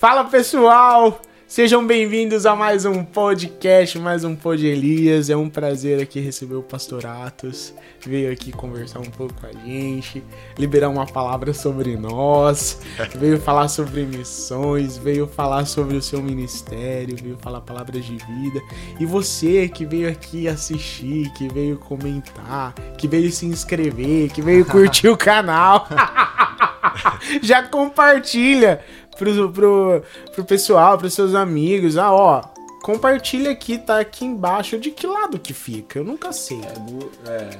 Fala 0.00 0.24
pessoal, 0.24 1.20
sejam 1.46 1.86
bem-vindos 1.86 2.46
a 2.46 2.56
mais 2.56 2.86
um 2.86 3.04
podcast, 3.04 3.98
mais 3.98 4.24
um 4.24 4.34
Pod 4.34 4.66
Elias. 4.66 5.28
É 5.28 5.36
um 5.36 5.50
prazer 5.50 6.00
aqui 6.00 6.20
receber 6.20 6.54
o 6.54 6.62
Pastor 6.62 7.04
Atos. 7.04 7.74
Veio 8.06 8.32
aqui 8.32 8.50
conversar 8.50 9.00
um 9.00 9.10
pouco 9.10 9.34
com 9.34 9.46
a 9.46 9.52
gente, 9.52 10.24
liberar 10.56 10.88
uma 10.88 11.04
palavra 11.04 11.52
sobre 11.52 11.98
nós, 11.98 12.80
veio 13.14 13.38
falar 13.38 13.68
sobre 13.68 14.06
missões, 14.06 14.96
veio 14.96 15.26
falar 15.26 15.66
sobre 15.66 15.98
o 15.98 16.02
seu 16.02 16.22
ministério, 16.22 17.14
veio 17.22 17.36
falar 17.36 17.60
palavras 17.60 18.02
de 18.02 18.16
vida. 18.16 18.62
E 18.98 19.04
você 19.04 19.68
que 19.68 19.84
veio 19.84 20.08
aqui 20.08 20.48
assistir, 20.48 21.30
que 21.34 21.46
veio 21.46 21.76
comentar, 21.76 22.72
que 22.96 23.06
veio 23.06 23.30
se 23.30 23.44
inscrever, 23.44 24.30
que 24.30 24.40
veio 24.40 24.64
curtir 24.64 25.08
o 25.08 25.16
canal. 25.16 25.86
Já 27.42 27.62
compartilha 27.62 28.80
pro, 29.20 29.52
pro, 29.52 30.02
pro 30.32 30.44
pessoal, 30.44 30.96
pros 30.96 31.12
seus 31.12 31.34
amigos. 31.34 31.98
Ah, 31.98 32.10
ó, 32.12 32.42
compartilha 32.82 33.50
aqui, 33.50 33.76
tá 33.76 34.00
aqui 34.00 34.24
embaixo. 34.24 34.78
De 34.78 34.90
que 34.90 35.06
lado 35.06 35.38
que 35.38 35.52
fica? 35.52 35.98
Eu 35.98 36.04
nunca 36.04 36.32
sei. 36.32 36.60
É 36.60 36.72
do, 36.78 37.12
é, 37.30 37.50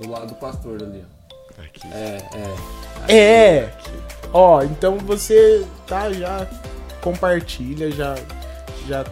do 0.00 0.08
lado 0.08 0.28
do 0.28 0.34
pastor 0.36 0.80
ali, 0.80 1.04
ó. 1.04 1.62
Aqui. 1.62 1.80
É, 1.92 2.22
é. 3.08 3.14
É. 3.14 3.72
Ó, 4.32 4.62
então 4.62 4.96
você 4.98 5.66
tá 5.86 6.12
já 6.12 6.46
compartilha, 7.02 7.90
já 7.90 8.14
já 8.86 9.04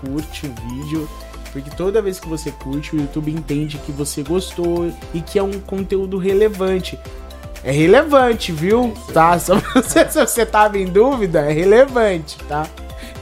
curte 0.00 0.46
o 0.46 0.54
vídeo, 0.68 1.08
porque 1.52 1.70
toda 1.70 2.00
vez 2.00 2.18
que 2.18 2.28
você 2.28 2.50
curte, 2.50 2.94
o 2.94 3.00
YouTube 3.00 3.30
entende 3.30 3.78
que 3.78 3.92
você 3.92 4.22
gostou 4.22 4.90
e 5.12 5.20
que 5.20 5.38
é 5.38 5.42
um 5.42 5.60
conteúdo 5.60 6.16
relevante. 6.16 6.98
É 7.64 7.70
relevante, 7.70 8.52
viu? 8.52 8.92
Tá? 9.12 9.38
Só 9.38 9.58
pra 9.58 9.80
você, 9.82 10.08
se 10.08 10.20
você 10.20 10.44
tava 10.44 10.78
em 10.78 10.86
dúvida, 10.86 11.40
é 11.40 11.52
relevante, 11.52 12.36
tá? 12.44 12.66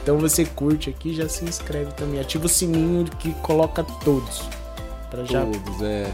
Então 0.01 0.17
você 0.17 0.43
curte 0.43 0.89
aqui, 0.89 1.13
já 1.13 1.29
se 1.29 1.45
inscreve 1.45 1.93
também, 1.93 2.19
ativa 2.19 2.45
o 2.45 2.49
sininho 2.49 3.05
que 3.17 3.31
coloca 3.35 3.85
todos. 4.03 4.43
Pra 5.09 5.23
já 5.23 5.45
Todos, 5.45 5.81
é. 5.81 6.11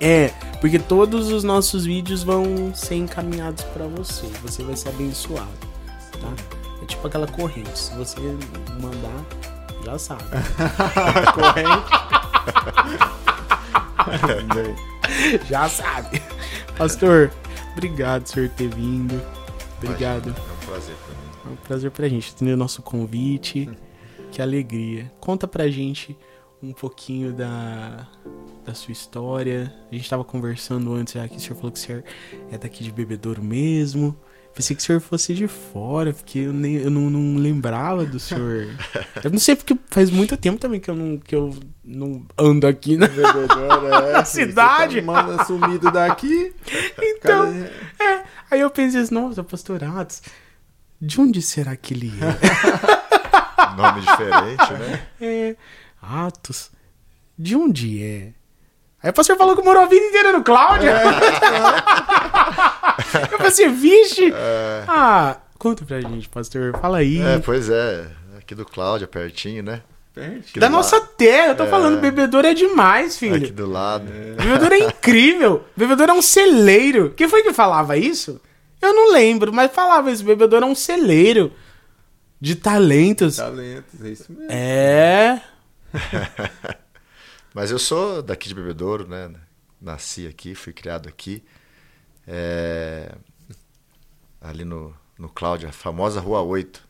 É, 0.00 0.32
porque 0.60 0.78
todos 0.78 1.30
os 1.30 1.44
nossos 1.44 1.84
vídeos 1.84 2.24
vão 2.24 2.74
ser 2.74 2.96
encaminhados 2.96 3.62
pra 3.64 3.86
você. 3.86 4.26
Você 4.42 4.64
vai 4.64 4.76
ser 4.76 4.88
abençoado, 4.88 5.46
tá? 6.20 6.32
É 6.82 6.86
tipo 6.86 7.06
aquela 7.06 7.28
corrente. 7.28 7.78
Se 7.78 7.94
você 7.94 8.18
mandar, 8.80 9.24
já 9.84 9.98
sabe. 9.98 10.24
já 15.48 15.68
sabe. 15.68 16.22
Pastor, 16.76 17.30
obrigado 17.72 18.32
por 18.32 18.48
ter 18.48 18.68
vindo. 18.68 19.20
Obrigado. 19.78 20.26
Imagina, 20.28 20.46
É 20.48 20.52
um 20.52 20.66
prazer 20.66 20.96
pra 20.96 21.14
mim. 21.14 21.24
É 21.44 21.48
um 21.48 21.56
prazer 21.56 21.90
pra 21.90 22.08
gente 22.08 22.32
atender 22.34 22.52
o 22.54 22.56
nosso 22.56 22.82
convite. 22.82 23.70
Que 24.32 24.42
alegria. 24.42 25.12
Conta 25.20 25.46
pra 25.46 25.68
gente 25.68 26.18
um 26.60 26.72
pouquinho 26.72 27.32
da, 27.32 28.04
da 28.66 28.74
sua 28.74 28.90
história. 28.90 29.72
A 29.92 29.94
gente 29.94 30.10
tava 30.10 30.24
conversando 30.24 30.92
antes 30.92 31.14
aqui, 31.14 31.36
o 31.36 31.40
senhor 31.40 31.54
falou 31.54 31.70
que 31.70 31.78
o 31.78 31.80
senhor 31.80 32.02
é 32.50 32.58
daqui 32.58 32.82
de 32.82 32.90
Bebedouro 32.90 33.40
mesmo. 33.40 34.16
Pensei 34.54 34.76
que 34.76 34.82
o 34.82 34.84
senhor 34.84 35.00
fosse 35.00 35.34
de 35.34 35.48
fora, 35.48 36.12
porque 36.12 36.38
eu, 36.38 36.52
nem, 36.52 36.76
eu 36.76 36.90
não, 36.90 37.10
não 37.10 37.40
lembrava 37.40 38.04
do 38.04 38.20
senhor. 38.20 38.68
Eu 39.22 39.30
não 39.30 39.38
sei, 39.38 39.56
porque 39.56 39.76
faz 39.90 40.10
muito 40.10 40.36
tempo 40.36 40.60
também 40.60 40.78
que 40.78 40.88
eu 40.88 40.94
não, 40.94 41.18
que 41.18 41.34
eu 41.34 41.58
não 41.84 42.24
ando 42.38 42.64
aqui, 42.64 42.96
né? 42.96 43.08
é, 44.12 44.14
A 44.16 44.24
cidade. 44.24 44.94
Você 44.94 45.02
tá 45.02 45.06
manda 45.06 45.44
sumido 45.44 45.90
daqui. 45.90 46.54
Então, 47.02 47.52
Cara, 47.52 47.72
é. 47.98 48.24
Aí 48.48 48.60
eu 48.60 48.70
pensei 48.70 49.00
assim, 49.00 49.14
nossa, 49.14 49.42
pastor 49.42 49.82
Atos, 49.82 50.22
de 51.00 51.20
onde 51.20 51.42
será 51.42 51.74
que 51.74 51.92
ele 51.92 52.12
é? 52.20 52.94
Nome 53.76 54.02
diferente, 54.02 54.72
né? 54.72 55.06
É. 55.20 55.56
Atos. 56.00 56.70
De 57.36 57.56
onde 57.56 58.00
é? 58.00 58.32
Aí 59.04 59.10
o 59.10 59.12
pastor 59.12 59.36
falou 59.36 59.54
que 59.54 59.62
morou 59.62 59.82
a 59.82 59.86
vida 59.86 60.06
inteira 60.06 60.32
no 60.32 60.42
Cláudia. 60.42 60.94
eu 63.30 63.36
pensei, 63.36 63.68
vixe. 63.68 64.32
Ah, 64.88 65.36
conta 65.58 65.84
pra 65.84 66.00
gente, 66.00 66.26
pastor. 66.26 66.74
Fala 66.80 66.98
aí. 66.98 67.20
É, 67.20 67.38
pois 67.38 67.68
é. 67.68 68.06
Aqui 68.38 68.54
do 68.54 68.64
Cláudia, 68.64 69.06
pertinho, 69.06 69.62
né? 69.62 69.82
perto. 70.14 70.48
Aqui 70.48 70.58
da 70.58 70.70
nossa 70.70 70.96
lado. 70.96 71.08
terra. 71.18 71.48
Eu 71.48 71.56
tô 71.56 71.66
falando, 71.66 72.00
bebedouro 72.00 72.46
é 72.46 72.54
demais, 72.54 73.18
filho. 73.18 73.36
Aqui 73.36 73.52
do 73.52 73.68
lado. 73.68 74.06
Bebedouro 74.06 74.74
é 74.74 74.78
incrível. 74.78 75.64
Bebedouro 75.76 76.12
é 76.12 76.14
um 76.14 76.22
celeiro. 76.22 77.12
Quem 77.14 77.28
foi 77.28 77.42
que 77.42 77.52
falava 77.52 77.98
isso? 77.98 78.40
Eu 78.80 78.94
não 78.94 79.12
lembro, 79.12 79.52
mas 79.52 79.70
falava 79.70 80.10
isso. 80.10 80.24
Bebedouro 80.24 80.64
é 80.64 80.68
um 80.68 80.74
celeiro 80.74 81.52
de 82.40 82.54
talentos. 82.54 83.36
Talentos, 83.36 84.02
é 84.02 84.08
isso 84.08 84.32
mesmo. 84.32 84.50
É. 84.50 85.42
Mas 87.54 87.70
eu 87.70 87.78
sou 87.78 88.20
daqui 88.20 88.48
de 88.48 88.54
Bebedouro, 88.54 89.08
né? 89.08 89.32
Nasci 89.80 90.26
aqui, 90.26 90.54
fui 90.54 90.72
criado 90.72 91.08
aqui. 91.08 91.42
É, 92.26 93.14
Ali 94.44 94.62
no, 94.62 94.94
no 95.18 95.30
Cláudia, 95.30 95.70
a 95.70 95.72
famosa 95.72 96.20
Rua 96.20 96.42
8. 96.42 96.86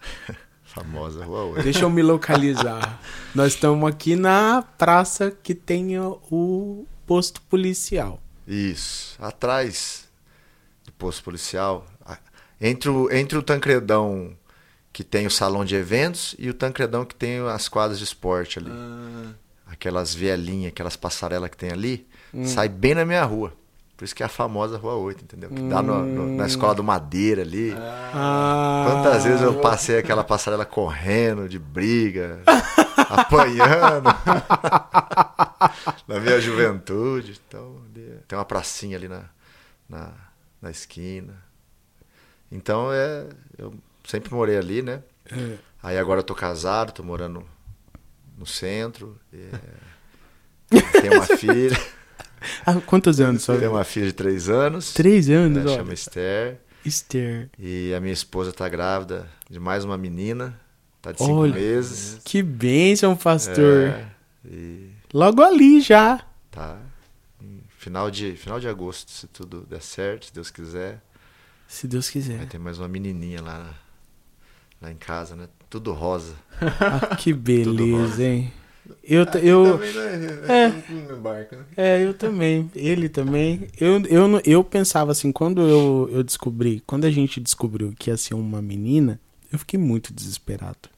famosa 0.64 1.22
Rua 1.22 1.44
8. 1.44 1.62
Deixa 1.62 1.80
eu 1.80 1.90
me 1.90 2.02
localizar. 2.02 2.98
Nós 3.34 3.52
estamos 3.52 3.86
aqui 3.86 4.16
na 4.16 4.62
praça 4.62 5.30
que 5.30 5.54
tem 5.54 5.98
o 5.98 6.86
posto 7.06 7.42
policial. 7.42 8.22
Isso. 8.48 9.22
Atrás 9.22 10.08
do 10.86 10.92
posto 10.92 11.22
policial. 11.22 11.86
Entre 12.58 12.88
o, 12.88 13.12
entre 13.12 13.36
o 13.36 13.42
Tancredão 13.42 14.34
que 14.94 15.04
tem 15.04 15.26
o 15.26 15.30
salão 15.30 15.62
de 15.64 15.74
eventos 15.74 16.34
e 16.38 16.48
o 16.48 16.54
Tancredão 16.54 17.04
que 17.04 17.14
tem 17.14 17.40
as 17.48 17.68
quadras 17.68 17.98
de 17.98 18.04
esporte 18.04 18.58
ali. 18.58 18.70
Ah, 18.72 19.32
Aquelas 19.66 20.14
vielinhas, 20.14 20.68
aquelas 20.72 20.94
passarelas 20.96 21.50
que 21.50 21.56
tem 21.56 21.70
ali, 21.72 22.06
sai 22.44 22.68
bem 22.68 22.94
na 22.94 23.04
minha 23.04 23.24
rua. 23.24 23.52
Por 23.96 24.04
isso 24.04 24.14
que 24.14 24.22
é 24.22 24.26
a 24.26 24.28
famosa 24.28 24.76
Rua 24.76 24.94
8, 24.94 25.22
entendeu? 25.24 25.50
Que 25.50 25.62
dá 25.62 25.80
no- 25.82 26.04
no- 26.04 26.36
na 26.36 26.46
escola 26.46 26.74
do 26.74 26.82
Madeira 26.82 27.42
ali. 27.42 27.72
Ah, 28.12 28.84
Quantas 28.88 29.24
vezes 29.24 29.40
eu 29.42 29.54
passei 29.60 29.98
aquela 29.98 30.24
passarela 30.24 30.64
correndo, 30.64 31.48
de 31.48 31.58
briga, 31.60 32.40
apanhando. 33.08 34.08
na 36.08 36.20
minha 36.20 36.40
juventude. 36.40 37.40
Então, 37.48 37.76
tem 38.28 38.38
uma 38.38 38.44
pracinha 38.44 38.96
ali 38.96 39.08
na, 39.08 39.22
na, 39.88 40.12
na 40.60 40.70
esquina. 40.70 41.34
Então, 42.50 42.92
é, 42.92 43.26
eu 43.58 43.74
sempre 44.04 44.32
morei 44.32 44.56
ali, 44.56 44.82
né? 44.82 45.02
É. 45.30 45.56
Aí 45.82 45.98
agora 45.98 46.20
eu 46.20 46.24
tô 46.24 46.34
casado, 46.34 46.92
tô 46.92 47.02
morando 47.02 47.44
no 48.38 48.46
centro. 48.46 49.18
é, 49.32 49.58
tenho 51.00 51.14
uma 51.14 51.26
filha. 51.26 51.78
Ah, 52.64 52.80
quantos 52.80 53.20
anos? 53.20 53.42
Só? 53.42 53.56
tenho 53.56 53.72
uma 53.72 53.84
filha 53.84 54.06
de 54.06 54.12
três 54.12 54.48
anos. 54.48 54.92
Três 54.92 55.28
anos, 55.30 55.64
né, 55.64 55.70
ó. 55.70 55.76
chama 55.76 55.94
Esther. 55.94 56.58
Esther. 56.84 57.50
E 57.58 57.94
a 57.94 58.00
minha 58.00 58.12
esposa 58.12 58.52
tá 58.52 58.68
grávida 58.68 59.28
de 59.48 59.58
mais 59.58 59.84
uma 59.84 59.96
menina. 59.96 60.58
Tá 61.00 61.12
de 61.12 61.18
cinco 61.18 61.32
Olha. 61.32 61.54
meses. 61.54 62.20
Que 62.24 62.42
bênção, 62.42 63.16
pastor. 63.16 63.88
É, 63.88 64.06
e 64.44 64.90
Logo 65.12 65.42
ali 65.42 65.80
já. 65.80 66.24
tá 66.50 66.78
final 67.84 68.10
de, 68.10 68.34
final 68.34 68.58
de 68.58 68.66
agosto, 68.66 69.10
se 69.10 69.26
tudo 69.26 69.60
der 69.68 69.82
certo, 69.82 70.26
se 70.26 70.32
Deus 70.32 70.50
quiser. 70.50 71.02
Se 71.68 71.86
Deus 71.86 72.08
quiser. 72.08 72.38
Vai 72.38 72.46
ter 72.46 72.58
mais 72.58 72.78
uma 72.78 72.88
menininha 72.88 73.42
lá, 73.42 73.74
lá 74.84 74.92
em 74.92 74.96
casa, 74.96 75.34
né? 75.34 75.48
Tudo 75.68 75.92
rosa. 75.92 76.34
Ah, 76.60 77.16
que 77.16 77.32
beleza, 77.34 77.96
rosa. 78.08 78.24
hein? 78.24 78.52
Eu, 79.02 79.24
t- 79.24 79.38
eu, 79.38 79.72
também, 79.78 79.92
né? 79.94 80.40
É. 80.48 81.12
É. 81.12 81.16
Barco, 81.16 81.56
né? 81.56 81.64
é, 81.76 82.04
eu 82.04 82.12
também. 82.12 82.70
Ele 82.74 83.08
também. 83.08 83.66
Eu, 83.80 83.98
eu, 84.06 84.40
eu 84.44 84.62
pensava 84.62 85.10
assim, 85.10 85.32
quando 85.32 85.62
eu, 85.62 86.08
eu 86.12 86.22
descobri, 86.22 86.82
quando 86.86 87.06
a 87.06 87.10
gente 87.10 87.40
descobriu 87.40 87.94
que 87.98 88.10
ia 88.10 88.16
ser 88.16 88.34
uma 88.34 88.60
menina, 88.60 89.18
eu 89.50 89.58
fiquei 89.58 89.78
muito 89.80 90.12
desesperado. 90.12 90.90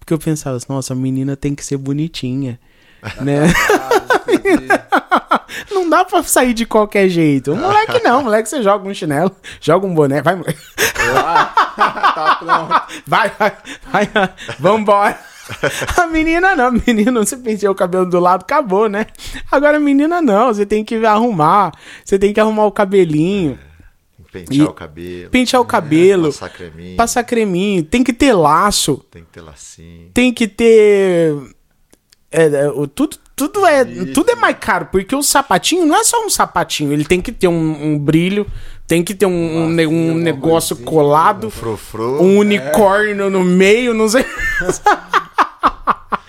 Porque 0.00 0.12
eu 0.12 0.18
pensava 0.18 0.56
assim, 0.56 0.66
nossa, 0.68 0.92
a 0.94 0.96
menina 0.96 1.36
tem 1.36 1.54
que 1.54 1.64
ser 1.64 1.76
bonitinha, 1.76 2.58
né? 3.20 3.46
Entendi. 4.32 4.66
Não 5.72 5.88
dá 5.88 6.04
pra 6.04 6.22
sair 6.22 6.52
de 6.54 6.66
qualquer 6.66 7.08
jeito. 7.08 7.52
O 7.52 7.56
moleque 7.56 8.00
não, 8.02 8.20
o 8.20 8.24
moleque 8.24 8.48
você 8.48 8.62
joga 8.62 8.88
um 8.88 8.94
chinelo, 8.94 9.30
joga 9.60 9.86
um 9.86 9.94
boné, 9.94 10.20
vai, 10.22 10.34
moleque. 10.36 10.58
tá 10.96 12.36
pronto. 12.40 13.00
Vai, 13.06 13.30
vai, 13.38 13.52
vai, 13.92 14.10
vambora. 14.58 15.18
A 15.96 16.06
menina 16.08 16.56
não, 16.56 16.72
menino, 16.72 17.24
você 17.24 17.36
penteia 17.36 17.70
o 17.70 17.74
cabelo 17.74 18.06
do 18.10 18.18
lado, 18.18 18.42
acabou, 18.42 18.88
né? 18.88 19.06
Agora 19.50 19.76
a 19.76 19.80
menina 19.80 20.20
não, 20.20 20.52
você 20.52 20.66
tem 20.66 20.84
que 20.84 20.96
arrumar, 21.06 21.72
você 22.04 22.18
tem 22.18 22.32
que 22.32 22.40
arrumar 22.40 22.64
o 22.66 22.72
cabelinho, 22.72 23.58
Pentear 24.32 24.66
E- 24.66 24.70
o 24.70 24.72
cabelo. 24.74 25.30
pentear 25.30 25.62
o 25.62 25.64
cabelo, 25.64 26.24
Passar 26.26 26.48
creminho. 26.50 26.96
passar 26.96 27.24
creminho, 27.24 27.82
tem 27.84 28.02
que 28.04 28.12
ter 28.12 28.34
laço, 28.34 28.96
Tem 29.10 29.22
que 29.22 29.30
ter 29.30 29.40
lacinho. 29.40 30.10
tem 30.12 30.32
que 30.32 30.46
ter. 30.48 31.32
É, 32.36 32.44
é, 32.44 32.70
tudo, 32.94 33.16
tudo, 33.34 33.66
é, 33.66 33.82
Isso. 33.82 34.12
tudo 34.12 34.30
é 34.30 34.34
mais 34.34 34.56
caro, 34.60 34.88
porque 34.92 35.16
o 35.16 35.22
sapatinho 35.22 35.86
não 35.86 35.96
é 35.96 36.04
só 36.04 36.22
um 36.22 36.28
sapatinho, 36.28 36.92
ele 36.92 37.04
tem 37.04 37.22
que 37.22 37.32
ter 37.32 37.48
um, 37.48 37.92
um 37.92 37.98
brilho, 37.98 38.46
Tem 38.86 39.02
que 39.02 39.14
ter 39.14 39.24
um, 39.24 39.32
um, 39.32 39.68
um 39.88 40.14
negócio 40.14 40.76
coisinha. 40.76 40.92
colado, 40.92 41.50
Frufru. 41.50 42.22
um 42.22 42.38
unicórnio 42.38 43.30
no 43.30 43.42
meio, 43.42 43.94
não 43.94 44.06
sei. 44.06 44.24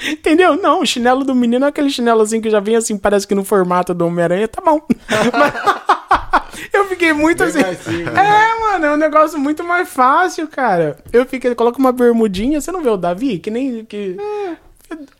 Entendeu? 0.07 0.55
Não, 0.55 0.81
o 0.81 0.85
chinelo 0.85 1.25
do 1.25 1.35
menino 1.35 1.65
é 1.65 1.67
aquele 1.67 1.89
chinelo 1.89 2.21
assim 2.21 2.39
que 2.39 2.49
já 2.49 2.61
vem 2.61 2.77
assim, 2.77 2.97
parece 2.97 3.27
que 3.27 3.35
no 3.35 3.43
formato 3.43 3.93
do 3.93 4.07
Homem-Aranha, 4.07 4.47
tá 4.47 4.61
bom. 4.61 4.79
Eu 6.73 6.85
fiquei 6.85 7.13
muito 7.13 7.45
Bem 7.45 7.65
assim. 7.65 8.03
É, 8.03 8.59
mano, 8.59 8.85
é 8.85 8.93
um 8.93 8.97
negócio 8.97 9.37
muito 9.37 9.63
mais 9.63 9.89
fácil, 9.89 10.47
cara. 10.47 10.97
Eu 11.11 11.25
fiquei, 11.25 11.53
coloca 11.53 11.77
uma 11.77 11.91
bermudinha, 11.91 12.61
você 12.61 12.71
não 12.71 12.81
vê 12.81 12.89
o 12.89 12.97
Davi? 12.97 13.39
Que 13.39 13.51
nem. 13.51 13.85
Que... 13.85 14.17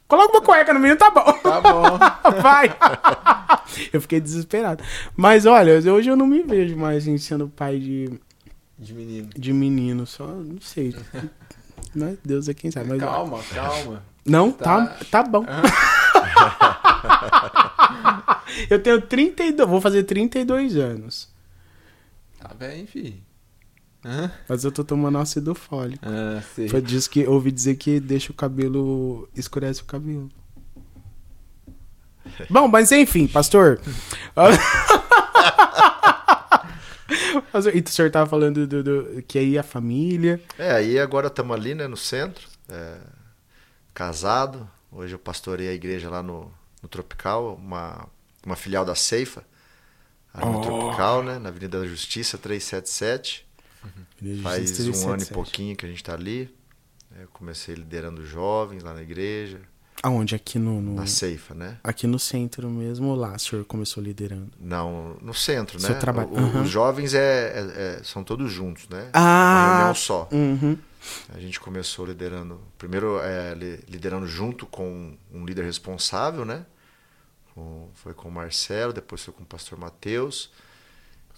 Coloca 0.08 0.38
uma 0.38 0.42
cueca 0.46 0.74
no 0.74 0.80
menino, 0.80 0.98
tá 0.98 1.10
bom. 1.10 1.34
Tá 1.34 1.60
bom. 1.62 1.98
Vai! 2.42 2.74
eu 3.92 4.00
fiquei 4.02 4.22
desesperado. 4.22 4.84
Mas 5.16 5.46
olha, 5.46 5.74
hoje 5.94 6.10
eu 6.10 6.16
não 6.16 6.28
me 6.28 6.42
vejo 6.44 6.78
mais 6.78 7.04
assim, 7.04 7.18
sendo 7.18 7.48
pai 7.50 7.80
de, 7.80 8.20
De 8.80 8.94
menino. 8.94 9.30
de 9.36 9.54
menino, 9.54 10.06
só 10.06 10.26
não 10.28 10.62
sei. 10.62 10.96
Mas 11.96 12.18
Deus 12.24 12.48
é 12.48 12.54
quem 12.54 12.72
sabe. 12.72 12.90
Mas, 12.90 13.00
Calma, 13.00 13.40
calma. 13.54 14.04
Não, 14.26 14.52
tá, 14.52 14.86
Tá. 14.88 15.06
tá 15.12 15.24
bom. 15.24 15.46
eu 18.70 18.82
tenho 18.82 19.02
32, 19.02 19.70
vou 19.70 19.82
fazer 19.82 20.04
32 20.04 20.76
anos. 20.78 21.30
Tá 22.40 22.54
bem, 22.54 22.86
fi. 22.86 23.22
Hã? 24.10 24.32
Mas 24.48 24.64
eu 24.64 24.72
tô 24.72 24.84
tomando 24.86 25.18
ácido 25.18 25.54
fólico. 25.54 26.02
Ah, 26.08 26.42
sei. 26.56 26.70
Foi 26.70 26.82
disso 26.82 27.10
que 27.10 27.28
ouvi 27.28 27.52
dizer 27.52 27.76
que 27.76 28.00
deixa 28.00 28.32
o 28.32 28.36
cabelo. 28.36 29.28
escurece 29.36 29.82
o 29.82 29.86
cabelo. 29.86 30.30
Bom, 32.50 32.68
mas 32.70 32.92
enfim, 32.92 33.28
pastor. 33.28 33.80
Pastor, 37.52 37.76
E 37.76 37.80
o 37.80 37.90
senhor 37.90 38.12
tava 38.12 38.30
falando 38.30 38.68
do, 38.68 38.84
do- 38.84 39.22
que 39.24 39.40
aí 39.40 39.58
a 39.58 39.64
família. 39.64 40.42
É, 40.58 40.72
aí 40.72 41.00
agora 41.00 41.28
estamos 41.28 41.56
ali, 41.56 41.74
né, 41.74 41.88
no 41.88 41.96
centro, 41.98 42.48
é, 42.70 42.98
casado. 43.94 44.70
Hoje 44.92 45.14
eu 45.16 45.20
pastorei 45.20 45.70
a 45.70 45.74
igreja 45.74 46.10
lá 46.10 46.22
no, 46.22 46.52
no 46.82 46.90
Tropical, 46.90 47.56
uma, 47.56 48.08
uma 48.46 48.56
filial 48.56 48.84
da 48.84 48.96
Ceifa, 48.96 49.44
ali 50.34 50.46
no 50.52 50.60
Oh. 50.60 50.62
Tropical, 50.62 51.24
né, 51.24 51.40
na 51.40 51.50
Avenida 51.50 51.80
da 51.80 51.88
Justiça 51.88 52.38
377. 52.38 53.47
Faz 54.44 54.80
um 54.88 55.10
ano 55.12 55.24
e 55.24 55.26
pouquinho 55.26 55.76
que 55.76 55.86
a 55.86 55.90
gente 55.90 55.98
está 56.02 56.14
ali. 56.14 56.54
É, 57.18 57.24
Eu 57.24 57.28
comecei 57.30 57.76
liderando 57.76 58.26
jovens 58.26 58.84
lá 58.84 58.94
na 58.94 59.02
igreja, 59.02 59.60
Aonde? 60.04 60.36
Aqui 60.36 60.60
no, 60.60 60.80
no- 60.80 60.94
na 60.94 61.08
Ceifa, 61.08 61.56
né? 61.56 61.80
aqui 61.84 62.06
no 62.06 62.20
centro 62.20 62.70
mesmo 62.70 63.16
lá 63.16 63.34
o 63.34 63.40
senhor 63.40 63.66
começou 63.66 64.04
liderando? 64.04 64.52
Não, 64.60 65.18
no 65.22 65.34
centro, 65.34 65.80
Seu 65.80 65.90
né? 65.96 65.96
trabalho, 66.00 66.30
O- 66.32 66.38
aham. 66.38 66.62
Os 66.62 66.70
jovens 66.70 67.16
é, 67.16 67.20
é- 67.20 67.98
é- 68.00 68.04
são 68.04 68.24
todos 68.24 68.52
juntos, 68.52 68.88
né? 68.90 69.10
Ah. 69.14 69.20
Uma 69.22 69.76
reunião 69.78 69.96
só. 69.96 70.30
Uhum. 70.32 70.78
A 71.34 71.40
gente 71.40 71.60
começou 71.60 72.06
liderando, 72.06 72.62
primeiro 72.78 73.18
é, 73.20 73.56
li- 73.56 73.80
liderando 73.90 74.28
junto 74.28 74.68
com 74.68 75.18
um 75.34 75.44
líder 75.46 75.64
responsável, 75.66 76.46
né? 76.46 76.64
Com- 77.56 77.90
foi 77.96 78.14
com 78.14 78.30
o 78.30 78.32
Marcelo, 78.32 78.94
depois 78.94 79.24
foi 79.24 79.34
com 79.34 79.42
o 79.42 79.46
pastor 79.48 79.80
Matheus. 79.80 80.52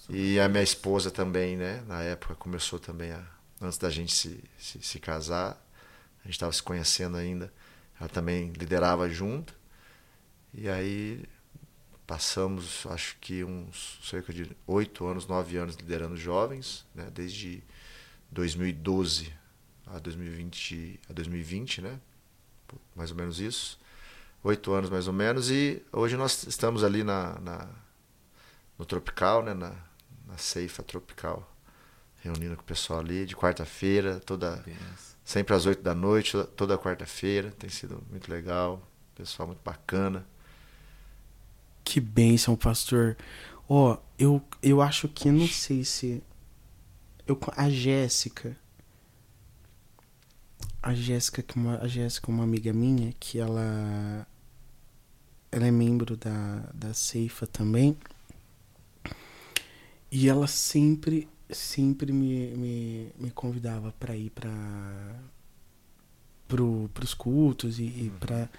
E 0.09 0.39
a 0.39 0.49
minha 0.49 0.63
esposa 0.63 1.11
também, 1.11 1.55
né? 1.55 1.81
Na 1.87 2.01
época 2.01 2.35
começou 2.35 2.79
também, 2.79 3.11
a, 3.11 3.23
antes 3.61 3.77
da 3.77 3.89
gente 3.89 4.11
se, 4.13 4.43
se, 4.57 4.81
se 4.81 4.99
casar, 4.99 5.51
a 6.21 6.23
gente 6.25 6.33
estava 6.35 6.51
se 6.51 6.63
conhecendo 6.63 7.17
ainda. 7.17 7.53
Ela 7.99 8.09
também 8.09 8.51
liderava 8.53 9.09
junto. 9.09 9.55
E 10.53 10.69
aí 10.69 11.23
passamos, 12.07 12.85
acho 12.87 13.17
que 13.21 13.43
uns 13.43 13.99
cerca 14.03 14.33
de 14.33 14.51
oito 14.67 15.05
anos, 15.07 15.27
nove 15.27 15.57
anos 15.57 15.75
liderando 15.75 16.17
jovens, 16.17 16.85
né? 16.95 17.09
Desde 17.13 17.63
2012 18.31 19.33
a 19.87 19.99
2020, 19.99 20.99
a 21.09 21.13
2020, 21.13 21.81
né? 21.81 21.99
Mais 22.95 23.11
ou 23.11 23.17
menos 23.17 23.39
isso. 23.39 23.79
Oito 24.43 24.73
anos 24.73 24.89
mais 24.89 25.07
ou 25.07 25.13
menos. 25.13 25.51
E 25.51 25.83
hoje 25.93 26.17
nós 26.17 26.43
estamos 26.45 26.83
ali 26.83 27.03
na, 27.03 27.39
na- 27.41 27.69
no 28.77 28.85
Tropical, 28.85 29.43
né? 29.43 29.53
Na, 29.53 29.73
na 30.29 30.37
Ceifa 30.37 30.83
Tropical. 30.83 31.49
Reunindo 32.21 32.55
com 32.55 32.61
o 32.61 32.65
pessoal 32.65 32.99
ali 32.99 33.25
de 33.25 33.35
quarta-feira, 33.35 34.19
toda 34.19 34.63
sempre 35.23 35.55
às 35.55 35.65
oito 35.65 35.81
da 35.81 35.95
noite, 35.95 36.35
toda- 36.55 36.77
quarta-feira. 36.77 37.51
Tem 37.57 37.69
sido 37.69 38.03
muito 38.09 38.29
legal. 38.29 38.85
Pessoal 39.15 39.47
muito 39.47 39.61
bacana. 39.63 40.25
Que 41.83 41.99
bênção, 42.01 42.55
pastor. 42.57 43.15
Ó, 43.67 43.97
eu, 44.17 44.41
eu 44.61 44.81
acho 44.81 45.07
que 45.07 45.31
não 45.31 45.47
sei 45.47 45.83
se. 45.85 46.21
Eu, 47.25 47.35
co- 47.35 47.53
a 47.55 47.69
Jéssica. 47.69 48.55
A 50.81 50.93
Jéssica, 50.93 51.41
que 51.43 51.55
uma, 51.55 51.77
a 51.79 51.87
Jéssica 51.87 52.31
é 52.31 52.33
uma 52.33 52.43
amiga 52.43 52.71
minha, 52.73 53.13
que 53.19 53.39
ela. 53.39 54.25
Ela 55.51 55.67
é 55.67 55.71
membro 55.71 56.15
da, 56.15 56.69
da 56.73 56.93
Ceifa 56.93 57.47
também. 57.47 57.97
E 60.11 60.27
ela 60.27 60.47
sempre, 60.47 61.27
sempre 61.49 62.11
me, 62.11 62.47
me, 62.55 63.11
me 63.19 63.31
convidava 63.31 63.93
para 63.99 64.15
ir 64.15 64.31
para 64.31 64.49
pro, 66.47 66.89
pros 66.93 67.13
cultos 67.13 67.79
e, 67.79 67.83
e 67.83 68.11
para 68.19 68.49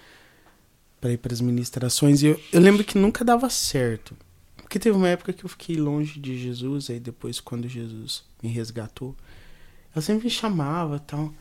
para 1.01 1.11
ir 1.11 1.17
para 1.17 1.33
as 1.33 1.41
ministrações. 1.41 2.21
E 2.21 2.27
eu, 2.27 2.39
eu 2.53 2.61
lembro 2.61 2.83
que 2.83 2.97
nunca 2.97 3.25
dava 3.25 3.49
certo. 3.49 4.15
Porque 4.57 4.79
teve 4.79 4.95
uma 4.95 5.09
época 5.09 5.33
que 5.33 5.43
eu 5.43 5.49
fiquei 5.49 5.75
longe 5.75 6.19
de 6.19 6.37
Jesus, 6.37 6.89
aí 6.89 6.99
depois, 6.99 7.41
quando 7.41 7.67
Jesus 7.67 8.23
me 8.41 8.49
resgatou, 8.49 9.15
ela 9.93 10.01
sempre 10.01 10.25
me 10.25 10.29
chamava 10.29 10.97
e 10.97 10.99
tal. 10.99 11.33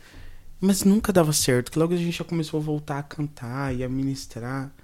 Mas 0.60 0.82
nunca 0.82 1.12
dava 1.12 1.32
certo, 1.32 1.70
que 1.70 1.78
logo 1.78 1.94
a 1.94 1.96
gente 1.96 2.16
já 2.16 2.24
começou 2.24 2.58
a 2.58 2.62
voltar 2.62 2.98
a 2.98 3.02
cantar 3.02 3.74
e 3.74 3.84
a 3.84 3.88
ministrar. 3.88 4.74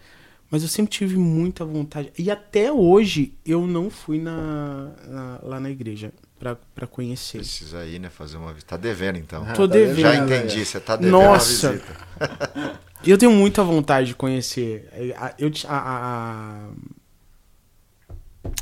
Mas 0.51 0.63
eu 0.63 0.69
sempre 0.69 0.93
tive 0.93 1.17
muita 1.17 1.65
vontade. 1.65 2.13
E 2.19 2.31
até 2.31 2.71
hoje 2.73 3.35
eu 3.45 3.67
não 3.67 3.91
fui 3.91 4.21
na, 4.21 4.93
na- 5.07 5.41
lá 5.43 5.59
na 5.61 5.69
igreja 5.71 6.13
pra, 6.39 6.55
pra 6.75 6.87
conhecer. 6.87 7.39
Precisa 7.39 7.85
ir, 7.85 7.99
né? 7.99 8.09
Fazer 8.11 8.37
uma 8.37 8.53
visita. 8.53 8.71
Tá 8.71 8.77
devendo 8.77 9.19
então. 9.19 9.45
Ah, 9.47 9.53
Tô 9.53 9.67
tá 9.67 9.75
devendo. 9.75 10.01
Já 10.03 10.15
entendi, 10.17 10.65
você 10.65 10.79
tá 10.81 10.95
devendo 10.97 11.13
Nossa. 11.13 11.71
uma 11.71 11.73
visita. 11.79 12.81
Eu 13.05 13.19
tenho 13.19 13.33
muita 13.33 13.63
vontade 13.65 14.09
de 14.09 14.15
conhecer. 14.15 14.89
A- 15.17 15.35
Eu, 15.39 15.51
a, 15.69 15.79
a, 18.09 18.13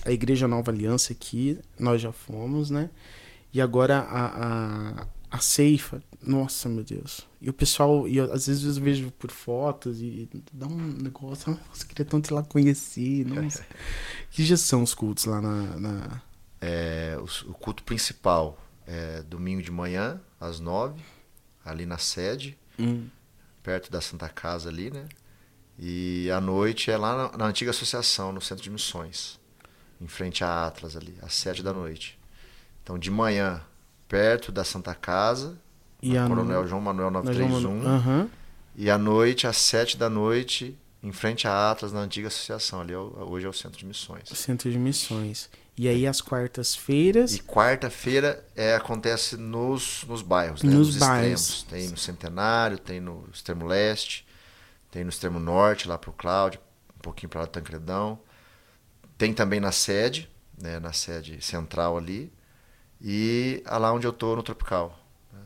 a 0.06 0.10
Igreja 0.10 0.48
Nova 0.48 0.70
Aliança 0.70 1.12
aqui, 1.12 1.58
nós 1.78 2.00
já 2.00 2.12
fomos, 2.12 2.70
né? 2.70 2.88
E 3.52 3.60
agora 3.60 3.98
a, 3.98 4.26
a, 5.02 5.06
a 5.30 5.38
Ceifa, 5.38 6.02
nossa, 6.26 6.68
meu 6.68 6.82
Deus. 6.84 7.26
E 7.40 7.48
o 7.48 7.52
pessoal, 7.52 8.06
e 8.08 8.16
eu, 8.16 8.32
às 8.32 8.46
vezes 8.46 8.76
eu 8.76 8.82
vejo 8.82 9.10
por 9.12 9.30
fotos 9.30 10.00
e 10.00 10.28
dá 10.52 10.66
um 10.66 10.76
negócio, 11.02 11.58
nossa, 11.68 11.86
queria 11.86 12.04
tanto 12.04 12.30
ir 12.30 12.34
lá 12.34 12.42
conhecer, 12.42 13.24
nossa. 13.28 13.64
que 14.30 14.44
já 14.44 14.56
são 14.56 14.82
os 14.82 14.94
cultos 14.94 15.24
lá 15.26 15.40
na... 15.40 15.76
na- 15.78 16.22
É, 16.60 17.16
o, 17.18 17.50
o 17.50 17.54
culto 17.54 17.82
principal 17.82 18.58
é 18.86 19.22
domingo 19.22 19.62
de 19.62 19.70
manhã, 19.70 20.20
às 20.40 20.60
nove, 20.60 21.02
ali 21.64 21.84
na 21.86 21.98
sede, 21.98 22.56
Hum, 22.78 23.06
perto 23.62 23.90
da 23.90 24.00
Santa 24.00 24.28
Casa 24.28 24.68
ali, 24.68 24.90
né? 24.90 25.06
E 25.78 26.30
à 26.30 26.40
noite 26.40 26.90
é 26.90 26.96
lá 26.96 27.30
na, 27.32 27.38
na 27.38 27.44
antiga 27.46 27.70
associação, 27.70 28.32
no 28.32 28.40
centro 28.40 28.62
de 28.64 28.70
missões, 28.70 29.38
em 30.00 30.06
frente 30.08 30.42
à 30.44 30.66
Atlas 30.66 30.96
ali, 30.96 31.14
às 31.22 31.34
sete 31.34 31.62
da 31.62 31.72
noite. 31.72 32.18
Então 32.82 32.98
de 32.98 33.10
manhã, 33.10 33.60
perto 34.08 34.50
da 34.52 34.64
Santa 34.64 34.94
Casa, 34.94 35.58
E 36.06 36.18
à 36.18 36.26
Coronel 36.26 36.62
no- 36.62 36.68
João 36.68 36.80
Manuel 36.80 37.10
nós 37.10 37.24
vamos- 37.24 37.62
931, 37.62 37.86
Aham. 37.88 38.28
e 38.76 38.90
à 38.90 38.98
noite, 38.98 39.46
às 39.46 39.56
sete 39.56 39.96
da 39.96 40.08
noite, 40.10 40.76
em 41.02 41.12
frente 41.12 41.46
à 41.48 41.70
Atlas, 41.70 41.92
na 41.92 42.00
antiga 42.00 42.28
associação, 42.28 42.80
ali 42.80 42.92
é 42.92 42.98
o- 42.98 43.26
hoje 43.30 43.46
é 43.46 43.48
o 43.48 43.52
centro 43.52 43.78
de 43.78 43.86
missões. 43.86 44.28
Centro 44.34 44.70
de 44.70 44.78
Missões. 44.78 45.48
E 45.76 45.88
aí 45.88 46.06
às 46.06 46.20
quartas-feiras... 46.20 47.34
E 47.34 47.40
quarta-feira 47.40 48.44
é, 48.54 48.76
acontece 48.76 49.36
nos, 49.36 50.04
nos 50.06 50.22
bairros, 50.22 50.62
né? 50.62 50.70
Nos 50.72 50.88
nos 50.88 50.96
bairros. 50.98 51.40
extremos. 51.48 51.62
Tem 51.64 51.88
no 51.90 51.96
Centenário, 51.96 52.78
tem 52.78 53.00
no 53.00 53.28
extremo 53.32 53.66
leste, 53.66 54.24
tem 54.90 55.02
no 55.02 55.10
extremo 55.10 55.40
norte, 55.40 55.88
lá 55.88 55.98
pro 55.98 56.12
Cláudio, 56.12 56.60
um 56.96 57.00
pouquinho 57.00 57.28
para 57.28 57.40
lá 57.40 57.46
do 57.46 57.50
Tancredão. 57.50 58.18
Tem 59.18 59.34
também 59.34 59.58
na 59.58 59.72
sede, 59.72 60.30
né? 60.60 60.78
na 60.78 60.92
sede 60.92 61.44
central 61.44 61.96
ali. 61.98 62.32
E 63.00 63.60
a 63.66 63.76
lá 63.76 63.92
onde 63.92 64.06
eu 64.06 64.12
tô 64.12 64.34
no 64.36 64.42
Tropical. 64.44 64.96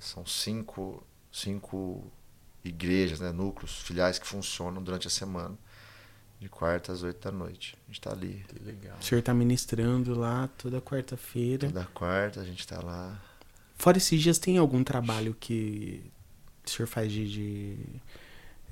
São 0.01 0.25
cinco, 0.27 1.03
cinco 1.33 2.05
igrejas, 2.65 3.21
né? 3.21 3.33
núcleos, 3.33 3.79
filiais 3.83 4.19
que 4.19 4.27
funcionam 4.27 4.83
durante 4.83 5.07
a 5.07 5.11
semana. 5.11 5.57
De 6.41 6.49
quarta 6.49 6.93
às 6.93 7.03
oito 7.03 7.21
da 7.21 7.33
noite. 7.33 7.77
A 7.85 7.91
gente 7.91 8.01
tá 8.01 8.13
ali. 8.13 8.45
Que 8.47 8.63
legal. 8.63 8.97
O 9.01 9.05
senhor 9.05 9.21
tá 9.23 9.35
ministrando 9.35 10.15
lá 10.17 10.49
toda 10.57 10.81
quarta-feira. 10.81 11.67
Toda 11.67 11.85
quarta 11.87 12.41
a 12.41 12.45
gente 12.45 12.65
tá 12.65 12.81
lá. 12.81 13.21
Fora 13.77 13.99
esses 13.99 14.21
dias, 14.23 14.39
tem 14.39 14.57
algum 14.57 14.85
trabalho 14.85 15.35
que 15.39 16.01
o 16.65 16.71
senhor 16.71 16.87
faz 16.87 17.11
de, 17.11 17.29
de, 17.29 17.77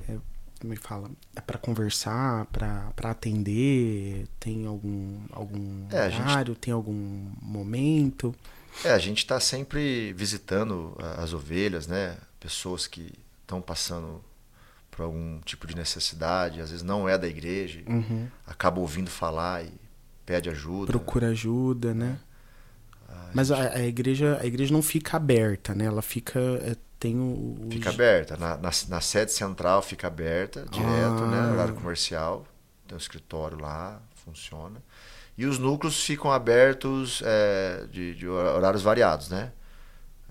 é, 0.08 0.16
me 0.64 0.76
fala, 0.76 1.10
é 1.34 1.40
para 1.40 1.58
conversar, 1.58 2.46
para 2.46 2.92
atender, 3.04 4.26
tem 4.38 4.66
algum 4.66 5.20
algum 5.32 5.86
É, 5.90 6.00
a 6.02 6.08
gente- 6.08 6.20
horário, 6.22 6.54
tem 6.54 6.72
algum 6.72 7.30
momento? 7.42 8.34
É, 8.84 8.90
a 8.92 8.98
gente 8.98 9.18
está 9.18 9.40
sempre 9.40 10.12
visitando 10.12 10.94
a- 10.98 11.22
as 11.22 11.32
ovelhas, 11.32 11.86
né? 11.86 12.16
Pessoas 12.38 12.86
que 12.86 13.12
estão 13.42 13.60
passando 13.60 14.22
por 14.90 15.02
algum 15.04 15.40
tipo 15.40 15.66
de 15.66 15.74
necessidade, 15.76 16.60
às 16.60 16.70
vezes 16.70 16.82
não 16.82 17.08
é 17.08 17.18
da 17.18 17.26
igreja, 17.28 17.80
Uhum. 17.86 18.28
acaba 18.46 18.80
ouvindo 18.80 19.10
falar 19.10 19.64
e 19.64 19.72
pede 20.24 20.48
ajuda. 20.48 20.86
Procura 20.86 21.28
ajuda, 21.28 21.92
né? 21.94 22.18
Ah, 23.08 23.30
Mas 23.34 23.50
a, 23.50 23.74
a 23.74 23.80
igreja 23.86 24.38
a 24.40 24.46
igreja 24.46 24.72
não 24.72 24.82
fica 24.82 25.16
aberta, 25.16 25.74
né? 25.74 25.84
Ela 25.84 26.02
fica 26.02 26.38
é, 26.62 26.76
tem 26.98 27.16
o, 27.18 27.22
o- 27.66 27.68
Fica 27.70 27.90
aberta. 27.90 28.36
Na, 28.36 28.56
na, 28.56 28.70
na 28.88 29.00
sede 29.00 29.32
central 29.32 29.82
fica 29.82 30.06
aberta, 30.06 30.64
direto, 30.70 31.22
Ah. 31.24 31.26
né? 31.30 31.52
Horário 31.52 31.74
comercial. 31.74 32.46
Tem 32.88 32.94
um 32.96 32.98
escritório 32.98 33.58
lá, 33.58 34.00
funciona. 34.24 34.80
E 35.38 35.44
os 35.44 35.58
núcleos 35.58 36.02
ficam 36.02 36.32
abertos 36.32 37.22
é, 37.24 37.86
de, 37.90 38.14
de 38.14 38.26
horários 38.28 38.82
variados, 38.82 39.28
né? 39.28 39.52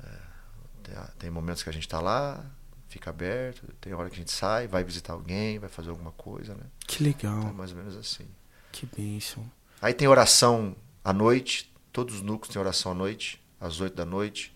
É, 0.03 1.01
tem, 1.19 1.29
momentos 1.29 1.61
que 1.63 1.69
a 1.69 1.73
gente 1.73 1.85
está 1.85 1.99
lá, 1.99 2.43
fica 2.87 3.09
aberto. 3.09 3.67
Tem 3.79 3.93
hora 3.93 4.09
que 4.09 4.15
a 4.15 4.19
gente 4.19 4.31
sai, 4.31 4.67
vai 4.67 4.83
visitar 4.83 5.13
alguém, 5.13 5.59
vai 5.59 5.69
fazer 5.69 5.89
alguma 5.89 6.11
coisa, 6.11 6.55
né? 6.55 6.63
Que 6.87 7.03
legal, 7.03 7.37
Então, 7.37 7.49
é 7.49 7.53
mais 7.53 7.71
ou 7.71 7.77
menos 7.77 7.95
assim. 7.95 8.25
que 8.71 8.85
bênção. 8.85 9.49
Aí 9.81 9.93
tem 9.93 10.07
oração 10.07 10.75
à 11.03 11.13
noite, 11.13 11.71
todos 11.91 12.15
os 12.15 12.21
núcleos 12.21 12.51
têm 12.51 12.59
oração 12.61 12.91
à 12.91 12.95
noite, 12.95 13.43
às 13.59 13.79
8 13.79 13.95
da 13.95 14.05
noite. 14.05 14.55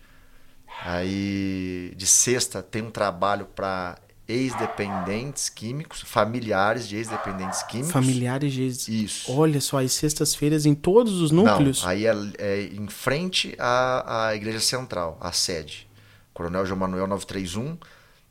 Aí 0.82 1.92
de 1.96 2.06
sexta 2.06 2.62
tem 2.62 2.82
um 2.82 2.90
trabalho 2.90 3.46
para 3.46 3.98
ex-dependentes 4.30 5.48
químicos, 5.48 6.02
familiares 6.02 6.86
de 6.88 6.96
ex-dependentes 6.96 7.62
químicos. 7.64 7.92
Familiares 7.92 8.52
de 8.52 9.04
Isso. 9.04 9.32
Olha 9.32 9.60
só, 9.60 9.80
as 9.80 9.92
sextas-feiras 9.92 10.64
em 10.64 10.74
todos 10.74 11.20
os 11.20 11.32
núcleos. 11.32 11.82
Não, 11.82 11.88
aí 11.88 12.06
é, 12.06 12.14
é 12.38 12.62
em 12.62 12.86
frente 12.86 13.56
à, 13.58 14.28
à 14.28 14.34
igreja 14.36 14.60
central, 14.60 15.18
à 15.20 15.32
sede. 15.32 15.88
Coronel 16.32 16.64
João 16.64 16.78
Manuel 16.78 17.08
931. 17.08 17.76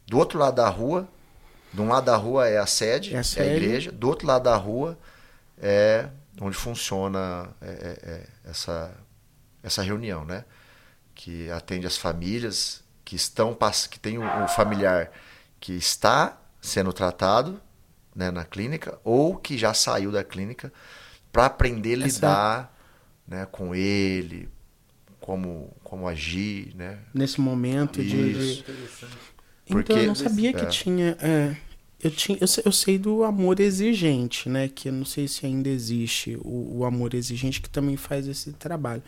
Do 0.08 0.18
outro 0.18 0.40
lado 0.40 0.56
da 0.56 0.70
rua, 0.70 1.08
de 1.74 1.82
um 1.82 1.90
lado 1.90 2.06
da 2.06 2.16
rua 2.16 2.48
é 2.48 2.58
a 2.58 2.66
sede, 2.66 3.12
É 3.12 3.16
a 3.16 3.18
é 3.18 3.20
a, 3.20 3.24
sede. 3.24 3.56
igreja. 3.64 3.92
Do 3.92 4.08
outro 4.08 4.26
lado 4.26 4.44
da 4.44 4.56
rua 4.56 4.98
é 5.58 6.08
onde 6.40 6.56
funciona 6.56 7.50
é, 7.62 7.68
é, 7.68 8.10
é, 8.12 8.28
essa, 8.50 8.96
essa 9.62 9.84
reunião, 9.84 10.24
né? 10.24 10.46
Que 11.14 11.52
atende 11.52 11.86
as 11.86 11.98
famílias 11.98 12.82
que 13.04 13.18
estão 13.18 13.58
que 13.92 14.00
tem 14.00 14.18
o, 14.18 14.24
o 14.24 14.48
familiar 14.48 15.12
que 15.60 15.74
está 15.74 16.40
sendo 16.62 16.92
tratado 16.94 17.60
né, 18.16 18.32
na 18.32 18.44
clínica 18.46 19.00
ou 19.04 19.36
que 19.38 19.58
já 19.58 19.74
saiu 19.74 20.12
da 20.12 20.24
clínica 20.24 20.72
para 21.32 21.46
aprender 21.46 22.02
a 22.02 22.06
Essa- 22.06 22.16
lidar 22.16 22.80
né, 23.28 23.46
com 23.52 23.76
ele, 23.76 24.50
como, 25.20 25.72
como 25.84 26.08
agir, 26.08 26.74
né? 26.76 27.00
Nesse 27.14 27.40
momento 27.40 28.02
de- 28.04 28.10
de, 28.10 28.32
Isso. 28.52 28.62
Interessante. 28.62 29.18
Então 29.68 29.74
Porque- 29.84 29.94
eu 29.94 30.08
não 30.08 30.16
sabia 30.16 30.52
que 30.54 30.62
é. 30.62 30.66
tinha. 30.66 31.16
é, 31.22 31.56
eu, 32.02 32.10
tinha 32.10 32.38
eu, 32.42 32.48
sei, 32.48 32.64
eu 32.66 32.72
sei 32.72 32.98
do 32.98 33.24
amor 33.24 33.60
exigente, 33.60 34.50
né? 34.50 34.68
Que 34.68 34.90
eu 34.90 34.94
não 34.94 35.06
sei 35.06 35.28
se 35.28 35.46
ainda 35.46 35.70
existe 35.70 36.36
o, 36.44 36.80
o 36.80 36.86
amor 36.86 37.14
exigente 37.14 37.62
que 37.62 37.70
também 37.70 37.96
faz 37.96 38.28
esse 38.28 38.52
trabalho. 38.54 39.04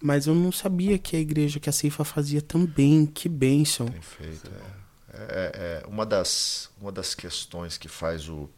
Mas 0.00 0.26
eu 0.26 0.34
não 0.34 0.50
sabia 0.52 0.96
que 0.96 1.16
a 1.16 1.20
igreja, 1.20 1.60
que 1.60 1.68
a 1.68 1.72
Ceifa 1.72 2.04
fazia 2.04 2.40
também. 2.40 3.04
Que 3.04 3.28
bênção. 3.28 3.86
Tem 3.88 4.00
feito. 4.00 4.48
É, 4.50 4.78
É- 5.12 5.82
é 5.84 5.86
uma, 5.88 6.04
das, 6.04 6.70
uma 6.80 6.92
das 6.92 7.14
questões 7.14 7.78
que 7.78 7.88
faz 7.88 8.28
o, 8.28 8.48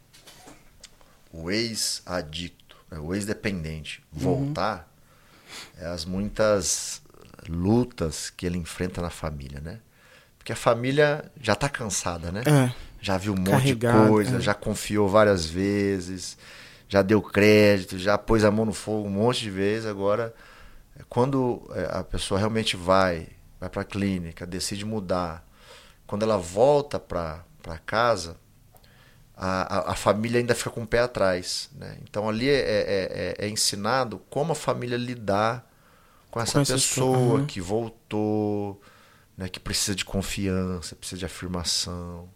o 1.31 1.49
ex-adicto, 1.49 2.75
né, 2.89 2.99
o 2.99 3.13
ex-dependente 3.13 4.03
voltar 4.11 4.91
é 5.77 5.85
as 5.85 6.05
muitas 6.05 7.01
lutas 7.47 8.29
que 8.29 8.45
ele 8.45 8.57
enfrenta 8.57 9.01
na 9.01 9.09
família, 9.09 9.59
né? 9.59 9.79
Porque 10.37 10.51
a 10.51 10.55
família 10.55 11.31
já 11.39 11.53
está 11.53 11.69
cansada, 11.69 12.31
né? 12.31 12.41
É, 12.45 12.73
já 12.99 13.17
viu 13.17 13.33
um 13.33 13.37
monte 13.37 13.49
Carregado, 13.49 14.03
de 14.03 14.09
coisa, 14.09 14.37
é. 14.37 14.39
já 14.39 14.53
confiou 14.53 15.07
várias 15.09 15.45
vezes, 15.45 16.37
já 16.87 17.01
deu 17.01 17.21
crédito, 17.21 17.97
já 17.97 18.17
pôs 18.17 18.43
a 18.43 18.51
mão 18.51 18.65
no 18.65 18.73
fogo 18.73 19.07
um 19.07 19.11
monte 19.11 19.41
de 19.41 19.49
vezes. 19.49 19.85
Agora, 19.85 20.33
é, 20.97 21.03
quando 21.09 21.69
é, 21.73 21.97
a 21.97 22.03
pessoa 22.03 22.39
realmente 22.39 22.75
vai, 22.75 23.27
vai 23.59 23.69
para 23.69 23.81
a 23.81 23.85
clínica, 23.85 24.45
decide 24.45 24.85
mudar, 24.85 25.45
quando 26.11 26.23
ela 26.23 26.37
volta 26.37 26.99
para 26.99 27.45
casa, 27.85 28.35
a, 29.33 29.93
a, 29.93 29.95
família 29.95 30.41
ainda 30.41 30.53
fica 30.53 30.69
com 30.69 30.83
o 30.83 30.85
pé 30.85 30.99
atrás. 30.99 31.69
Né? 31.73 31.99
Então 32.03 32.27
ali 32.27 32.49
é, 32.49 32.59
é, 32.59 33.35
é- 33.39 33.45
é 33.45 33.49
ensinado 33.49 34.19
como 34.29 34.51
a 34.51 34.55
família 34.55 34.97
lidar 34.97 35.65
com 36.29 36.41
essa 36.41 36.59
essa 36.59 36.73
pessoa 36.73 37.37
aham. 37.37 37.45
que 37.45 37.61
voltou, 37.61 38.81
né, 39.37 39.47
que 39.47 39.57
precisa 39.57 39.95
de 39.95 40.03
confiança, 40.03 40.97
precisa 40.97 41.19
de 41.19 41.25
afirmação, 41.25 42.27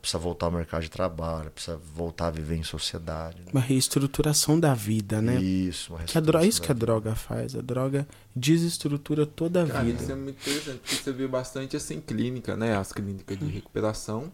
precisa 0.00 0.18
voltar 0.18 0.46
ao 0.46 0.52
mercado 0.52 0.82
de 0.82 0.90
trabalho, 0.90 1.50
precisa 1.50 1.76
voltar 1.94 2.28
a 2.28 2.30
viver 2.30 2.56
em 2.56 2.62
sociedade. 2.62 3.38
né? 3.40 3.50
uma 3.52 3.60
reestruturação 3.60 4.58
da 4.58 4.72
vida, 4.74 5.20
né? 5.20 5.36
Isso, 5.40 5.92
uma 5.94 6.02
Que 6.04 6.16
a 6.16 6.20
dro- 6.20 6.38
é 6.38 6.46
isso 6.46 6.60
que 6.62 6.70
a 6.70 6.74
droga 6.74 7.14
faz. 7.14 7.54
A 7.54 7.60
droga 7.60 8.06
desestrutura 8.34 9.26
toda 9.26 9.62
a 9.62 9.66
Cara, 9.66 9.84
vida. 9.84 10.02
isso 10.02 10.10
é 10.10 10.14
muito 10.14 10.38
interessante, 10.40 10.78
porque 10.78 10.94
você 10.96 11.12
vê 11.12 11.26
bastante 11.28 11.76
assim 11.76 12.00
clínica, 12.00 12.56
né? 12.56 12.76
As 12.76 12.92
clínicas 12.92 13.38
de 13.38 13.46
recuperação 13.46 14.32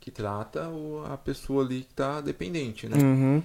que 0.00 0.10
trata 0.10 0.68
a 1.12 1.16
pessoa 1.16 1.64
ali 1.64 1.82
que 1.82 1.94
tá 1.94 2.20
dependente, 2.20 2.88
né? 2.88 2.96
Uhum. 2.98 3.42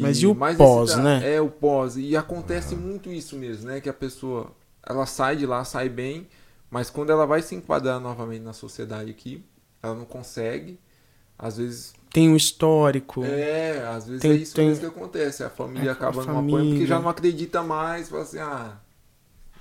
Mas 0.00 0.18
e 0.18 0.26
o 0.26 0.34
mais 0.34 0.56
pós, 0.56 0.90
esse- 0.90 1.00
né? 1.00 1.34
É, 1.34 1.40
o 1.40 1.48
pós. 1.48 1.96
E 1.96 2.16
acontece 2.16 2.74
muito 2.74 3.10
isso 3.12 3.36
mesmo, 3.36 3.66
né? 3.68 3.80
Que 3.80 3.88
a 3.88 3.94
pessoa, 3.94 4.50
ela 4.84 5.04
sai 5.06 5.36
de 5.36 5.46
lá, 5.46 5.64
sai 5.64 5.88
bem, 5.88 6.26
mas 6.70 6.90
quando 6.90 7.10
ela 7.10 7.26
vai 7.26 7.42
se 7.42 7.54
enquadrar 7.54 8.00
novamente 8.00 8.42
na 8.42 8.52
sociedade 8.52 9.10
aqui, 9.10 9.44
ela 9.82 9.94
não 9.94 10.04
consegue. 10.04 10.78
Às 11.38 11.56
vezes 11.58 11.94
Tem 12.12 12.28
um 12.30 12.36
histórico. 12.36 13.24
É, 13.24 13.86
às 13.88 14.06
vezes 14.06 14.22
Tem- 14.22 14.30
é 14.30 14.34
isso 14.36 14.54
tem- 14.54 14.68
mesmo 14.68 14.80
que 14.80 14.86
acontece. 14.98 15.44
A 15.44 15.50
família 15.50 15.90
É, 15.90 15.92
acaba 15.92 16.24
não 16.24 16.38
apoiando 16.38 16.70
porque 16.70 16.86
já 16.86 16.98
não 16.98 17.08
acredita 17.10 17.62
mais. 17.62 18.08
Fala 18.08 18.22
assim, 18.22 18.38
ah, 18.38 18.72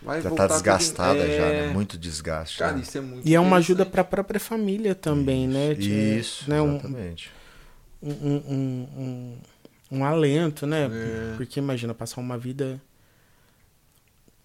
vai 0.01 0.21
Já 0.21 0.29
voltar 0.29 0.45
está 0.45 0.55
tudo- 0.55 0.63
desgastada 0.63 1.19
já, 1.19 1.25
É, 1.33 1.67
né? 1.67 1.73
Muito 1.73 1.97
desgaste. 1.97 2.59
Cara, 2.59 2.73
né? 2.73 2.81
isso 2.81 2.97
é 2.97 3.01
muito 3.01 3.27
E 3.27 3.35
é 3.35 3.39
uma 3.39 3.57
ajuda 3.57 3.85
para 3.85 4.01
a 4.01 4.05
própria 4.05 4.39
família 4.39 4.95
também, 4.95 5.47
né? 5.47 5.73
Isso, 5.73 6.49
né? 6.49 6.61
Um, 6.61 6.75
exatamente. 6.75 7.29
um, 8.01 8.11
um, 8.11 8.87
um, 8.97 9.37
um 9.99 10.05
alento, 10.05 10.65
né? 10.65 10.85
É. 10.89 11.33
Porque 11.35 11.59
imagina 11.59 11.93
passar 11.93 12.21
uma 12.21 12.37
vida 12.37 12.81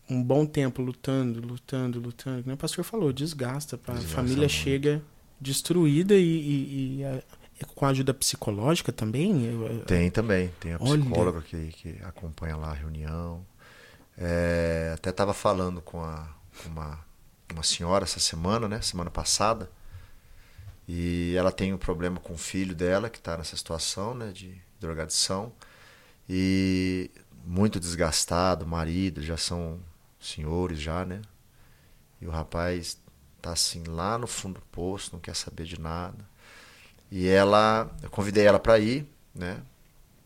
um 0.08 0.20
bom 0.20 0.44
tempo 0.44 0.82
lutando, 0.82 1.40
lutando, 1.40 2.00
lutando. 2.00 2.42
Como 2.42 2.54
o 2.54 2.58
pastor 2.58 2.82
falou, 2.84 3.12
desgasta. 3.12 3.76
A 3.86 3.92
Desgasta 3.92 4.16
família 4.16 4.38
muito. 4.38 4.50
chega 4.50 5.00
destruída 5.40 6.14
e, 6.14 6.20
e- 6.22 6.96
e 7.00 7.04
a- 7.04 7.22
com 7.74 7.84
ajuda 7.86 8.14
psicológica 8.14 8.90
também. 8.92 9.34
Tem 9.86 10.10
também, 10.10 10.48
tem 10.60 10.72
a 10.72 10.78
Olha. 10.80 11.00
psicóloga 11.02 11.42
que, 11.42 11.68
que 11.72 11.88
acompanha 12.04 12.56
lá 12.56 12.70
a 12.70 12.74
reunião. 12.74 13.44
É, 14.16 14.92
até 14.94 15.10
estava 15.10 15.32
falando 15.34 15.80
com, 15.82 16.00
a, 16.02 16.28
com 16.62 16.68
uma, 16.70 16.98
uma 17.52 17.62
senhora 17.62 18.04
essa 18.04 18.18
semana, 18.20 18.66
né? 18.68 18.80
Semana 18.80 19.10
passada. 19.10 19.70
E 20.88 21.34
ela 21.36 21.52
tem 21.52 21.72
um 21.72 21.78
problema 21.78 22.18
com 22.18 22.32
o 22.34 22.38
filho 22.38 22.74
dela, 22.74 23.08
que 23.08 23.18
está 23.18 23.36
nessa 23.36 23.56
situação 23.56 24.14
né, 24.14 24.32
de 24.32 24.54
drogadição. 24.80 25.52
E 26.28 27.10
muito 27.44 27.78
desgastado, 27.78 28.66
marido, 28.66 29.22
já 29.22 29.36
são 29.36 29.78
senhores 30.18 30.80
já, 30.80 31.04
né? 31.04 31.22
E 32.20 32.26
o 32.26 32.30
rapaz 32.30 32.98
tá 33.40 33.52
assim 33.52 33.82
lá 33.84 34.18
no 34.18 34.26
fundo 34.26 34.60
do 34.60 34.66
poço, 34.66 35.10
não 35.12 35.20
quer 35.20 35.34
saber 35.34 35.64
de 35.64 35.80
nada. 35.80 36.28
E 37.10 37.26
ela, 37.26 37.90
eu 38.02 38.10
convidei 38.10 38.46
ela 38.46 38.60
para 38.60 38.78
ir, 38.78 39.06
né? 39.34 39.60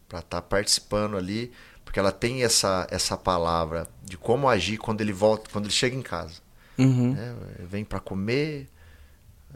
Para 0.09 0.18
estar 0.18 0.42
participando 0.42 1.16
ali, 1.16 1.52
porque 1.85 1.99
ela 1.99 2.12
tem 2.12 2.44
essa 2.44 2.87
essa 2.90 3.16
palavra 3.16 3.88
de 4.02 4.18
como 4.18 4.49
agir 4.49 4.76
quando 4.78 5.00
ele 5.00 5.12
volta, 5.12 5.49
quando 5.50 5.64
ele 5.66 5.73
chega 5.73 5.97
em 5.97 6.02
casa. 6.02 6.42
Uhum. 6.76 7.14
né? 7.14 7.37
Vem 7.61 7.85
para 7.85 8.00
comer, 8.00 8.68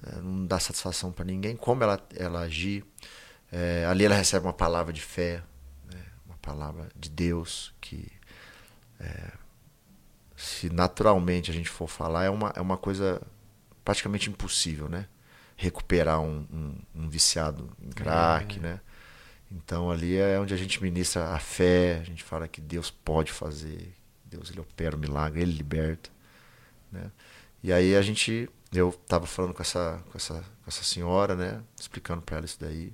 eh, 0.03 0.21
não 0.23 0.47
dá 0.47 0.59
satisfação 0.59 1.12
para 1.12 1.25
ninguém. 1.25 1.57
Como 1.57 1.83
ela 1.83 2.00
ela 2.17 2.41
agir? 2.41 2.85
Eh, 3.53 3.85
ali 3.87 4.05
ela 4.05 4.15
recebe 4.15 4.47
uma 4.47 4.53
palavra 4.53 4.93
de 4.93 5.03
fé, 5.03 5.43
né? 5.93 6.03
uma 6.27 6.37
palavra 6.38 6.88
de 6.97 7.11
Deus 7.11 7.75
que 7.81 8.11
eh, 9.00 9.33
se 10.37 10.71
naturalmente 10.71 11.50
a 11.50 11.55
gente 11.55 11.69
for 11.69 11.88
falar 11.88 12.25
é 12.25 12.31
uma 12.31 12.53
é 12.55 12.61
uma 12.61 12.77
coisa 12.79 13.21
praticamente 13.88 14.28
impossível, 14.28 14.87
né? 14.87 15.07
Recuperar 15.57 16.21
um, 16.21 16.47
um, 16.52 16.78
um 16.95 17.09
viciado 17.09 17.71
em 17.80 17.88
crack, 17.88 18.59
É. 18.59 18.61
né? 18.61 18.80
Então 19.50 19.90
ali 19.90 20.14
é 20.18 20.38
onde 20.38 20.52
a 20.52 20.59
gente 20.59 20.83
ministra 20.83 21.30
a 21.35 21.38
fé, 21.38 22.00
a 22.02 22.04
gente 22.04 22.23
fala 22.23 22.47
que 22.47 22.61
Deus 22.61 22.90
pode 22.90 23.33
fazer, 23.33 23.95
Deus 24.26 24.50
ele 24.50 24.61
opera 24.61 24.95
o 24.95 24.99
milagre, 24.99 25.40
ele 25.40 25.52
liberta, 25.52 26.11
né? 26.92 27.11
E 27.62 27.73
aí 27.73 27.97
a 27.97 28.02
gente, 28.02 28.47
eu 28.75 28.92
tava 29.09 29.26
falando 29.26 29.54
com 29.54 29.62
essa, 29.62 30.02
com 30.12 30.18
essa, 30.18 30.35
com 30.35 30.68
essa 30.68 30.85
senhora, 30.85 31.35
né? 31.35 31.62
Explicando 31.80 32.21
para 32.21 32.37
ela 32.37 32.45
isso 32.45 32.61
daí. 32.61 32.92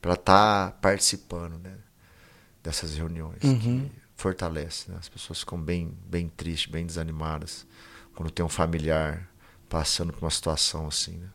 para 0.00 0.12
estar 0.14 0.70
tá 0.70 0.76
participando, 0.80 1.58
né? 1.58 1.74
Dessas 2.62 2.94
reuniões 2.96 3.42
Uhum. 3.42 3.88
que 3.88 3.92
fortalece, 4.16 4.88
né? 4.88 4.96
As 5.00 5.08
pessoas 5.08 5.40
ficam 5.40 5.60
bem, 5.60 5.98
bem 6.06 6.28
tristes, 6.28 6.70
bem 6.70 6.86
desanimadas 6.86 7.66
quando 8.14 8.30
tem 8.30 8.44
um 8.44 8.48
familiar 8.48 9.28
passando 9.76 10.10
por 10.10 10.22
uma 10.24 10.30
situação 10.30 10.88
assim, 10.88 11.18
né? 11.18 11.28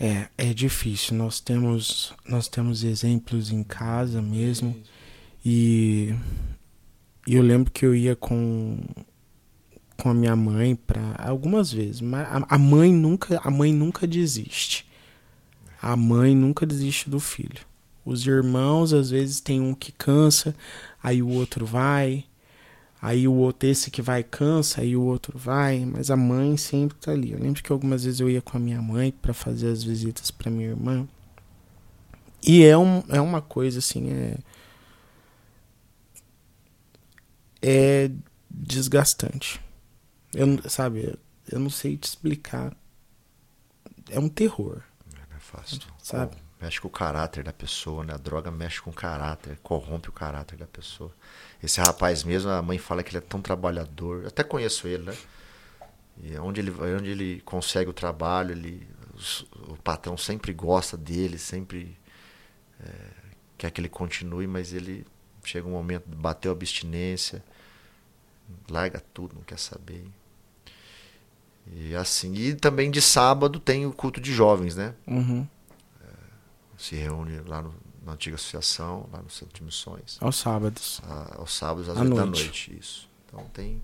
É, 0.00 0.48
é 0.48 0.54
difícil. 0.54 1.14
Nós 1.14 1.38
temos, 1.38 2.14
nós 2.26 2.48
temos 2.48 2.82
exemplos 2.84 3.50
em 3.50 3.62
casa 3.62 4.22
mesmo. 4.22 4.74
E, 5.44 6.14
e 7.26 7.34
eu 7.34 7.42
lembro 7.42 7.70
que 7.70 7.84
eu 7.84 7.94
ia 7.94 8.16
com, 8.16 8.78
com 9.98 10.08
a 10.08 10.14
minha 10.14 10.34
mãe 10.34 10.74
para 10.74 11.16
algumas 11.18 11.70
vezes, 11.70 12.00
mas 12.00 12.26
a, 12.48 12.56
mãe 12.56 12.90
nunca, 12.90 13.38
a 13.44 13.50
mãe 13.50 13.74
nunca 13.74 14.06
desiste. 14.06 14.88
A 15.82 15.94
mãe 15.94 16.34
nunca 16.34 16.64
desiste 16.64 17.10
do 17.10 17.20
filho. 17.20 17.60
Os 18.06 18.26
irmãos 18.26 18.94
às 18.94 19.10
vezes 19.10 19.38
tem 19.38 19.60
um 19.60 19.74
que 19.74 19.92
cansa, 19.92 20.56
aí 21.02 21.22
o 21.22 21.28
outro 21.28 21.66
vai, 21.66 22.24
aí 23.00 23.26
o 23.26 23.32
outro 23.34 23.68
esse 23.68 23.90
que 23.90 24.02
vai 24.02 24.22
cansa, 24.22 24.80
aí 24.82 24.96
o 24.96 25.02
outro 25.02 25.38
vai, 25.38 25.84
mas 25.84 26.10
a 26.10 26.16
mãe 26.16 26.56
sempre 26.56 26.96
tá 26.98 27.12
ali. 27.12 27.32
Eu 27.32 27.38
lembro 27.40 27.62
que 27.62 27.72
algumas 27.72 28.04
vezes 28.04 28.20
eu 28.20 28.28
ia 28.30 28.42
com 28.42 28.56
a 28.56 28.60
minha 28.60 28.80
mãe 28.82 29.10
para 29.12 29.32
fazer 29.34 29.68
as 29.70 29.82
visitas 29.82 30.30
para 30.30 30.50
minha 30.50 30.68
irmã. 30.68 31.06
E 32.42 32.64
é, 32.64 32.76
um, 32.76 33.02
é 33.08 33.20
uma 33.20 33.42
coisa 33.42 33.78
assim, 33.80 34.10
é 34.10 34.36
é 37.62 38.10
desgastante. 38.50 39.60
Eu, 40.32 40.46
sabe, 40.68 41.18
eu 41.50 41.58
não 41.58 41.70
sei 41.70 41.96
te 41.96 42.04
explicar. 42.04 42.74
É 44.08 44.18
um 44.18 44.28
terror, 44.28 44.82
Não 45.12 45.36
é 45.36 45.40
fácil. 45.40 45.80
sabe? 46.02 46.36
Mexe 46.60 46.80
com 46.80 46.88
o 46.88 46.90
caráter 46.90 47.42
da 47.42 47.52
pessoa, 47.52 48.04
né? 48.04 48.12
A 48.14 48.18
droga 48.18 48.50
mexe 48.50 48.80
com 48.82 48.90
o 48.90 48.94
caráter, 48.94 49.58
corrompe 49.62 50.08
o 50.10 50.12
caráter 50.12 50.58
da 50.58 50.66
pessoa. 50.66 51.10
Esse 51.62 51.80
rapaz 51.80 52.22
mesmo, 52.22 52.50
a 52.50 52.60
mãe 52.60 52.76
fala 52.78 53.02
que 53.02 53.10
ele 53.10 53.18
é 53.18 53.20
tão 53.22 53.40
trabalhador. 53.40 54.22
Eu 54.22 54.28
até 54.28 54.42
conheço 54.42 54.86
ele, 54.86 55.04
né? 55.04 55.16
E 56.22 56.36
onde 56.38 56.60
ele, 56.60 56.70
vai- 56.70 56.94
onde 56.94 57.08
ele 57.10 57.40
consegue 57.46 57.88
o 57.88 57.94
trabalho, 57.94 58.52
ele, 58.52 58.86
os- 59.14 59.46
o 59.68 59.76
patrão 59.82 60.16
sempre 60.18 60.52
gosta 60.52 60.96
dele, 60.98 61.38
sempre 61.38 61.96
é, 62.82 62.92
quer 63.56 63.70
que 63.70 63.80
ele 63.80 63.88
continue, 63.88 64.46
mas 64.46 64.72
ele 64.74 65.06
chega 65.42 65.66
um 65.66 65.72
momento, 65.72 66.04
bateu 66.06 66.50
a 66.50 66.54
abstinência, 66.54 67.42
larga 68.70 69.02
tudo, 69.14 69.34
não 69.34 69.42
quer 69.42 69.58
saber. 69.58 70.04
E 71.72 71.94
assim, 71.94 72.34
e 72.34 72.54
também 72.54 72.90
de 72.90 73.00
sábado 73.00 73.60
tem 73.60 73.86
o 73.86 73.92
culto 73.92 74.20
de 74.20 74.32
jovens, 74.32 74.76
né? 74.76 74.94
Uhum. 75.06 75.46
Se 76.80 76.96
reúne 76.96 77.40
lá 77.46 77.60
no- 77.62 77.74
na 78.04 78.12
antiga 78.12 78.36
associação, 78.36 79.06
lá 79.12 79.20
no 79.22 79.28
Centro 79.30 79.54
de 79.54 79.62
Missões, 79.62 80.16
Aos 80.20 80.36
sábados. 80.36 81.00
a- 81.04 81.36
aos 81.38 81.52
sábados 81.54 81.88
às 81.88 81.96
À 81.98 82.02
da 82.04 82.24
noite. 82.26 82.76
isso. 82.78 83.08
Então 83.26 83.44
tem 83.52 83.80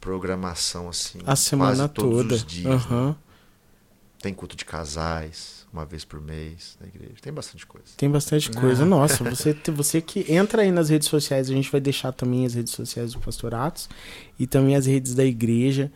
programação 0.00 0.88
assim, 0.88 1.18
A 1.26 1.36
semana 1.36 1.88
quase 1.88 1.92
todos 1.94 2.22
toda. 2.22 2.34
os 2.34 2.44
dias. 2.44 2.64
né? 2.66 2.72
Aham. 2.74 3.16
Tem 4.22 4.34
culto 4.34 4.54
de 4.54 4.66
casais, 4.66 5.66
uma 5.72 5.86
vez 5.86 6.04
por 6.04 6.20
mês 6.20 6.76
na 6.80 6.86
igreja. 6.86 7.14
Tem 7.22 7.32
bastante 7.32 7.66
coisa. 7.66 7.86
Tem 7.96 8.10
bastante 8.10 8.50
coisa. 8.50 8.84
Nossa, 8.84 9.24
você, 9.24 9.54
você 9.72 10.00
que 10.02 10.30
entra 10.30 10.60
aí 10.62 10.70
nas 10.70 10.90
redes 10.90 11.08
sociais, 11.08 11.48
a 11.48 11.54
gente 11.54 11.70
vai 11.72 11.80
deixar 11.80 12.12
também 12.12 12.44
as 12.44 12.52
redes 12.54 12.72
sociais 12.74 13.12
do 13.14 13.18
Pastoratos 13.20 13.88
e 14.38 14.46
também 14.46 14.76
as 14.76 14.84
redes 14.86 15.14
da 15.14 15.24
igreja. 15.24 15.90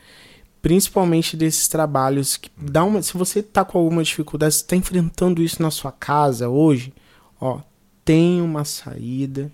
Principalmente 0.64 1.37
desses 1.37 1.68
trabalhos 1.68 2.38
que 2.38 2.50
dá 2.56 2.83
uma. 2.85 3.02
Se 3.02 3.18
você 3.18 3.42
tá 3.42 3.66
com 3.66 3.76
alguma 3.76 4.02
dificuldade, 4.02 4.54
se 4.54 4.64
tá 4.64 4.75
enfrentando 4.75 5.42
isso 5.42 5.61
na 5.61 5.71
sua 5.71 5.92
casa 5.92 6.49
hoje, 6.49 6.90
ó, 7.38 7.61
tem 8.02 8.40
uma 8.40 8.64
saída. 8.64 9.52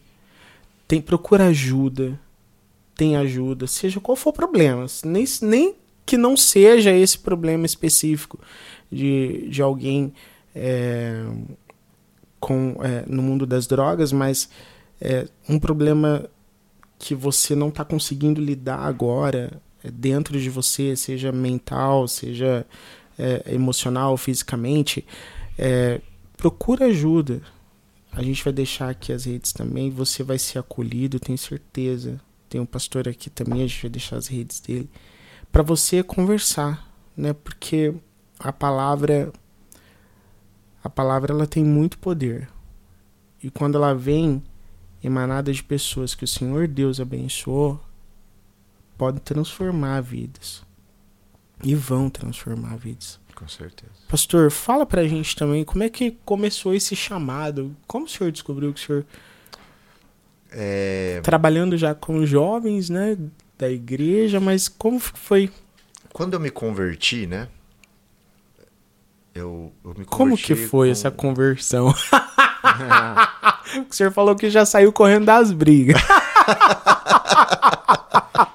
Tem, 0.87 1.02
procura 1.02 1.49
ajuda. 1.49 2.17
Tem 2.95 3.17
ajuda, 3.17 3.67
seja 3.67 3.99
qual 3.99 4.14
for 4.14 4.31
o 4.31 4.33
problema. 4.33 4.87
Nem, 5.05 5.25
nem 5.43 5.75
que 6.07 6.17
não 6.17 6.37
seja 6.37 6.93
esse 6.93 7.19
problema 7.19 7.67
específico 7.67 8.38
de, 8.88 9.49
de 9.50 9.61
alguém 9.61 10.14
é, 10.55 11.25
com, 12.38 12.77
é, 12.85 13.05
no 13.09 13.20
mundo 13.20 13.44
das 13.44 13.66
drogas, 13.66 14.12
mas 14.12 14.49
é, 15.01 15.27
um 15.49 15.59
problema 15.59 16.31
que 17.01 17.16
você 17.16 17.57
não 17.57 17.68
está 17.68 17.85
conseguindo 17.85 18.40
lidar 18.40 18.79
agora 18.79 19.61
dentro 19.85 20.38
de 20.40 20.51
você, 20.51 20.97
seja 20.97 21.33
mental, 21.33 22.09
seja 22.09 22.66
é, 23.19 23.55
emocional, 23.55 24.16
fisicamente, 24.16 25.07
é, 25.59 26.01
procura 26.37 26.87
ajuda. 26.87 27.43
A 28.12 28.23
gente 28.23 28.43
vai 28.43 28.53
deixar 28.53 28.90
aqui 28.90 29.12
as 29.12 29.25
redes 29.25 29.53
também, 29.53 29.90
você 29.90 30.23
vai 30.23 30.38
ser 30.38 30.59
acolhido, 30.59 31.21
tenho 31.21 31.38
certeza. 31.38 32.21
Tem 32.49 32.61
um 32.61 32.66
pastor 32.66 33.09
aqui 33.09 33.31
também, 33.31 33.62
a 33.62 33.66
gente 33.66 33.83
vai 33.83 33.90
deixar 33.90 34.16
as 34.16 34.27
redes 34.27 34.59
dele, 34.59 34.90
para 35.53 35.62
você 35.62 36.03
conversar, 36.03 36.93
né? 37.16 37.33
Porque 37.33 37.95
a 38.38 38.53
palavra 38.53 39.33
a 40.83 40.88
palavra 40.88 41.33
ela 41.33 41.47
tem 41.47 41.62
muito 41.62 41.99
poder. 41.99 42.49
E 43.43 43.51
quando 43.51 43.77
ela 43.77 43.95
vem 43.95 44.43
emanada 45.03 45.53
de 45.53 45.62
pessoas 45.62 46.14
que 46.14 46.25
o 46.25 46.29
Senhor 46.29 46.66
Deus 46.66 47.01
abençoou, 47.01 47.79
pode 49.01 49.19
transformar 49.21 50.03
vidas. 50.03 50.63
E 51.65 51.75
vão 51.75 52.11
transformar 52.11 52.77
vidas. 52.77 53.19
Com 53.35 53.49
certeza. 53.49 53.91
Pastor, 54.07 54.51
fala 54.51 54.85
pra 54.85 55.09
gente 55.09 55.35
também 55.35 55.65
como 55.65 55.83
é 55.83 55.89
que 55.89 56.11
começou 56.27 56.75
esse 56.75 56.95
chamado. 56.95 57.75
Como 57.87 58.05
o 58.05 58.09
senhor 58.09 58.31
descobriu 58.31 58.75
que 58.75 58.81
o 58.83 58.85
senhor 58.87 59.07
É, 60.53 61.21
trabalhando 61.23 61.79
já 61.79 61.95
com 61.95 62.27
jovens, 62.27 62.91
né, 62.91 63.17
da 63.59 63.71
igreja, 63.71 64.39
mas 64.39 64.69
como 64.69 64.99
foi? 65.01 65.51
quando 66.13 66.35
eu 66.35 66.41
me 66.41 66.51
converti, 66.51 67.27
né? 67.27 67.49
Eu, 69.35 69.73
eu 69.85 69.91
me 69.97 70.05
converti 70.05 70.09
Como 70.09 70.37
que 70.37 70.55
foi 70.57 70.89
com- 70.89 70.93
essa 70.93 71.11
conversão? 71.11 71.89
o 73.89 73.95
senhor 73.95 74.13
falou 74.13 74.35
que 74.37 74.51
já 74.51 74.67
saiu 74.67 74.93
correndo 74.93 75.25
das 75.27 75.53
brigas. 75.53 76.03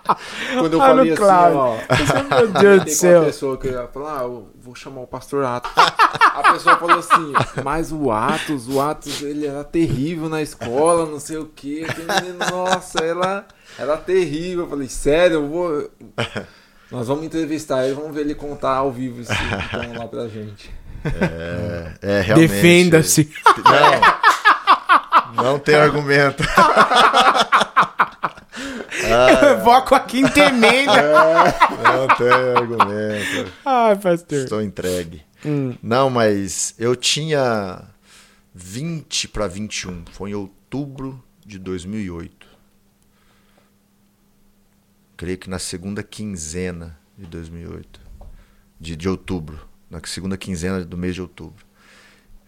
Quando 0.59 0.73
eu 0.73 0.81
Ah, 0.81 0.87
falei 0.87 1.11
assim, 1.11 1.21
Cláudio. 1.21 1.57
ó. 1.59 1.77
Meu 2.35 2.47
Deus 2.61 2.79
do 2.79 2.85
Tem 2.85 2.93
céu. 2.93 3.19
uma 3.21 3.25
pessoa 3.27 3.57
que 3.57 3.67
ia 3.67 3.87
falar, 3.93 4.19
ah, 4.19 4.23
eu 4.23 4.49
vou 4.61 4.75
chamar 4.75 5.01
o 5.01 5.07
pastor 5.07 5.43
Atos. 5.43 5.71
A 6.35 6.51
pessoa 6.51 6.75
falou 6.77 6.99
assim, 6.99 7.33
mas 7.63 7.91
o 7.93 8.11
Atos, 8.11 8.67
o 8.67 8.81
Atos, 8.81 9.21
ele 9.21 9.47
era 9.47 9.63
terrível 9.63 10.27
na 10.27 10.41
escola, 10.41 11.05
não 11.05 11.19
sei 11.19 11.37
o 11.37 11.45
quê. 11.45 11.85
Nossa, 12.51 12.99
ela 12.99 13.45
era 13.79 13.95
terrível. 13.97 14.65
Eu 14.65 14.69
falei, 14.69 14.89
sério, 14.89 15.35
eu 15.35 15.47
vou. 15.47 15.89
Nós 16.91 17.07
vamos 17.07 17.23
entrevistar 17.23 17.85
ele, 17.85 17.95
vamos 17.95 18.13
ver 18.13 18.21
ele 18.21 18.35
contar 18.35 18.75
ao 18.75 18.91
vivo 18.91 19.21
isso 19.21 19.31
então, 19.31 19.97
lá 19.97 20.07
pra 20.07 20.27
gente. 20.27 20.69
É, 21.05 21.91
é, 22.01 22.21
realmente. 22.21 22.47
Defenda-se. 22.51 23.31
Não, 25.35 25.43
não 25.43 25.59
tem 25.59 25.75
argumento. 25.75 26.43
Evoco 29.59 29.95
a 29.95 29.99
quinta 29.99 30.39
emenda. 30.39 31.53
Não 31.83 32.07
tem 32.15 32.27
argumento. 32.55 33.51
Ai, 33.65 33.95
pastor. 33.95 34.39
Estou 34.39 34.61
entregue. 34.61 35.23
Hum. 35.45 35.75
Não, 35.81 36.09
mas 36.09 36.73
eu 36.77 36.95
tinha 36.95 37.83
20 38.53 39.27
para 39.27 39.47
21. 39.47 40.05
Foi 40.11 40.31
em 40.31 40.33
outubro 40.33 41.23
de 41.45 41.59
2008. 41.59 42.47
Creio 45.17 45.37
que 45.37 45.49
na 45.49 45.59
segunda 45.59 46.03
quinzena 46.03 46.97
de 47.17 47.25
2008. 47.25 48.01
De, 48.79 48.95
de 48.95 49.09
outubro. 49.09 49.59
Na 49.89 50.01
segunda 50.03 50.37
quinzena 50.37 50.83
do 50.83 50.97
mês 50.97 51.15
de 51.15 51.21
outubro. 51.21 51.65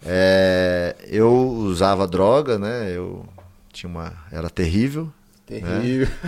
É, 0.04 0.96
eu 1.06 1.32
usava 1.32 2.06
droga, 2.06 2.58
né? 2.58 2.90
Eu 2.94 3.26
tinha 3.72 3.88
uma. 3.88 4.12
Era 4.30 4.50
terrível. 4.50 5.12
Terrível. 5.48 6.08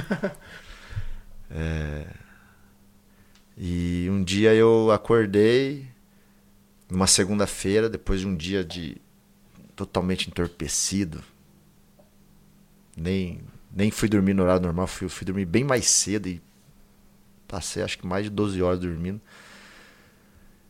E 3.63 4.09
um 4.11 4.23
dia 4.25 4.55
eu 4.55 4.91
acordei, 4.91 5.87
numa 6.91 7.07
segunda-feira, 7.07 7.91
depois 7.91 8.21
de 8.21 8.27
um 8.27 8.35
dia 8.35 8.65
de 8.65 8.97
totalmente 9.77 10.29
entorpecido. 10.29 11.23
Nem, 12.97 13.41
nem 13.71 13.91
fui 13.91 14.09
dormir 14.09 14.33
no 14.33 14.43
horário 14.43 14.63
normal, 14.63 14.87
fui, 14.87 15.09
fui 15.11 15.27
dormir 15.27 15.45
bem 15.45 15.63
mais 15.63 15.87
cedo 15.91 16.27
e 16.27 16.41
passei 17.47 17.83
acho 17.83 17.99
que 17.99 18.07
mais 18.07 18.25
de 18.25 18.31
12 18.31 18.63
horas 18.63 18.81
dormindo. 18.81 19.21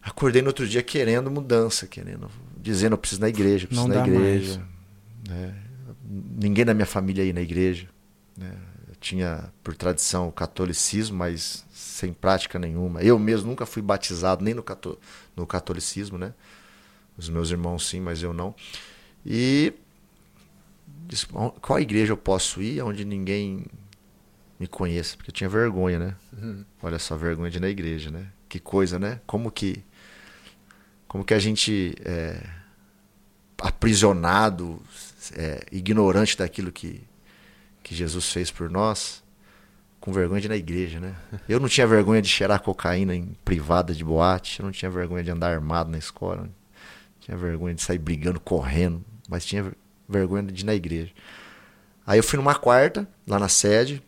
Acordei 0.02 0.42
no 0.42 0.48
outro 0.48 0.66
dia 0.66 0.82
querendo 0.82 1.30
mudança, 1.30 1.86
querendo, 1.86 2.28
dizendo 2.56 2.94
eu 2.94 2.98
preciso 2.98 3.20
ir 3.20 3.22
na 3.22 3.28
igreja, 3.28 3.64
eu 3.64 3.68
preciso 3.68 3.88
Não 3.88 3.94
na 3.94 4.02
dá 4.02 4.08
igreja. 4.08 4.60
né? 5.28 5.54
Ninguém 6.02 6.64
da 6.64 6.74
minha 6.74 6.86
família 6.86 7.22
ia 7.24 7.32
na 7.32 7.42
igreja. 7.42 7.88
Né? 8.40 8.56
Eu 8.88 8.94
tinha, 8.98 9.52
por 9.62 9.76
tradição, 9.76 10.28
o 10.28 10.32
catolicismo, 10.32 11.18
mas 11.18 11.64
sem 11.70 12.14
prática 12.14 12.58
nenhuma. 12.58 13.02
Eu 13.02 13.18
mesmo 13.18 13.48
nunca 13.48 13.66
fui 13.66 13.82
batizado 13.82 14.42
nem 14.42 14.54
no, 14.54 14.62
cató 14.62 14.96
no 15.36 15.46
catolicismo, 15.46 16.16
né? 16.16 16.32
Os 17.18 17.28
meus 17.28 17.50
irmãos 17.50 17.86
sim, 17.86 18.00
mas 18.00 18.22
eu 18.22 18.32
não. 18.32 18.54
E 19.24 19.74
disse, 21.06 21.26
"Bom, 21.26 21.50
qual 21.60 21.78
igreja 21.78 22.12
eu 22.12 22.16
posso 22.16 22.62
ir 22.62 22.82
onde 22.82 23.04
ninguém 23.04 23.66
me 24.58 24.66
conheça? 24.66 25.16
Porque 25.16 25.30
eu 25.30 25.34
tinha 25.34 25.50
vergonha, 25.50 25.98
né? 25.98 26.16
Olha 26.82 26.98
só, 26.98 27.16
vergonha 27.16 27.50
de 27.50 27.58
ir 27.58 27.60
na 27.60 27.68
igreja, 27.68 28.10
né? 28.10 28.28
Que 28.48 28.58
coisa, 28.58 28.98
né? 28.98 29.20
Como 29.26 29.50
que 29.50 29.84
como 31.06 31.24
que 31.24 31.34
a 31.34 31.38
gente 31.40 31.94
é 32.04 32.40
aprisionado, 33.60 34.80
é, 35.34 35.66
ignorante 35.70 36.38
daquilo 36.38 36.72
que, 36.72 37.02
que 37.90 37.96
Jesus 37.96 38.32
fez 38.32 38.52
por 38.52 38.70
nós, 38.70 39.20
com 40.00 40.12
vergonha 40.12 40.40
de 40.40 40.46
ir 40.46 40.48
na 40.48 40.54
igreja, 40.56 41.00
né? 41.00 41.16
Eu 41.48 41.58
não 41.58 41.68
tinha 41.68 41.84
vergonha 41.88 42.22
de 42.22 42.28
cheirar 42.28 42.62
cocaína 42.62 43.16
em 43.16 43.36
privada 43.44 43.92
de 43.92 44.04
boate, 44.04 44.60
eu 44.60 44.64
não 44.64 44.70
tinha 44.70 44.88
vergonha 44.88 45.24
de 45.24 45.30
andar 45.32 45.52
armado 45.52 45.90
na 45.90 45.98
escola, 45.98 46.42
não 46.42 46.50
tinha 47.18 47.36
vergonha 47.36 47.74
de 47.74 47.82
sair 47.82 47.98
brigando, 47.98 48.38
correndo, 48.38 49.04
mas 49.28 49.44
tinha 49.44 49.64
ver- 49.64 49.76
vergonha 50.08 50.44
de 50.44 50.62
ir 50.62 50.64
na 50.64 50.72
igreja. 50.72 51.10
Aí 52.06 52.16
eu 52.20 52.22
fui 52.22 52.36
numa 52.36 52.54
quarta, 52.54 53.08
lá 53.26 53.40
na 53.40 53.48
sede, 53.48 54.00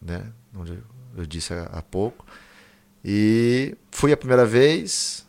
né? 0.00 0.30
Onde 0.54 0.78
eu- 1.16 1.26
disse 1.26 1.54
há, 1.54 1.80
pouco. 1.80 2.26
E 3.02 3.78
fui 3.90 4.12
a 4.12 4.16
primeira 4.16 4.44
vez, 4.44 5.26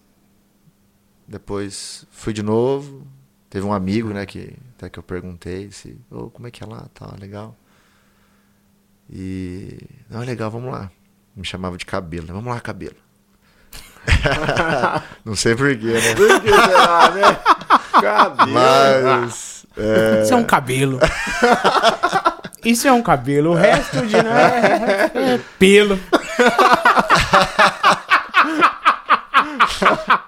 depois 1.26 2.06
fui 2.12 2.34
de 2.34 2.43
novo. 2.43 3.08
Teve 3.50 3.65
um 3.65 3.71
amigo, 3.71 4.10
né, 4.10 4.26
que 4.26 4.54
até 4.76 4.89
que 4.89 5.00
eu 5.00 5.04
perguntei 5.04 5.71
se, 5.71 5.97
"Ô, 6.12 6.30
como 6.30 6.47
é 6.47 6.52
que 6.52 6.62
é 6.62 6.67
lá, 6.67 6.89
tá, 6.93 7.15
legal. 7.17 7.56
E, 9.10 9.78
não, 10.10 10.22
é 10.22 10.26
legal, 10.26 10.52
vamos 10.52 10.72
lá. 10.72 10.89
Me 11.36 11.46
chamava 11.46 11.78
de 11.78 11.86
cabelo, 11.86 12.28
né? 12.28 12.34
Vamos 12.34 12.54
lá, 12.54 12.60
cabelo. 12.60 12.96
não 15.26 15.36
sei 15.36 15.56
porquê, 15.56 15.86
né? 15.86 16.15
Por 16.15 16.41
que 16.41 16.50
será, 16.50 17.10
né? 17.12 17.38
Cabelo. 18.02 18.52
Mas. 18.52 19.65
é, 19.78 20.24
Isso 20.24 20.34
é 20.34 20.36
um 20.38 20.43
cabelo. 20.43 21.00
Isso 22.65 22.88
é 22.88 22.91
um 22.91 23.02
cabelo. 23.04 23.52
O 23.52 23.56
resto 23.56 24.06
de 24.06 24.22
não 24.22 24.32
é, 24.36 25.12
é 25.13 25.39
pelo. 25.60 26.00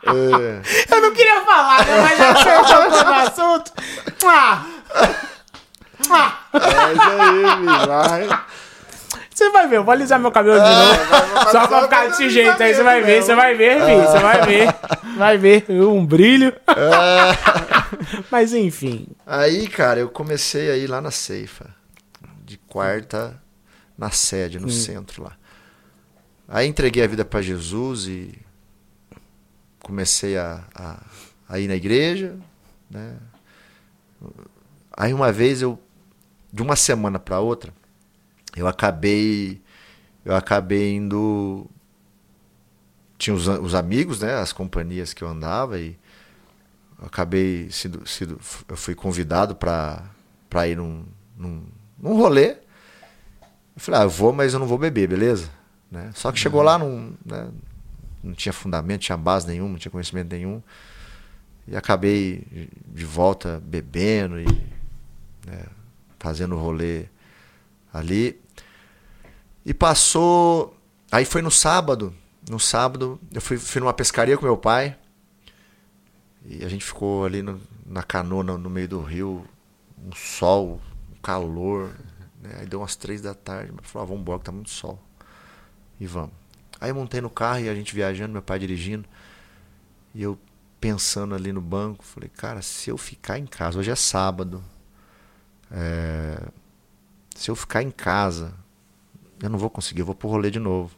é, 0.06 0.62
Eu 0.94 1.02
não 1.02 1.14
queria 1.14 1.42
falar, 1.42 1.86
né? 1.86 2.02
Mas 2.02 2.18
já 2.18 2.34
que 2.34 2.44
você 2.44 2.74
tocou 2.74 3.06
no 3.06 3.14
assunto. 3.14 3.72
Ah, 4.26 4.64
É 6.54 6.94
isso 6.94 7.12
aí, 7.22 7.46
filho. 7.58 8.40
Você 9.40 9.50
vai 9.52 9.70
ver, 9.70 9.78
eu 9.78 9.86
vou 9.86 9.94
alisar 9.94 10.20
meu 10.20 10.34
cabelo 10.34 10.60
de 10.60 10.70
novo. 10.70 11.50
Só 11.50 11.66
pra 11.66 11.84
ficar 11.84 12.10
desse 12.10 12.30
jeito 12.30 12.62
aí, 12.62 12.74
você 12.74 12.84
vai 12.84 13.02
ver, 13.02 13.24
você 13.24 13.34
vai 13.34 13.56
ver, 13.56 13.86
filho. 13.86 14.02
Você 14.02 14.20
vai 14.20 14.46
ver. 14.46 14.68
Vai 15.18 15.38
ver. 15.38 15.66
Um 15.70 16.06
brilho. 16.06 16.54
Mas 18.30 18.54
enfim. 18.54 19.08
Aí, 19.26 19.66
cara, 19.70 20.02
eu 20.02 20.10
comecei 20.10 20.70
a 20.70 20.76
ir 20.76 20.88
lá 20.88 21.00
na 21.00 21.10
Ceifa. 21.10 21.74
De 22.44 22.58
quarta 22.58 23.42
na 23.98 24.12
sede, 24.12 24.60
no 24.60 24.70
centro 24.70 25.24
lá. 25.24 25.38
Aí 26.46 26.68
entreguei 26.68 27.02
a 27.02 27.08
vida 27.08 27.24
para 27.24 27.42
Jesus 27.42 28.08
e 28.08 28.38
comecei 29.82 30.38
a, 30.38 30.66
a, 30.76 30.98
a 31.48 31.60
ir 31.60 31.70
na 31.70 31.76
igreja, 31.76 32.36
né? 32.92 33.16
Aí 34.98 35.14
uma 35.14 35.32
vez 35.32 35.62
eu, 35.62 35.80
de 36.52 36.62
uma 36.62 36.76
semana 36.76 37.18
para 37.18 37.40
outra, 37.40 37.72
eu 38.56 38.68
acabei, 38.68 39.62
eu 40.26 40.36
acabei 40.36 40.96
indo, 40.96 41.70
tinha 43.18 43.34
os, 43.36 43.48
os 43.48 43.76
amigos, 43.76 44.20
né? 44.20 44.36
As 44.36 44.52
companhias 44.54 45.14
que 45.14 45.24
eu 45.24 45.28
andava 45.28 45.80
e 45.80 45.98
eu 47.00 47.06
acabei 47.06 47.70
sido, 47.72 48.08
sido 48.08 48.40
eu 48.68 48.76
fui 48.78 48.96
convidado 48.96 49.56
para 49.56 50.04
para 50.50 50.68
ir 50.68 50.78
num, 50.78 51.06
num, 51.38 51.64
num 52.00 52.18
rolê. 52.18 52.52
Eu 53.76 53.82
falei, 53.82 54.02
ah, 54.02 54.04
eu 54.04 54.10
vou, 54.10 54.34
mas 54.34 54.52
eu 54.54 54.60
não 54.60 54.66
vou 54.66 54.80
beber, 54.80 55.08
beleza? 55.08 55.48
Né? 55.92 56.10
Só 56.16 56.32
que 56.32 56.40
chegou 56.40 56.64
lá, 56.64 56.78
não, 56.80 57.14
né, 57.24 57.50
não 58.24 58.34
tinha 58.34 58.52
fundamento, 58.52 59.02
tinha 59.02 59.16
base 59.18 59.46
nenhuma, 59.48 59.70
não 59.74 59.78
tinha 59.78 59.92
conhecimento 59.92 60.32
nenhum. 60.34 60.60
E 61.68 61.76
acabei 61.78 62.48
de- 62.52 62.70
de 62.88 63.06
volta 63.06 63.62
bebendo 63.64 64.40
e 64.40 64.46
né, 65.46 65.66
fazendo 66.18 66.58
rolê 66.58 67.06
ali. 67.94 68.40
E 69.66 69.74
passou. 69.74 70.76
Aí 71.12 71.26
foi 71.26 71.42
no 71.42 71.52
sábado. 71.52 72.14
No 72.50 72.60
sábado, 72.60 73.20
eu 73.32 73.42
fui, 73.42 73.58
fui 73.58 73.80
numa 73.82 73.94
pescaria 73.94 74.38
com 74.38 74.46
meu 74.46 74.58
pai. 74.58 74.98
E 76.46 76.64
a 76.64 76.70
gente 76.70 76.84
ficou 76.86 77.26
ali 77.26 77.42
no- 77.42 77.62
na 77.86 78.02
canoa 78.04 78.44
no, 78.44 78.70
meio 78.70 78.88
do 78.88 79.02
rio, 79.02 79.46
um 79.98 80.14
sol, 80.16 80.82
um 81.12 81.22
calor. 81.22 81.92
né? 82.42 82.58
Aí 82.60 82.66
deu 82.66 82.80
umas 82.80 82.96
três 82.96 83.22
da 83.22 83.34
tarde. 83.34 83.72
Eu 83.76 83.84
falei, 83.84 84.04
ah, 84.06 84.08
vamos 84.08 84.22
embora 84.22 84.40
que 84.40 84.46
tá 84.46 84.52
muito 84.52 84.70
sol. 84.70 85.00
E 86.00 86.06
vamos. 86.08 86.32
Aí 86.80 86.90
eu 86.92 86.96
montei 86.96 87.20
no 87.22 87.30
carro 87.30 87.60
e 87.60 87.70
a 87.70 87.76
gente 87.76 87.94
viajando, 87.94 88.32
meu 88.34 88.42
pai 88.42 88.58
dirigindo. 88.60 89.06
E 90.16 90.22
eu 90.24 90.40
pensando 90.80 91.36
ali 91.36 91.52
no 91.52 91.62
banco, 91.62 92.04
falei, 92.04 92.30
cara, 92.30 92.62
se 92.62 92.90
eu 92.90 92.98
ficar 92.98 93.38
em 93.38 93.46
casa, 93.46 93.78
hoje 93.80 93.92
é 93.92 93.96
sábado. 93.96 94.64
é, 95.72 96.42
se 97.40 97.50
eu 97.50 97.56
ficar 97.56 97.82
em 97.82 97.90
casa, 97.90 98.54
eu 99.42 99.50
não 99.50 99.58
vou 99.58 99.70
conseguir, 99.70 100.02
eu 100.02 100.06
vou 100.06 100.14
pro 100.14 100.28
rolê 100.28 100.52
de 100.52 100.60
novo. 100.60 100.92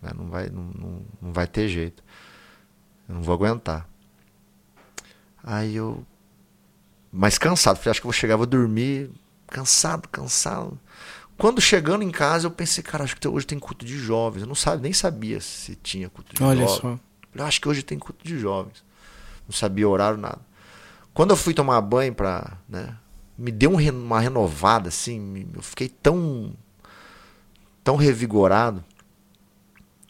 né? 0.00 0.10
Não, 0.16 0.28
vai, 0.28 0.48
não, 0.48 0.62
não, 0.62 1.02
não 1.20 1.32
vai 1.32 1.46
ter 1.46 1.68
jeito. 1.68 2.02
Eu 3.06 3.16
não 3.16 3.22
vou 3.22 3.34
aguentar. 3.34 3.86
Aí 5.44 5.76
eu. 5.76 6.04
Mas 7.12 7.36
cansado, 7.36 7.76
falei, 7.76 7.90
acho 7.90 8.00
que 8.00 8.06
eu 8.06 8.10
vou 8.10 8.18
chegar, 8.18 8.36
vou 8.36 8.46
dormir. 8.46 9.10
Cansado, 9.46 10.08
cansado. 10.08 10.78
Quando 11.36 11.60
chegando 11.60 12.02
em 12.02 12.10
casa, 12.10 12.46
eu 12.46 12.50
pensei, 12.50 12.82
cara, 12.82 13.04
acho 13.04 13.14
que 13.16 13.28
hoje 13.28 13.46
tem 13.46 13.58
culto 13.58 13.84
de 13.84 13.98
jovens. 13.98 14.42
Eu 14.42 14.48
não 14.48 14.54
sabia, 14.54 14.82
nem 14.82 14.92
sabia 14.94 15.38
se 15.40 15.74
tinha 15.76 16.08
culto 16.08 16.34
de 16.34 16.42
Olha 16.42 16.66
jovens. 16.66 16.80
só. 16.80 16.98
Eu 17.34 17.44
acho 17.44 17.60
que 17.60 17.68
hoje 17.68 17.82
tem 17.82 17.98
culto 17.98 18.26
de 18.26 18.38
jovens. 18.38 18.82
Não 19.46 19.52
sabia 19.52 19.86
horário, 19.86 20.18
nada. 20.18 20.40
Quando 21.12 21.30
eu 21.30 21.36
fui 21.36 21.52
tomar 21.52 21.78
banho 21.82 22.14
pra. 22.14 22.56
Né, 22.68 22.96
me 23.38 23.50
deu 23.52 23.70
um 23.70 23.90
uma 23.90 24.20
renovada, 24.20 24.88
assim. 24.88 25.46
Eu 25.54 25.62
fiquei 25.62 25.88
tão. 25.88 26.52
tão 27.84 27.96
revigorado. 27.96 28.84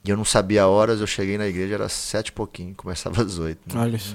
E 0.05 0.11
eu 0.11 0.17
não 0.17 0.25
sabia 0.25 0.67
horas, 0.67 1.01
eu 1.01 1.07
cheguei 1.07 1.37
na 1.37 1.47
igreja, 1.47 1.75
era 1.75 1.89
sete 1.89 2.29
e 2.29 2.33
pouquinho, 2.33 2.75
começava 2.75 3.23
às 3.23 3.39
oito. 3.39 3.61
né? 3.75 3.81
Olha 3.83 3.99
só. 3.99 4.15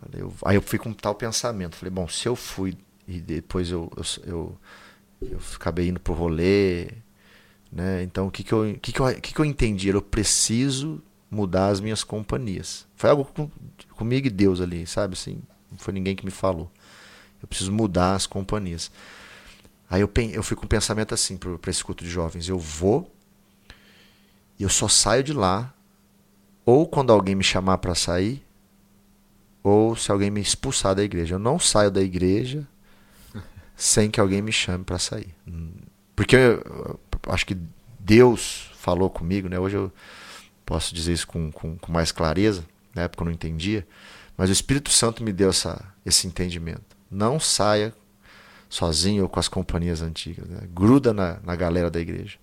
Falei, 0.00 0.22
eu- 0.22 0.34
aí 0.44 0.56
eu 0.56 0.62
fui 0.62 0.78
com 0.78 0.92
tal 0.92 1.14
pensamento. 1.14 1.76
Falei, 1.76 1.90
bom, 1.90 2.06
se 2.08 2.28
eu 2.28 2.36
fui 2.36 2.76
e 3.08 3.20
depois 3.20 3.70
eu, 3.70 3.90
eu, 3.96 4.02
eu, 4.26 4.58
eu 5.30 5.38
acabei 5.54 5.88
indo 5.88 6.00
pro 6.00 6.12
rolê, 6.12 6.88
né? 7.72 8.02
Então 8.02 8.26
o 8.26 8.30
que 8.30 8.42
que 8.42 8.52
eu, 8.52 8.78
que 8.80 8.92
que 8.92 9.00
eu, 9.00 9.14
que 9.20 9.32
que 9.32 9.40
eu 9.40 9.44
entendi? 9.44 9.88
Eu 9.88 10.02
preciso 10.02 11.00
mudar 11.30 11.68
as 11.68 11.80
minhas 11.80 12.04
companhias. 12.04 12.86
Foi 12.96 13.08
algo 13.10 13.24
com, 13.24 13.50
comigo 13.96 14.26
e 14.26 14.30
Deus 14.30 14.60
ali, 14.60 14.86
sabe? 14.86 15.14
Assim, 15.14 15.40
não 15.70 15.78
foi 15.78 15.94
ninguém 15.94 16.14
que 16.14 16.24
me 16.24 16.30
falou. 16.30 16.70
Eu 17.44 17.48
preciso 17.48 17.72
mudar 17.72 18.16
as 18.16 18.26
companhias. 18.26 18.90
Aí 19.90 20.00
eu, 20.00 20.08
pen- 20.08 20.32
eu 20.32 20.42
fui 20.42 20.56
com 20.56 20.66
o 20.66 20.68
pensamento 20.68 21.14
assim 21.14 21.36
para 21.36 21.70
esse 21.70 21.84
culto 21.84 22.04
de 22.04 22.10
jovens. 22.10 22.48
Eu 22.48 22.58
vou 22.58 23.10
e 24.58 24.62
eu 24.62 24.68
só 24.68 24.88
saio 24.88 25.22
de 25.22 25.32
lá 25.32 25.72
ou 26.66 26.86
quando 26.88 27.12
alguém 27.12 27.34
me 27.34 27.44
chamar 27.44 27.78
para 27.78 27.94
sair 27.94 28.42
ou 29.62 29.96
se 29.96 30.10
alguém 30.10 30.30
me 30.30 30.40
expulsar 30.40 30.94
da 30.94 31.02
igreja. 31.02 31.34
Eu 31.34 31.38
não 31.38 31.58
saio 31.58 31.90
da 31.90 32.02
igreja 32.02 32.66
sem 33.76 34.10
que 34.10 34.20
alguém 34.20 34.42
me 34.42 34.52
chame 34.52 34.84
para 34.84 34.98
sair. 34.98 35.34
Porque 36.14 36.36
eu, 36.36 36.60
eu 36.62 37.00
acho 37.28 37.46
que 37.46 37.56
Deus 37.98 38.70
falou 38.76 39.10
comigo, 39.10 39.48
né? 39.48 39.58
Hoje 39.58 39.76
eu 39.76 39.92
posso 40.66 40.94
dizer 40.94 41.12
isso 41.12 41.26
com, 41.26 41.52
com, 41.52 41.76
com 41.78 41.92
mais 41.92 42.12
clareza, 42.12 42.64
na 42.94 43.02
época 43.02 43.22
eu 43.22 43.26
não 43.26 43.32
entendia, 43.32 43.86
mas 44.36 44.50
o 44.50 44.52
Espírito 44.52 44.90
Santo 44.90 45.22
me 45.24 45.32
deu 45.32 45.50
essa, 45.50 45.82
esse 46.06 46.26
entendimento. 46.26 46.93
Não 47.14 47.38
saia 47.38 47.92
sozinho 48.68 49.22
ou 49.22 49.28
com 49.28 49.38
as 49.38 49.46
companhias 49.48 50.02
antigas, 50.02 50.48
né? 50.48 50.58
gruda 50.74 51.12
na, 51.12 51.36
na 51.44 51.54
galera 51.54 51.88
da 51.90 52.00
igreja. 52.00 52.36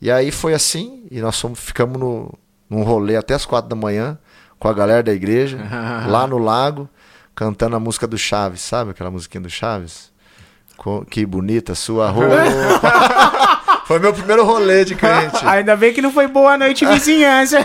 E 0.00 0.10
aí 0.10 0.30
foi 0.30 0.54
assim, 0.54 1.06
e 1.10 1.20
nós 1.20 1.38
fomos, 1.40 1.58
ficamos 1.60 1.98
no, 1.98 2.32
num 2.68 2.82
rolê 2.82 3.16
até 3.16 3.34
as 3.34 3.44
quatro 3.44 3.68
da 3.68 3.76
manhã 3.76 4.18
com 4.58 4.68
a 4.68 4.72
galera 4.72 5.02
da 5.02 5.12
igreja, 5.12 5.58
lá 6.08 6.26
no 6.26 6.38
lago, 6.38 6.88
cantando 7.34 7.76
a 7.76 7.80
música 7.80 8.06
do 8.06 8.16
Chaves, 8.16 8.62
sabe 8.62 8.92
aquela 8.92 9.10
musiquinha 9.10 9.42
do 9.42 9.50
Chaves? 9.50 10.10
Co- 10.78 11.04
Que 11.04 11.26
bonita 11.26 11.74
sua 11.74 12.08
roupa. 12.10 12.36
Foi 13.86 13.98
meu 13.98 14.12
primeiro 14.14 14.44
rolê 14.44 14.84
de 14.84 14.94
crente. 14.94 15.44
Ainda 15.46 15.76
bem 15.76 15.92
que 15.92 16.00
não 16.02 16.10
foi 16.10 16.26
boa 16.26 16.56
noite, 16.58 16.84
vizinhança. 16.86 17.58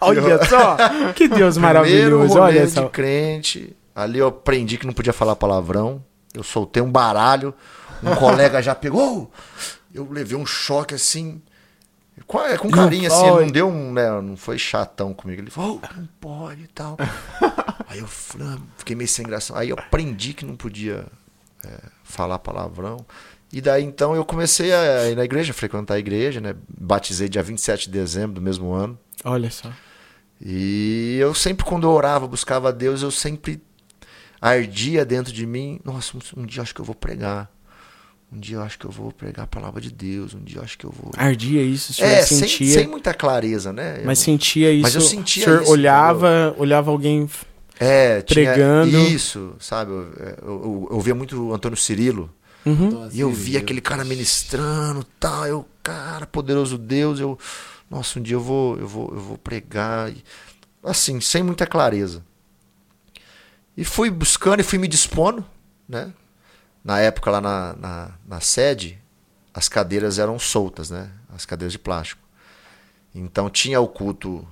olha 0.00 0.44
só. 0.44 0.76
Que 1.14 1.28
Deus 1.28 1.54
Primeiro 1.54 1.60
maravilhoso. 1.60 2.28
rolê 2.34 2.40
Olha 2.58 2.66
de 2.66 2.72
só. 2.72 2.88
crente. 2.88 3.76
Ali 3.94 4.18
eu 4.18 4.28
aprendi 4.28 4.78
que 4.78 4.86
não 4.86 4.92
podia 4.92 5.12
falar 5.12 5.36
palavrão. 5.36 6.04
Eu 6.34 6.42
soltei 6.42 6.82
um 6.82 6.90
baralho. 6.90 7.54
Um 8.02 8.14
colega 8.16 8.62
já 8.62 8.74
pegou. 8.74 9.30
Eu 9.92 10.08
levei 10.10 10.36
um 10.36 10.46
choque 10.46 10.94
assim. 10.94 11.42
Com, 12.26 12.40
é, 12.40 12.58
com 12.58 12.68
Não 12.68 12.76
carinho, 12.76 13.10
assim, 13.10 13.26
ele 13.26 13.46
não 13.46 13.48
deu 13.48 13.68
um, 13.68 13.92
né, 13.92 14.20
não 14.20 14.36
foi 14.36 14.58
chatão 14.58 15.14
comigo. 15.14 15.40
Ele 15.40 15.50
falou, 15.50 15.80
"Oh, 15.82 15.94
não 15.96 16.08
pode 16.20 16.62
e 16.64 16.68
tal. 16.68 16.96
Aí 17.88 17.98
eu 17.98 18.06
ah, 18.06 18.58
fiquei 18.76 18.94
meio 18.94 19.08
sem 19.08 19.24
graça. 19.24 19.58
Aí 19.58 19.70
eu 19.70 19.76
aprendi 19.78 20.32
que 20.32 20.44
não 20.44 20.56
podia 20.56 21.06
é, 21.64 21.78
falar 22.04 22.38
palavrão. 22.38 23.04
E 23.52 23.60
daí 23.60 23.84
então 23.84 24.14
eu 24.14 24.24
comecei 24.24 24.72
a 24.72 25.10
ir 25.10 25.16
na 25.16 25.24
igreja, 25.24 25.52
frequentar 25.52 25.94
a 25.94 25.98
igreja, 25.98 26.40
né? 26.40 26.54
Batizei 26.68 27.28
dia 27.28 27.42
27 27.42 27.86
de 27.86 27.92
dezembro 27.92 28.34
do 28.36 28.40
mesmo 28.40 28.72
ano. 28.72 28.98
Olha 29.24 29.50
só. 29.50 29.70
E 30.40 31.18
eu 31.20 31.34
sempre, 31.34 31.64
quando 31.64 31.86
eu 31.86 31.90
orava, 31.90 32.26
buscava 32.26 32.70
a 32.70 32.72
Deus, 32.72 33.02
eu 33.02 33.10
sempre 33.10 33.62
ardia 34.50 35.04
dentro 35.04 35.32
de 35.32 35.46
mim. 35.46 35.80
Nossa, 35.84 36.16
um, 36.16 36.42
um 36.42 36.46
dia 36.46 36.58
eu 36.60 36.62
acho 36.62 36.74
que 36.74 36.80
eu 36.80 36.84
vou 36.84 36.94
pregar. 36.94 37.50
Um 38.34 38.38
dia 38.40 38.56
eu 38.56 38.62
acho 38.62 38.78
que 38.78 38.86
eu 38.86 38.90
vou 38.90 39.12
pregar 39.12 39.44
a 39.44 39.46
palavra 39.46 39.80
de 39.80 39.92
Deus. 39.92 40.32
Um 40.34 40.40
dia 40.42 40.58
eu 40.58 40.62
acho 40.62 40.78
que 40.78 40.86
eu 40.86 40.90
vou. 40.90 41.10
Ardia 41.16 41.62
isso, 41.62 41.92
o 41.92 41.94
senhor 41.94 42.08
É, 42.08 42.22
sem, 42.22 42.38
sentia. 42.38 42.72
sem 42.74 42.86
muita 42.88 43.12
clareza, 43.12 43.72
né? 43.72 43.98
Eu- 44.00 44.06
Mas 44.06 44.18
sentia 44.20 44.72
isso. 44.72 44.82
Mas 44.82 44.94
eu 44.94 45.00
sentia 45.02 45.42
O 45.42 45.44
senhor 45.44 45.62
isso, 45.62 45.70
olhava, 45.70 46.54
olhava 46.58 46.90
alguém. 46.90 47.28
é, 47.78 48.22
tinha 48.22 48.44
pregando. 48.46 48.96
Isso, 48.96 49.54
sabe? 49.60 49.90
Eu, 49.90 50.02
eu, 50.22 50.36
eu, 50.46 50.88
eu 50.92 51.00
via 51.00 51.14
muito 51.14 51.48
o 51.48 51.54
Antônio 51.54 51.76
Cirilo. 51.76 52.30
Uhum. 52.64 53.08
E 53.12 53.20
eu 53.20 53.30
via 53.30 53.58
aquele 53.58 53.80
cara 53.82 54.02
ministrando 54.04 55.04
tal. 55.20 55.46
Eu, 55.46 55.66
cara, 55.82 56.26
poderoso 56.26 56.78
Deus. 56.78 57.20
Eu, 57.20 57.38
nossa, 57.90 58.18
um 58.18 58.22
dia 58.22 58.36
eu 58.36 58.40
vou, 58.40 58.78
eu 58.78 58.86
vou, 58.88 59.10
eu 59.12 59.20
vou 59.20 59.36
pregar. 59.36 60.10
e- 60.10 60.22
Assim, 60.82 61.20
sem 61.20 61.42
muita 61.42 61.66
clareza. 61.66 62.24
E 63.76 63.84
fui 63.84 64.10
buscando 64.10 64.60
e 64.60 64.64
fui 64.64 64.78
me 64.78 64.88
dispondo, 64.88 65.44
né? 65.88 66.12
Na 66.84 66.98
época 67.00 67.30
lá 67.30 67.40
na, 67.40 67.72
na, 67.74 68.10
na 68.26 68.40
sede, 68.40 68.98
as 69.54 69.68
cadeiras 69.68 70.18
eram 70.18 70.38
soltas, 70.38 70.90
né? 70.90 71.10
As 71.34 71.46
cadeiras 71.46 71.72
de 71.72 71.78
plástico. 71.78 72.20
Então 73.14 73.48
tinha 73.48 73.80
o 73.80 73.86
culto, 73.88 74.46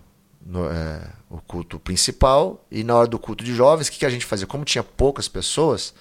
no- 0.44 0.70
é, 0.70 1.02
o 1.28 1.40
culto 1.40 1.78
principal 1.78 2.64
e 2.70 2.85
na 2.85 2.94
hora 2.94 3.09
do 3.09 3.18
culto 3.18 3.42
de 3.44 3.54
jovens, 3.54 3.88
o 3.88 3.92
que, 3.92 3.98
que 3.98 4.06
a 4.06 4.11
gente 4.11 4.24
fazia? 4.24 4.46
Como 4.46 4.64
tinha 4.64 4.83
poucas 4.85 5.28
pessoas, 5.28 5.92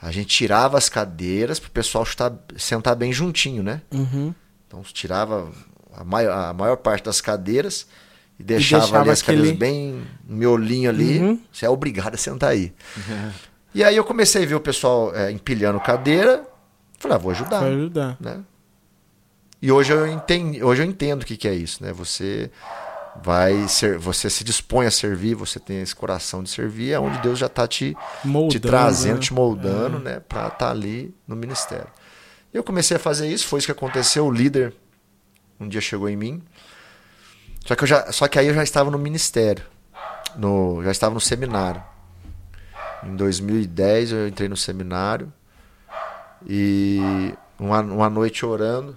a 0.00 0.10
gente 0.10 0.28
tirava 0.28 0.76
as 0.78 0.88
cadeiras 0.88 1.58
para 1.60 1.68
o 1.68 1.72
pessoal 1.72 2.04
chutar- 2.04 2.32
sentar 2.56 2.96
bem 2.96 3.12
juntinho, 3.12 3.62
né? 3.62 3.82
Uhum. 3.92 4.34
Então 4.66 4.82
tirava 4.82 5.50
a 5.94 6.04
maior, 6.04 6.32
a 6.32 6.52
maior 6.52 6.76
parte 6.76 7.04
das 7.04 7.20
cadeiras 7.20 7.86
e 8.40 8.42
deixava, 8.42 8.82
deixava 8.82 9.02
ali 9.02 9.10
as 9.10 9.22
cadeiras 9.22 9.48
aquele- 9.50 9.58
bem 9.58 10.02
miolinho 10.26 10.88
ali. 10.90 11.18
Uhum. 11.18 11.40
Você 11.52 11.66
é 11.66 11.70
obrigado 11.70 12.14
a 12.14 12.18
sentar 12.18 12.50
aí. 12.50 12.72
E 13.72 13.84
aí 13.84 13.94
eu 13.94 14.02
comecei 14.02 14.42
a 14.42 14.46
ver 14.48 14.56
o 14.56 14.60
pessoal 14.60 15.14
é, 15.14 15.30
empilhando 15.30 15.78
cadeira. 15.78 16.44
Falei, 16.98 17.14
ah, 17.14 17.18
vou 17.20 17.30
ajudar. 17.30 17.60
Pra 17.60 17.68
ajudar. 17.68 18.16
Né? 18.18 18.40
E 19.62 19.70
hoje 19.70 19.92
eu 19.92 20.08
entendo, 20.08 20.66
hoje 20.66 20.82
eu 20.82 20.86
entendo 20.86 21.22
o 21.22 21.24
que, 21.24 21.36
que 21.36 21.46
é 21.46 21.54
isso, 21.54 21.80
né? 21.84 21.92
Você 21.92 22.50
vai 23.22 23.68
ser, 23.68 23.96
você 23.96 24.28
se 24.28 24.42
dispõe 24.42 24.86
a 24.86 24.90
servir, 24.90 25.36
você 25.36 25.60
tem 25.60 25.80
esse 25.82 25.94
coração 25.94 26.42
de 26.42 26.50
servir, 26.50 26.90
é 26.90 26.98
onde 26.98 27.18
Deus 27.20 27.38
já 27.38 27.46
está 27.46 27.64
te, 27.68 27.96
Moldando, 28.24 28.50
te 28.52 28.58
trazendo, 28.60 29.14
né? 29.14 29.20
te 29.20 29.32
moldando, 29.32 29.98
né, 30.00 30.18
para 30.18 30.48
estar 30.48 30.70
ali 30.72 31.14
no 31.24 31.36
ministério. 31.36 31.86
E 32.52 32.56
eu 32.56 32.64
comecei 32.64 32.96
a 32.96 33.00
fazer 33.00 33.28
isso, 33.28 33.46
foi 33.46 33.58
isso 33.58 33.66
que 33.68 33.72
aconteceu. 33.72 34.26
O 34.26 34.32
líder 34.32 34.74
um 35.60 35.68
dia 35.68 35.80
chegou 35.80 36.08
em 36.08 36.16
mim. 36.16 36.42
Só 37.64 37.74
que 37.76 37.84
eu 37.84 37.88
já, 37.88 38.10
só 38.12 38.26
que 38.28 38.38
aí 38.38 38.46
eu 38.46 38.54
já 38.54 38.62
estava 38.62 38.90
no 38.90 38.98
ministério, 38.98 39.64
no, 40.36 40.82
já 40.84 40.90
estava 40.90 41.14
no 41.14 41.20
seminário. 41.20 41.82
Em 43.04 43.16
2010 43.16 44.12
eu 44.12 44.28
entrei 44.28 44.48
no 44.48 44.56
seminário 44.56 45.32
e 46.46 47.34
uma, 47.58 47.80
uma 47.80 48.10
noite 48.10 48.44
orando, 48.44 48.96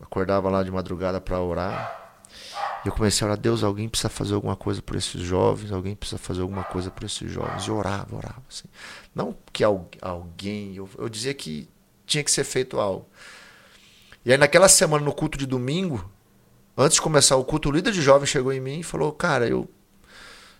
acordava 0.00 0.48
lá 0.50 0.62
de 0.62 0.70
madrugada 0.70 1.20
para 1.20 1.40
orar. 1.40 2.00
E 2.84 2.88
eu 2.88 2.92
comecei 2.92 3.24
a 3.26 3.30
orar, 3.30 3.38
Deus, 3.40 3.64
alguém 3.64 3.88
precisa 3.88 4.08
fazer 4.08 4.34
alguma 4.34 4.56
coisa 4.56 4.82
por 4.82 4.96
esses 4.96 5.20
jovens, 5.22 5.72
alguém 5.72 5.94
precisa 5.94 6.18
fazer 6.18 6.42
alguma 6.42 6.64
coisa 6.64 6.90
por 6.90 7.04
esses 7.04 7.30
jovens. 7.30 7.64
E 7.66 7.70
orava, 7.70 8.16
orava. 8.16 8.42
Assim. 8.48 8.68
Não 9.14 9.36
que 9.52 9.64
al- 9.64 9.88
alguém, 10.02 10.76
eu, 10.76 10.88
eu 10.98 11.08
dizia 11.08 11.34
que 11.34 11.68
tinha 12.06 12.22
que 12.22 12.30
ser 12.30 12.44
feito 12.44 12.78
algo. 12.78 13.06
E 14.24 14.32
aí 14.32 14.38
naquela 14.38 14.68
semana, 14.68 15.04
no 15.04 15.12
culto 15.12 15.36
de 15.36 15.46
domingo, 15.46 16.10
antes 16.76 16.96
de 16.96 17.02
começar 17.02 17.36
o 17.36 17.44
culto, 17.44 17.68
o 17.68 17.72
líder 17.72 17.92
de 17.92 18.02
jovens 18.02 18.28
chegou 18.28 18.52
em 18.52 18.60
mim 18.60 18.80
e 18.80 18.82
falou, 18.82 19.12
cara, 19.12 19.46
eu 19.48 19.68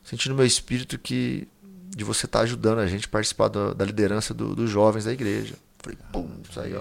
senti 0.03 0.29
no 0.29 0.35
meu 0.35 0.47
espírito 0.47 0.99
que 0.99 1.49
de 1.97 2.03
você 2.05 2.27
estar 2.27 2.41
ajudando 2.41 2.79
a 2.81 2.87
gente 2.87 3.07
a 3.07 3.11
participar 3.11 3.49
da, 3.49 3.73
da 3.73 3.85
liderança 3.85 4.35
do- 4.35 4.55
dos 4.55 4.69
jovens 4.71 5.05
da 5.05 5.13
igreja. 5.13 5.55
Falei, 5.79 5.99
pum, 6.13 6.29
isso 6.49 6.61
aí, 6.61 6.75
ó. 6.75 6.81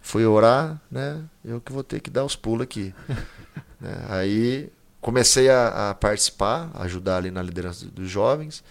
Fui 0.00 0.26
orar, 0.26 0.80
né? 0.90 1.22
Eu 1.44 1.60
que 1.60 1.72
vou 1.72 1.84
ter 1.84 2.00
que 2.00 2.10
dar 2.10 2.24
os 2.24 2.34
pulos 2.34 2.64
aqui. 2.64 2.92
né? 3.80 4.04
Aí 4.08 4.72
comecei 5.00 5.48
a, 5.48 5.90
a 5.90 5.94
participar, 5.94 6.70
a 6.74 6.82
ajudar 6.82 7.18
ali 7.18 7.30
na 7.30 7.40
liderança 7.42 7.86
dos 7.86 8.10
jovens. 8.10 8.64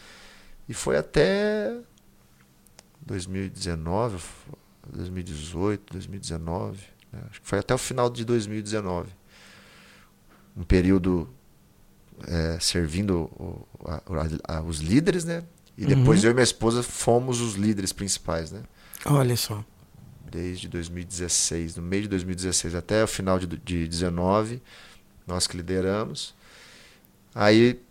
E 0.67 0.73
foi 0.73 0.97
até 0.97 1.73
2019, 3.05 4.17
2018, 4.93 5.93
2019. 5.93 6.79
né? 7.11 7.21
Acho 7.29 7.41
que 7.41 7.47
foi 7.47 7.59
até 7.59 7.73
o 7.73 7.77
final 7.77 8.09
de 8.09 8.23
2019. 8.25 9.09
Um 10.55 10.63
período 10.63 11.29
é, 12.27 12.59
servindo 12.59 13.21
o- 13.35 13.65
a- 13.85 14.57
a- 14.57 14.61
os 14.61 14.79
líderes, 14.79 15.23
né? 15.25 15.43
E 15.77 15.85
depois 15.85 16.19
Uhum. 16.19 16.25
eu 16.27 16.31
e 16.31 16.33
minha 16.35 16.43
esposa 16.43 16.83
fomos 16.83 17.41
os 17.41 17.55
líderes 17.55 17.91
principais, 17.91 18.51
né? 18.51 18.61
Olha 19.05 19.35
só. 19.35 19.63
desde 20.29 20.69
2016, 20.69 21.75
no 21.75 21.81
meio 21.83 22.03
de 22.03 22.07
2016 22.07 22.73
até 22.73 23.03
o 23.03 23.07
final 23.07 23.37
de, 23.37 23.47
de 23.47 23.85
19, 23.85 24.61
nós 25.27 25.45
que 25.45 25.57
lideramos. 25.57 26.33
Aí 27.35 27.81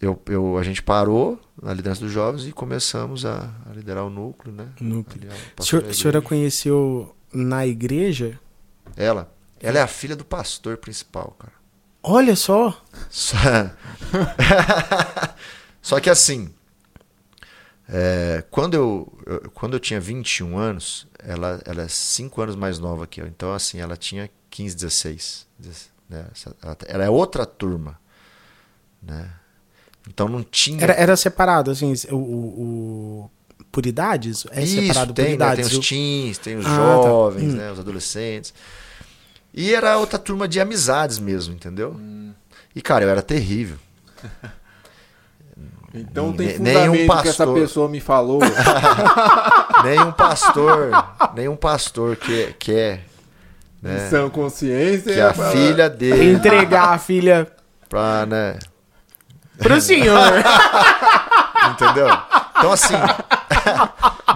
eu, 0.00 0.18
eu, 0.26 0.56
a 0.56 0.62
gente 0.62 0.82
parou 0.82 1.38
na 1.62 1.74
liderança 1.74 2.00
dos 2.00 2.10
jovens 2.12 2.46
e 2.46 2.52
começamos 2.52 3.26
a, 3.26 3.52
a 3.68 3.74
liderar 3.74 4.04
o 4.06 4.10
núcleo, 4.10 4.54
né? 4.54 4.68
Núcleo. 4.80 5.30
Ali, 5.30 5.40
A 5.58 5.62
senhor- 5.62 5.84
a 5.86 5.92
senhora 5.92 6.22
conheceu 6.22 7.14
na 7.30 7.66
igreja? 7.66 8.38
Ela, 8.96 9.30
ela 9.60 9.78
é 9.78 9.82
a 9.82 9.86
filha 9.86 10.16
do 10.16 10.24
pastor 10.24 10.76
principal, 10.76 11.36
cara. 11.38 11.52
Olha 12.02 12.36
só. 12.36 12.80
Só, 13.10 13.36
Só 15.82 16.00
que 16.00 16.10
assim, 16.10 16.52
é, 17.88 18.44
quando, 18.50 18.74
eu, 18.74 19.18
eu- 19.26 19.50
quando 19.52 19.74
eu 19.74 19.80
tinha 19.80 20.00
21 20.00 20.58
anos, 20.58 21.06
ela, 21.18 21.60
ela 21.64 21.82
é 21.82 21.88
5 21.88 22.40
anos 22.42 22.56
mais 22.56 22.78
nova 22.78 23.06
que 23.06 23.20
eu. 23.20 23.26
Então, 23.26 23.52
assim, 23.52 23.80
ela 23.80 23.96
tinha 23.96 24.30
15, 24.50 24.74
16. 24.76 25.46
né? 26.08 26.26
Essa- 26.32 26.54
Ela, 26.62 26.76
ela 26.86 27.04
é 27.04 27.10
outra 27.10 27.46
turma. 27.46 27.98
Né? 29.02 29.30
Então 30.08 30.28
não 30.28 30.42
tinha. 30.42 30.82
Era, 30.82 30.92
era 30.94 31.16
separado, 31.16 31.70
assim, 31.70 31.92
o, 32.10 32.16
o- 32.16 33.20
o- 33.24 33.30
por 33.70 33.86
idades? 33.86 34.46
É 34.50 34.62
Isso, 34.62 34.80
separado 34.82 35.14
tem, 35.14 35.24
por 35.24 35.28
né? 35.30 35.34
idades. 35.34 35.68
tem 35.68 35.76
o- 35.76 35.80
os 35.80 35.88
teens, 35.88 36.38
tem 36.38 36.56
os 36.56 36.66
Ah, 36.66 36.70
tá. 36.70 36.76
jovens, 36.76 37.54
Hum. 37.54 37.56
né? 37.56 37.72
os 37.72 37.78
adolescentes. 37.78 38.52
E 39.60 39.74
era 39.74 39.96
outra 39.98 40.18
turma 40.20 40.46
de 40.46 40.60
amizades 40.60 41.18
mesmo, 41.18 41.52
entendeu? 41.52 41.90
Hum. 41.98 42.32
E, 42.76 42.80
cara, 42.80 43.04
eu 43.04 43.10
era 43.10 43.20
terrível. 43.22 43.76
Então 45.94 46.34
tem 46.34 46.58
Ne- 46.58 46.74
nenhum 46.74 46.92
fundamento 46.92 47.22
que 47.22 47.28
essa 47.28 47.46
pastor. 47.46 47.54
pessoa 47.60 47.88
me 47.88 47.98
falou. 47.98 48.40
nenhum 49.82 50.12
pastor, 50.12 50.90
nenhum 51.34 51.56
pastor 51.56 52.14
que 52.16 52.52
quer 52.58 53.04
né, 53.82 54.06
Em 54.06 54.10
sã 54.10 54.28
consciência. 54.28 55.14
que 55.14 55.20
a 55.20 55.32
fala- 55.32 55.50
filha 55.50 55.88
dele 55.88 56.32
Entregar 56.32 56.90
a 56.90 56.98
filha 56.98 57.50
pra, 57.88 58.26
né, 58.26 58.58
pro 59.58 59.80
senhor. 59.80 60.34
entendeu? 61.72 62.08
Então 62.58 62.70
assim, 62.72 62.94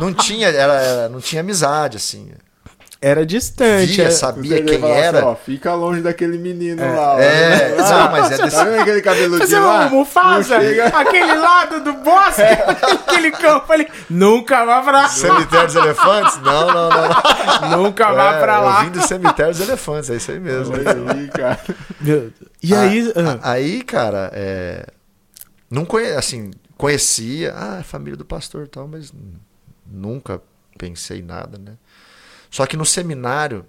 não 0.01 0.13
tinha, 0.15 0.49
era, 0.49 0.73
era- 0.73 1.09
não 1.11 1.21
tinha 1.21 1.41
amizade 1.43 1.99
assim. 1.99 2.33
Era 3.05 3.27
distante. 3.27 3.95
Via, 3.95 4.05
era- 4.05 4.13
sabia 4.13 4.57
Você 4.59 4.63
quem 4.63 4.77
assim, 4.77 4.87
era. 4.93 5.27
ó, 5.27 5.35
fica 5.35 5.75
longe 5.75 6.01
daquele 6.03 6.39
menino 6.39 6.81
lá. 6.95 7.15
ó. 7.17 7.19
É, 7.19 7.77
não, 7.77 8.11
mas 8.13 8.31
é 8.31 8.39
desse 8.45 8.57
Tá 8.57 8.63
vendo 8.65 8.81
aquele 8.81 9.03
cabeludinho 9.03 9.39
Fazer 9.41 9.59
lá? 9.59 9.81
uma 9.81 9.89
Mufasa, 9.89 10.57
aquele 10.57 11.35
lado 11.35 11.81
do 11.83 11.95
bosque, 11.95 12.43
aquele 13.09 13.33
campo 13.33 13.73
ali. 13.73 13.89
Nunca 14.09 14.65
vá 14.65 14.81
pra 14.83 14.93
lá. 14.93 15.09
Cemitério 15.09 15.67
dos 15.67 15.75
elefantes? 15.75 16.37
Não, 16.43 16.67
não, 16.73 16.89
não. 16.91 17.71
não. 17.71 17.83
Nunca 17.83 18.13
vá 18.13 18.35
É, 18.35 18.41
pra 18.41 18.57
eu 18.59 18.63
lá. 18.63 18.85
vim 18.85 18.91
do 18.91 19.03
cemitério 19.03 19.53
dos 19.53 19.61
elefantes, 19.69 20.09
é 20.09 20.15
isso 20.15 20.31
aí 20.31 20.39
mesmo. 20.39 20.75
Aí, 20.77 21.27
cara. 21.29 21.59
Meu- 22.01 22.33
E 22.63 22.73
aí. 22.73 23.13
ah, 23.17 23.39
A- 23.43 23.51
aí, 23.55 23.83
cara, 23.83 24.31
é, 24.33 24.87
não 25.69 25.85
conhe, 25.85 26.13
assim, 26.13 26.53
conhecia, 26.77 27.53
ah, 27.57 27.79
é 27.81 27.83
família 27.83 28.17
do 28.17 28.25
pastor 28.25 28.63
e 28.65 28.69
tal, 28.69 28.87
mas 28.87 29.13
nunca 29.85 30.41
pensei 30.79 31.19
em 31.19 31.23
nada, 31.23 31.59
né? 31.59 31.73
Só 32.53 32.67
que 32.67 32.77
no 32.77 32.85
seminário, 32.85 33.65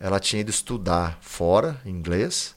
ela 0.00 0.18
tinha 0.18 0.40
ido 0.40 0.50
estudar 0.50 1.16
fora, 1.20 1.80
inglês, 1.86 2.56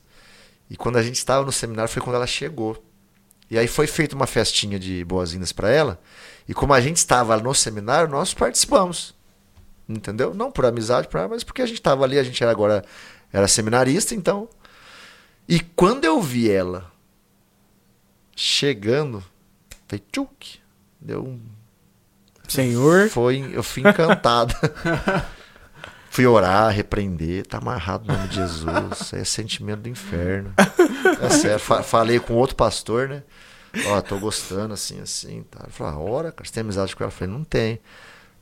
e 0.68 0.76
quando 0.76 0.98
a 0.98 1.04
gente 1.04 1.16
estava 1.16 1.46
no 1.46 1.52
seminário 1.52 1.94
foi 1.94 2.02
quando 2.02 2.16
ela 2.16 2.26
chegou. 2.26 2.84
E 3.50 3.58
aí 3.58 3.68
foi 3.68 3.86
feita 3.86 4.16
uma 4.16 4.26
festinha 4.26 4.80
de 4.80 5.06
boas-vindas 5.06 5.52
para 5.52 5.70
ela, 5.70 6.02
e 6.50 6.56
como 6.56 6.74
a 6.74 6.82
gente 6.82 6.98
estava 6.98 7.38
no 7.38 7.54
seminário, 7.54 8.10
nós 8.10 8.34
participamos. 8.34 9.14
Entendeu? 9.88 10.34
Não 10.34 10.52
por 10.52 10.66
amizade, 10.66 11.08
mas 11.30 11.44
porque 11.44 11.62
a 11.62 11.68
gente 11.68 11.78
estava 11.78 12.04
ali, 12.04 12.18
a 12.18 12.24
gente 12.24 12.42
era 12.42 12.52
agora 12.52 12.84
era 13.32 13.48
seminarista, 13.48 14.16
então. 14.16 14.50
E 15.48 15.60
quando 15.60 16.04
eu 16.04 16.20
vi 16.20 16.50
ela 16.50 16.92
chegando, 18.36 19.24
falei, 19.88 20.04
tchuk, 20.12 20.60
deu 21.00 21.24
um. 21.24 21.40
Senhor. 22.48 23.10
Foi, 23.10 23.50
eu 23.54 23.62
fui 23.64 23.84
encantado. 23.88 24.54
fui 26.10 26.26
orar, 26.26 26.72
repreender, 26.72 27.46
tá 27.46 27.58
amarrado 27.58 28.08
no 28.08 28.14
nome 28.14 28.28
de 28.30 28.36
Jesus, 28.36 29.14
é 29.14 29.24
sentimento 29.24 29.82
do 29.82 29.90
inferno. 29.90 30.54
É 31.22 31.30
sério, 31.30 31.60
fa- 31.60 31.84
falei 31.84 32.20
com 32.20 32.34
outro 32.34 32.56
pastor, 32.56 33.08
né? 33.10 33.24
Ó, 33.88 34.02
tô 34.02 34.18
gostando 34.18 34.74
assim, 34.74 35.00
assim, 35.02 35.44
tá. 35.52 35.60
Ele 35.64 35.72
falou, 35.72 35.94
a 35.94 35.98
hora, 36.12 36.32
cara, 36.32 36.48
você 36.48 36.54
tem 36.54 36.62
amizade 36.62 36.96
com 36.96 37.04
ela? 37.04 37.12
Eu 37.12 37.16
falei, 37.16 37.34
não 37.34 37.44
tem. 37.44 37.80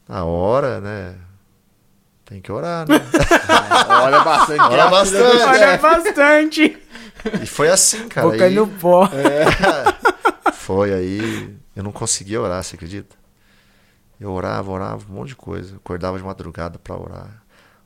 Na 0.07 0.23
hora, 0.23 0.79
né? 0.79 1.15
Tem 2.23 2.39
que 2.41 2.51
orar, 2.51 2.87
né? 2.87 2.95
Olha 4.03 4.19
bastante. 4.21 4.61
Olha 4.61 4.75
é 4.77 4.81
a 4.81 4.89
bastante. 4.89 5.43
Olha 5.43 5.77
bastante. 5.77 6.77
E 7.41 7.45
foi 7.45 7.69
assim, 7.69 8.07
cara. 8.07 8.27
Boca 8.29 8.45
aí- 8.45 8.55
no 8.55 8.67
pó. 8.67 9.09
Foi 10.53 10.91
aí, 10.93 11.55
eu 11.75 11.83
não 11.83 11.91
conseguia 11.91 12.41
orar, 12.41 12.63
você 12.63 12.75
acredita? 12.75 13.15
Eu 14.19 14.31
orava, 14.31 14.71
orava, 14.71 15.05
um 15.11 15.15
monte 15.15 15.29
de 15.29 15.35
coisa. 15.35 15.75
Acordava 15.75 16.17
de 16.17 16.23
madrugada 16.23 16.79
pra 16.79 16.97
orar. 16.97 17.43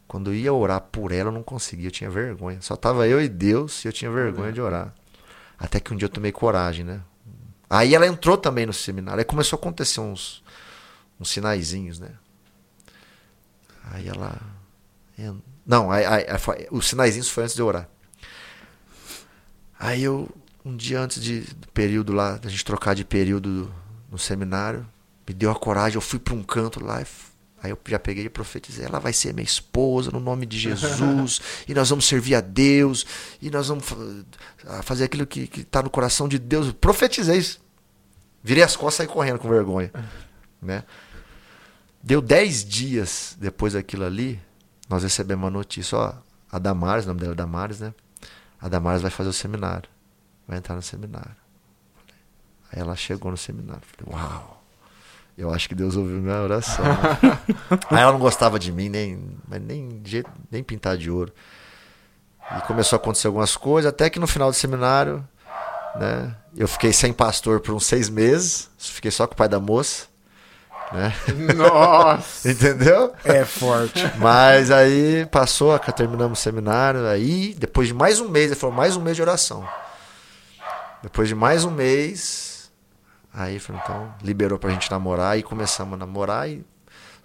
Quando 0.08 0.32
eu 0.32 0.36
ia 0.36 0.54
orar 0.54 0.82
por 0.82 1.12
ela, 1.12 1.30
eu 1.30 1.34
não 1.34 1.44
conseguia, 1.44 1.88
eu 1.88 1.92
tinha 1.92 2.10
vergonha. 2.10 2.62
Só 2.62 2.76
tava 2.76 3.08
eu 3.08 3.22
e 3.22 3.28
Deus 3.28 3.84
e 3.86 3.88
eu 3.88 3.94
tinha 3.94 4.10
vergonha 4.12 4.52
de 4.52 4.62
orar. 4.62 4.94
Até 5.58 5.80
que 5.80 5.94
um 5.94 5.98
dia 5.98 6.06
eu 6.06 6.10
tomei 6.10 6.32
coragem, 6.32 6.84
né? 6.86 7.02
Aí 7.70 7.94
ela 7.94 8.08
entrou 8.08 8.36
também 8.38 8.66
no 8.66 8.74
seminário. 8.74 9.20
Aí 9.20 9.26
começou 9.26 9.58
a 9.58 9.60
acontecer 9.60 10.00
uns, 10.00 10.44
uns 11.20 11.30
sinaizinhos, 11.30 12.00
né? 12.00 12.12
Aí 13.92 14.08
ela. 14.08 14.40
Não, 15.66 15.92
aí, 15.92 16.06
aí- 16.06 16.26
aí 16.30 16.68
os 16.72 16.88
sinaizinhos 16.88 17.30
foi 17.30 17.44
antes 17.44 17.56
de 17.56 17.62
eu 17.62 17.68
orar. 17.68 17.88
Aí 19.80 20.04
eu, 20.04 20.30
um 20.66 20.76
dia 20.76 21.00
antes 21.00 21.22
de, 21.22 21.42
do 21.42 21.68
período 21.70 22.12
lá, 22.14 22.38
da 22.38 22.50
gente 22.50 22.66
trocar 22.66 22.94
de 22.96 23.06
período 23.06 23.72
no 24.12 24.18
seminário, 24.18 24.86
me 25.30 25.34
deu 25.36 25.52
a 25.52 25.56
coragem, 25.56 25.96
eu 25.96 26.02
fui 26.02 26.18
para 26.18 26.34
um 26.34 26.42
canto 26.42 26.84
lá, 26.84 27.04
aí 27.62 27.70
eu 27.70 27.78
já 27.88 28.00
peguei 28.00 28.26
e 28.26 28.30
profetizei, 28.30 28.84
ela 28.84 28.98
vai 28.98 29.14
ser 29.14 29.32
minha 29.32 29.46
esposa 29.46 30.10
no 30.10 30.20
nome 30.20 30.44
de 30.48 30.58
Jesus, 30.60 31.40
e 31.68 31.74
nós 31.76 31.88
vamos 31.88 32.06
servir 32.06 32.34
a 32.34 32.42
Deus, 32.42 33.06
e 33.40 33.52
nós 33.52 33.68
vamos 33.68 33.86
fazer 34.82 35.04
aquilo 35.04 35.28
que 35.28 35.48
está 35.56 35.84
no 35.84 35.90
coração 35.92 36.28
de 36.28 36.40
Deus. 36.40 36.74
Profetizei 36.74 37.38
isso. 37.38 37.62
Virei 38.44 38.64
as 38.64 38.76
costas 38.76 38.96
e 38.96 38.98
saí 38.98 39.08
correndo 39.08 39.38
com 39.38 39.48
vergonha. 39.48 39.92
Né? 40.62 40.84
Deu 42.04 42.22
dez 42.22 42.66
dias 42.66 43.38
depois 43.40 43.72
daquilo 43.72 44.04
ali, 44.04 44.38
nós 44.90 45.04
recebemos 45.04 45.46
uma 45.46 45.50
notícia, 45.50 45.98
ó, 45.98 46.14
a 46.52 46.60
Damares, 46.60 47.06
o 47.06 47.08
nome 47.08 47.22
dela 47.22 47.32
é 47.32 47.36
Damares, 47.36 47.80
né? 47.80 47.94
A 48.60 48.68
Damares 48.68 49.02
vai 49.02 49.10
fazer 49.10 49.30
o 49.30 49.34
seminário. 49.34 49.90
Vai 50.46 50.58
entrar 50.58 50.76
no 50.76 50.82
seminário. 50.82 51.38
Aí 52.70 52.82
ela 52.82 52.94
chegou 52.98 53.32
no 53.32 53.38
seminário. 53.38 53.84
Falei, 53.98 54.14
uau! 54.14 54.59
Eu 55.40 55.54
acho 55.54 55.70
que 55.70 55.76
Deus 55.76 55.96
ouviu 55.96 56.18
minha 56.18 56.42
oração. 56.42 56.84
Aí 57.90 58.02
ela 58.02 58.12
não 58.12 58.20
gostava 58.20 58.60
de 58.60 58.74
mim, 58.74 58.90
nem, 58.90 59.38
nem, 59.48 60.04
nem 60.52 60.62
pintar 60.62 60.98
de 60.98 61.10
ouro. 61.10 61.32
E 62.58 62.62
começou 62.68 62.98
a 62.98 63.00
acontecer 63.00 63.28
algumas 63.28 63.56
coisas, 63.56 63.88
até 63.88 64.10
que 64.10 64.20
no 64.20 64.28
final 64.28 64.50
do 64.50 64.54
seminário, 64.54 65.26
né? 65.96 66.36
Eu 66.58 66.68
fiquei 66.68 66.92
sem 66.92 67.14
pastor 67.14 67.62
por 67.62 67.74
uns 67.74 67.86
seis 67.86 68.10
meses. 68.10 68.70
Fiquei 68.78 69.12
só 69.12 69.26
com 69.26 69.34
o 69.34 69.38
pai 69.38 69.48
da 69.48 69.62
moça. 69.62 70.08
Né? 70.92 71.14
Nossa. 71.56 72.50
Entendeu? 72.52 73.14
É 73.24 73.46
forte. 73.46 74.04
Mas 74.18 74.72
aí 74.72 75.26
passou, 75.28 75.80
terminamos 75.80 76.38
o 76.38 76.42
seminário. 76.42 77.08
Aí, 77.08 77.56
depois 77.58 77.88
de 77.88 77.94
mais 77.94 78.20
um 78.20 78.28
mês, 78.28 78.48
ele 78.48 78.60
falou, 78.60 78.76
mais 78.76 78.98
um 78.98 79.02
mês 79.02 79.16
de 79.16 79.22
oração. 79.22 79.66
Depois 81.02 81.30
de 81.30 81.36
mais 81.36 81.64
um 81.64 81.72
mês, 81.72 82.49
aí 83.34 83.60
falou, 83.60 83.82
então, 83.84 84.14
liberou 84.24 84.58
pra 84.60 84.70
gente 84.72 84.90
namorar 84.92 85.38
e 85.38 85.44
começamos 85.44 85.94
a 85.94 85.98
namorar. 85.98 86.50
E 86.50 86.66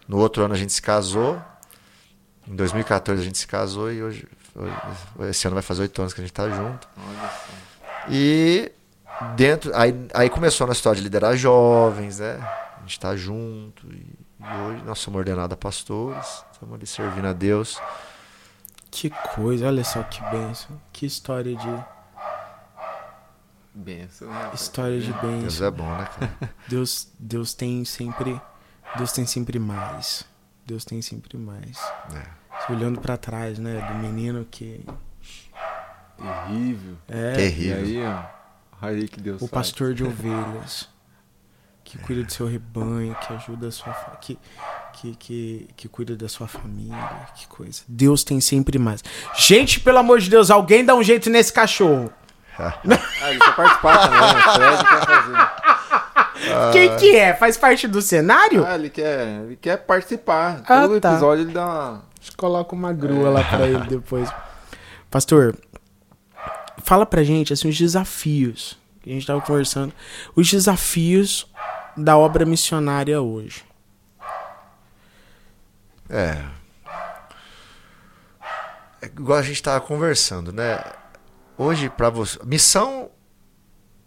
no 0.09 0.19
outro 0.19 0.43
ano 0.45 0.55
a 0.55 0.57
gente 0.57 0.73
se 0.73 0.83
casou. 0.83 1.41
Em 2.47 2.55
2014 2.55 3.21
a 3.23 3.25
gente 3.25 3.39
se 3.39 3.47
casou 3.47 3.91
e 3.91 4.03
hoje, 4.03 4.29
hoje- 4.55 5.31
esse 5.31 5.47
ano 5.47 5.55
vai 5.55 5.63
fazer 5.63 5.83
oito 5.83 6.01
anos 6.01 6.13
que 6.13 6.21
a 6.21 6.25
gente 6.25 6.33
tá 6.33 6.49
junto. 6.49 6.87
Olha 6.97 7.29
só. 7.31 7.53
E 8.11 8.71
dentro. 9.35 9.75
Aí, 9.75 10.09
aí 10.13 10.29
começou 10.29 10.65
a 10.65 10.69
nossa 10.69 10.79
história 10.79 10.97
de 10.99 11.03
liderar 11.05 11.35
jovens, 11.37 12.19
né? 12.19 12.39
A 12.77 12.81
gente 12.83 13.01
tá 13.01 13.17
junto. 13.17 13.87
E, 13.87 14.07
e 14.41 14.57
hoje 14.67 14.83
nós 14.85 14.99
somos 14.99 15.19
ordenados 15.19 15.55
a 15.55 15.57
pastores. 15.57 16.45
Estamos 16.53 16.75
ali 16.75 16.87
servindo 16.87 17.27
a 17.27 17.33
Deus. 17.33 17.81
Que 18.91 19.09
coisa, 19.35 19.67
olha 19.67 19.83
só 19.83 20.03
que 20.03 20.21
benção. 20.31 20.79
Que 20.93 21.07
história 21.07 21.57
de 21.57 21.85
Benção, 23.75 24.29
né? 24.29 24.51
história 24.55 25.01
de 25.01 25.13
Deus 25.13 25.23
bênção. 25.43 25.67
é 25.67 25.71
bom, 25.71 25.91
né, 25.97 26.09
cara? 26.19 26.55
Deus, 26.69 27.09
Deus 27.19 27.55
tem 27.55 27.85
sempre 27.85 28.41
Deus 28.97 29.11
tem 29.13 29.27
sempre 29.27 29.59
mais. 29.59 30.25
Deus 30.65 30.85
tem 30.85 31.03
sempre 31.03 31.37
mais. 31.37 31.79
É. 32.15 32.73
Olhando 32.73 33.01
pra 33.01 33.17
trás, 33.17 33.59
né, 33.59 33.81
do 33.93 33.95
menino 33.99 34.47
que 34.51 34.85
Terrível. 36.17 36.97
é 37.09 37.33
E 37.33 37.37
Terrível. 37.37 37.77
aí, 37.79 38.05
ó. 38.07 38.23
Aí 38.81 39.09
que 39.09 39.21
Deus 39.21 39.37
o 39.43 39.49
faz. 39.49 39.51
pastor 39.51 39.95
de 39.95 40.05
ovelhas, 40.05 40.89
que 41.83 41.99
cuida 41.99 42.23
do 42.23 42.33
seu 42.33 42.47
rebanho, 42.47 43.15
que 43.17 43.33
ajuda 43.33 43.69
a 43.69 43.71
sua 43.73 43.93
que, 44.21 44.39
que, 44.93 45.17
que, 45.17 45.69
que 45.77 45.89
cuida 45.89 46.17
da 46.17 46.29
sua 46.29 46.47
família, 46.47 47.29
que 47.35 47.47
coisa. 47.49 47.83
Deus 47.89 48.23
tem 48.23 48.41
sempre 48.41 48.79
mais. 48.79 49.03
Gente, 49.37 49.81
pelo 49.81 49.99
amor 49.99 50.21
de 50.21 50.31
Deus, 50.31 50.51
alguém 50.51 50.85
dá 50.85 50.95
um 50.95 51.03
jeito 51.03 51.29
nesse 51.29 51.53
cachorro. 51.53 52.13
Ah, 52.59 52.79
ele 53.31 53.39
quer 53.41 53.57
participar 53.57 53.99
também. 54.09 54.21
O 54.21 54.55
Fred 54.55 54.85
quer 54.85 55.07
fazer. 55.07 56.73
Quem 56.73 56.97
que 56.97 57.17
é? 57.17 57.35
Faz 57.35 57.57
parte 57.57 57.89
do 57.89 58.03
cenário? 58.03 58.65
Ah, 58.67 58.75
ele 58.75 58.91
quer, 58.91 59.27
ele 59.45 59.57
quer 59.57 59.79
participar. 59.79 60.63
Ah, 60.67 60.83
Todo 60.83 61.01
tá. 61.01 61.13
episódio 61.13 61.45
ele 61.45 61.53
dá 61.53 61.65
uma. 61.65 62.03
Coloca 62.37 62.75
uma 62.75 62.93
grua 62.93 63.31
lá 63.31 63.45
pra 63.45 63.67
ele 63.67 63.87
depois. 63.87 64.29
Pastor, 65.11 65.57
fala 66.83 67.05
pra 67.07 67.23
gente 67.23 67.53
assim, 67.53 67.69
os 67.69 67.79
desafios 67.79 68.79
que 69.03 69.11
a 69.11 69.13
gente 69.13 69.27
tava 69.27 69.41
conversando. 69.43 69.93
Os 70.35 70.51
desafios 70.51 71.47
da 71.95 72.17
obra 72.17 72.47
missionária 72.47 73.21
hoje. 73.21 73.63
É. 76.09 76.43
É 79.03 79.07
igual 79.07 79.39
a 79.39 79.43
gente 79.43 79.63
tava 79.63 79.81
conversando, 79.83 80.53
né? 80.53 80.83
Hoje, 81.57 81.89
para 81.89 82.11
você. 82.11 82.39
Missão. 82.45 83.11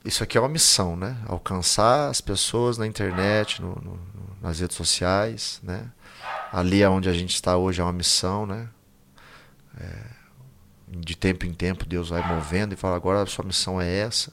Isso 0.04 0.24
aqui 0.24 0.38
é 0.38 0.42
uma 0.42 0.50
missão, 0.50 0.96
né? 0.96 1.18
Alcançar 1.28 2.10
as 2.10 2.22
pessoas 2.22 2.78
na 2.78 2.88
internet, 2.88 3.62
no- 3.62 3.76
no- 3.76 4.00
nas 4.42 4.60
redes 4.60 4.76
sociais, 4.78 5.60
né? 5.64 5.92
Ali 6.52 6.82
é 6.82 6.90
onde 6.90 7.10
a 7.10 7.14
gente 7.14 7.34
está 7.34 7.58
hoje 7.58 7.82
é 7.82 7.84
uma 7.84 7.92
missão, 7.94 8.46
né? 8.46 8.70
É, 9.80 10.06
de 10.90 11.16
tempo 11.16 11.46
em 11.46 11.54
tempo 11.54 11.86
Deus 11.86 12.10
vai 12.10 12.26
movendo 12.36 12.74
e 12.74 12.78
fala 12.78 12.96
agora 12.96 13.22
a 13.22 13.26
sua 13.26 13.46
missão 13.46 13.80
é 13.82 13.88
essa. 14.00 14.32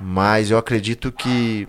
Mas 0.00 0.50
eu 0.50 0.58
acredito 0.58 1.10
que 1.12 1.68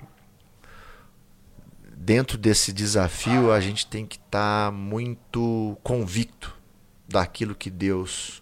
dentro 1.95 2.37
desse 2.37 2.71
desafio 2.71 3.51
a 3.51 3.59
gente 3.59 3.85
tem 3.87 4.05
que 4.05 4.17
estar 4.17 4.71
muito 4.71 5.77
convicto 5.83 6.55
daquilo 7.07 7.55
que 7.55 7.69
Deus 7.69 8.40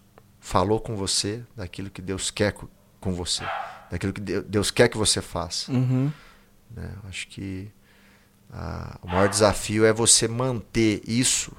falou 0.50 0.80
com 0.80 0.96
você, 0.96 1.42
daquilo 1.56 1.88
que 1.90 2.02
Deus 2.02 2.28
quer 2.30 2.52
co- 2.52 2.68
com 3.00 3.12
você, 3.14 3.44
daquilo 3.88 4.12
que 4.12 4.20
Deu- 4.20 4.42
Deus 4.42 4.68
quer 4.72 4.88
que 4.88 4.98
você 4.98 5.20
faça. 5.22 5.70
Uhum. 5.70 6.10
né? 6.74 6.90
Acho 7.08 7.28
que 7.28 7.68
ah, 8.52 8.98
o 9.00 9.06
maior 9.06 9.28
desafio 9.28 9.84
é 9.84 9.92
você 9.92 10.26
manter 10.26 11.02
isso 11.06 11.52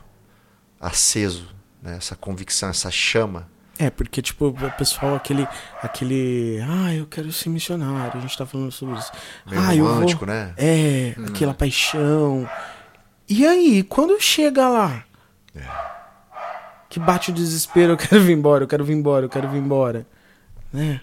aceso, 0.79 1.47
né? 1.81 1.95
essa 1.95 2.15
convicção, 2.17 2.67
essa 2.69 2.91
chama. 2.91 3.47
É, 3.79 3.89
porque, 3.89 4.21
tipo, 4.21 4.47
o 4.49 4.71
pessoal, 4.77 5.15
aquele. 5.15 5.47
aquele. 5.81 6.59
Ah, 6.69 6.93
eu 6.93 7.07
quero 7.07 7.31
ser 7.31 7.49
missionário. 7.49 8.15
A 8.15 8.21
gente 8.21 8.37
tá 8.37 8.45
falando 8.45 8.71
sobre 8.71 8.99
isso. 8.99 9.11
Meio 9.49 9.61
ah, 9.61 9.75
eu 9.75 9.85
vou. 9.85 9.93
romântico, 9.93 10.25
né? 10.25 10.53
É, 10.57 11.15
aquela 11.27 11.53
paixão. 11.53 12.47
E 13.27 13.47
aí, 13.47 13.81
quando 13.83 14.21
chega 14.21 14.67
lá? 14.67 15.03
É. 15.55 15.65
Que 16.91 16.99
bate 16.99 17.31
o 17.31 17.33
desespero, 17.33 17.93
eu 17.93 17.97
quero 17.97 18.21
vir 18.21 18.33
embora, 18.33 18.65
eu 18.65 18.67
quero 18.67 18.83
vir 18.83 18.91
embora, 18.93 19.23
eu 19.23 19.29
quero 19.29 19.49
vir 19.49 19.59
embora. 19.59 20.05
Né? 20.73 20.99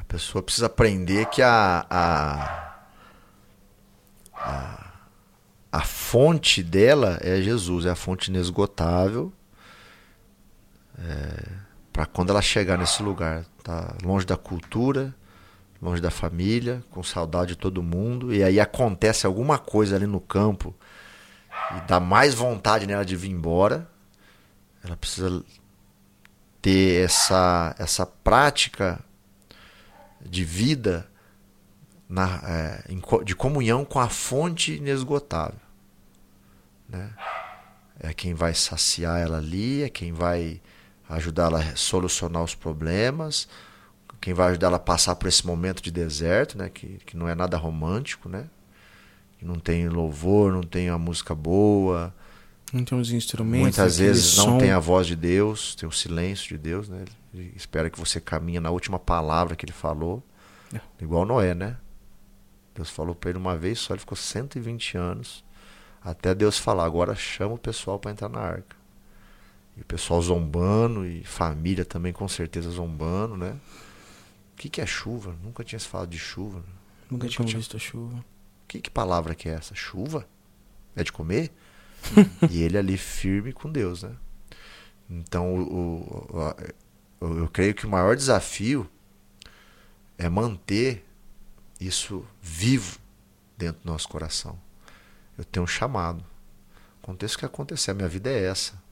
A 0.00 0.04
pessoa 0.04 0.40
precisa 0.40 0.66
aprender 0.66 1.26
que 1.26 1.42
a, 1.42 1.84
a, 1.90 2.74
a, 4.32 4.92
a 5.72 5.80
fonte 5.80 6.62
dela 6.62 7.18
é 7.20 7.42
Jesus, 7.42 7.84
é 7.84 7.90
a 7.90 7.96
fonte 7.96 8.30
inesgotável. 8.30 9.32
para 11.92 12.06
quando 12.06 12.30
ela 12.30 12.40
chegar 12.40 12.78
nesse 12.78 13.02
lugar, 13.02 13.44
tá 13.64 13.92
longe 14.04 14.24
da 14.24 14.36
cultura, 14.36 15.12
longe 15.82 16.00
da 16.00 16.12
família, 16.12 16.80
com 16.92 17.02
saudade 17.02 17.48
de 17.48 17.56
todo 17.56 17.82
mundo, 17.82 18.32
e 18.32 18.44
aí 18.44 18.60
acontece 18.60 19.26
alguma 19.26 19.58
coisa 19.58 19.96
ali 19.96 20.06
no 20.06 20.20
campo 20.20 20.72
e 21.76 21.80
dá 21.88 21.98
mais 21.98 22.34
vontade 22.34 22.86
nela 22.86 23.04
de 23.04 23.16
vir 23.16 23.32
embora, 23.32 23.92
ela 24.84 24.96
precisa 24.96 25.42
ter 26.60 27.04
essa, 27.04 27.74
essa 27.78 28.04
prática 28.04 29.02
de 30.20 30.44
vida 30.44 31.08
na, 32.08 32.40
é, 32.46 32.84
de 33.24 33.34
comunhão 33.34 33.84
com 33.84 33.98
a 33.98 34.08
fonte 34.08 34.74
inesgotável. 34.74 35.60
Né? 36.88 37.10
É 37.98 38.12
quem 38.12 38.34
vai 38.34 38.54
saciar 38.54 39.20
ela 39.20 39.38
ali, 39.38 39.82
é 39.82 39.88
quem 39.88 40.12
vai 40.12 40.60
ajudar 41.08 41.44
ela 41.44 41.60
a 41.60 41.76
solucionar 41.76 42.42
os 42.42 42.54
problemas, 42.54 43.48
quem 44.20 44.34
vai 44.34 44.50
ajudar 44.50 44.66
ela 44.66 44.76
a 44.76 44.80
passar 44.80 45.16
por 45.16 45.28
esse 45.28 45.46
momento 45.46 45.82
de 45.82 45.90
deserto, 45.90 46.58
né? 46.58 46.68
que, 46.68 46.98
que 47.06 47.16
não 47.16 47.28
é 47.28 47.34
nada 47.34 47.56
romântico, 47.56 48.28
né? 48.28 48.48
não 49.40 49.58
tem 49.58 49.88
louvor, 49.88 50.52
não 50.52 50.62
tem 50.62 50.88
a 50.88 50.96
música 50.98 51.34
boa, 51.34 52.14
Não 52.74 52.84
tem 52.84 52.98
os 52.98 53.10
instrumentos. 53.12 53.60
Muitas 53.62 53.98
vezes 53.98 54.36
não 54.36 54.44
som. 54.44 54.58
tem 54.58 54.70
a 54.72 54.78
voz 54.78 55.06
de 55.06 55.14
Deus, 55.16 55.74
tem 55.74 55.88
o 55.88 55.92
silêncio 55.92 56.48
de 56.48 56.58
Deus, 56.58 56.88
né? 56.88 57.04
Ele 57.32 57.52
espera 57.56 57.88
que 57.88 57.98
você 57.98 58.20
caminhe 58.20 58.58
na 58.60 58.70
última 58.70 58.98
palavra 58.98 59.54
que 59.56 59.64
ele 59.64 59.72
falou. 59.72 60.22
É. 60.74 60.80
Igual 61.00 61.24
Noé, 61.24 61.54
né? 61.54 61.76
Deus 62.74 62.90
falou 62.90 63.14
para 63.14 63.30
ele 63.30 63.38
uma 63.38 63.56
vez 63.56 63.78
só, 63.78 63.94
ele 63.94 64.00
ficou 64.00 64.16
120 64.16 64.96
anos 64.98 65.44
até 66.02 66.34
Deus 66.34 66.58
falar, 66.58 66.84
agora 66.84 67.14
chama 67.14 67.54
o 67.54 67.58
pessoal 67.58 67.98
para 67.98 68.10
entrar 68.10 68.28
na 68.28 68.40
arca. 68.40 68.76
E 69.76 69.80
o 69.80 69.84
pessoal 69.86 70.20
zombando 70.20 71.06
e 71.06 71.24
família 71.24 71.84
também 71.84 72.12
com 72.12 72.28
certeza 72.28 72.68
zombando, 72.70 73.36
né? 73.38 73.56
O 74.52 74.56
que, 74.56 74.68
que 74.68 74.80
é 74.82 74.86
chuva? 74.86 75.34
Nunca 75.42 75.64
tinha 75.64 75.78
se 75.78 75.88
falado 75.88 76.10
de 76.10 76.18
chuva. 76.18 76.58
Nunca 76.58 77.24
Nunca 77.24 77.28
tinha 77.28 77.46
tinha- 77.46 77.58
visto 77.58 77.76
a 77.76 77.80
chuva. 77.80 78.22
Que, 78.68 78.80
que 78.80 78.90
palavra 78.90 79.34
que 79.34 79.48
é 79.48 79.52
essa? 79.52 79.74
Chuva? 79.74 80.28
É 80.94 81.02
de 81.02 81.10
comer? 81.10 81.50
e 82.50 82.62
ele 82.62 82.78
ali 82.78 82.96
firme 82.96 83.52
com 83.52 83.70
Deus, 83.70 84.02
né? 84.02 84.14
Então, 85.10 85.54
o, 85.56 86.26
o- 87.20 87.36
eu, 87.38 87.48
creio 87.48 87.74
que 87.74 87.86
o 87.86 87.90
maior 87.90 88.16
desafio 88.16 88.88
é 90.16 90.28
manter 90.28 91.04
isso 91.80 92.26
vivo 92.42 92.98
dentro 93.58 93.82
do 93.82 93.92
nosso 93.92 94.08
coração. 94.08 94.58
Eu 95.38 95.44
tenho 95.44 95.64
um 95.64 95.68
chamado. 95.68 96.24
Aconteça 97.02 97.36
o 97.36 97.38
que 97.40 97.46
acontecer, 97.46 97.92
a 97.92 97.94
minha 97.94 98.08
vida 98.08 98.30
é 98.30 98.44
essa. 98.46 98.82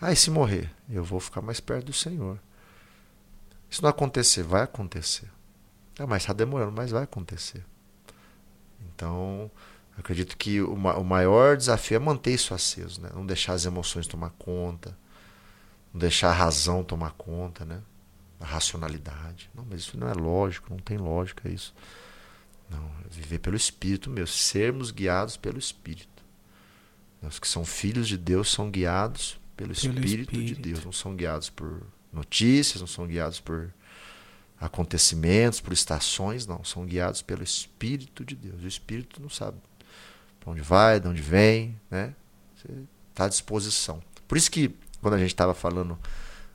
Ah, 0.00 0.12
e 0.12 0.16
se 0.16 0.30
morrer? 0.30 0.70
Eu 0.90 1.04
vou 1.04 1.20
ficar 1.20 1.42
mais 1.42 1.60
perto 1.60 1.86
do 1.86 1.92
Senhor. 1.92 2.38
Se 3.70 3.82
não 3.82 3.88
acontecer, 3.90 4.42
vai 4.42 4.62
acontecer. 4.62 5.28
Ah, 5.98 6.06
mas 6.06 6.22
está 6.22 6.32
demorando, 6.34 6.72
mas 6.72 6.90
vai 6.92 7.04
acontecer. 7.04 7.64
Então, 8.94 9.50
eu 10.00 10.02
acredito 10.02 10.34
que 10.34 10.62
o, 10.62 10.74
ma- 10.74 10.96
o 10.96 11.04
maior 11.04 11.58
desafio 11.58 11.96
é 11.96 11.98
manter 11.98 12.32
isso 12.32 12.54
aceso, 12.54 13.02
né? 13.02 13.10
Não 13.14 13.26
deixar 13.26 13.52
as 13.52 13.66
emoções 13.66 14.06
tomar 14.06 14.30
conta, 14.30 14.96
não 15.92 16.00
deixar 16.00 16.30
a 16.30 16.32
razão 16.32 16.82
tomar 16.82 17.10
conta, 17.12 17.66
né? 17.66 17.82
A 18.40 18.46
racionalidade. 18.46 19.50
Não, 19.54 19.62
mas 19.68 19.80
isso 19.82 19.98
não 19.98 20.08
é 20.08 20.14
lógico, 20.14 20.70
não 20.70 20.78
tem 20.78 20.96
lógica 20.96 21.50
isso. 21.50 21.74
Não, 22.70 22.82
é 22.82 23.10
viver 23.10 23.40
pelo 23.40 23.56
Espírito 23.56 24.08
mesmo, 24.08 24.28
sermos 24.28 24.90
guiados 24.90 25.36
pelo 25.36 25.58
Espírito. 25.58 26.08
Os 27.22 27.38
que 27.38 27.46
são 27.46 27.62
filhos 27.62 28.08
de 28.08 28.16
Deus 28.16 28.50
são 28.50 28.70
guiados 28.70 29.38
pelo 29.54 29.72
Espírito, 29.72 30.32
de. 30.32 30.54
Deus, 30.54 30.82
não 30.82 30.92
são 30.92 31.14
guiados 31.14 31.50
por 31.50 31.82
notícias, 32.10 32.80
não 32.80 32.88
são 32.88 33.06
guiados 33.06 33.38
por 33.38 33.70
acontecimentos, 34.58 35.60
por 35.60 35.74
estações, 35.74 36.46
não, 36.46 36.64
são 36.64 36.86
guiados 36.86 37.20
pelo 37.20 37.42
Espírito 37.42 38.24
de 38.24 38.34
Deus. 38.34 38.62
O 38.62 38.66
Espírito 38.66 39.20
não 39.20 39.28
sabe 39.28 39.58
para 40.40 40.50
onde 40.50 40.62
vai, 40.62 40.98
de 40.98 41.06
onde 41.06 41.22
vem, 41.22 41.78
né? 41.90 42.14
Você 42.56 42.68
está 43.10 43.26
à 43.26 43.28
disposição. 43.28 44.02
Por 44.26 44.36
isso 44.36 44.50
que 44.50 44.74
quando 45.00 45.14
a 45.14 45.18
gente 45.18 45.28
estava 45.28 45.54
falando 45.54 45.98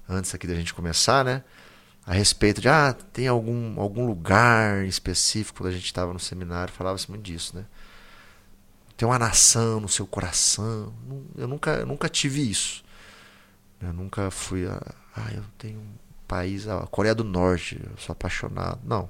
antes 0.09 0.33
aqui 0.33 0.47
da 0.47 0.55
gente 0.55 0.73
começar, 0.73 1.23
né? 1.23 1.43
A 2.05 2.13
respeito 2.13 2.61
de, 2.61 2.69
ah, 2.69 2.95
tem 3.13 3.27
algum, 3.27 3.79
algum 3.79 4.05
lugar 4.05 4.85
específico, 4.85 5.59
quando 5.59 5.69
a 5.69 5.75
gente 5.75 5.85
estava 5.85 6.13
no 6.13 6.19
seminário, 6.19 6.71
falava-se 6.71 7.09
muito 7.09 7.23
disso, 7.23 7.55
né? 7.55 7.65
Tem 8.95 9.07
uma 9.07 9.17
nação 9.17 9.79
no 9.79 9.89
seu 9.89 10.05
coração. 10.05 10.93
Eu 11.35 11.47
nunca, 11.47 11.71
eu 11.71 11.85
nunca 11.85 12.07
tive 12.07 12.49
isso. 12.49 12.83
Eu 13.81 13.91
nunca 13.91 14.29
fui 14.31 14.67
a, 14.67 14.79
ah, 15.15 15.31
eu 15.33 15.43
tenho 15.57 15.79
um 15.79 15.93
país, 16.27 16.67
a 16.67 16.85
Coreia 16.87 17.15
do 17.15 17.23
Norte, 17.23 17.81
eu 17.83 17.97
sou 17.97 18.13
apaixonado. 18.13 18.79
Não. 18.83 19.09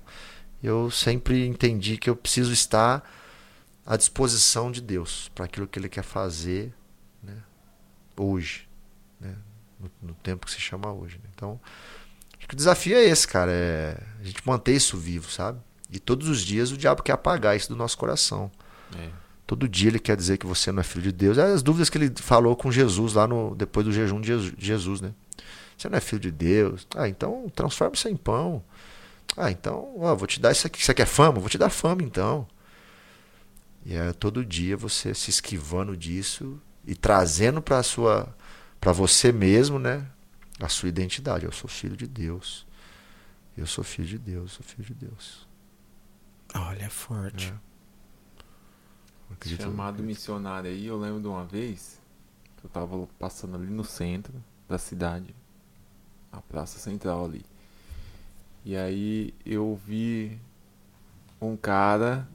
Eu 0.63 0.89
sempre 0.89 1.45
entendi 1.45 1.97
que 1.97 2.09
eu 2.09 2.15
preciso 2.15 2.53
estar 2.53 3.03
à 3.86 3.95
disposição 3.97 4.71
de 4.71 4.81
Deus 4.81 5.29
para 5.36 5.45
aquilo 5.45 5.67
que 5.67 5.77
Ele 5.79 5.89
quer 5.89 6.03
fazer 6.03 6.73
né, 7.21 7.36
hoje, 8.17 8.67
né, 9.19 9.36
no, 9.79 10.09
no 10.09 10.13
tempo 10.15 10.45
que 10.45 10.51
se 10.51 10.59
chama 10.59 10.91
hoje. 10.91 11.17
né. 11.23 11.29
Então, 11.33 11.59
acho 12.38 12.47
que 12.47 12.53
o 12.53 12.57
desafio 12.57 12.95
é 12.97 13.03
esse, 13.03 13.27
cara, 13.27 13.51
é 13.51 13.97
a 14.19 14.23
gente 14.23 14.45
manter 14.45 14.75
isso 14.75 14.97
vivo, 14.97 15.29
sabe? 15.29 15.59
E 15.91 15.99
todos 15.99 16.27
os 16.27 16.41
dias 16.41 16.71
o 16.71 16.77
diabo 16.77 17.03
quer 17.03 17.11
apagar 17.13 17.55
isso 17.55 17.69
do 17.69 17.75
nosso 17.75 17.97
coração. 17.97 18.51
É. 18.97 19.09
Todo 19.45 19.69
dia 19.69 19.89
ele 19.89 19.99
quer 19.99 20.17
dizer 20.17 20.38
que 20.39 20.47
você 20.47 20.71
não 20.71 20.79
é 20.81 20.83
filho 20.83 21.03
de 21.03 21.11
Deus. 21.11 21.38
É 21.38 21.43
as 21.43 21.61
dúvidas 21.61 21.89
que 21.89 21.97
ele 21.99 22.11
falou 22.15 22.55
com 22.55 22.71
Jesus 22.71 23.13
lá 23.13 23.27
no 23.27 23.53
depois 23.55 23.86
do 23.86 23.91
jejum 23.91 24.19
de 24.19 24.27
Jesus- 24.57 25.01
né? 25.01 25.13
Você 25.77 25.88
não 25.88 25.97
é 25.97 26.01
filho 26.01 26.19
de 26.19 26.31
Deus. 26.31 26.88
Ah, 26.95 27.07
então 27.07 27.47
transforma 27.53 27.93
isso 27.93 28.07
em 28.09 28.15
pão. 28.15 28.63
Ah, 29.38 29.51
então, 29.51 29.93
ó, 29.99 30.15
vou 30.15 30.25
te 30.25 30.39
dar 30.39 30.51
isso 30.51 30.65
aqui. 30.65 30.83
Você 30.83 30.93
quer 30.93 31.05
fama? 31.05 31.39
Vou 31.39 31.49
te 31.49 31.57
dar 31.57 31.69
fama, 31.69 32.01
então. 32.01 32.47
E 33.86 33.93
é 33.93 34.11
todo 34.11 34.43
dia 34.43 34.75
você 34.75 35.13
se 35.13 35.29
esquivando 35.29 35.95
disso 35.95 36.59
e 36.86 36.95
trazendo 36.95 37.61
para 37.61 37.83
sua 37.83 38.36
para 38.81 38.91
você 38.91 39.31
mesmo, 39.31 39.79
né, 39.79 40.07
a 40.59 40.67
sua 40.67 40.89
identidade. 40.89 41.45
Eu 41.45 41.51
sou 41.51 41.69
filho 41.69 41.95
de 41.95 42.07
Deus. 42.07 42.65
Eu 43.57 43.65
sou 43.65 43.83
filho 43.83 44.07
de 44.07 44.17
Deus, 44.17 44.53
sou 44.53 44.63
filho 44.65 44.83
de 44.83 44.93
Deus. 44.93 45.47
Olha, 46.53 46.83
é 46.83 46.89
forte. 46.89 47.53
É. 47.61 47.65
Chamado 49.57 50.03
missionário 50.03 50.69
aí, 50.69 50.86
eu 50.86 50.97
lembro 50.99 51.21
de 51.21 51.27
uma 51.27 51.43
vez 51.45 51.99
que 52.57 52.65
eu 52.65 52.69
tava 52.69 53.07
passando 53.19 53.55
ali 53.55 53.67
no 53.67 53.83
centro 53.83 54.33
da 54.67 54.77
cidade, 54.77 55.36
a 56.31 56.41
praça 56.41 56.79
central 56.79 57.25
ali. 57.25 57.43
E 58.63 58.75
aí 58.75 59.33
eu 59.45 59.79
vi 59.86 60.39
um 61.41 61.57
cara 61.57 62.27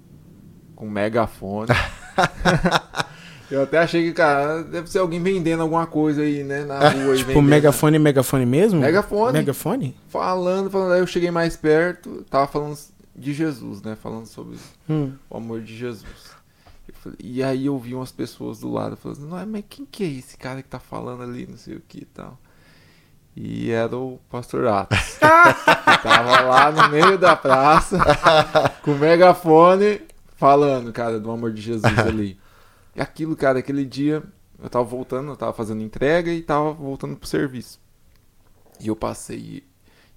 com 0.80 0.88
megafone. 0.88 1.68
eu 3.50 3.62
até 3.62 3.78
achei 3.78 4.04
que, 4.04 4.12
cara, 4.14 4.62
deve 4.62 4.88
ser 4.90 4.98
alguém 5.00 5.22
vendendo 5.22 5.60
alguma 5.62 5.86
coisa 5.86 6.22
aí, 6.22 6.42
né, 6.42 6.64
na 6.64 6.78
rua. 6.78 7.12
aí, 7.12 7.18
Tipo, 7.18 7.28
vendendo. 7.34 7.42
megafone, 7.42 7.98
megafone 7.98 8.46
mesmo? 8.46 8.80
Megafone. 8.80 9.32
Megafone? 9.34 9.96
Falando, 10.08 10.70
falando. 10.70 10.92
Aí 10.92 11.00
eu 11.00 11.06
cheguei 11.06 11.30
mais 11.30 11.54
perto, 11.56 12.24
tava 12.30 12.46
falando 12.46 12.78
de 13.14 13.34
Jesus, 13.34 13.82
né, 13.82 13.94
falando 14.00 14.24
sobre 14.26 14.56
Hum. 14.88 15.12
o 15.28 15.36
amor 15.36 15.60
de 15.60 15.76
Jesus. 15.76 16.30
Falei- 17.02 17.18
e 17.22 17.42
aí 17.42 17.66
eu 17.66 17.78
vi 17.78 17.94
umas 17.94 18.10
pessoas 18.12 18.60
do 18.60 18.72
lado 18.72 18.96
falando, 18.96 19.20
não, 19.20 19.46
mas 19.46 19.64
quem 19.68 19.84
que 19.84 20.02
é 20.02 20.06
esse 20.06 20.36
cara 20.38 20.62
que 20.62 20.68
tá 20.68 20.78
falando 20.78 21.22
ali, 21.22 21.46
não 21.48 21.58
sei 21.58 21.76
o 21.76 21.82
que 21.86 21.98
e 21.98 22.04
tal. 22.06 22.38
E 23.36 23.70
era 23.70 23.94
o 23.96 24.18
pastor 24.30 24.66
Atos. 24.66 25.16
tava 26.02 26.40
lá 26.40 26.70
no 26.72 26.88
meio 26.88 27.16
da 27.18 27.36
praça, 27.36 27.98
com 28.82 28.92
o 28.92 28.98
megafone, 28.98 30.00
falando, 30.40 30.90
cara, 30.92 31.20
do 31.20 31.30
amor 31.30 31.52
de 31.52 31.60
Jesus 31.60 31.96
ali. 32.00 32.36
E 32.96 33.00
aquilo, 33.00 33.36
cara, 33.36 33.58
aquele 33.60 33.84
dia, 33.84 34.22
eu 34.60 34.68
tava 34.68 34.84
voltando, 34.84 35.30
eu 35.30 35.36
tava 35.36 35.52
fazendo 35.52 35.82
entrega 35.82 36.32
e 36.32 36.40
tava 36.42 36.72
voltando 36.72 37.14
pro 37.16 37.28
serviço. 37.28 37.78
E 38.80 38.88
eu 38.88 38.96
passei 38.96 39.62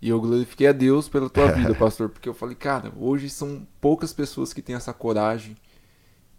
e 0.01 0.09
eu 0.09 0.19
glorifiquei 0.19 0.67
a 0.67 0.71
Deus 0.71 1.07
pela 1.07 1.30
tua 1.30 1.51
vida, 1.53 1.76
pastor, 1.76 2.09
porque 2.09 2.28
eu 2.28 2.34
falei, 2.34 2.55
cara, 2.55 2.91
hoje 2.97 3.30
são 3.30 3.67
poucas 3.80 4.11
pessoas 4.13 4.51
que 4.53 4.61
têm 4.61 4.76
essa 4.76 4.91
coragem 4.93 5.55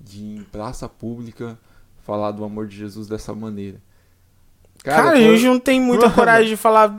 de 0.00 0.18
ir 0.18 0.36
em 0.38 0.42
praça 0.44 0.88
pública 0.88 1.58
falar 2.02 2.30
do 2.32 2.44
amor 2.44 2.66
de 2.66 2.76
Jesus 2.76 3.06
dessa 3.08 3.34
maneira. 3.34 3.80
Cara, 4.82 5.10
a 5.10 5.12
foi- 5.12 5.20
gente 5.38 5.46
não 5.46 5.58
tem 5.58 5.80
muita 5.80 6.10
coragem 6.10 6.48
de 6.50 6.56
falar. 6.58 6.94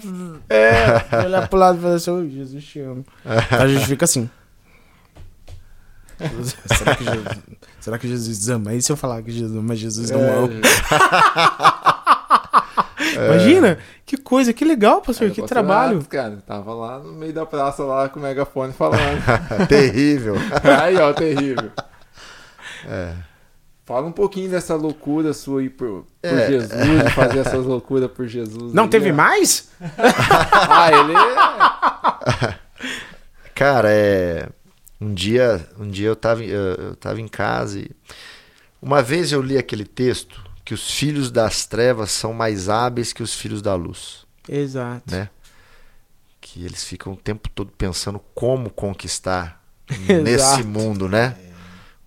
É, 0.50 1.00
de 1.20 1.26
olhar 1.28 1.48
pro 1.48 1.60
lado 1.60 1.78
e 1.78 1.82
falar 1.82 1.96
assim, 1.96 2.10
"Ô, 2.12 2.28
Jesus 2.28 2.64
te 2.64 2.80
amo. 2.80 3.06
A 3.52 3.68
gente 3.68 3.86
fica 3.86 4.06
assim. 4.06 4.28
Será, 6.66 6.96
que 6.96 7.04
Jesus, 7.04 7.28
será 7.80 7.98
que 7.98 8.08
Jesus 8.08 8.50
ama? 8.50 8.74
E 8.74 8.82
se 8.82 8.92
eu 8.92 8.98
falar 8.98 9.22
que 9.22 9.32
Jesus 9.32 9.56
ama, 9.58 9.76
Jesus 9.76 10.10
não 10.12 10.20
ama? 10.20 10.50
É, 13.18 13.28
Imagina, 13.28 13.78
que 14.06 14.18
coisa, 14.18 14.52
que 14.52 14.66
legal, 14.66 15.02
pastor, 15.02 15.30
que 15.32 15.42
trabalho. 15.44 16.04
Cara, 16.10 16.38
tava 16.46 16.74
lá 16.74 17.00
no 17.00 17.14
meio 17.14 17.32
da 17.32 17.46
praça 17.46 17.84
lá 17.84 18.10
com 18.10 18.20
o 18.20 18.22
megafone 18.22 18.74
falando. 18.74 19.22
Terrível. 19.70 20.36
Aí, 20.82 20.98
ó, 20.98 21.14
terrível. 21.14 21.72
É. 22.88 23.14
Fala 23.86 24.08
um 24.08 24.12
pouquinho 24.12 24.50
dessa 24.50 24.76
loucura 24.76 25.32
sua 25.32 25.62
aí 25.62 25.70
por, 25.70 26.06
por 26.22 26.38
É. 26.38 26.48
Jesus, 26.48 26.72
de 27.04 27.12
fazer 27.12 27.40
essas 27.40 27.66
loucuras 27.66 28.10
por 28.12 28.28
Jesus. 28.28 28.74
Não 28.74 28.86
aí, 28.86 28.90
teve 28.90 29.12
ó. 29.12 29.16
mais? 29.16 29.70
Ah, 30.68 30.90
ele 30.92 31.14
é... 31.14 32.56
Cara, 33.54 33.90
é. 33.92 34.50
Um 35.00 35.14
dia, 35.14 35.68
um 35.78 35.90
dia 35.90 36.08
eu 36.08 36.16
tava, 36.16 36.44
eu, 36.44 36.96
tava 36.96 37.20
em 37.22 37.28
casa 37.28 37.80
e. 37.80 37.92
Uma 38.82 39.02
vez 39.02 39.32
eu 39.32 39.42
li 39.42 39.58
aquele 39.58 39.86
texto 39.86 40.44
que 40.64 40.74
os 40.74 40.92
filhos 40.92 41.32
das 41.32 41.66
trevas 41.66 42.12
são 42.12 42.34
mais 42.34 42.70
hábeis 42.70 43.12
que 43.12 43.24
os 43.24 43.34
filhos 43.34 43.62
da 43.62 43.74
luz, 43.74 44.26
Exato. 44.48 45.12
né? 45.12 45.30
que 46.46 46.64
eles 46.64 46.84
ficam 46.84 47.14
o 47.14 47.18
tempo 47.18 47.50
todo 47.50 47.72
pensando 47.72 48.20
como 48.36 48.70
conquistar 48.70 49.66
nesse 50.24 50.62
mundo, 50.64 51.10
né? 51.10 51.36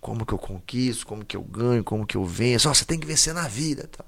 Como 0.01 0.25
que 0.25 0.33
eu 0.33 0.39
conquisto, 0.39 1.05
como 1.05 1.25
que 1.25 1.37
eu 1.37 1.43
ganho, 1.43 1.83
como 1.83 2.07
que 2.07 2.17
eu 2.17 2.25
venço. 2.25 2.69
Ó, 2.71 2.73
você 2.73 2.85
tem 2.85 3.01
que 3.01 3.07
vencer 3.07 3.35
na 3.35 3.49
vida, 3.49 3.91
tal. 3.95 4.07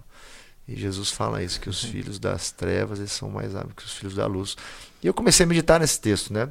E 0.68 0.76
Jesus 0.76 1.10
fala 1.10 1.42
isso 1.42 1.60
que 1.60 1.68
os 1.68 1.82
filhos 1.82 2.20
das 2.20 2.52
trevas 2.52 3.00
eles 3.00 3.10
são 3.10 3.28
mais 3.28 3.56
hábeis 3.56 3.74
que 3.74 3.84
os 3.84 3.92
filhos 3.92 4.14
da 4.14 4.24
luz. 4.24 4.56
E 5.02 5.08
eu 5.08 5.12
comecei 5.12 5.42
a 5.42 5.48
meditar 5.48 5.80
nesse 5.80 6.00
texto, 6.00 6.32
né? 6.32 6.48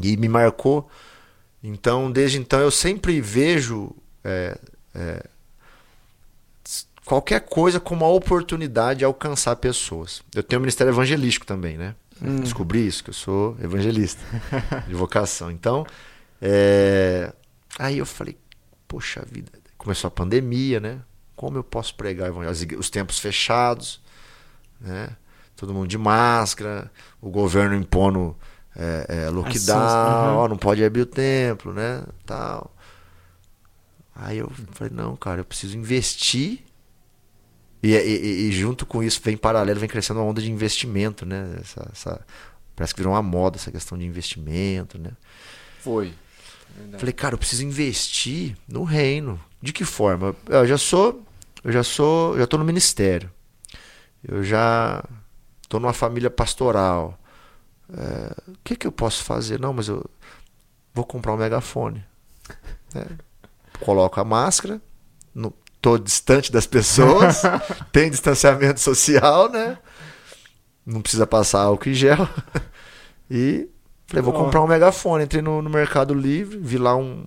E 0.00 0.16
me 0.16 0.28
marcou. 0.28 0.88
Então, 1.68 2.12
desde 2.12 2.38
então 2.38 2.60
eu 2.60 2.70
sempre 2.70 3.20
vejo 3.20 3.90
é, 4.22 4.56
é, 4.94 5.26
qualquer 7.04 7.40
coisa 7.40 7.80
como 7.80 8.04
uma 8.04 8.12
oportunidade 8.12 9.00
de 9.00 9.04
alcançar 9.04 9.56
pessoas. 9.56 10.22
Eu 10.32 10.44
tenho 10.44 10.60
um 10.60 10.62
ministério 10.62 10.92
evangelístico 10.92 11.44
também, 11.44 11.76
né? 11.76 11.96
Hum. 12.22 12.36
Descobri 12.36 12.86
isso, 12.86 13.02
que 13.02 13.10
eu 13.10 13.14
sou 13.14 13.56
evangelista 13.60 14.22
de 14.86 14.94
vocação. 14.94 15.50
Então, 15.50 15.84
é, 16.40 17.32
aí 17.76 17.98
eu 17.98 18.06
falei, 18.06 18.38
poxa 18.86 19.26
vida, 19.28 19.50
começou 19.76 20.06
a 20.06 20.10
pandemia, 20.12 20.78
né? 20.78 21.00
Como 21.34 21.58
eu 21.58 21.64
posso 21.64 21.96
pregar 21.96 22.28
evangelho? 22.28 22.78
Os 22.78 22.88
tempos 22.88 23.18
fechados, 23.18 24.00
né? 24.80 25.08
Todo 25.56 25.74
mundo 25.74 25.88
de 25.88 25.98
máscara, 25.98 26.92
o 27.20 27.28
governo 27.28 27.74
impondo 27.74 28.36
é, 28.78 29.24
é, 29.26 29.30
lockdown, 29.30 29.78
aham. 29.78 30.34
ó, 30.36 30.48
não 30.48 30.56
pode 30.56 30.84
abrir 30.84 31.02
o 31.02 31.06
templo, 31.06 31.72
né? 31.72 32.02
Tal. 32.24 32.74
Aí 34.14 34.38
eu 34.38 34.50
falei, 34.72 34.92
não, 34.94 35.14
cara, 35.16 35.40
eu 35.40 35.44
preciso 35.44 35.76
investir. 35.76 36.64
E, 37.82 37.92
e- 37.94 38.48
e 38.48 38.52
junto 38.52 38.86
com 38.86 39.02
isso, 39.02 39.20
vem 39.22 39.36
paralelo, 39.36 39.78
vem 39.78 39.88
crescendo 39.88 40.20
uma 40.20 40.26
onda 40.26 40.40
de 40.40 40.50
investimento, 40.50 41.24
né? 41.26 41.56
Essa- 41.60 41.88
essa- 41.92 42.20
parece 42.74 42.94
que 42.94 43.00
virou 43.00 43.12
uma 43.12 43.22
moda 43.22 43.56
essa 43.56 43.70
questão 43.70 43.96
de 43.96 44.04
investimento, 44.04 44.98
né? 44.98 45.10
Foi. 45.80 46.12
Verdade. 46.76 46.98
Falei, 46.98 47.12
cara, 47.12 47.34
eu 47.34 47.38
preciso 47.38 47.64
investir 47.64 48.56
no 48.68 48.82
reino. 48.84 49.38
De 49.62 49.72
que 49.72 49.84
forma? 49.84 50.34
Eu 50.48 50.66
já 50.66 50.78
sou, 50.78 51.22
eu 51.64 51.72
já 51.72 51.82
sou, 51.82 52.36
já 52.38 52.46
tô 52.46 52.58
no 52.58 52.64
ministério. 52.64 53.30
Eu 54.26 54.42
já 54.42 55.04
tô 55.68 55.78
numa 55.78 55.92
família 55.92 56.30
pastoral. 56.30 57.18
É, 57.92 58.50
o 58.50 58.56
que 58.64 58.76
que 58.76 58.86
eu 58.86 58.92
posso 58.92 59.22
fazer? 59.22 59.60
Não, 59.60 59.72
mas 59.72 59.88
eu 59.88 60.04
vou 60.94 61.04
comprar 61.04 61.32
um 61.32 61.36
megafone. 61.36 62.04
né? 62.94 63.06
Coloco 63.80 64.18
a 64.20 64.24
máscara, 64.24 64.80
não, 65.34 65.52
tô 65.82 65.98
distante 65.98 66.50
das 66.50 66.66
pessoas, 66.66 67.42
tem 67.92 68.10
distanciamento 68.10 68.80
social, 68.80 69.50
né? 69.50 69.78
Não 70.84 71.02
precisa 71.02 71.26
passar 71.26 71.60
álcool 71.62 71.90
em 71.90 71.94
gel. 71.94 72.28
E 73.28 73.68
falei, 74.06 74.22
vou 74.22 74.32
comprar 74.32 74.62
um 74.62 74.68
megafone. 74.68 75.24
Entrei 75.24 75.42
no, 75.42 75.60
no 75.60 75.68
Mercado 75.68 76.14
Livre, 76.14 76.58
vi 76.58 76.78
lá 76.78 76.94
um. 76.96 77.26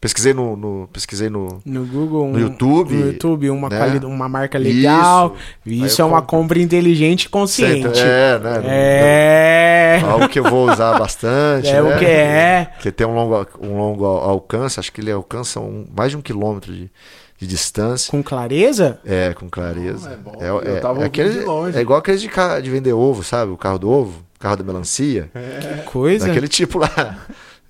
Pesquisei 0.00 0.32
no. 0.32 0.56
no- 0.56 0.88
pesquisei 0.90 1.28
no. 1.28 1.60
No 1.64 1.84
Google, 1.84 2.28
No 2.28 2.38
YouTube, 2.40 2.94
no 2.94 3.06
YouTube 3.08 3.50
uma, 3.50 3.68
né? 3.68 3.76
quali- 3.76 4.06
uma 4.06 4.28
marca 4.30 4.56
legal. 4.58 5.36
Isso, 5.66 5.84
Isso. 5.86 6.00
É 6.00 6.04
eu 6.04 6.08
uma 6.08 6.22
compro. 6.22 6.38
compra 6.38 6.58
inteligente 6.58 7.24
e 7.24 7.28
consciente. 7.28 8.00
É, 8.00 8.38
né? 8.38 8.62
É. 8.64 10.00
Algo 10.02 10.26
que 10.28 10.38
eu 10.38 10.44
vou 10.44 10.70
usar 10.70 10.98
bastante. 10.98 11.68
É 11.70 11.82
né? 11.82 11.94
o 11.94 11.98
que 11.98 12.04
é. 12.06 12.70
Que 12.80 12.90
tem 12.90 13.06
um 13.06 13.14
longo, 13.14 13.46
um 13.60 13.76
longo 13.76 14.06
al- 14.06 14.30
alcance, 14.30 14.80
acho 14.80 14.90
que 14.90 15.02
ele 15.02 15.12
alcança 15.12 15.60
um- 15.60 15.86
mais 15.94 16.10
de 16.12 16.16
um 16.16 16.22
quilômetro 16.22 16.72
de, 16.72 16.90
de 17.38 17.46
distância. 17.46 18.10
Com 18.10 18.22
clareza? 18.22 18.98
É, 19.04 19.34
com 19.34 19.50
clareza. 19.50 20.08
Não, 20.08 20.14
é 20.14 20.16
bom. 20.16 20.42
É, 20.42 20.48
Eu 20.48 20.76
é- 20.76 20.80
tava 20.80 21.02
é 21.02 21.06
aquele- 21.06 21.40
de 21.40 21.44
longe. 21.44 21.76
é 21.76 21.80
igual 21.82 21.98
aqueles 21.98 22.22
de, 22.22 22.28
de 22.62 22.70
vender 22.70 22.94
ovo, 22.94 23.22
sabe? 23.22 23.52
O 23.52 23.56
carro 23.58 23.78
do 23.78 23.90
ovo, 23.90 24.20
o 24.34 24.38
carro 24.40 24.56
da 24.56 24.64
melancia. 24.64 25.30
Que 25.34 25.82
coisa. 25.84 26.26
Daquele 26.26 26.48
tipo 26.48 26.78
lá. 26.78 27.18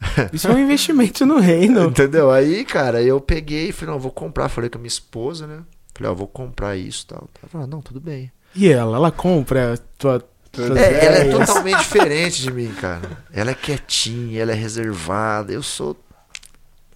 Isso 0.32 0.48
é 0.48 0.52
um 0.52 0.58
investimento 0.58 1.26
no 1.26 1.38
reino. 1.38 1.84
Entendeu? 1.84 2.30
Aí, 2.30 2.64
cara, 2.64 3.02
eu 3.02 3.20
peguei 3.20 3.68
e 3.68 3.72
falei, 3.72 3.94
não, 3.94 4.00
vou 4.00 4.10
comprar. 4.10 4.48
Falei 4.48 4.70
com 4.70 4.78
a 4.78 4.80
minha 4.80 4.88
esposa, 4.88 5.46
né? 5.46 5.60
Falei, 5.94 6.10
ó, 6.10 6.14
vou 6.14 6.26
comprar 6.26 6.76
isso 6.76 7.04
e 7.04 7.06
tal. 7.08 7.28
Ela 7.42 7.50
falou, 7.50 7.66
não, 7.66 7.80
tudo 7.80 8.00
bem. 8.00 8.32
E 8.54 8.70
ela? 8.70 8.96
Ela 8.96 9.10
compra 9.10 9.78
tua. 9.98 10.24
tuas 10.50 10.70
É, 10.76 11.04
ela 11.04 11.16
é 11.18 11.30
totalmente 11.30 11.78
diferente 11.78 12.42
de 12.42 12.52
mim, 12.52 12.72
cara. 12.80 13.18
Ela 13.32 13.50
é 13.50 13.54
quietinha, 13.54 14.40
ela 14.40 14.52
é 14.52 14.54
reservada. 14.54 15.52
Eu 15.52 15.62
sou. 15.62 15.96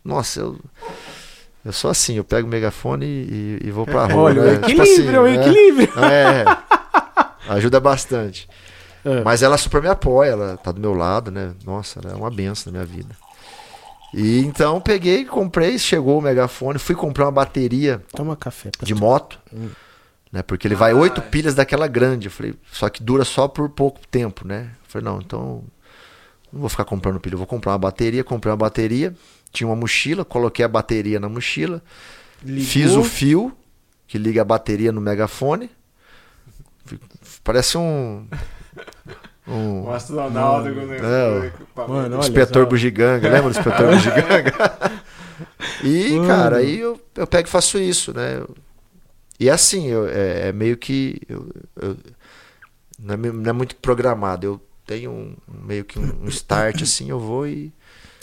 Nossa, 0.04 0.40
eu. 0.40 0.58
Eu 1.64 1.72
sou 1.72 1.90
assim, 1.90 2.16
eu 2.16 2.24
pego 2.24 2.46
o 2.46 2.50
megafone 2.50 3.06
e, 3.06 3.58
e 3.64 3.70
vou 3.70 3.86
pra 3.86 4.04
rua. 4.04 4.24
Olha, 4.24 4.42
o 4.42 4.44
né? 4.44 4.58
Tipo 4.68 4.82
assim, 4.82 4.92
equilíbrio, 4.92 5.20
o 5.22 5.24
né? 5.24 5.34
equilíbrio. 5.34 5.92
É. 5.98 6.44
Ajuda 7.48 7.80
bastante. 7.80 8.48
É. 9.04 9.22
Mas 9.22 9.42
ela 9.42 9.58
super 9.58 9.82
me 9.82 9.88
apoia, 9.88 10.30
ela 10.30 10.56
tá 10.56 10.72
do 10.72 10.80
meu 10.80 10.94
lado, 10.94 11.30
né? 11.30 11.52
Nossa, 11.64 12.00
ela 12.02 12.12
é 12.12 12.16
uma 12.16 12.30
benção 12.30 12.72
na 12.72 12.78
minha 12.78 12.86
vida. 12.86 13.14
E 14.14 14.38
então 14.40 14.80
peguei, 14.80 15.24
comprei, 15.24 15.78
chegou 15.78 16.18
o 16.18 16.22
megafone, 16.22 16.78
fui 16.78 16.94
comprar 16.94 17.24
uma 17.26 17.32
bateria 17.32 18.00
Toma 18.12 18.36
café. 18.36 18.70
de 18.82 18.94
moto, 18.94 19.38
né? 20.32 20.42
Porque 20.42 20.66
ele 20.68 20.74
vai 20.76 20.92
Ah, 20.92 20.96
oito 20.96 21.20
é. 21.20 21.24
pilhas 21.24 21.54
daquela 21.54 21.86
grande. 21.88 22.28
Eu 22.28 22.30
falei, 22.30 22.54
só 22.72 22.88
que 22.88 23.02
dura 23.02 23.24
só 23.24 23.48
por 23.48 23.68
pouco 23.68 24.00
tempo, 24.10 24.46
né? 24.46 24.70
Eu 24.84 24.88
falei, 24.88 25.04
não, 25.04 25.20
então 25.20 25.64
não 26.52 26.60
vou 26.60 26.68
ficar 26.68 26.84
comprando 26.84 27.18
pilha, 27.20 27.34
eu 27.34 27.38
vou 27.38 27.46
comprar 27.46 27.72
uma 27.72 27.78
bateria, 27.78 28.22
comprei 28.22 28.50
uma 28.52 28.56
bateria, 28.56 29.12
tinha 29.52 29.66
uma 29.66 29.74
mochila, 29.76 30.24
coloquei 30.24 30.64
a 30.64 30.68
bateria 30.68 31.18
na 31.18 31.28
mochila, 31.28 31.82
Ligou. 32.42 32.64
fiz 32.64 32.92
o 32.92 33.02
fio 33.02 33.52
que 34.06 34.16
liga 34.16 34.42
a 34.42 34.44
bateria 34.44 34.92
no 34.92 35.00
megafone. 35.00 35.68
Parece 37.42 37.76
um 37.78 38.26
um 39.46 39.82
O 39.84 39.92
astronauta 39.92 40.68
É, 40.68 40.72
foi 40.72 41.46
equipamento. 41.48 41.92
Mano, 41.92 42.16
olha 42.16 42.22
inspetor 42.24 42.62
só. 42.64 42.68
bugiganga, 42.68 43.28
lembra 43.28 43.50
do 43.52 43.58
inspetor 43.58 43.86
bugiganga? 43.94 44.52
E, 45.82 46.10
Mano. 46.12 46.26
cara, 46.28 46.56
aí 46.58 46.78
eu, 46.80 47.00
eu 47.16 47.26
pego 47.26 47.48
e 47.48 47.50
faço 47.50 47.78
isso, 47.78 48.12
né? 48.14 48.36
Eu- 48.38 48.54
e 49.38 49.50
assim, 49.50 49.88
eu- 49.88 50.08
é, 50.08 50.48
é 50.48 50.52
meio 50.52 50.76
que. 50.76 51.20
eu- 51.28 51.48
eu- 51.76 51.96
não, 52.98 53.14
é, 53.14 53.16
não 53.16 53.50
é 53.50 53.52
muito 53.52 53.76
programado. 53.76 54.46
Eu 54.46 54.60
tenho 54.86 55.10
um, 55.10 55.36
meio 55.66 55.84
que 55.84 55.98
um, 55.98 56.24
um 56.24 56.28
start 56.28 56.80
assim, 56.82 57.10
eu 57.10 57.18
vou 57.18 57.46
e 57.46 57.72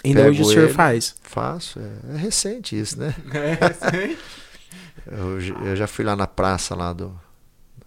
Ainda 0.03 0.27
hoje 0.27 0.41
o 0.41 0.45
senhor 0.45 0.63
ele. 0.65 0.73
faz. 0.73 1.15
faço. 1.21 1.79
É, 1.79 2.15
é 2.15 2.17
recente 2.17 2.79
isso, 2.79 2.99
né? 2.99 3.13
É, 3.33 3.73
sim. 3.73 4.17
Eu, 5.05 5.39
eu 5.67 5.75
já 5.75 5.85
fui 5.87 6.05
lá 6.05 6.15
na 6.15 6.27
praça 6.27 6.73
lá 6.75 6.93
do. 6.93 7.13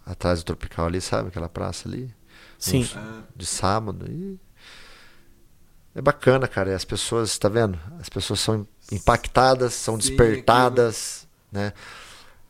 Atrás 0.05 0.39
do 0.43 0.45
Tropical 0.45 0.85
ali, 0.85 1.01
sabe? 1.01 1.29
Aquela 1.29 1.49
praça 1.49 1.89
ali. 1.89 2.13
Sim. 2.59 2.79
Uns- 2.81 2.95
de 3.35 3.45
sábado. 3.45 4.05
E 4.09 4.39
é 5.93 6.01
bacana, 6.01 6.47
cara. 6.47 6.71
E 6.71 6.73
as 6.73 6.85
pessoas, 6.85 7.37
tá 7.37 7.49
vendo? 7.49 7.77
As 7.99 8.09
pessoas 8.09 8.39
são 8.39 8.67
impactadas, 8.91 9.73
são 9.73 9.99
Sim, 9.99 10.09
despertadas, 10.09 11.27
né? 11.51 11.73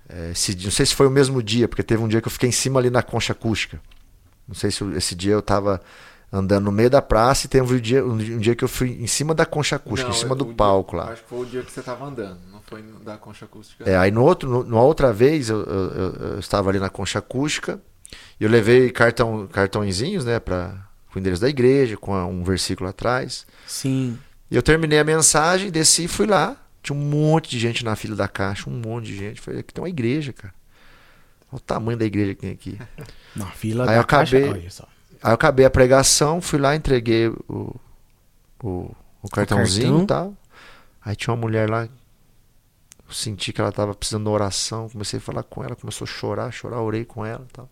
É, 0.08 0.32
esse 0.32 0.54
dia- 0.54 0.68
não 0.68 0.72
sei 0.72 0.86
se 0.86 0.94
foi 0.94 1.08
o 1.08 1.12
mesmo 1.12 1.42
dia, 1.42 1.68
porque 1.68 1.82
teve 1.84 2.02
um 2.04 2.08
dia 2.08 2.22
que 2.22 2.28
eu 2.28 2.32
fiquei 2.32 2.50
em 2.50 2.52
cima 2.54 2.80
ali 2.80 2.90
na 2.90 3.02
concha 3.02 3.34
acústica. 3.34 3.82
Não 4.48 4.54
sei 4.54 4.70
se 4.70 4.84
esse 4.96 5.16
dia 5.16 5.34
eu 5.34 5.42
tava 5.42 5.82
andando 6.32 6.66
no 6.66 6.72
meio 6.72 6.90
da 6.90 7.02
praça 7.02 7.46
e 7.46 7.50
teve 7.50 7.74
um 7.74 7.80
dia, 7.80 8.06
um, 8.06 8.18
dia- 8.18 8.38
dia 8.38 8.56
que 8.56 8.64
eu 8.64 8.68
fui 8.68 8.92
em 9.02 9.08
cima 9.08 9.34
da 9.34 9.46
concha 9.46 9.78
acústica, 9.78 10.10
Não, 10.10 10.16
em 10.16 10.20
cima 10.20 10.36
do 10.36 10.46
dia- 10.46 10.54
palco 10.54 10.96
lá. 10.96 11.12
Acho 11.12 11.24
que 11.24 11.30
foi 11.30 11.40
o 11.40 11.46
dia 11.46 11.64
que 11.64 11.72
você 11.72 11.82
tava 11.82 12.06
andando, 12.06 12.40
não 12.52 12.62
foi 12.62 12.82
no- 12.84 13.00
da 13.00 13.18
concha 13.18 13.46
acústica. 13.46 13.90
É, 13.90 13.96
aí 13.98 14.12
no 14.12 14.24
outro, 14.24 14.48
no- 14.50 14.64
numa 14.64 14.82
outra 14.84 15.12
vez, 15.14 15.50
eu, 15.50 15.64
eu- 15.64 15.92
eu- 15.92 16.14
eu 16.34 16.40
estava 16.40 16.70
ali 16.70 16.78
na 16.80 16.90
concha 16.90 17.18
acústica 17.20 17.80
eu 18.44 18.50
levei 18.50 18.90
cartão, 18.92 19.48
cartõezinhos, 19.48 20.26
né, 20.26 20.40
para 20.40 20.76
o 21.16 21.20
endereço 21.20 21.42
da 21.42 21.50
igreja, 21.50 21.96
com 21.98 22.14
um 22.26 22.44
versículo 22.44 22.90
atrás. 22.90 23.46
Sim. 23.66 24.18
E 24.52 24.56
eu 24.56 24.62
terminei 24.62 25.00
a 25.00 25.04
mensagem, 25.04 25.72
desci 25.72 26.04
e 26.04 26.08
fui 26.08 26.28
lá. 26.28 26.58
Tinha 26.84 26.96
um 26.98 27.02
monte 27.02 27.50
de 27.50 27.58
gente 27.60 27.84
na 27.84 27.96
fila 27.96 28.16
da 28.16 28.28
caixa, 28.28 28.70
um 28.70 28.74
monte 28.74 29.06
de 29.08 29.18
gente. 29.18 29.42
Falei, 29.42 29.62
aqui 29.62 29.74
tem 29.74 29.82
uma 29.84 29.90
igreja, 29.90 30.32
cara. 30.34 30.54
Olha 31.52 31.58
o 31.58 31.60
tamanho 31.60 31.98
da 31.98 32.06
igreja 32.06 32.36
que 32.36 32.42
tem 32.42 32.52
aqui. 32.52 32.78
Na 33.36 33.48
fila 33.48 33.84
Aí 33.90 33.96
da 33.96 34.02
acabei- 34.02 34.42
caixa. 34.44 34.54
Olha 34.60 34.70
só. 34.70 34.84
Aí 35.24 35.32
eu 35.32 35.34
acabei 35.36 35.66
a 35.66 35.70
pregação, 35.70 36.40
fui 36.42 36.60
lá, 36.60 36.76
entreguei 36.76 37.28
o, 37.28 37.76
o, 38.62 38.96
o 39.24 39.30
cartãozinho 39.32 40.04
e 40.04 40.06
tal. 40.06 40.36
Aí 41.04 41.16
tinha 41.16 41.34
uma 41.34 41.40
mulher 41.42 41.70
lá, 41.70 41.84
eu 41.86 43.14
senti 43.14 43.52
que 43.54 43.60
ela 43.62 43.72
tava 43.72 43.94
precisando 43.96 44.24
de 44.26 44.30
oração, 44.30 44.90
comecei 44.90 45.18
a 45.18 45.22
falar 45.22 45.44
com 45.44 45.64
ela, 45.64 45.76
começou 45.76 46.06
a 46.06 46.08
chorar, 46.08 46.52
chorar, 46.52 46.82
orei 46.82 47.06
com 47.06 47.26
ela 47.26 47.46
e 47.50 47.54
tal. 47.54 47.70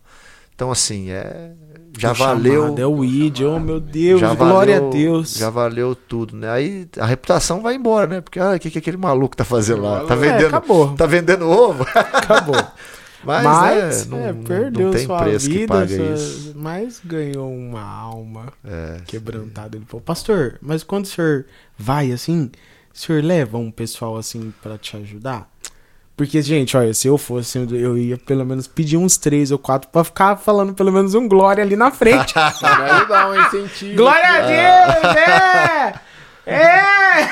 Então, 0.54 0.70
assim, 0.70 1.10
é. 1.10 1.52
Já 1.96 2.10
O 2.10 2.14
valeu. 2.14 2.62
chamado, 2.62 2.80
É 2.80 2.86
o 2.86 3.04
id, 3.04 3.40
oh 3.42 3.60
meu 3.60 3.78
Deus, 3.78 4.20
já 4.20 4.34
glória 4.34 4.74
valeu, 4.80 4.88
a 4.88 4.92
Deus. 4.92 5.34
Já 5.36 5.48
valeu 5.50 5.94
tudo, 5.94 6.36
né? 6.36 6.50
Aí 6.50 6.88
a 6.98 7.06
reputação 7.06 7.60
vai 7.62 7.76
embora, 7.76 8.06
né? 8.08 8.20
Porque, 8.20 8.40
ah, 8.40 8.54
o 8.56 8.58
que, 8.58 8.68
que 8.70 8.78
aquele 8.78 8.96
maluco 8.96 9.36
tá 9.36 9.44
fazendo 9.44 9.82
lá? 9.82 10.04
Tá 10.04 10.14
É, 10.14 10.16
vendendo, 10.16 10.46
acabou. 10.56 10.94
tá 10.96 11.06
vendendo 11.06 11.48
ovo? 11.48 11.84
Acabou. 11.94 12.56
Mas, 13.26 13.42
Mas, 13.44 14.06
né, 14.06 14.16
não, 14.18 14.26
é, 14.26 14.32
não- 14.34 14.42
perdeu 14.42 14.86
não 14.88 14.92
tem 14.92 15.06
sua 15.06 15.18
preço 15.22 15.48
que 15.48 15.58
vida, 15.60 15.72
paga 15.74 15.96
sua- 15.96 16.04
isso. 16.14 16.52
mas 16.54 17.00
ganhou 17.02 17.50
uma 17.50 17.80
alma 17.82 18.52
É, 18.62 18.98
quebrantada. 19.06 19.78
Ele 19.78 19.86
falou, 19.88 20.02
pastor, 20.02 20.58
mas 20.60 20.82
quando 20.82 21.04
o 21.06 21.08
senhor 21.08 21.46
vai 21.78 22.12
assim, 22.12 22.50
o 22.94 22.98
senhor 22.98 23.24
leva 23.24 23.56
um 23.56 23.70
pessoal 23.70 24.18
assim 24.18 24.52
pra 24.62 24.76
te 24.76 24.94
ajudar? 24.98 25.48
Porque, 26.16 26.40
gente, 26.42 26.76
olha, 26.76 26.94
se 26.94 27.08
eu 27.08 27.18
fosse, 27.18 27.58
eu 27.58 27.98
ia 27.98 28.16
pelo 28.16 28.44
menos 28.46 28.68
pedir 28.68 28.96
uns 28.96 29.16
três 29.16 29.50
ou 29.50 29.58
quatro 29.58 29.88
pra 29.90 30.04
ficar 30.04 30.36
falando 30.36 30.72
pelo 30.72 30.92
menos 30.92 31.12
um 31.14 31.26
glória 31.28 31.62
ali 31.64 31.74
na 31.74 31.90
frente. 31.90 32.32
Vai 32.62 32.90
ajudar 32.90 33.30
um 33.30 33.40
incentivo. 33.46 33.96
glória 33.96 34.28
a 34.28 34.40
Deus! 34.40 35.16
É! 35.16 35.94
É! 36.46 37.26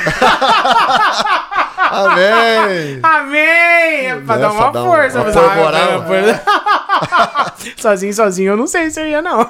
Amém! 1.76 2.98
Amém! 3.02 4.06
É 4.06 4.20
pra 4.24 4.36
Né, 4.36 4.42
dar 4.42 4.52
uma 4.52 4.70
dar 4.70 4.82
um- 4.82 4.86
força. 4.86 5.20
uma 5.20 5.30
ah, 5.30 5.54
moral. 5.54 6.04
sozinho, 7.76 8.14
sozinho, 8.14 8.52
eu 8.52 8.56
não 8.56 8.66
sei 8.66 8.88
se 8.90 8.98
eu 9.00 9.06
ia, 9.06 9.20
não. 9.20 9.40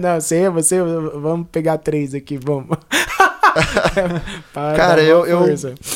não, 0.00 0.20
você, 0.20 0.48
você, 0.50 0.80
vamos 0.80 1.48
pegar 1.50 1.78
três 1.78 2.14
aqui, 2.14 2.38
vamos. 2.38 2.76
Cara, 4.76 5.02
eu, 5.02 5.26
eu, 5.26 5.46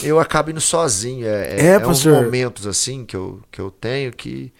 eu 0.02 0.20
acabo 0.20 0.50
indo 0.50 0.60
sozinho. 0.60 1.26
É, 1.26 1.56
é, 1.56 1.60
É, 1.60 1.66
é 1.74 1.86
uns 1.86 2.04
momentos 2.04 2.66
assim 2.66 3.04
que 3.04 3.16
eu, 3.16 3.40
que 3.50 3.60
eu 3.60 3.70
tenho 3.70 4.12
que. 4.12 4.52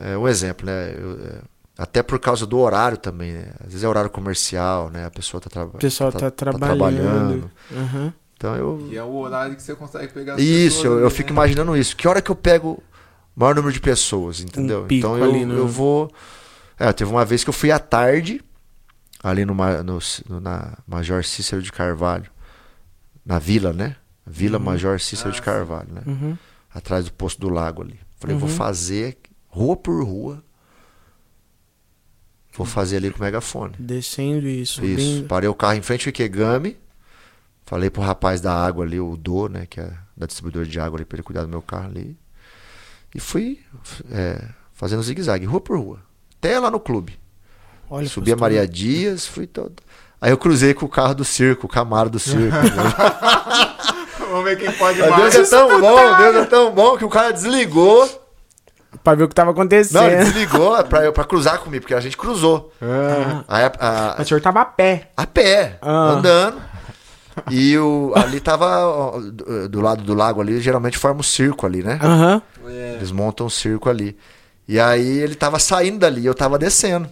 É 0.00 0.16
um 0.16 0.26
exemplo, 0.26 0.66
né? 0.66 0.94
Eu, 0.96 1.12
é, 1.24 1.38
até 1.78 2.02
por 2.02 2.18
causa 2.18 2.46
do 2.46 2.58
horário 2.58 2.96
também, 2.96 3.32
né? 3.32 3.46
Às 3.60 3.66
vezes 3.72 3.84
é 3.84 3.88
horário 3.88 4.10
comercial, 4.10 4.90
né? 4.90 5.04
A 5.06 5.10
pessoa 5.10 5.40
tá, 5.40 5.50
traba- 5.50 5.72
O 5.74 5.78
pessoal 5.78 6.12
tá, 6.12 6.30
trabalhando. 6.30 7.50
Uhum. 7.70 8.12
Então 8.36 8.56
eu. 8.56 8.88
E 8.90 8.96
é 8.96 9.02
o 9.02 9.14
horário 9.16 9.54
que 9.54 9.62
você 9.62 9.74
consegue 9.74 10.12
pegar 10.12 10.34
as 10.34 10.40
Isso, 10.40 10.76
pessoas 10.78 10.84
eu, 10.84 10.98
eu 10.98 11.04
né? 11.04 11.10
fico 11.10 11.30
imaginando 11.30 11.76
isso. 11.76 11.96
Que 11.96 12.08
hora 12.08 12.20
que 12.22 12.30
eu 12.30 12.34
pego 12.36 12.82
o 13.36 13.40
maior 13.40 13.54
número 13.54 13.72
de 13.72 13.80
pessoas, 13.80 14.40
entendeu? 14.40 14.82
Um 14.82 14.86
então 14.94 15.16
eu, 15.16 15.24
ali 15.24 15.44
no- 15.44 15.56
eu 15.56 15.68
vou. 15.68 16.10
É, 16.78 16.92
teve 16.92 17.10
uma 17.10 17.24
vez 17.24 17.44
que 17.44 17.50
eu 17.50 17.54
fui 17.54 17.70
à 17.70 17.78
tarde, 17.78 18.42
ali 19.22 19.44
no, 19.44 19.54
no- 19.54 19.98
no- 20.28 20.40
na 20.40 20.76
Major 20.86 21.24
Cícero 21.24 21.62
de 21.62 21.70
Carvalho, 21.72 22.30
na 23.24 23.38
vila, 23.38 23.72
né? 23.72 23.96
Vila 24.26 24.58
Major 24.58 24.98
Cícero 25.00 25.30
Ah, 25.30 25.32
de. 25.32 25.42
Carvalho, 25.42 25.92
né? 25.92 26.02
Uhum. 26.06 26.38
Atrás 26.74 27.04
do 27.04 27.12
posto 27.12 27.40
do 27.40 27.48
lago 27.48 27.82
ali. 27.82 27.98
Falei, 28.18 28.36
vou 28.36 28.48
Uhum. 28.48 28.54
fazer 28.54 29.18
rua 29.48 29.76
por 29.76 30.02
rua. 30.04 30.42
Vou 32.54 32.66
fazer 32.66 32.96
ali 32.98 33.10
com 33.10 33.18
o 33.18 33.22
megafone. 33.22 33.74
Descendo 33.78 34.46
Isso. 34.46 34.74
subindo. 34.74 35.26
Parei 35.26 35.48
o 35.48 35.54
carro 35.54 35.74
em 35.74 35.82
frente 35.82 36.06
ao 36.06 36.10
Ikegami. 36.10 36.76
Falei 37.64 37.88
pro 37.88 38.02
rapaz 38.02 38.40
da 38.40 38.54
água 38.54 38.84
ali, 38.84 39.00
o 39.00 39.16
Do, 39.16 39.48
né? 39.48 39.66
Que 39.66 39.80
é 39.80 39.92
da 40.16 40.26
distribuidora 40.26 40.66
de 40.66 40.78
água 40.78 40.98
ali, 40.98 41.04
pra 41.04 41.16
ele 41.16 41.22
cuidar 41.22 41.42
do 41.42 41.48
meu 41.48 41.62
carro 41.62 41.86
ali. 41.86 42.16
E 43.14 43.20
fui 43.20 43.60
é, 44.10 44.48
fazendo 44.74 45.02
zigue-zague, 45.02 45.46
rua 45.46 45.60
por 45.60 45.78
rua. 45.78 46.00
Até 46.38 46.58
lá 46.58 46.70
no 46.70 46.78
clube. 46.80 47.18
Olha, 47.94 48.08
Subi 48.08 48.32
a. 48.32 48.36
Maria 48.36 48.66
Dias, 48.66 49.26
fui 49.26 49.46
todo. 49.46 49.74
Aí 50.20 50.30
eu 50.30 50.38
cruzei 50.38 50.72
com 50.72 50.86
o 50.86 50.88
carro 50.88 51.14
do 51.14 51.24
circo, 51.24 51.66
o 51.66 51.68
Camaro 51.68 52.08
do 52.08 52.18
circo. 52.18 52.56
Vamos 54.30 54.44
ver 54.44 54.56
quem 54.56 54.72
pode 54.72 54.98
mais. 55.00 55.34
Deus 55.34 55.34
é 55.34 55.56
tão 55.56 55.80
bom, 55.80 56.16
Deus 56.16 56.36
é 56.36 56.44
tão 56.46 56.70
bom 56.72 56.96
que 56.96 57.04
o 57.04 57.08
cara 57.08 57.32
desligou. 57.32 58.08
Pra 59.02 59.14
ver 59.14 59.24
o 59.24 59.28
que 59.28 59.34
tava 59.34 59.52
Não, 59.52 59.62
ele 59.62 59.68
acontecendo. 59.74 60.18
desligou 60.24 60.82
pra, 60.84 61.10
pra 61.12 61.24
cruzar 61.24 61.58
comigo, 61.58 61.82
porque 61.82 61.94
a 61.94 62.00
gente 62.00 62.16
cruzou. 62.16 62.72
Ah, 62.80 63.42
Aí 63.48 63.64
a- 63.64 63.72
a- 63.80 64.14
Mas 64.18 64.26
o 64.26 64.28
senhor 64.28 64.40
tava 64.40 64.60
a 64.60 64.64
pé. 64.64 65.10
a 65.16 65.26
pé, 65.26 65.78
Ah. 65.82 66.10
andando. 66.10 66.62
E 67.50 67.76
o, 67.78 68.12
ali 68.14 68.38
tava 68.40 69.18
do, 69.32 69.68
do 69.68 69.80
lado 69.80 70.02
do 70.04 70.12
lago 70.14 70.40
ali, 70.42 70.60
geralmente 70.60 70.98
forma 70.98 71.20
um 71.20 71.22
circo 71.22 71.64
ali, 71.66 71.82
né? 71.82 71.98
Aham. 72.02 72.42
Eles 72.96 73.10
montam 73.10 73.46
um 73.46 73.50
circo 73.50 73.88
ali. 73.88 74.16
E 74.68 74.78
aí 74.78 75.18
ele 75.18 75.34
tava 75.34 75.58
saindo 75.58 75.98
dali, 76.00 76.24
eu 76.26 76.34
tava 76.34 76.58
descendo. 76.58 77.08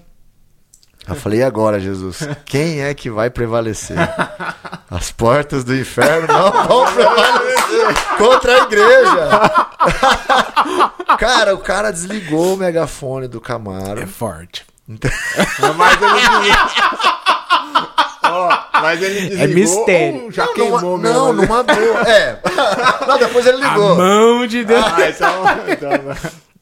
Eu 1.10 1.16
falei, 1.16 1.40
e 1.40 1.42
agora, 1.42 1.78
Jesus? 1.80 2.26
Quem 2.44 2.82
é 2.82 2.94
que 2.94 3.10
vai 3.10 3.28
prevalecer? 3.30 3.96
As 4.90 5.10
portas 5.12 5.64
do 5.64 5.74
inferno 5.76 6.26
não 6.28 6.50
vão 6.66 6.84
prevalecer 6.92 7.94
contra 8.18 8.54
a 8.54 8.58
igreja. 8.64 9.30
cara, 11.18 11.54
o 11.54 11.58
cara 11.58 11.90
desligou 11.90 12.54
o 12.54 12.56
megafone 12.56 13.28
do 13.28 13.40
Camaro. 13.40 14.00
É 14.00 14.06
forte. 14.06 14.64
Mas 15.76 16.00
ele 16.02 16.20
desligou. 16.40 17.10
Ó, 18.22 18.58
mas 18.80 19.02
ele 19.02 19.20
desligou. 19.28 19.54
mistério. 19.54 20.24
ou 20.24 20.30
já 20.32 20.46
não, 20.46 20.54
queimou 20.54 20.80
numa, 20.80 20.98
mesmo. 20.98 21.14
não, 21.18 21.28
ali? 21.30 21.36
numa 21.46 21.62
boa. 21.62 22.08
É. 22.08 22.38
Não, 23.06 23.18
depois 23.18 23.46
ele 23.46 23.64
A 23.64 23.68
ligou. 23.68 23.96
mão 23.96 24.46
de 24.46 24.64
Deus. 24.64 24.84
Ah, 24.84 25.08
então, 25.08 25.44
então, 25.68 25.90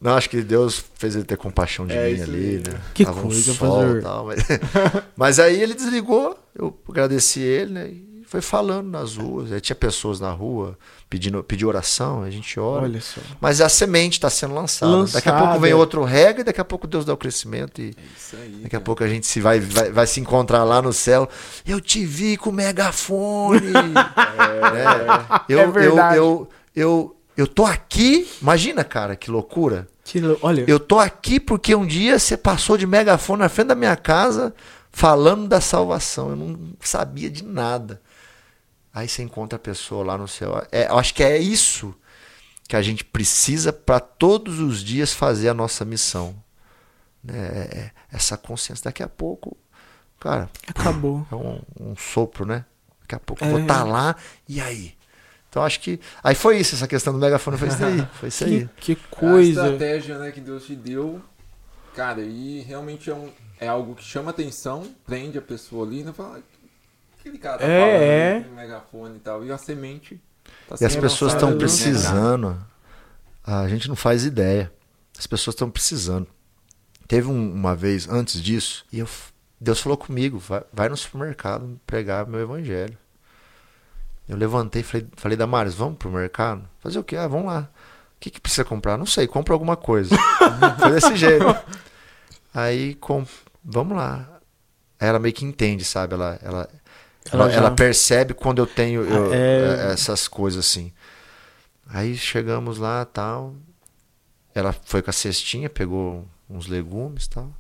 Não, 0.00 0.12
acho 0.14 0.30
que 0.30 0.40
Deus 0.42 0.84
fez 0.94 1.14
ele 1.16 1.24
ter 1.24 1.36
compaixão 1.36 1.86
de 1.86 1.92
É 1.92 2.08
mim 2.12 2.22
ali, 2.22 2.62
né? 2.66 2.80
Que 2.94 3.04
Tava 3.04 3.18
um 3.20 3.22
coisa, 3.24 3.52
sol 3.52 3.78
pastor. 3.80 3.98
e 3.98 4.02
tal, 4.02 4.26
mas... 4.26 4.38
mas 5.16 5.40
aí 5.40 5.60
ele 5.60 5.74
desligou, 5.74 6.38
eu 6.54 6.76
agradeci 6.88 7.40
ele, 7.40 7.72
né? 7.72 7.88
E 7.88 8.24
foi 8.24 8.40
falando 8.40 8.88
nas 8.90 9.16
ruas. 9.16 9.50
Aí 9.50 9.60
tinha 9.60 9.74
pessoas 9.74 10.20
na 10.20 10.30
rua 10.30 10.78
pedindo, 11.08 11.42
pediu 11.42 11.66
oração, 11.66 12.22
a 12.22 12.30
gente 12.30 12.60
ora. 12.60 12.82
Olha 12.84 13.00
só. 13.00 13.20
Mas 13.40 13.60
a 13.60 13.68
semente 13.70 14.18
está 14.18 14.28
sendo 14.28 14.54
lançada. 14.54 15.04
Daqui 15.06 15.28
a 15.30 15.32
pouco 15.32 15.46
Lançada. 15.46 15.58
vem 15.60 15.72
outro 15.74 16.04
rega 16.04 16.42
e 16.42 16.44
daqui 16.44 16.60
a 16.60 16.64
pouco 16.64 16.86
Deus 16.86 17.04
dá 17.06 17.14
o 17.14 17.16
crescimento 17.16 17.80
e 17.80 17.96
Isso 18.16 18.36
aí. 18.36 18.60
daqui 18.62 18.76
a 18.76 18.80
pouco 18.80 19.02
a 19.02 19.08
gente 19.08 19.26
se 19.26 19.40
vai, 19.40 19.58
vai, 19.58 19.90
vai 19.90 20.06
se 20.06 20.20
encontrar 20.20 20.62
lá 20.62 20.82
no 20.82 20.92
céu. 20.92 21.26
Eu 21.66 21.80
te 21.80 22.04
vi 22.04 22.36
com 22.36 22.50
o 22.50 22.52
megafone. 22.52 23.72
É, 25.48 25.52
eu, 25.52 25.58
É 25.60 25.66
verdade. 25.66 26.16
Eu, 26.18 26.48
eu, 26.74 26.84
eu, 26.84 27.16
eu 27.38 27.46
tô 27.46 27.64
aqui. 27.64 28.28
Imagina, 28.42 28.82
cara, 28.84 29.16
que 29.16 29.30
loucura. 29.30 29.88
Que 30.04 30.20
lou- 30.20 30.38
Olha, 30.42 30.64
Eu 30.66 30.80
tô 30.80 30.98
aqui 30.98 31.38
porque 31.38 31.74
um 31.74 31.86
dia 31.86 32.18
você 32.18 32.36
passou 32.36 32.76
de 32.76 32.86
megafone 32.86 33.40
na 33.40 33.48
frente 33.48 33.68
da 33.68 33.74
minha 33.74 33.96
casa 33.96 34.54
falando 34.90 35.46
da 35.48 35.60
salvação. 35.60 36.30
Eu 36.30 36.36
não 36.36 36.72
sabia 36.80 37.30
de 37.30 37.44
nada. 37.44 38.00
Aí 38.92 39.06
você 39.08 39.22
encontra 39.22 39.56
a 39.56 39.60
pessoa 39.60 40.04
lá 40.04 40.18
no 40.18 40.26
céu. 40.26 40.66
É, 40.72 40.88
eu 40.88 40.98
acho 40.98 41.14
que 41.14 41.22
é 41.22 41.38
isso 41.38 41.94
que 42.68 42.74
a 42.74 42.82
gente 42.82 43.04
precisa 43.04 43.72
para 43.72 44.00
todos 44.00 44.58
os 44.60 44.82
dias 44.82 45.12
fazer 45.12 45.48
a 45.48 45.54
nossa 45.54 45.84
missão. 45.84 46.34
Né? 47.22 47.34
É- 47.38 47.78
é 47.78 47.90
essa 48.12 48.36
consciência. 48.36 48.84
Daqui 48.84 49.02
a 49.02 49.08
pouco, 49.08 49.56
cara, 50.18 50.50
acabou. 50.66 51.26
é 51.30 51.34
um, 51.34 51.60
um 51.80 51.96
sopro, 51.96 52.44
né? 52.44 52.64
Daqui 53.02 53.14
a 53.14 53.20
pouco 53.20 53.44
eu 53.44 53.48
É. 53.48 53.50
vou 53.52 53.60
estar 53.60 53.84
lá 53.84 54.16
e 54.48 54.60
aí? 54.60 54.94
Então 55.50 55.62
acho 55.62 55.80
que. 55.80 55.98
Aí 56.22 56.34
foi 56.34 56.58
isso, 56.58 56.74
essa 56.74 56.86
questão 56.86 57.12
do 57.12 57.18
megafone 57.18 57.56
foi 57.56 57.68
isso 57.68 57.84
aí. 57.84 58.06
Foi 58.20 58.28
isso 58.28 58.44
aí. 58.44 58.68
Que, 58.76 58.94
que 58.94 59.02
A 59.04 59.16
coisa. 59.16 59.64
estratégia 59.64 60.18
né, 60.18 60.30
que 60.30 60.40
Deus 60.40 60.64
te 60.66 60.74
deu, 60.76 61.20
cara, 61.94 62.20
e 62.20 62.60
realmente 62.60 63.08
é, 63.10 63.14
um, 63.14 63.30
é 63.58 63.66
algo 63.66 63.94
que 63.94 64.04
chama 64.04 64.30
atenção, 64.30 64.86
prende 65.06 65.38
a 65.38 65.42
pessoa 65.42 65.86
ali, 65.86 66.04
né? 66.04 66.12
Fala, 66.12 66.38
"Ah, 66.38 66.42
aquele 67.18 67.38
cara 67.38 67.58
tá 67.58 67.64
É, 67.64 68.40
falando 68.42 68.52
é. 68.52 68.60
megafone 68.62 69.16
e 69.16 69.20
tal. 69.20 69.44
E 69.44 69.50
a 69.50 69.56
semente 69.58 70.20
tá 70.68 70.76
E 70.80 70.84
as 70.84 70.94
pessoas 70.96 71.32
estão 71.32 71.50
né, 71.52 71.56
precisando. 71.56 72.58
A 73.44 73.66
gente 73.68 73.88
não 73.88 73.96
faz 73.96 74.24
ideia. 74.24 74.70
As 75.18 75.26
pessoas 75.26 75.54
estão 75.54 75.70
precisando. 75.70 76.26
Teve 77.08 77.26
um- 77.28 77.52
uma 77.54 77.74
vez 77.74 78.06
antes 78.08 78.40
disso, 78.42 78.84
e 78.92 78.98
eu, 78.98 79.08
Deus 79.58 79.80
falou 79.80 79.96
comigo: 79.96 80.38
vai, 80.38 80.62
vai 80.72 80.88
no 80.90 80.96
supermercado 80.96 81.80
pregar 81.86 82.26
meu 82.26 82.38
evangelho. 82.40 82.96
Eu 84.28 84.36
levantei 84.36 84.80
e 84.82 84.84
falei, 84.84 85.06
falei 85.16 85.36
Damares, 85.36 85.74
vamos 85.74 85.96
pro 85.98 86.10
mercado? 86.10 86.68
Fazer 86.80 86.98
o 86.98 87.04
quê? 87.04 87.16
Ah, 87.16 87.26
vamos 87.26 87.46
lá. 87.46 87.68
O 88.16 88.20
que, 88.20 88.30
que 88.30 88.40
precisa 88.40 88.64
comprar? 88.64 88.98
Não 88.98 89.06
sei, 89.06 89.26
compra 89.26 89.54
alguma 89.54 89.76
coisa. 89.76 90.14
Foi 90.78 90.90
desse 90.92 91.16
jeito. 91.16 91.44
Aí, 92.52 92.94
com, 92.96 93.24
vamos 93.64 93.96
lá. 93.96 94.28
Ela 94.98 95.18
meio 95.18 95.32
que 95.34 95.44
entende, 95.44 95.84
sabe? 95.84 96.14
Ela, 96.14 96.38
ela, 96.42 96.68
Ela 97.32 97.42
ela, 97.44 97.50
já- 97.50 97.56
ela 97.58 97.70
percebe 97.70 98.34
quando 98.34 98.58
eu 98.58 98.66
tenho 98.66 99.02
eu- 99.02 99.32
Ah, 99.32 99.36
é. 99.36 99.88
é, 99.88 99.92
essas 99.92 100.26
coisas 100.28 100.64
assim. 100.66 100.92
Aí 101.88 102.16
chegamos 102.16 102.76
lá 102.78 103.04
tal. 103.04 103.54
Ela 104.54 104.74
foi 104.84 105.00
com 105.00 105.10
a 105.10 105.12
cestinha, 105.12 105.70
pegou 105.70 106.26
uns 106.50 106.66
legumes 106.66 107.26
e 107.26 107.30
tal. 107.30 107.52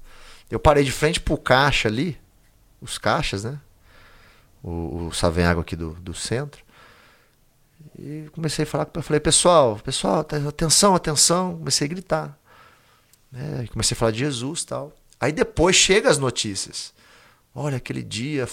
Eu 0.50 0.58
parei 0.58 0.82
de 0.82 0.90
frente 0.92 1.20
pro 1.20 1.38
caixa 1.38 1.88
ali, 1.88 2.18
os 2.80 2.98
caixas, 2.98 3.44
né? 3.44 3.60
O, 4.68 5.06
o 5.06 5.12
Savenhago 5.12 5.60
aqui 5.60 5.74
do, 5.74 5.90
do 5.94 6.14
centro. 6.14 6.62
E 7.98 8.28
comecei 8.32 8.64
a 8.64 8.66
falar 8.66 8.88
eu 8.92 9.02
falei, 9.02 9.20
pessoal, 9.20 9.76
pessoal, 9.76 10.22
tá- 10.24 10.36
atenção, 10.36 10.94
atenção. 10.94 11.56
Comecei 11.58 11.86
a 11.86 11.88
gritar. 11.88 12.38
Né? 13.30 13.66
Comecei 13.72 13.94
a 13.94 13.98
falar 13.98 14.12
de 14.12 14.18
Jesus 14.18 14.64
tal. 14.64 14.92
Aí 15.20 15.32
depois 15.32 15.74
chega 15.76 16.08
as 16.08 16.18
notícias. 16.18 16.92
Olha, 17.54 17.76
aquele 17.76 18.02
dia 18.02 18.46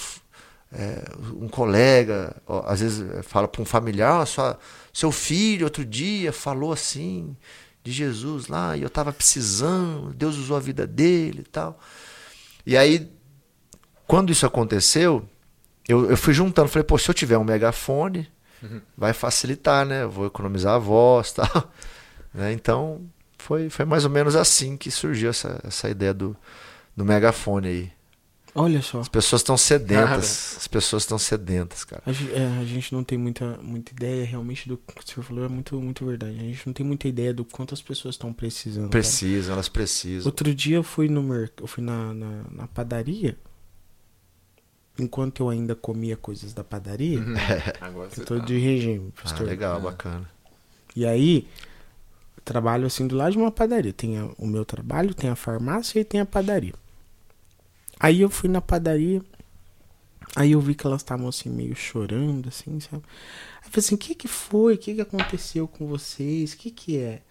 é, 0.72 1.03
um 1.39 1.47
colega, 1.47 2.36
ó, 2.47 2.63
às 2.66 2.80
vezes 2.80 3.07
é, 3.11 3.22
fala 3.24 3.47
para 3.47 3.61
um 3.61 3.66
familiar, 3.66 4.22
"Ó, 4.22 4.26
sua, 4.26 4.59
seu 4.91 5.11
filho 5.11 5.66
outro 5.66 5.86
dia 5.86 6.34
falou 6.34 6.74
assim 6.74 7.36
de 7.84 7.91
Jesus 7.91 8.47
lá 8.47 8.76
e 8.76 8.82
eu 8.82 8.88
estava 8.88 9.13
precisando, 9.13 10.13
Deus 10.13 10.38
usou 10.38 10.57
a 10.57 10.59
vida 10.59 10.88
dele 10.88 11.41
e 11.41 11.49
tal. 11.49 11.80
E 12.66 12.76
aí, 12.76 13.11
quando 14.07 14.32
isso 14.32 14.45
aconteceu, 14.45 15.28
eu, 15.88 16.09
eu 16.09 16.17
fui 16.17 16.33
juntando, 16.33 16.67
falei, 16.69 16.86
pô, 16.86 16.97
se 16.97 17.09
eu 17.09 17.13
tiver 17.13 17.38
um 17.38 17.43
megafone, 17.43 18.27
vai 18.97 19.13
facilitar, 19.13 19.86
né? 19.86 20.03
Eu 20.03 20.09
vou 20.09 20.25
economizar 20.25 20.75
a 20.75 20.79
voz 20.79 21.29
e 21.29 21.36
tal. 21.41 21.71
Né? 22.33 22.51
Então, 22.53 23.01
foi, 23.38 23.69
foi 23.69 23.86
mais 23.86 24.03
ou 24.03 24.09
menos 24.09 24.36
assim 24.36 24.75
que 24.75 24.89
surgiu 24.89 25.29
essa, 25.29 25.59
essa 25.63 25.89
ideia 25.89 26.13
do, 26.13 26.36
do 26.95 27.05
megafone 27.05 27.67
aí. 27.67 27.91
Olha 28.57 28.81
só. 28.81 29.01
As 29.01 29.09
pessoas 29.09 29.41
estão 29.41 29.57
sedentas. 29.57 30.55
As 30.57 30.67
pessoas 30.67 31.03
estão 31.03 31.17
sedentas, 31.17 31.83
cara. 31.83 32.01
A 32.05 32.11
gente, 32.13 32.31
é, 32.31 32.47
a 32.61 32.63
gente 32.63 32.93
não 32.93 33.03
tem 33.03 33.17
muita, 33.17 33.57
muita 33.61 33.91
ideia 33.91 34.25
realmente 34.25 34.69
do 34.69 34.77
que 34.77 34.97
o 34.97 35.05
senhor 35.05 35.23
falou, 35.23 35.43
é 35.43 35.49
muito, 35.49 35.79
muito 35.79 36.05
verdade. 36.05 36.39
A 36.39 36.43
gente 36.43 36.65
não 36.65 36.73
tem 36.73 36.86
muita 36.86 37.05
ideia 37.05 37.33
do 37.33 37.43
quanto 37.43 37.73
as 37.73 37.81
pessoas 37.81 38.15
estão 38.15 38.31
precisando. 38.31 38.83
cara. 38.83 38.91
Precisam, 38.91 39.53
elas 39.53 39.67
precisam. 39.67 40.27
Outro 40.27 40.55
dia 40.55 40.77
eu 40.77 40.83
fui 40.83 41.09
no 41.09 41.21
mer... 41.21 41.51
eu 41.57 41.67
fui 41.67 41.83
na, 41.83 42.13
na, 42.13 42.43
na 42.49 42.67
padaria. 42.67 43.38
Enquanto 44.98 45.41
eu 45.43 45.50
ainda 45.50 45.76
comia 45.76 46.16
coisas 46.16 46.54
da 46.54 46.64
padaria, 46.64 47.20
Agora 47.82 48.10
você 48.10 48.22
eu 48.22 48.26
tô 48.26 48.39
tá. 48.39 48.46
de 48.46 48.58
regime, 48.58 49.00
Uhum. 49.00 49.12
Ah, 49.18 49.22
pastor. 49.24 49.46
legal, 49.48 49.82
bacana. 49.82 50.30
E 50.96 51.06
aí, 51.06 51.48
eu 52.38 52.43
trabalho 52.46 52.86
assim 52.88 53.06
do 53.06 53.16
lado 53.16 53.34
de 53.34 53.38
uma 53.38 53.52
padaria. 53.52 53.91
Tem 53.91 54.18
a- 54.18 54.30
o 54.38 54.48
meu 54.48 54.64
trabalho, 54.64 55.14
tem 55.14 55.30
a 55.30 55.36
farmácia 55.36 56.00
e 56.00 56.06
tem 56.06 56.22
a 56.22 56.26
padaria. 56.26 56.74
Aí 58.00 58.22
eu 58.22 58.30
fui 58.30 58.50
na 58.50 58.62
padaria, 58.62 59.22
aí 60.36 60.52
eu 60.52 60.62
vi 60.62 60.76
que 60.76 60.86
elas 60.86 61.02
estavam 61.02 61.28
assim, 61.28 61.50
meio 61.50 61.76
chorando, 61.76 62.48
assim, 62.50 62.80
sabe? 62.80 63.04
Aí 63.62 63.68
eu 63.68 63.72
falei 63.72 63.80
assim, 63.86 63.96
o 63.96 63.98
que 63.98 64.16
que 64.16 64.28
foi? 64.28 64.76
O 64.76 64.78
que 64.78 64.96
que 64.96 65.02
aconteceu 65.02 65.68
com 65.68 65.88
vocês? 65.88 66.54
O 66.54 66.58
que 66.58 66.72
que 66.72 66.98
é? 66.98 67.22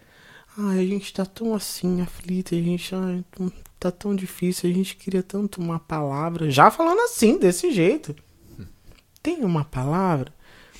Ai, 0.57 0.79
a 0.79 0.85
gente 0.85 1.13
tá 1.13 1.25
tão 1.25 1.53
assim, 1.53 2.01
aflita, 2.01 2.55
a 2.55 2.59
gente 2.59 2.95
tá 3.77 3.91
tão 3.91 4.15
difícil, 4.15 4.69
a 4.69 4.73
gente 4.73 4.95
queria 4.95 5.21
tanto 5.21 5.59
uma 5.59 5.79
palavra. 5.79 6.49
Já 6.49 6.71
falando 6.71 7.01
assim, 7.01 7.37
desse 7.37 7.71
jeito. 7.71 8.15
Tem 9.21 9.43
uma 9.43 9.65
palavra? 9.65 10.33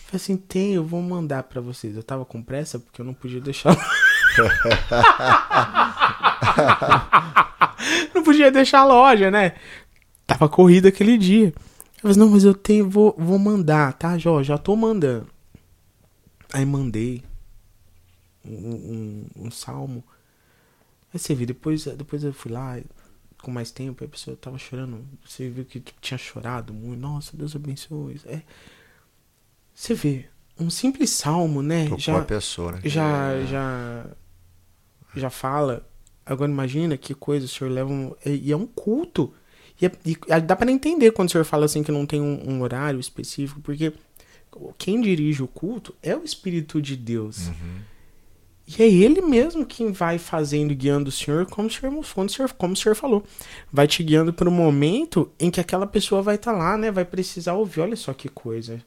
Falei 0.06 0.16
assim, 0.16 0.38
tem, 0.38 0.76
eu 0.76 0.84
vou 0.84 1.02
mandar 1.02 1.44
pra 1.44 1.60
vocês. 1.60 1.96
Eu 1.96 2.04
tava 2.04 2.24
com 2.24 2.42
pressa 2.42 2.80
porque 2.80 3.02
eu 3.02 3.06
não 3.06 3.14
podia 3.14 3.42
deixar. 3.42 3.76
não 8.16 8.24
podia 8.24 8.50
deixar 8.50 8.80
a 8.80 8.86
loja, 8.86 9.30
né? 9.30 9.56
Tava 10.26 10.48
corrida 10.48 10.88
aquele 10.88 11.18
dia. 11.18 11.54
Eu 11.98 12.02
falei, 12.02 12.18
não, 12.18 12.30
mas 12.30 12.46
eu 12.46 12.54
tenho, 12.54 12.90
vou, 12.90 13.14
vou 13.18 13.38
mandar, 13.38 13.92
tá, 13.94 14.18
Jó? 14.18 14.42
Já 14.42 14.58
tô 14.58 14.76
mandando. 14.76 15.28
Aí 16.54 16.66
mandei 16.66 17.24
um, 18.48 19.26
um, 19.38 19.46
um 19.48 19.52
salmo. 19.52 20.04
Aí 21.14 21.20
você 21.20 21.34
viu, 21.34 21.48
depois, 21.48 21.86
depois 21.86 22.24
eu 22.24 22.34
fui 22.34 22.52
lá, 22.52 22.80
com 23.42 23.52
mais 23.52 23.72
tempo, 23.72 24.04
a 24.04 24.08
pessoa 24.08 24.36
tava 24.36 24.58
chorando. 24.58 25.06
Você 25.26 25.50
viu 25.50 25.66
que 25.66 25.80
tipo, 25.80 26.00
tinha 26.02 26.18
chorado 26.18 26.74
muito. 26.74 27.00
Nossa, 27.00 27.36
Deus 27.38 27.56
abençoe. 27.56 28.20
É. 28.26 28.42
Você 29.74 29.94
vê, 29.94 30.26
um 30.60 30.70
simples 30.70 31.10
salmo, 31.12 31.62
né? 31.62 31.84
Tocou 31.86 32.00
Já, 32.00 32.18
a 32.20 32.24
pessoa, 32.24 32.72
né? 32.74 32.82
já, 32.86 33.44
já, 33.46 34.06
já 35.16 35.30
fala. 35.30 35.88
Agora 36.26 36.50
imagina 36.52 36.98
que 36.98 37.14
coisa 37.14 37.46
o 37.46 37.50
senhor 37.50 37.70
leva 37.72 37.92
um, 37.92 38.16
e 38.26 38.52
é 38.52 38.58
um 38.58 38.66
culto. 38.66 39.34
E, 39.80 39.86
é- 39.86 39.92
e 40.06 40.42
dá 40.42 40.56
pra 40.56 40.72
entender 40.72 41.12
quando 41.12 41.28
o 41.30 41.32
senhor 41.32 41.44
fala 41.44 41.66
assim 41.66 41.84
que 41.84 41.92
não 41.92 42.06
tem 42.06 42.22
um, 42.22 42.50
um 42.50 42.62
horário 42.62 43.00
específico, 43.00 43.60
porque 43.62 43.94
quem 44.78 45.02
dirige 45.02 45.44
o 45.44 45.48
culto 45.48 45.94
é 46.02 46.16
o 46.16 46.24
Espírito 46.24 46.82
de 46.82 46.96
Deus. 46.96 47.52
E 48.68 48.82
é 48.82 48.88
ele 48.90 49.22
mesmo 49.22 49.64
quem 49.66 49.92
vai 49.92 50.18
fazendo 50.18 50.72
e 50.72 50.76
guiando 50.76 51.10
o 51.10 51.12
senhor, 51.12 51.46
como 51.46 51.68
o 51.68 51.72
senhor, 51.72 51.92
como 52.14 52.26
o 52.26 52.30
senhor, 52.30 52.52
como 52.54 52.74
o 52.74 52.76
senhor 52.76 52.96
falou. 52.96 53.24
Vai 53.72 53.88
te 53.88 54.02
guiando 54.02 54.34
para 54.34 54.50
o 54.50 54.52
momento 54.52 55.32
em 55.40 55.52
que 55.52 55.60
aquela 55.62 55.86
pessoa 55.86 56.22
vai 56.24 56.36
estar 56.36 56.52
lá, 56.52 56.76
né? 56.76 56.90
Vai 56.92 57.06
precisar 57.06 57.54
ouvir. 57.54 57.82
Olha 57.82 57.96
só 57.96 58.12
que 58.14 58.28
coisa. 58.28 58.82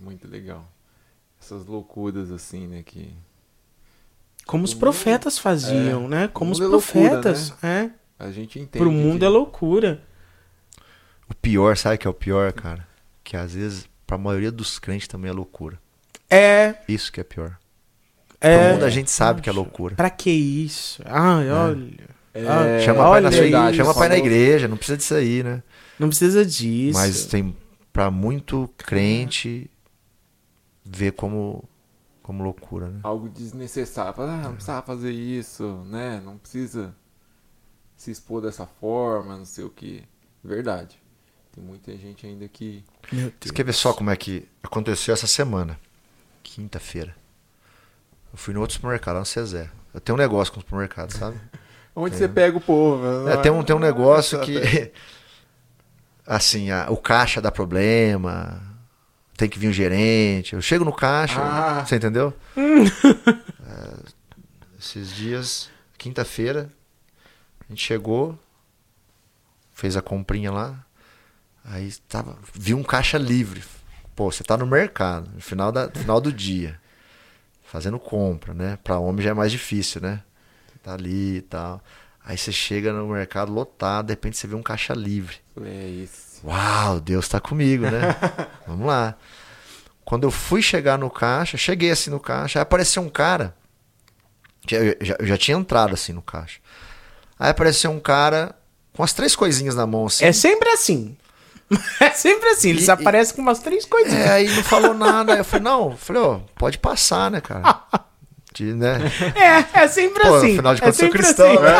Muito 0.00 0.28
legal. 0.28 0.64
Essas 1.40 1.66
loucuras 1.66 2.30
assim, 2.30 2.66
né? 2.66 2.82
Que. 2.84 3.12
Como 4.46 4.64
os 4.64 4.72
O 4.72 4.78
profetas 4.78 5.38
faziam, 5.38 6.04
é, 6.04 6.08
né? 6.08 6.28
Como 6.28 6.50
o 6.50 6.52
os 6.52 6.60
mundo 6.60 6.68
é 6.68 6.70
loucura, 6.72 7.10
profetas. 7.20 7.52
É. 7.62 7.90
a 8.18 8.30
gente 8.30 8.58
entende. 8.58 8.78
Pro 8.82 8.90
mundo 8.92 9.18
que- 9.20 9.24
é 9.24 9.28
loucura. 9.28 10.02
O 11.28 11.34
pior, 11.34 11.76
sabe 11.76 11.96
o 11.96 11.98
que 11.98 12.06
é 12.06 12.10
o 12.10 12.14
pior, 12.14 12.52
cara? 12.52 12.86
Que 13.22 13.36
às 13.36 13.54
vezes, 13.54 13.88
pra 14.06 14.16
maioria 14.16 14.50
dos 14.50 14.78
crentes 14.78 15.08
também 15.08 15.30
é 15.30 15.34
loucura. 15.34 15.78
É. 16.30 16.76
Isso 16.88 17.12
que 17.12 17.20
é 17.20 17.24
pior. 17.24 17.58
É 18.40 18.58
Todo 18.58 18.72
mundo 18.74 18.84
a 18.84 18.90
gente 18.90 19.10
sabe 19.10 19.40
que 19.42 19.48
é 19.48 19.52
loucura. 19.52 19.94
Pra 19.94 20.10
que 20.10 20.30
isso? 20.30 21.02
Ai, 21.04 21.50
olha. 21.50 22.08
É, 22.34 22.80
chama 22.84 23.04
pai 23.10 23.20
na, 23.20 23.32
sua- 23.32 23.72
chama 23.72 23.94
pai 23.94 24.08
na 24.08 24.16
igreja, 24.18 24.68
não 24.68 24.76
precisa 24.76 24.96
disso 24.96 25.14
aí, 25.14 25.42
né? 25.42 25.62
Não 25.98 26.08
precisa 26.08 26.44
disso. 26.46 26.96
Mas 26.98 27.26
tem 27.26 27.56
pra 27.92 28.10
muito 28.10 28.70
crente 28.76 29.68
ver 30.84 31.12
como 31.12 31.64
como 32.22 32.44
loucura, 32.44 32.88
né? 32.90 33.00
Algo 33.02 33.28
desnecessário. 33.28 34.14
Ah, 34.22 34.36
não 34.44 34.52
precisava 34.52 34.82
fazer 34.86 35.10
isso, 35.10 35.82
né? 35.86 36.20
Não 36.22 36.36
precisa 36.36 36.94
se 37.96 38.10
expor 38.10 38.42
dessa 38.42 38.66
forma, 38.66 39.36
não 39.36 39.46
sei 39.46 39.64
o 39.64 39.70
que. 39.70 40.04
Verdade. 40.44 41.00
Tem 41.52 41.64
muita 41.64 41.96
gente 41.96 42.26
ainda 42.26 42.46
que. 42.46 42.84
Você 43.40 43.52
quer 43.52 43.64
ver 43.64 43.72
só 43.72 43.92
como 43.94 44.10
é 44.10 44.16
que 44.16 44.46
aconteceu 44.62 45.12
essa 45.14 45.26
semana? 45.26 45.80
Quinta-feira. 46.42 47.16
Eu 48.32 48.38
fui 48.38 48.52
no 48.54 48.60
outro 48.60 48.74
supermercado, 48.74 49.14
lá 49.14 49.20
no 49.20 49.26
Cezé. 49.26 49.70
Eu 49.92 50.00
tenho 50.00 50.16
um 50.16 50.20
negócio 50.20 50.52
com 50.52 50.60
o 50.60 50.62
supermercado, 50.62 51.12
sabe? 51.12 51.38
Onde 51.94 52.14
você 52.16 52.28
pega 52.28 52.56
o 52.56 52.60
povo? 52.60 53.28
É, 53.28 53.36
tem, 53.38 53.50
um, 53.50 53.62
tem 53.62 53.74
um 53.74 53.80
negócio 53.80 54.40
que. 54.46 54.92
Assim, 56.26 56.70
a- 56.70 56.86
o 56.90 56.96
caixa 56.96 57.40
dá 57.40 57.50
problema. 57.50 58.62
Tem 59.36 59.48
que 59.48 59.58
vir 59.58 59.68
um 59.68 59.72
gerente. 59.72 60.54
Eu 60.54 60.60
chego 60.62 60.84
no 60.84 60.92
caixa. 60.92 61.40
Ah. 61.40 61.84
Você 61.86 61.96
entendeu? 61.96 62.34
É, 62.56 63.94
esses 64.78 65.10
dias, 65.14 65.70
quinta-feira, 65.96 66.70
a 67.60 67.72
gente 67.72 67.84
chegou, 67.84 68.38
fez 69.72 69.96
a 69.96 70.02
comprinha 70.02 70.50
lá. 70.52 70.84
Aí 71.64 71.92
tava, 72.08 72.36
vi 72.52 72.74
um 72.74 72.82
caixa 72.82 73.16
livre. 73.18 73.62
Pô, 74.14 74.30
você 74.30 74.42
tá 74.42 74.56
no 74.56 74.66
mercado, 74.66 75.30
no 75.34 75.40
final, 75.40 75.70
da, 75.70 75.86
no 75.86 75.94
final 75.94 76.20
do 76.20 76.32
dia, 76.32 76.80
fazendo 77.70 77.98
compra, 77.98 78.52
né? 78.54 78.78
Pra 78.82 78.98
homem 78.98 79.22
já 79.22 79.30
é 79.30 79.34
mais 79.34 79.52
difícil, 79.52 80.00
né? 80.00 80.22
Tá 80.82 80.94
ali 80.94 81.36
e 81.36 81.42
tal. 81.42 81.82
Aí 82.24 82.36
você 82.36 82.52
chega 82.52 82.92
no 82.92 83.06
mercado 83.08 83.52
lotado, 83.52 84.06
de 84.06 84.12
repente 84.12 84.36
você 84.36 84.46
vê 84.46 84.54
um 84.54 84.62
caixa 84.62 84.92
livre. 84.94 85.36
É 85.62 86.02
esse. 86.04 86.44
Uau, 86.44 87.00
Deus 87.00 87.28
tá 87.28 87.40
comigo, 87.40 87.84
né? 87.84 88.14
Vamos 88.66 88.86
lá. 88.86 89.14
Quando 90.04 90.24
eu 90.24 90.30
fui 90.30 90.62
chegar 90.62 90.98
no 90.98 91.10
caixa, 91.10 91.56
cheguei 91.56 91.90
assim 91.90 92.10
no 92.10 92.20
caixa, 92.20 92.58
aí 92.58 92.62
apareceu 92.62 93.02
um 93.02 93.08
cara. 93.10 93.54
Já- 94.68 94.78
Eu 94.78 94.96
já, 95.00 95.16
eu 95.18 95.26
já 95.26 95.36
tinha 95.36 95.56
entrado 95.56 95.94
assim 95.94 96.12
no 96.12 96.22
caixa. 96.22 96.60
Aí 97.38 97.50
apareceu 97.50 97.90
um 97.90 98.00
cara 98.00 98.54
com 98.94 99.02
as 99.02 99.12
três 99.12 99.34
coisinhas 99.36 99.74
na 99.74 99.86
mão 99.86 100.06
assim. 100.06 100.24
É 100.24 100.32
sempre 100.32 100.68
assim. 100.70 101.16
É 102.00 102.10
sempre 102.10 102.48
assim. 102.50 102.70
Eles 102.70 102.88
E- 102.88 102.90
aparecem 102.90 103.34
com 103.36 103.42
umas 103.42 103.58
três 103.58 103.84
coisinhas. 103.84 104.26
É, 104.26 104.32
aí 104.32 104.48
não 104.56 104.62
falou 104.64 104.94
nada. 104.94 105.34
Eu 105.36 105.44
falei, 105.44 105.64
não, 105.64 105.90
eu 105.90 105.96
falei, 105.96 106.22
ó, 106.22 106.38
pode 106.56 106.78
passar, 106.78 107.30
né, 107.30 107.40
cara? 107.40 107.82
De, 108.54 108.72
né? 108.72 108.98
É, 109.74 109.82
é 109.82 109.88
sempre 109.88 110.22
Pô, 110.24 110.34
assim. 110.34 110.54
afinal 110.54 110.74
de 110.74 110.80
é 110.82 110.84
contas, 110.86 110.98
eu 111.00 111.06
sou 111.06 111.12
cristão, 111.12 111.60
né? 111.60 111.70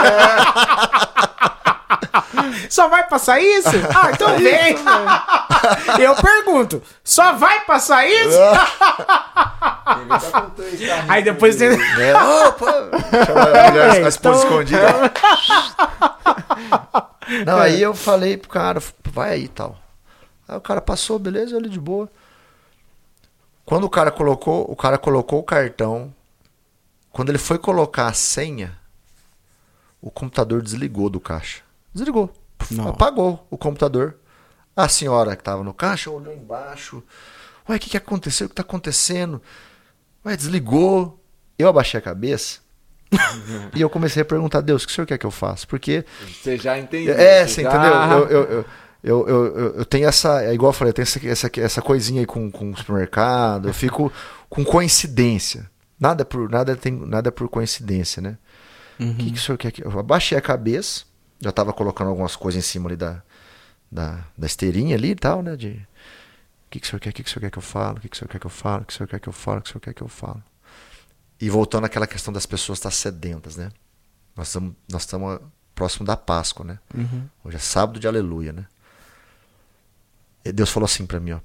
Só 2.70 2.88
vai 2.88 3.06
passar 3.09 3.40
isso? 3.40 3.68
Ah, 3.94 4.11
então 4.12 4.36
vem. 4.38 4.76
Eu 6.02 6.14
pergunto, 6.14 6.80
só 7.02 7.32
vai 7.32 7.61
passar 7.64 8.06
isso? 8.09 8.38
Aí 11.09 11.22
depois 11.22 11.56
tem... 11.56 11.70
né? 11.76 12.14
Opa! 12.46 12.90
Chama 13.26 13.42
a 13.42 13.70
mulher, 13.70 14.06
esposa 14.06 14.18
Então- 14.18 14.32
escondida. 14.34 15.12
Não, 17.44 17.59
aí 17.59 17.82
eu 17.82 17.94
falei 17.94 18.36
pro 18.36 18.48
cara, 18.48 18.80
vai 19.12 19.30
aí 19.32 19.44
e 19.44 19.48
tal. 19.48 19.76
Aí 20.46 20.56
o 20.56 20.61
cara 20.61 20.80
passou, 20.80 21.18
beleza, 21.18 21.56
ele 21.56 21.68
de 21.68 21.80
boa. 21.80 22.09
Quando 23.64 23.84
o 23.84 23.90
cara 23.90 24.11
colocou, 24.11 24.64
o 24.70 24.76
cara 24.76 24.96
colocou 24.96 25.40
o 25.40 25.44
cartão. 25.44 26.14
Quando 27.12 27.28
ele 27.30 27.38
foi 27.38 27.59
colocar 27.59 28.06
a 28.06 28.12
senha, 28.14 28.78
o 30.00 30.11
computador 30.11 30.62
desligou 30.62 31.11
do 31.11 31.20
caixa. 31.20 31.61
Desligou. 31.95 32.32
Não. 32.70 32.89
Apagou 32.89 33.47
o 33.51 33.57
computador. 33.57 34.16
A 34.76 34.89
senhora 34.89 35.34
que 35.34 35.41
estava 35.43 35.64
no 35.64 35.74
caixa 35.74 36.11
olhou 36.11 36.32
embaixo. 36.32 37.03
Ué, 37.68 37.76
o 37.76 37.78
que, 37.78 37.91
que 37.91 37.97
aconteceu? 37.97 38.47
O 38.47 38.49
que 38.49 38.53
está 38.53 38.62
acontecendo? 38.62 39.43
Ué, 40.24 40.36
desligou. 40.36 41.22
Eu 41.59 41.68
abaixei 41.68 41.99
a 41.99 42.03
cabeça 42.03 42.61
e 43.74 43.80
eu 43.80 43.91
comecei 43.91 44.22
a 44.22 44.24
perguntar 44.24 44.59
a 44.59 44.61
Deus, 44.61 44.84
o 44.84 44.86
que 44.86 44.93
o 44.93 44.95
senhor 44.95 45.07
quer 45.07 45.18
que 45.18 45.26
eu 45.26 45.30
faça? 45.30 45.66
Porque 45.66 46.05
Você 46.41 46.57
já 46.57 46.78
entendeu. 46.78 47.14
é, 47.16 47.45
você 47.47 47.62
já- 47.62 47.68
entendeu? 47.68 48.28
Eu, 48.28 48.28
eu, 48.49 48.66
eu, 49.03 49.28
eu, 49.28 49.74
eu, 49.78 49.84
tenho 49.84 50.07
essa. 50.09 50.43
É 50.45 50.53
igual 50.55 50.70
eu 50.70 50.74
falei, 50.74 50.91
eu 50.91 50.95
tenho 50.95 51.05
essa, 51.05 51.26
essa, 51.26 51.51
essa 51.61 51.82
coisinha 51.82 52.20
aí 52.20 52.26
com, 52.26 52.51
com 52.51 52.70
o 52.70 52.76
supermercado. 52.76 53.68
Eu 53.68 53.74
fico 53.74 54.12
com 54.49 54.64
coincidência. 54.64 55.68
Nada 55.99 56.24
por, 56.24 56.49
nada 56.49 56.76
tem, 56.76 56.93
nada 56.93 57.32
por 57.32 57.49
coincidência, 57.49 58.22
né? 58.22 58.39
O 59.01 59.14
que, 59.14 59.30
que 59.32 59.39
o 59.39 59.41
senhor 59.41 59.59
quer 59.59 59.70
que. 59.72 59.84
Eu 59.84 59.99
abaixei 59.99 60.36
a 60.36 60.41
cabeça, 60.41 61.05
já 61.41 61.53
tava 61.53 61.72
colocando 61.72 62.09
algumas 62.09 62.36
coisas 62.36 62.62
em 62.62 62.66
cima 62.66 62.89
ali 62.89 62.97
da, 62.97 63.22
da, 63.91 64.24
da 64.36 64.47
esteirinha 64.47 64.97
ali 64.97 65.11
e 65.11 65.16
tal, 65.16 65.43
né? 65.43 65.57
De. 65.57 65.68
O 65.68 66.70
que, 66.70 66.80
que 66.80 66.86
o 66.86 66.91
senhor 66.91 67.01
quer? 67.01 67.11
O 67.11 67.12
que, 67.12 67.22
que 67.22 67.28
o 67.28 67.32
senhor 67.32 67.41
quer 67.41 67.51
que 67.51 67.59
eu 67.59 67.62
falo? 67.62 67.97
O 67.97 68.01
que, 68.01 68.09
que 68.09 68.16
o 68.16 68.18
senhor 68.18 68.28
quer 68.28 68.39
que 68.39 68.47
eu 68.47 68.51
falo? 68.51 68.82
O 68.82 68.84
que 68.84 68.93
o 68.93 68.97
senhor 68.97 69.09
quer 69.09 69.20
que 69.20 69.28
eu 69.28 69.32
falo? 69.32 69.59
O 69.59 69.62
que 69.62 69.68
o 69.68 69.72
senhor 69.72 69.80
quer 69.80 69.95
que 69.95 70.03
eu 70.03 70.09
falo? 70.09 70.43
E 71.41 71.49
voltando 71.49 71.84
àquela 71.84 72.07
questão 72.07 72.32
das 72.32 72.47
pessoas 72.47 72.78
estar 72.78 72.91
sedentas, 72.91 73.57
né? 73.57 73.70
Nós 74.36 74.49
estamos 74.49 74.74
nós 74.91 75.03
estamos 75.03 75.41
próximo 75.74 76.05
da 76.05 76.16
Páscoa, 76.16 76.66
né? 76.66 76.78
Uhum. 76.95 77.28
Hoje 77.45 77.57
é 77.57 77.61
sábado 77.61 78.01
de 78.01 78.09
aleluia, 78.09 78.53
né? 78.53 78.66
E 80.45 80.53
Deus 80.53 80.70
falou 80.70 80.86
assim 80.86 81.07
para 81.07 81.20
mim, 81.20 81.32
ó. 81.32 81.41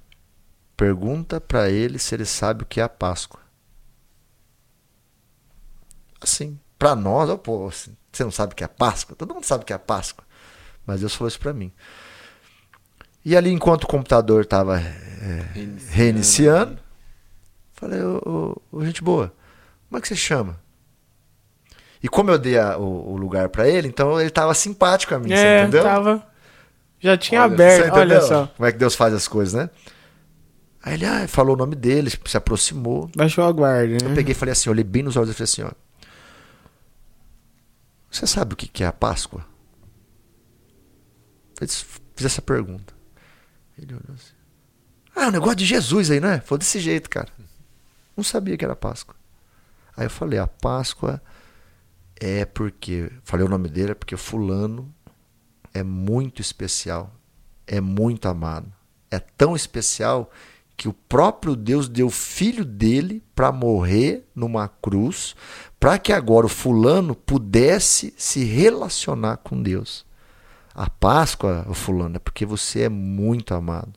Pergunta 0.76 1.40
para 1.40 1.70
ele 1.70 2.00
se 2.00 2.16
ele 2.16 2.26
sabe 2.26 2.64
o 2.64 2.66
que 2.66 2.80
é 2.80 2.84
a 2.84 2.90
Páscoa. 2.90 3.40
Assim, 6.20 6.60
para 6.80 6.96
nós, 6.96 7.30
ó, 7.30 7.38
pô, 7.38 7.68
assim, 7.68 7.96
você 8.18 8.24
não 8.24 8.32
sabe 8.32 8.54
o 8.54 8.56
que 8.56 8.64
é 8.64 8.68
Páscoa? 8.68 9.16
Todo 9.16 9.34
mundo 9.34 9.46
sabe 9.46 9.64
o 9.64 9.66
que 9.66 9.74
é 9.74 9.78
Páscoa. 9.78 10.24
Mas 10.86 11.00
Deus 11.00 11.16
falou 11.16 11.28
isso 11.30 11.40
para 11.40 11.54
mim. 11.54 11.72
E 13.26 13.36
ali, 13.38 13.52
enquanto 13.52 13.86
o 13.86 13.88
computador 13.88 14.44
estava 14.44 14.78
Reiniciando. 14.78 15.82
reiniciando, 15.92 16.78
falei, 17.72 18.02
ô, 18.02 18.22
ô, 18.72 18.78
ô, 18.78 18.86
gente 18.86 19.02
boa, 19.02 19.34
como 19.88 19.98
é 19.98 20.02
que 20.02 20.08
você 20.08 20.16
chama? 20.16 20.60
E 22.02 22.10
como 22.10 22.30
eu 22.30 22.38
dei 22.38 22.58
a- 22.60 22.78
o, 22.78 23.14
o 23.14 23.16
lugar 23.18 23.48
para 23.48 23.68
ele, 23.68 23.88
então 23.88 24.20
ele 24.20 24.30
tava 24.30 24.54
simpático 24.54 25.16
a 25.16 25.20
mim, 25.20 25.30
você 25.30 25.36
É, 25.36 25.62
entendeu? 25.62 25.84
tava. 25.84 26.28
Já 27.00 27.18
tinha 27.18 27.42
Olha, 27.42 27.54
aberto, 27.54 27.86
Você 27.86 28.00
olha 28.00 28.22
só. 28.22 28.48
Como 28.48 28.68
é 28.68 28.72
que 28.72 28.78
Deus 28.78 28.96
faz 28.96 29.14
as 29.14 29.28
coisas, 29.28 29.54
né? 29.54 29.70
Aí 30.84 30.96
ele 30.96 31.06
ah, 31.06 31.26
falou 31.30 31.56
o 31.56 31.58
nome 31.58 31.76
dele, 31.76 32.10
se 32.26 32.36
aproximou. 32.38 33.10
Baixou 33.16 33.46
a 33.46 33.52
guarda, 33.54 33.94
Eu 34.04 34.10
né? 34.10 34.16
peguei 34.16 34.34
e 34.34 34.36
falei 34.36 34.52
assim, 34.52 34.70
olhei 34.70 34.84
bem 34.84 35.02
nos 35.04 35.16
olhos 35.16 35.30
e 35.30 35.34
falei 35.34 35.44
assim, 35.46 35.64
ó. 35.64 35.72
Você 38.14 38.28
sabe 38.28 38.54
o 38.54 38.56
que 38.56 38.84
é 38.84 38.88
a 38.88 38.94
Páscoa? 38.94 39.44
Fiz, 41.58 41.84
fiz 42.16 42.26
essa 42.28 42.44
pergunta. 42.44 42.94
Ele 43.76 43.96
olhou 43.96 44.14
assim. 44.14 44.36
Ah, 45.16 45.24
é 45.24 45.28
um 45.30 45.32
negócio 45.32 45.56
de 45.56 45.66
Jesus 45.66 46.12
aí, 46.12 46.20
não 46.20 46.30
é? 46.30 46.40
Foi 46.40 46.60
desse 46.60 46.80
jeito, 46.80 47.10
cara. 47.10 47.30
Não 48.16 48.24
sabia 48.24 48.56
que 48.56 48.64
era 48.64 48.76
Páscoa. 48.76 49.16
Aí 49.98 50.06
eu 50.06 50.12
falei, 50.12 50.38
a 50.38 50.46
Páscoa 50.46 51.20
é 52.16 52.46
porque. 52.46 53.12
Falei 53.24 53.48
o 53.48 53.50
nome 53.50 53.68
dele, 53.68 53.94
é 53.94 53.96
porque 53.96 54.16
fulano 54.16 54.94
é 55.74 55.82
muito 55.82 56.40
especial. 56.40 57.12
É 57.66 57.82
muito 57.82 58.28
amado. 58.28 58.72
É 59.10 59.18
tão 59.18 59.56
especial 59.56 60.32
que 60.76 60.88
o 60.88 60.94
próprio 60.94 61.56
Deus 61.56 61.88
deu 61.88 62.08
o 62.08 62.12
filho 62.12 62.66
dele 62.66 63.24
para 63.36 63.52
morrer 63.52 64.28
numa 64.36 64.68
cruz, 64.68 65.36
para 65.80 65.98
que 65.98 66.12
agora 66.12 66.46
o 66.46 66.50
fulano 66.50 67.16
pudesse 67.16 68.14
se 68.18 68.44
relacionar 68.44 69.38
com 69.38 69.62
Deus. 69.62 70.06
A 70.74 70.90
Páscoa, 70.90 71.66
o 71.70 71.74
fulano, 71.74 72.16
é 72.16 72.20
porque 72.20 72.46
você 72.46 72.82
é 72.82 72.90
muito 72.90 73.54
amado. 73.54 73.94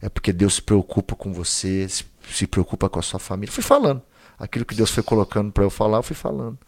É 0.00 0.08
porque 0.08 0.32
Deus 0.32 0.54
se 0.54 0.62
preocupa 0.62 1.14
com 1.14 1.32
você, 1.32 1.86
se, 1.88 2.46
preocupa 2.46 2.88
com 2.88 2.98
a 2.98 3.02
sua 3.02 3.20
família. 3.20 3.52
Fui 3.52 3.62
falando. 3.62 4.00
Aquilo 4.38 4.64
que 4.64 4.74
Deus 4.74 4.90
foi 4.90 5.02
colocando 5.02 5.52
para 5.52 5.64
eu 5.64 5.70
falar, 5.70 5.98
eu 5.98 6.02
fui 6.02 6.16
falando. 6.16 6.58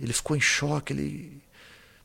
Ele 0.00 0.12
ficou 0.12 0.36
em 0.36 0.40
choque, 0.40 0.92
ele 0.92 1.42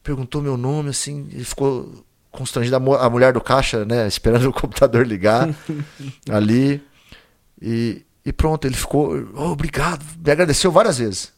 perguntou 0.01 0.41
meu 0.41 0.57
nome, 0.57 0.89
assim, 0.89 1.29
ele 1.31 1.45
ficou 1.45 2.03
constrangido. 2.33 2.75
A, 2.75 2.79
mu- 2.79 2.95
a 2.95 3.09
mulher 3.09 3.31
do 3.33 3.39
caixa, 3.41 3.85
né, 3.85 4.05
esperando 4.09 4.49
o 4.49 4.53
computador 4.53 5.05
ligar 5.07 5.49
ali. 6.29 6.83
E, 7.61 8.05
e 8.25 8.33
pronto, 8.33 8.65
ele 8.67 8.75
ficou, 8.75 9.13
"Oh, 9.33 9.51
obrigado, 9.51 10.03
me 10.23 10.31
agradeceu 10.31 10.71
várias 10.71 10.97
vezes. 10.97 11.31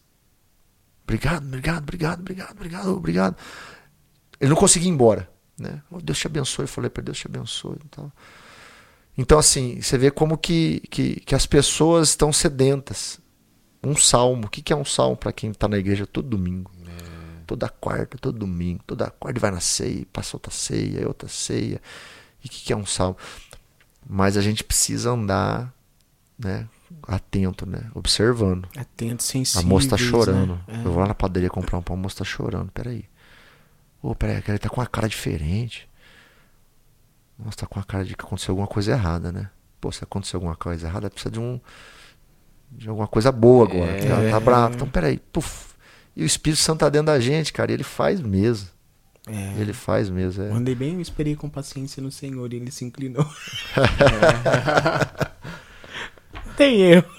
Obrigado, 1.04 1.46
obrigado, 1.46 1.84
obrigado, 1.84 2.20
obrigado, 2.22 2.52
obrigado, 2.52 2.90
obrigado. 2.96 3.36
Ele 4.40 4.50
não 4.50 4.58
conseguia 4.58 4.90
ir 4.90 4.92
embora, 4.92 5.30
né? 5.60 5.82
"Oh, 5.92 6.02
Deus 6.02 6.18
te 6.18 6.26
abençoe, 6.28 6.64
eu 6.64 6.68
falei 6.68 6.90
para 6.90 7.04
Deus 7.04 7.18
te 7.20 7.28
abençoe 7.28 7.78
e 7.86 7.88
tal. 7.90 8.12
Então, 9.18 9.38
assim, 9.40 9.80
você 9.82 9.98
vê 9.98 10.12
como 10.12 10.38
que, 10.38 10.82
que, 10.90 11.20
que 11.22 11.36
as 11.36 11.46
pessoas 11.46 12.10
estão 12.10 12.34
sedentas. 12.34 13.20
Um 13.84 13.96
salmo. 13.96 14.48
O 14.48 14.50
que, 14.50 14.62
que 14.62 14.74
é 14.74 14.76
um 14.76 14.84
salmo 14.84 15.16
para 15.16 15.32
quem 15.32 15.52
está 15.52 15.68
na 15.68 15.78
igreja 15.78 16.06
todo 16.08 16.28
domingo? 16.28 16.72
Toda 17.46 17.70
quarta, 17.70 18.18
todo 18.18 18.38
domingo. 18.40 18.82
Toda 18.86 19.10
quarta 19.10 19.40
vai 19.40 19.52
na 19.52 19.60
ceia, 19.60 20.06
passa 20.12 20.36
outra 20.36 20.52
ceia, 20.52 21.08
outra 21.08 21.28
ceia. 21.30 21.82
E 22.44 22.48
o 22.48 22.50
que, 22.50 22.66
que 22.66 22.74
é 22.74 22.76
um 22.76 22.86
salmo? 22.86 23.18
Mas 24.08 24.38
a 24.38 24.42
gente 24.42 24.64
precisa 24.64 25.12
andar 25.12 25.74
né, 26.38 26.68
atento, 27.08 27.66
né? 27.66 27.90
Observando. 27.94 28.68
Atento, 28.78 29.24
A 29.24 29.26
sensível. 29.28 29.68
moça 29.68 29.90
tá 29.90 29.98
chorando. 29.98 30.60
Né? 30.68 30.84
Eu 30.86 30.92
vou 30.92 31.00
lá 31.02 31.08
na 31.08 31.16
padaria 31.16 31.50
comprar 31.50 31.78
um 31.78 31.82
pão, 31.82 31.96
a 31.96 32.00
moça 32.00 32.18
tá 32.18 32.24
chorando. 32.24 32.72
Peraí. 32.72 33.06
Ô, 34.02 34.14
peraí, 34.14 34.44
ele 34.48 34.60
tá 34.60 34.70
com 34.70 34.80
uma 34.82 34.88
cara 34.88 35.08
diferente. 35.10 35.90
Nossa, 37.38 37.58
tá 37.58 37.68
com 37.68 37.80
a 37.80 37.84
cara 37.84 38.06
de 38.06 38.16
que 38.16 38.24
aconteceu 38.24 38.52
alguma 38.52 38.68
coisa 38.68 38.92
errada, 38.92 39.32
né? 39.32 39.50
Pô, 39.82 39.92
se 39.92 40.04
aconteceu 40.04 40.38
alguma 40.38 40.56
coisa 40.56 40.88
errada, 40.88 41.10
precisa 41.10 41.32
de 41.32 41.40
um. 41.40 41.60
de 42.72 42.88
alguma 42.88 43.08
coisa 43.08 43.32
boa 43.32 43.66
agora. 43.68 43.92
É. 43.92 44.06
Ela 44.06 44.30
tá 44.32 44.40
brava. 44.40 44.76
Então, 44.76 44.88
peraí. 44.88 45.18
Puf. 45.18 45.75
E 46.16 46.24
o 46.24 46.26
Espírito 46.26 46.62
Santo 46.62 46.80
tá 46.80 46.90
dentro 46.90 47.08
da 47.08 47.20
gente, 47.20 47.52
cara. 47.52 47.72
E 47.72 47.74
ele 47.74 47.84
faz 47.84 48.22
mesmo. 48.22 48.70
É. 49.28 49.60
Ele 49.60 49.74
faz 49.74 50.10
mesmo. 50.10 50.44
É. 50.44 50.50
Eu 50.50 50.56
andei 50.56 50.76
bem, 50.76 50.96
eu 50.96 51.02
esperei 51.02 51.36
com 51.36 51.50
paciência 51.50 52.02
no 52.02 52.12
Senhor 52.12 52.54
e 52.54 52.58
ele 52.58 52.72
se 52.72 52.86
inclinou. 52.86 53.26
Tem 56.56 56.82
erro. 56.82 57.10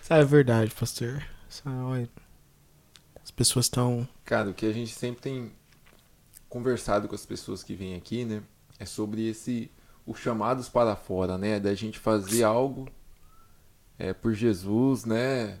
Sabe 0.00 0.22
a 0.22 0.24
verdade, 0.24 0.74
pastor? 0.74 1.22
Sabe, 1.48 1.76
olha, 1.76 2.08
As 3.22 3.30
pessoas 3.30 3.66
estão. 3.66 4.08
Cara, 4.24 4.50
o 4.50 4.54
que 4.54 4.66
a 4.66 4.72
gente 4.72 4.92
sempre 4.92 5.20
tem 5.20 5.52
conversado 6.48 7.06
com 7.06 7.14
as 7.14 7.24
pessoas 7.24 7.62
que 7.62 7.74
vêm 7.74 7.94
aqui, 7.94 8.24
né? 8.24 8.42
É 8.78 8.84
sobre 8.84 9.28
esse 9.28 9.70
os 10.06 10.18
chamados 10.18 10.68
para 10.68 10.96
fora, 10.96 11.38
né? 11.38 11.60
Da 11.60 11.74
gente 11.74 11.98
fazer 11.98 12.42
algo 12.42 12.88
é, 13.98 14.12
por 14.12 14.34
Jesus, 14.34 15.04
né? 15.04 15.58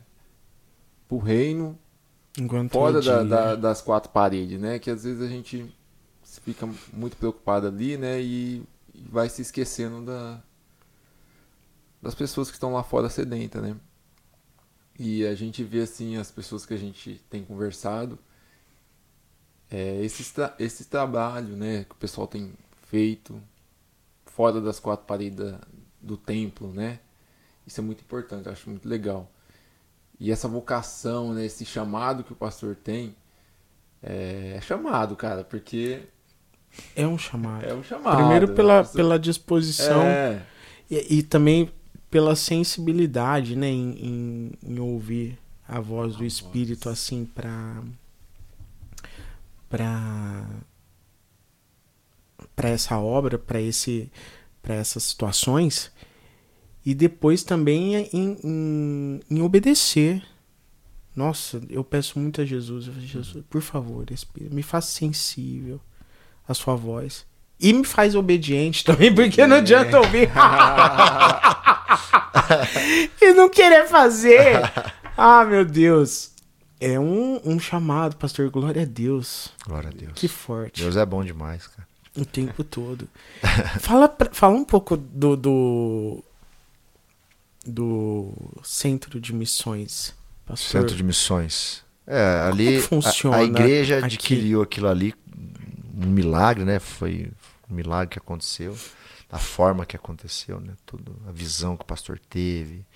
Por 1.08 1.18
reino, 1.18 1.78
Enquanto 2.38 2.72
fora 2.72 3.00
da- 3.02 3.24
da- 3.24 3.56
das 3.56 3.80
quatro 3.82 4.10
paredes, 4.12 4.60
né? 4.60 4.78
Que 4.78 4.90
às 4.90 5.04
vezes 5.04 5.22
a 5.22 5.28
gente 5.28 5.74
fica 6.42 6.68
muito 6.92 7.16
preocupado 7.16 7.66
ali, 7.68 7.96
né? 7.96 8.20
E, 8.22 8.62
e 8.94 9.00
vai 9.10 9.28
se 9.28 9.42
esquecendo 9.42 10.04
da, 10.06 10.42
das 12.00 12.14
pessoas 12.14 12.48
que 12.48 12.54
estão 12.56 12.72
lá 12.72 12.82
fora 12.82 13.08
sedenta, 13.08 13.60
né? 13.60 13.76
E 14.98 15.24
a 15.26 15.34
gente 15.36 15.62
vê 15.64 15.82
assim 15.82 16.16
as 16.16 16.30
pessoas 16.32 16.64
que 16.66 16.74
a 16.74 16.76
gente 16.76 17.20
tem 17.30 17.44
conversado, 17.44 18.18
é, 19.70 20.02
esse, 20.04 20.32
tra 20.32 20.54
esse 20.58 20.84
trabalho, 20.86 21.56
né? 21.56 21.84
Que 21.84 21.92
o 21.92 21.96
pessoal 21.96 22.26
tem 22.26 22.52
feito 22.88 23.40
fora 24.26 24.60
das 24.60 24.80
quatro 24.80 25.06
paredes 25.06 25.38
do 26.00 26.16
templo, 26.16 26.72
né? 26.72 27.00
Isso 27.66 27.80
é 27.80 27.84
muito 27.84 28.02
importante, 28.02 28.48
acho 28.48 28.70
muito 28.70 28.88
legal. 28.88 29.30
E 30.18 30.30
essa 30.30 30.46
vocação, 30.48 31.34
né, 31.34 31.44
esse 31.44 31.64
chamado 31.64 32.22
que 32.24 32.32
o 32.32 32.36
pastor 32.36 32.76
tem, 32.76 33.14
é, 34.02 34.54
é 34.56 34.60
chamado, 34.60 35.16
cara, 35.16 35.42
porque 35.44 36.02
É 36.94 37.06
um 37.06 37.18
chamado. 37.18 37.64
é 37.64 37.74
um 37.74 37.82
chamado. 37.82 38.16
Primeiro 38.16 38.48
né? 38.48 38.54
pela, 38.54 38.84
pela 38.84 39.18
disposição 39.18 40.02
É, 40.02 40.42
e, 40.90 41.18
e 41.18 41.22
também 41.22 41.70
pela 42.10 42.36
sensibilidade, 42.36 43.56
né, 43.56 43.68
em, 43.68 43.90
em, 43.98 44.52
em 44.62 44.78
ouvir 44.78 45.38
a 45.66 45.80
voz 45.80 46.14
do 46.16 46.24
Espírito 46.24 46.88
assim 46.88 47.24
pra 47.24 47.82
para 49.68 50.46
para 52.54 52.68
essa 52.68 52.98
obra, 52.98 53.38
para 53.38 53.60
esse 53.60 54.10
para 54.62 54.74
essas 54.74 55.02
situações 55.02 55.90
e 56.84 56.94
depois 56.94 57.42
também 57.42 57.94
em, 58.12 58.38
em, 58.44 59.20
em 59.30 59.42
obedecer. 59.42 60.22
Nossa, 61.16 61.62
eu 61.70 61.82
peço 61.84 62.18
muito 62.18 62.40
a 62.40 62.44
Jesus, 62.44 62.84
Jesus, 62.84 63.44
por 63.48 63.62
favor, 63.62 64.04
me 64.50 64.62
faça 64.62 64.88
sensível 64.88 65.80
à 66.46 66.52
sua 66.52 66.74
voz. 66.74 67.24
E 67.58 67.72
me 67.72 67.84
faz 67.84 68.14
obediente 68.14 68.84
também, 68.86 69.14
porque 69.14 69.46
não 69.46 69.56
adianta 69.56 69.98
ouvir. 70.00 70.28
e 73.22 73.32
não 73.32 73.48
querer 73.48 73.86
fazer. 73.86 74.60
Ah, 75.16 75.44
meu 75.44 75.64
Deus. 75.64 76.32
É 76.80 76.98
um, 76.98 77.40
um 77.44 77.58
chamado, 77.58 78.16
pastor. 78.16 78.50
Glória 78.50 78.82
a 78.82 78.84
Deus. 78.84 79.52
Glória 79.64 79.88
a 79.88 79.92
Deus. 79.92 80.12
Que 80.14 80.26
forte. 80.28 80.82
Deus 80.82 80.96
é 80.96 81.06
bom 81.06 81.24
demais, 81.24 81.66
cara. 81.68 81.86
O 82.16 82.24
tempo 82.24 82.62
todo. 82.62 83.08
fala, 83.80 84.14
fala 84.32 84.54
um 84.54 84.64
pouco 84.64 84.96
do, 84.96 85.36
do. 85.36 86.24
Do 87.66 88.32
centro 88.62 89.20
de 89.20 89.32
missões, 89.32 90.14
pastor. 90.44 90.82
Centro 90.82 90.96
de 90.96 91.02
missões. 91.02 91.84
É, 92.06 92.48
ali 92.48 92.80
funciona 92.80 93.36
a, 93.36 93.40
a 93.40 93.44
igreja 93.44 93.96
aqui? 93.96 94.04
adquiriu 94.06 94.62
aquilo 94.62 94.88
ali, 94.88 95.14
um 95.96 96.06
milagre, 96.06 96.64
né? 96.64 96.78
Foi 96.78 97.30
um 97.70 97.74
milagre 97.74 98.12
que 98.12 98.18
aconteceu, 98.18 98.76
a 99.30 99.38
forma 99.38 99.86
que 99.86 99.96
aconteceu, 99.96 100.60
né? 100.60 100.74
Tudo, 100.84 101.16
a 101.26 101.32
visão 101.32 101.76
que 101.76 101.82
o 101.82 101.86
pastor 101.86 102.18
teve, 102.18 102.86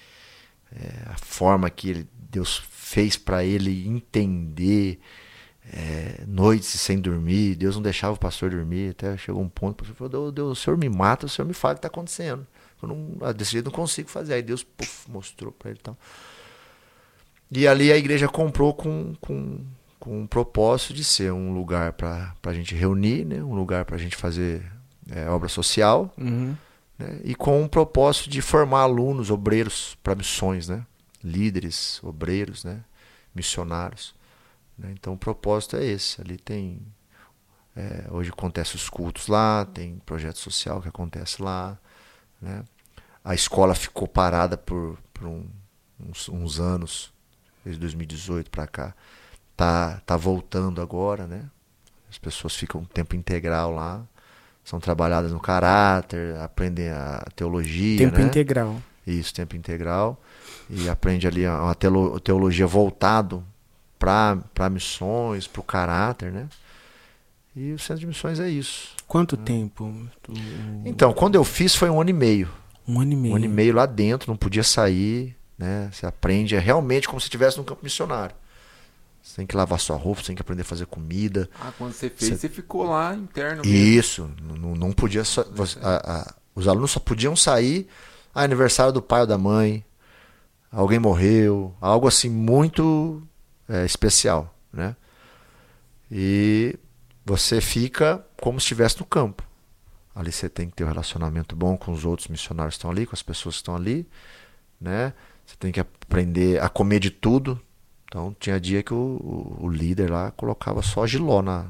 é, 0.71 1.05
a 1.07 1.17
forma 1.17 1.71
que 1.71 1.89
ele, 1.89 2.09
Deus 2.13 2.63
fez 2.71 3.17
para 3.17 3.43
ele 3.43 3.89
entender 3.89 5.01
é, 5.73 6.25
noites 6.27 6.69
sem 6.69 6.99
dormir. 6.99 7.55
Deus 7.55 7.77
não 7.77 7.83
deixava 7.83 8.15
o 8.15 8.19
pastor 8.19 8.51
dormir. 8.51 8.91
Até 8.91 9.17
chegou 9.17 9.43
um 9.43 9.49
ponto, 9.49 9.73
o 9.73 9.75
pastor 9.77 9.97
falou: 10.11 10.33
Deus, 10.33 10.59
o 10.59 10.63
senhor 10.63 10.77
me 10.77 10.89
mata, 10.89 11.27
o 11.27 11.29
senhor 11.29 11.47
me 11.47 11.55
fala 11.55 11.73
o 11.73 11.77
que 11.77 11.79
está 11.79 11.89
acontecendo. 11.89 12.47
Eu 12.83 12.89
não, 12.89 13.17
ah, 13.23 13.33
desse 13.33 13.53
jeito 13.53 13.67
não 13.67 13.73
consigo 13.73 14.09
fazer. 14.09 14.35
Aí 14.35 14.43
Deus 14.43 14.63
puf, 14.63 15.11
mostrou 15.11 15.53
para 15.53 15.71
ele 15.71 15.79
e 15.79 15.83
tal. 15.83 15.97
E 17.51 17.67
ali 17.67 17.91
a 17.91 17.97
igreja 17.97 18.29
comprou 18.29 18.75
com, 18.75 19.15
com, 19.21 19.65
com 19.99 20.23
o 20.25 20.29
propósito 20.29 20.93
de 20.93 21.03
ser 21.03 21.33
um 21.33 21.53
lugar 21.55 21.93
para 21.95 22.35
a 22.45 22.53
gente 22.53 22.75
reunir, 22.75 23.25
né? 23.25 23.43
um 23.43 23.55
lugar 23.55 23.85
para 23.85 23.97
a 23.97 23.99
gente 23.99 24.17
fazer 24.17 24.63
é, 25.11 25.29
obra 25.31 25.49
social, 25.49 26.13
Uhum. 26.19 26.55
né? 26.99 27.21
e 27.25 27.35
com 27.35 27.65
o 27.65 27.69
propósito 27.69 28.29
de 28.29 28.43
formar 28.43 28.81
alunos, 28.83 29.31
obreiros 29.31 29.97
para 30.03 30.15
missões, 30.15 30.69
né? 30.69 30.85
líderes, 31.25 32.01
obreiros, 32.05 32.65
né? 32.65 32.85
missionários. 33.35 34.15
né? 34.77 34.91
Então 34.93 35.15
o 35.15 35.19
propósito 35.19 35.77
é 35.77 35.85
esse. 35.87 36.21
Ali 36.21 36.37
tem. 36.37 36.81
é, 37.75 38.05
hoje 38.11 38.29
acontece 38.31 38.77
os 38.77 38.91
cultos 38.91 39.27
lá, 39.27 39.65
tem 39.65 39.99
projeto 40.05 40.39
social 40.39 40.83
que 40.83 40.89
acontece 40.89 41.41
lá. 41.43 41.79
Né? 42.41 42.65
A 43.25 43.35
escola 43.35 43.75
ficou 43.75 44.07
parada 44.09 44.57
por, 44.57 44.99
por 45.13 45.27
um- 45.27 45.47
uns, 46.01 46.29
uns 46.29 46.61
anos, 46.61 47.13
desde 47.65 47.81
2018 47.81 48.51
para 48.51 48.67
cá. 48.67 48.95
Tá, 49.57 50.01
tá 50.07 50.17
voltando 50.17 50.81
agora, 50.81 51.27
né? 51.27 51.45
As 52.09 52.17
pessoas 52.17 52.55
ficam 52.55 52.85
tempo 52.85 53.17
integral 53.17 53.73
lá, 53.75 54.03
são 54.65 54.79
trabalhadas 54.81 55.33
no 55.33 55.41
caráter, 55.41 56.37
aprendem 56.37 56.89
a 56.91 57.25
teologia, 57.35 57.99
Tempo 57.99 58.21
né? 58.21 58.27
integral. 58.27 58.81
Isso, 59.07 59.35
tempo 59.35 59.57
integral. 59.57 60.21
E 60.71 60.89
aprende 60.89 61.27
ali 61.27 61.47
uma 61.47 61.75
teolo- 61.75 62.21
teologia 62.21 62.67
voltado 62.67 63.45
para 63.99 64.71
missões, 64.71 65.47
para 65.47 65.61
o 65.61 65.65
caráter, 65.65 66.31
né? 66.31 66.49
E 67.61 67.73
o 67.73 67.79
centro 67.79 68.01
de 68.01 68.07
missões 68.07 68.39
é 68.39 68.49
isso. 68.49 68.91
Quanto 69.07 69.37
tempo? 69.37 69.93
Tu- 70.23 70.33
Então, 70.85 71.13
quando 71.13 71.35
eu 71.35 71.43
fiz 71.43 71.75
foi 71.75 71.91
um 71.91 72.01
ano 72.01 72.11
e 72.11 72.13
meio. 72.13 72.49
Um 72.87 73.01
ano 73.01 73.13
e 73.13 73.17
meio. 73.17 73.33
Um 73.33 73.37
ano 73.37 73.45
e 73.47 73.49
meio 73.49 73.75
lá 73.75 73.85
dentro, 73.85 74.31
não 74.31 74.37
podia 74.37 74.63
sair, 74.63 75.37
né? 75.59 75.91
Você 75.93 76.07
aprende 76.07 76.55
é 76.55 76.59
realmente 76.61 77.09
como 77.09 77.21
se 77.21 77.25
estivesse 77.27 77.59
num 77.59 77.65
campo 77.65 77.81
missionário. 77.83 78.35
Você 79.21 79.37
tem 79.37 79.47
que 79.47 79.57
lavar 79.57 79.81
sua 79.81 79.97
roupa, 79.97 80.21
você 80.21 80.29
tem 80.29 80.37
que 80.37 80.43
aprender 80.43 80.63
a 80.63 80.65
fazer 80.65 80.87
comida. 80.87 81.51
Ah, 81.61 81.73
quando 81.77 81.93
você 81.93 82.09
fez, 82.09 82.31
Cê- 82.31 82.37
você 82.37 82.49
ficou 82.49 82.85
lá 82.85 83.13
interno 83.15 83.63
mesmo. 83.65 83.77
Isso, 83.77 84.31
não, 84.41 84.75
não 84.77 84.93
podia 84.93 85.25
só, 85.25 85.43
você- 85.53 85.79
a- 85.83 86.23
a- 86.29 86.35
os 86.55 86.69
alunos 86.69 86.93
só 86.93 87.01
podiam 87.01 87.35
sair 87.35 87.89
a 88.35 88.43
aniversário 88.43 88.93
do 88.93 89.03
pai 89.03 89.23
ou 89.23 89.27
da 89.27 89.37
mãe, 89.37 89.85
alguém 90.71 90.99
morreu, 91.01 91.75
algo 91.81 92.07
assim 92.07 92.31
muito 92.31 93.21
é, 93.69 93.85
especial, 93.85 94.55
né? 94.73 94.95
E 96.11 96.79
você 97.29 97.61
fica 97.61 98.25
como 98.41 98.59
se 98.59 98.65
estivesse 98.65 98.99
no 98.99 99.05
campo. 99.07 99.43
Ali 100.15 100.33
você 100.33 100.49
tem 100.49 100.69
que 100.69 100.77
ter 100.77 100.85
um 100.85 100.89
relacionamento 100.89 101.55
bom 101.55 101.77
com 101.77 101.93
os 101.93 102.05
outros 102.05 102.29
missionários 102.29 102.75
que 102.75 102.79
estão 102.79 102.91
ali, 102.91 103.07
com 103.07 103.15
as 103.15 103.23
pessoas 103.23 103.57
que 103.57 103.61
estão 103.61 103.77
ali, 103.77 104.09
né? 104.81 105.13
Você 105.47 105.57
tem 105.59 105.73
que 105.73 105.81
aprender 105.81 106.61
a 106.63 106.69
comer 106.69 107.01
de 107.01 107.11
tudo. 107.11 107.61
Então 108.07 108.35
tinha 108.41 108.61
dia 108.61 108.83
que 108.83 108.95
o, 108.95 109.57
o- 109.61 109.69
líder 109.69 110.11
lá 110.11 110.31
colocava 110.31 110.83
só 110.83 111.07
giló 111.07 111.43
na, 111.43 111.67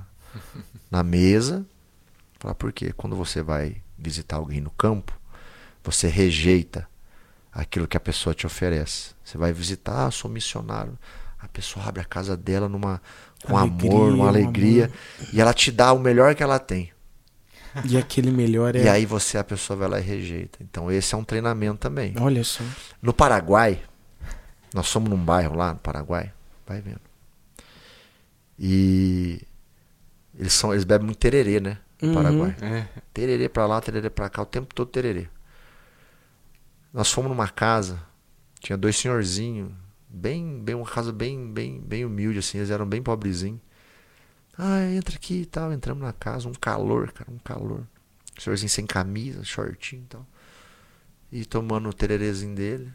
na 0.91 1.03
mesa. 1.03 1.67
Falar 2.41 2.55
por 2.55 2.73
quê? 2.73 2.93
Quando 2.97 3.17
você 3.17 3.43
vai 3.43 3.83
visitar 3.99 4.37
alguém 4.37 4.61
no 4.61 4.71
campo, 4.71 5.13
você 5.85 6.09
rejeita 6.09 6.89
aquilo 7.53 7.89
que 7.89 7.97
a 7.97 8.01
pessoa 8.01 8.35
te 8.35 8.47
oferece. 8.47 9.15
Você 9.25 9.39
vai 9.39 9.53
visitar, 9.53 10.07
ah, 10.07 10.11
sou 10.11 10.31
missionário. 10.31 10.99
A 11.41 11.49
pessoa 11.49 11.87
abre 11.87 12.01
a 12.03 12.05
casa 12.05 12.37
dela 12.37 12.69
numa 12.69 13.01
com 13.45 13.57
Alegria, 13.57 13.91
amor, 13.93 14.13
uma 14.13 14.25
um 14.25 14.29
alegria, 14.29 14.85
amor. 14.87 15.29
e 15.33 15.41
ela 15.41 15.55
te 15.55 15.71
dá 15.71 15.93
o 15.93 15.99
melhor 15.99 16.35
que 16.35 16.43
ela 16.43 16.59
tem. 16.59 16.93
E 17.85 17.97
aquele 17.97 18.31
melhor 18.31 18.75
é. 18.75 18.83
E 18.85 18.89
aí 18.89 19.07
você 19.07 19.39
a 19.39 19.45
pessoa 19.45 19.77
vai 19.77 19.89
lá 19.89 19.99
e 20.01 20.03
rejeita. 20.03 20.59
Então 20.63 20.91
esse 20.91 21.15
é 21.15 21.19
um 21.19 21.23
treinamento 21.23 21.79
também. 21.79 22.15
Olha 22.19 22.43
só. 22.43 22.65
No 23.01 23.13
Paraguai, 23.13 23.81
nós 24.75 24.89
somos 24.89 25.09
num 25.09 25.17
bairro 25.23 25.55
lá 25.55 25.75
no 25.75 25.79
Paraguai, 25.79 26.33
vai 26.67 26.81
vendo. 26.81 27.01
E 28.59 29.41
eles 30.37 30.53
são, 30.53 30.73
eles 30.73 30.85
bebem 30.85 31.07
muito 31.07 31.19
tererê, 31.19 31.61
né? 31.61 31.79
No 32.03 32.09
Uhum. 32.09 32.15
Paraguai. 32.15 32.57
É. 32.63 32.87
Tererê 33.13 33.49
pra 33.49 33.67
lá, 33.67 33.81
tererê 33.81 34.11
pra 34.11 34.29
cá, 34.29 34.43
o 34.43 34.47
tempo 34.47 34.75
todo 34.75 34.89
tererê. 34.89 35.29
Nós 36.93 37.11
fomos 37.13 37.31
numa 37.31 37.49
casa, 37.49 38.01
tinha 38.61 38.77
dois 38.77 38.97
senhorzinhos, 38.97 39.71
bem, 40.09 40.61
bem 40.61 40.75
uma 40.75 40.87
casa 40.87 41.13
bem, 41.13 41.53
bem, 41.53 41.81
bem 41.81 42.05
humilde 42.05 42.39
assim, 42.39 42.59
eles 42.59 42.71
eram 42.71 42.87
bem 42.87 43.03
pobrezinhos. 43.03 43.61
Ah, 44.57 44.83
entra 44.91 45.15
aqui 45.17 45.43
e 45.43 45.47
tal, 45.47 45.73
entramos 45.73 46.03
na 46.03 46.13
casa, 46.13 46.49
um 46.49 46.53
calor, 46.53 47.13
cara, 47.13 47.31
um 47.31 47.39
calor. 47.39 47.87
O 48.37 48.43
senhorzinho 48.43 48.69
sem 48.69 48.87
camisa, 48.87 49.45
shortinho 49.45 50.03
e 50.03 50.07
tal. 50.07 50.27
E 51.31 51.45
tomando 51.45 51.89
o 51.89 51.93
tererezinho 51.93 52.55
dele. 52.55 52.93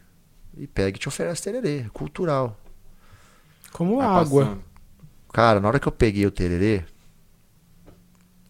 E 0.57 0.67
pega 0.67 0.97
e 0.97 0.99
te 0.99 1.07
oferece 1.07 1.41
tererê, 1.41 1.79
é 1.79 1.89
cultural. 1.89 2.59
Como 3.71 3.97
Vai 3.97 4.05
água. 4.05 4.45
passando. 4.45 4.63
Cara, 5.31 5.59
na 5.59 5.67
hora 5.67 5.79
que 5.79 5.87
eu 5.87 5.91
peguei 5.91 6.25
o 6.25 6.31
tererê, 6.31 6.85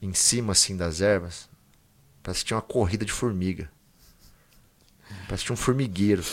em 0.01 0.14
cima 0.14 0.51
assim 0.51 0.76
das 0.76 0.99
ervas, 0.99 1.49
parece 2.22 2.41
que 2.41 2.47
tinha 2.47 2.57
uma 2.57 2.61
corrida 2.61 3.05
de 3.05 3.11
formiga. 3.11 3.72
Parece 5.28 5.43
que 5.43 5.45
tinha 5.45 5.53
um 5.53 5.57
formigueiro 5.57 6.24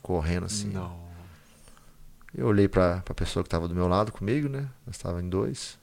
correndo 0.00 0.46
assim. 0.46 0.68
Não. 0.68 1.05
Eu 2.36 2.46
olhei 2.48 2.68
pra, 2.68 3.00
pra 3.04 3.14
pessoa 3.14 3.42
que 3.42 3.48
tava 3.48 3.66
do 3.66 3.74
meu 3.74 3.88
lado 3.88 4.12
comigo, 4.12 4.48
né? 4.48 4.66
Nós 4.86 4.98
tava 4.98 5.22
em 5.22 5.28
dois. 5.28 5.78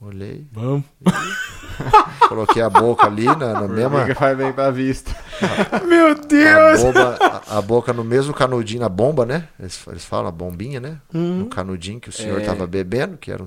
Olhei, 0.00 0.46
Vamos. 0.52 0.84
coloquei 2.28 2.60
a 2.60 2.68
boca 2.68 3.06
ali 3.06 3.24
na, 3.24 3.36
na 3.60 3.68
mesma. 3.68 3.90
Formiga 3.98 4.14
faz 4.14 4.36
bem 4.36 4.52
pra 4.52 4.70
vista. 4.70 5.14
Meu 5.88 6.08
A, 6.08 6.14
Deus! 6.14 6.82
bomba, 6.82 7.18
a, 7.48 7.58
a 7.58 7.62
boca 7.62 7.92
no 7.92 8.04
mesmo 8.04 8.34
canudinho, 8.34 8.80
na 8.82 8.88
bomba, 8.88 9.24
né? 9.24 9.48
Eles, 9.58 9.82
eles 9.86 10.04
falam 10.04 10.26
a 10.28 10.32
bombinha, 10.32 10.78
né? 10.80 11.00
Uhum. 11.14 11.38
No 11.40 11.46
canudinho 11.46 12.00
que 12.00 12.10
o 12.10 12.12
senhor 12.12 12.40
É. 12.40 12.44
tava 12.44 12.66
bebendo, 12.66 13.16
que 13.16 13.30
era 13.30 13.42
um 13.42 13.46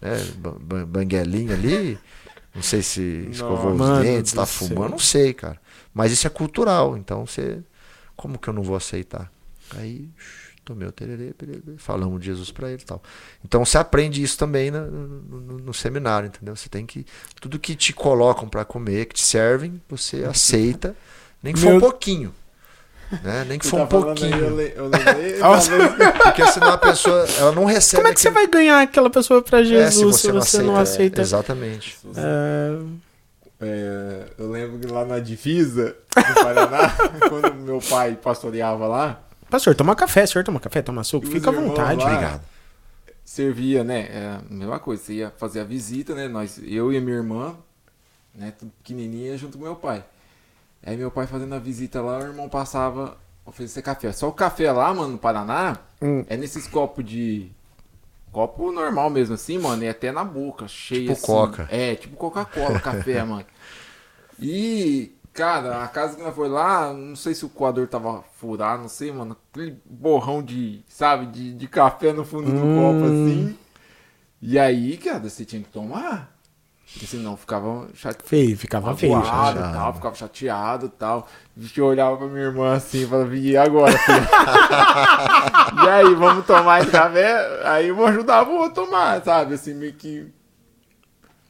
né, 0.00 0.16
ba- 0.38 0.54
ba- 0.60 0.86
banguelinho 0.86 1.52
ali. 1.52 1.96
Não 2.54 2.62
sei 2.62 2.82
se 2.82 3.28
escovou 3.30 3.72
os 3.72 4.02
dentes, 4.02 4.32
tá 4.32 4.44
fumando, 4.44 4.90
não 4.92 4.98
sei, 4.98 5.32
cara. 5.32 5.58
Mas 5.94 6.10
isso 6.10 6.26
é 6.26 6.30
cultural, 6.30 6.96
então 6.96 7.24
você. 7.26 7.60
Como 8.16 8.38
que 8.38 8.48
eu 8.48 8.52
não 8.52 8.62
vou 8.62 8.76
aceitar? 8.76 9.30
Aí, 9.76 10.08
shh, 10.18 10.41
tomei 10.64 10.86
o 10.88 10.92
tererê, 10.92 11.32
pererê, 11.36 11.60
falamos 11.78 12.20
de 12.20 12.26
Jesus 12.26 12.50
pra 12.50 12.70
ele 12.70 12.82
e 12.82 12.84
tal. 12.84 13.02
Então 13.44 13.64
você 13.64 13.78
aprende 13.78 14.22
isso 14.22 14.38
também 14.38 14.70
no, 14.70 14.80
no- 14.90 15.58
no 15.58 15.74
seminário, 15.74 16.26
entendeu? 16.28 16.54
Você 16.56 16.68
tem 16.68 16.86
que. 16.86 17.04
Tudo 17.40 17.58
que 17.58 17.74
te 17.74 17.92
colocam 17.92 18.48
pra 18.48 18.64
comer, 18.64 19.06
que 19.06 19.14
te 19.14 19.24
servem, 19.24 19.80
você 19.88 20.24
aceita, 20.24 20.94
nem 21.42 21.52
que 21.54 21.60
for 21.60 21.68
Meu- 21.68 21.76
um 21.76 21.80
pouquinho. 21.80 22.34
Né? 23.22 23.44
Nem 23.46 23.58
que 23.58 23.66
for 23.66 23.80
um 23.80 23.86
pouquinho. 23.86 24.34
eu, 24.38 24.56
le- 24.56 24.72
eu 24.74 24.88
lembrei. 24.88 25.34
Porque 26.22 26.46
senão 26.46 26.68
a 26.70 26.78
pessoa 26.78 27.26
ela 27.38 27.52
não 27.52 27.66
recebe. 27.66 28.00
Como 28.02 28.10
é 28.10 28.14
que 28.14 28.20
você 28.20 28.28
aquele- 28.28 28.46
vai 28.46 28.50
ganhar 28.50 28.80
aquela 28.80 29.10
pessoa 29.10 29.42
pra 29.42 29.60
É, 29.60 29.64
Jesus 29.64 30.16
se 30.20 30.32
você, 30.32 30.62
não 30.62 30.76
aceita? 30.76 31.20
é, 31.20 31.22
exatamente. 31.22 31.98
É, 32.16 32.78
É, 33.64 34.26
eu 34.38 34.50
lembro 34.50 34.78
que 34.80 34.86
lá 34.86 35.04
na 35.04 35.18
divisa 35.20 35.94
do 36.16 36.34
Paraná, 36.42 36.90
quando 37.28 37.54
meu 37.54 37.80
pai 37.80 38.18
pastoreava 38.20 38.86
lá, 38.88 39.20
Pastor, 39.52 39.74
toma 39.74 39.94
café, 39.94 40.24
senhor 40.24 40.42
toma 40.44 40.58
café, 40.58 40.80
toma 40.80 41.04
suco, 41.04 41.26
fica 41.26 41.50
à 41.50 41.52
vontade. 41.52 42.00
lá? 42.02 42.06
Obrigado. 42.10 42.42
servia, 43.22 43.84
né? 43.84 44.08
É 44.10 44.38
a 44.40 44.42
mesma 44.48 44.78
coisa, 44.78 45.02
você 45.02 45.12
ia 45.12 45.30
fazer 45.36 45.60
a 45.60 45.64
visita, 45.64 46.14
né? 46.14 46.26
Nós, 46.26 46.58
eu 46.64 46.90
e 46.90 46.96
a 46.96 47.00
minha 47.02 47.16
irmã, 47.18 47.54
né? 48.34 48.54
Tudo 48.58 48.72
pequenininha 48.78 49.36
junto 49.36 49.58
com 49.58 49.64
meu 49.64 49.76
pai. 49.76 50.02
Aí 50.82 50.96
meu 50.96 51.10
pai 51.10 51.26
fazendo 51.26 51.54
a 51.54 51.58
visita 51.58 52.00
lá, 52.00 52.18
o 52.20 52.22
irmão 52.22 52.48
passava 52.48 53.18
oferecer 53.44 53.82
café. 53.82 54.10
Só 54.12 54.26
o 54.28 54.32
café 54.32 54.72
lá, 54.72 54.92
mano, 54.94 55.12
no 55.12 55.18
Paraná, 55.18 55.76
Hum. 56.00 56.24
é 56.30 56.36
nesses 56.38 56.66
copos 56.66 57.04
de. 57.04 57.50
Copo 58.32 58.72
normal 58.72 59.10
mesmo, 59.10 59.34
assim, 59.34 59.58
mano, 59.58 59.84
e 59.84 59.88
até 59.90 60.10
na 60.10 60.24
boca, 60.24 60.66
cheio 60.66 61.02
Tipo 61.02 61.12
assim. 61.12 61.26
Coca. 61.26 61.68
É, 61.70 61.94
tipo 61.94 62.16
Coca-Cola, 62.16 62.80
café, 62.80 63.22
mano. 63.22 63.44
E, 64.40 65.12
cara, 65.32 65.82
a 65.82 65.88
casa 65.88 66.16
que 66.16 66.22
nós 66.22 66.34
foi 66.34 66.48
lá, 66.48 66.92
não 66.92 67.16
sei 67.16 67.34
se 67.34 67.44
o 67.44 67.48
coador 67.48 67.86
tava 67.88 68.22
furado, 68.38 68.82
não 68.82 68.88
sei, 68.88 69.10
mano. 69.12 69.36
Aquele 69.52 69.78
borrão 69.84 70.42
de, 70.42 70.84
sabe, 70.88 71.26
de, 71.26 71.54
de 71.54 71.68
café 71.68 72.12
no 72.12 72.24
fundo 72.24 72.52
do 72.52 72.66
Hum. 72.66 72.74
copo, 72.74 73.06
assim. 73.06 73.56
E 74.40 74.58
aí, 74.58 74.96
cara, 74.96 75.20
você 75.20 75.44
tinha 75.44 75.62
que 75.62 75.68
tomar. 75.68 76.30
Porque 76.92 77.06
senão 77.06 77.38
ficava 77.38 77.88
chateado. 77.94 78.28
Feio, 78.28 78.54
ficava 78.58 78.94
feio. 78.94 79.14
Chateado, 79.24 79.60
tal, 79.72 79.94
ficava 79.94 80.14
chateado 80.14 80.86
e 80.86 80.90
tal. 80.90 81.26
A 81.56 81.60
gente 81.60 81.80
olhava 81.80 82.18
pra 82.18 82.26
minha 82.26 82.42
irmã 82.44 82.74
assim 82.74 83.04
e 83.04 83.06
falava, 83.06 83.34
e 83.34 83.56
agora, 83.56 83.94
e 85.84 85.88
aí, 85.88 86.14
vamos 86.14 86.44
tomar 86.44 86.82
esse 86.82 86.90
café? 86.90 87.62
Aí 87.64 87.88
eu 87.88 88.06
ajudava 88.06 88.50
o 88.50 88.56
outro 88.58 88.82
a 88.82 88.86
tomar, 88.86 89.22
sabe? 89.24 89.54
Assim, 89.54 89.72
meio 89.72 89.94
que. 89.94 90.26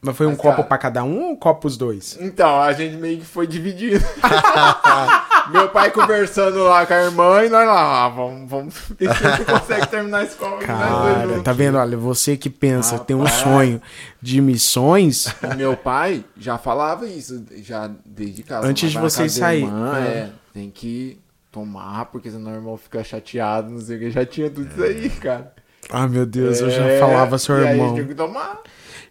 Mas 0.03 0.17
foi 0.17 0.25
um 0.27 0.31
Mas, 0.31 0.37
copo 0.39 0.55
cara- 0.57 0.67
pra 0.67 0.77
cada 0.77 1.03
um 1.03 1.29
ou 1.29 1.37
copo 1.37 1.67
os 1.67 1.77
dois? 1.77 2.17
Então, 2.19 2.59
a 2.61 2.73
gente 2.73 2.97
meio 2.97 3.19
que 3.19 3.25
foi 3.25 3.47
dividido. 3.47 4.03
Meu 5.51 5.67
pai 5.69 5.91
conversando 5.91 6.63
lá 6.63 6.85
com 6.85 6.93
a 6.93 7.03
irmã 7.03 7.43
e 7.43 7.49
nós 7.49 7.67
lá, 7.67 8.05
ah, 8.05 8.09
vamos, 8.09 8.49
vamos 8.49 8.73
ver 8.97 9.13
se 9.15 9.25
a 9.27 9.31
gente 9.35 9.45
consegue 9.45 9.87
terminar 9.87 10.23
nós 10.23 10.35
dois 10.35 10.65
Cara, 10.65 11.41
tá 11.43 11.51
vendo? 11.53 11.77
Olha, 11.77 11.97
você 11.97 12.37
que 12.37 12.49
pensa, 12.49 12.97
tem 12.99 13.15
um 13.15 13.27
sonho 13.27 13.81
de 14.21 14.39
missões, 14.41 15.27
O 15.43 15.55
meu 15.55 15.75
pai 15.75 16.23
já 16.37 16.57
falava 16.57 17.05
isso, 17.07 17.43
já 17.57 17.89
desde 18.05 18.43
casa. 18.43 18.67
Antes 18.67 18.91
de 18.91 18.97
vocês 18.97 19.33
sair. 19.33 19.65
É. 19.65 20.07
é, 20.07 20.29
tem 20.53 20.69
que 20.69 21.19
tomar, 21.51 22.05
porque 22.05 22.31
senão 22.31 22.51
o 22.51 22.55
irmão 22.55 22.77
fica 22.77 23.03
chateado, 23.03 23.69
não 23.69 23.79
sei 23.79 23.97
o 23.97 23.99
que. 23.99 24.11
Já 24.11 24.25
tinha 24.25 24.49
tudo 24.49 24.67
isso 24.71 24.83
aí, 24.83 25.09
cara. 25.09 25.53
Ah, 25.89 26.07
meu 26.07 26.25
Deus, 26.25 26.61
eu 26.61 26.69
já 26.69 26.83
É, 26.85 26.99
falava 26.99 27.37
seu 27.37 27.57
e 27.61 27.67
aí 27.67 27.77
irmão. 27.77 27.93
tinha 27.93 28.07
que 28.07 28.15
tomar. 28.15 28.59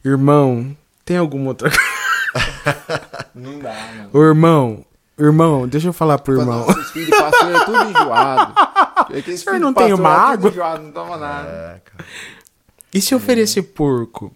Irmão, 0.04 0.74
tem 1.04 1.16
alguma 1.16 1.48
outra 1.48 1.70
coisa? 1.70 1.82
Não 3.34 3.58
dá, 3.58 3.72
mano. 3.96 4.10
Ô, 4.12 4.22
irmão, 4.22 4.84
irmão, 5.18 5.68
deixa 5.68 5.88
eu 5.88 5.92
falar 5.92 6.18
pro 6.18 6.38
irmão. 6.40 6.66
Os 6.66 6.90
filhos 6.90 7.08
de 7.10 7.16
pastor 7.16 7.54
é 7.54 7.64
tudo 7.64 7.90
enjoado. 7.90 8.54
Aqueles 9.18 9.40
senhor 9.40 9.58
não 9.58 9.74
tem 9.74 9.92
uma 9.92 10.08
é 10.08 10.14
tudo 10.14 10.32
água? 10.32 10.50
enjoado, 10.50 10.82
não 10.84 10.92
toma 10.92 11.16
nada. 11.16 11.48
É, 11.48 11.80
cara. 11.84 12.04
E 12.94 13.00
se 13.00 13.14
oferecer 13.14 13.62
porco? 13.62 14.32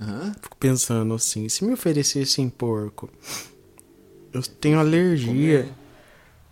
Hã? 0.00 0.32
Fico 0.40 0.56
pensando 0.56 1.12
assim, 1.14 1.48
se 1.48 1.64
me 1.64 1.72
oferecessem 1.74 2.48
porco, 2.48 3.10
eu 4.32 4.42
tenho 4.42 4.78
alergia, 4.78 5.68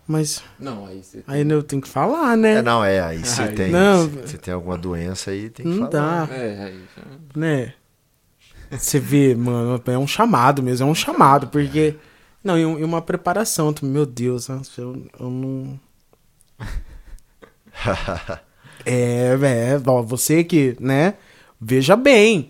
mas 0.07 0.43
Não, 0.59 0.85
aí 0.85 1.03
você. 1.03 1.23
aí 1.27 1.49
eu 1.49 1.63
tenho 1.63 1.81
que 1.81 1.87
falar, 1.89 2.35
né? 2.37 2.55
É, 2.55 2.61
não, 2.61 2.83
é, 2.83 2.99
aí 3.01 3.19
você 3.19 3.47
tem, 3.49 3.71
não. 3.71 4.07
você 4.07 4.37
tem 4.37 4.53
alguma 4.53 4.77
doença 4.77 5.31
aí, 5.31 5.49
tem 5.49 5.65
que 5.65 5.71
Não 5.79 5.89
falar. 5.91 6.27
dá, 6.27 6.33
É, 6.35 6.63
aí 6.65 6.83
já. 6.95 7.03
né? 7.39 7.73
Você 8.71 8.99
vê, 8.99 9.35
mano, 9.35 9.81
é 9.85 9.97
um 9.97 10.07
chamado 10.07 10.63
mesmo, 10.63 10.87
é 10.87 10.91
um 10.91 10.95
chamado, 10.95 11.47
porque... 11.47 11.95
Não, 12.43 12.57
e, 12.57 12.65
um- 12.65 12.79
e 12.79 12.83
uma 12.83 13.01
preparação, 13.01 13.73
meu 13.83 14.05
Deus, 14.05 14.47
nossa, 14.47 14.81
eu, 14.81 15.05
eu 15.19 15.29
não... 15.29 15.79
É, 18.83 19.37
é, 19.43 19.77
você 20.03 20.43
que, 20.43 20.75
né, 20.79 21.13
veja 21.59 21.95
bem, 21.95 22.49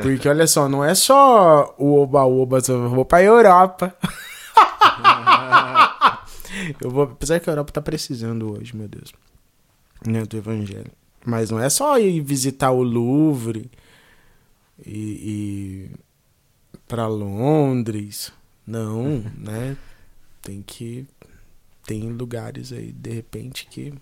porque 0.00 0.28
olha 0.28 0.46
só, 0.46 0.68
não 0.68 0.84
é 0.84 0.94
só 0.94 1.74
o 1.76 2.00
oba-oba, 2.00 2.60
eu 2.68 2.88
vou 2.88 3.04
pra 3.04 3.20
Europa. 3.20 3.92
eu 6.80 6.88
vou, 6.88 7.02
apesar 7.02 7.40
que 7.40 7.50
a 7.50 7.52
Europa 7.52 7.72
tá 7.72 7.82
precisando 7.82 8.52
hoje, 8.52 8.76
meu 8.76 8.86
Deus, 8.86 9.12
né, 10.06 10.22
do 10.24 10.36
evangelho. 10.36 10.92
Mas 11.24 11.50
não 11.50 11.60
é 11.60 11.68
só 11.68 11.98
ir 11.98 12.20
visitar 12.20 12.70
o 12.70 12.82
Louvre 12.82 13.68
e, 14.86 15.90
e 15.90 15.90
para 16.88 17.06
Londres, 17.06 18.32
não, 18.66 19.20
né? 19.36 19.76
Tem 20.42 20.62
que 20.62 21.06
tem 21.84 22.10
lugares 22.10 22.72
aí 22.72 22.92
de 22.92 23.10
repente 23.10 23.66
que 23.66 23.92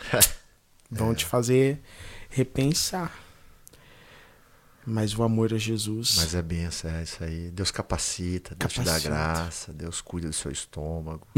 vão 0.90 1.14
te 1.14 1.24
fazer 1.24 1.80
repensar. 2.30 3.12
Mas 4.90 5.14
o 5.18 5.22
amor 5.22 5.52
a 5.52 5.58
Jesus. 5.58 6.14
Mas 6.16 6.34
é 6.34 6.40
benção, 6.40 6.90
é 6.90 7.02
isso 7.02 7.22
aí. 7.22 7.50
Deus 7.50 7.70
capacita, 7.70 8.54
Deus 8.54 8.72
te 8.72 8.78
dá 8.80 8.84
Capacita. 8.92 9.08
graça, 9.10 9.72
Deus 9.74 10.00
cuida 10.00 10.28
do 10.28 10.32
seu 10.32 10.50
estômago. 10.50 11.26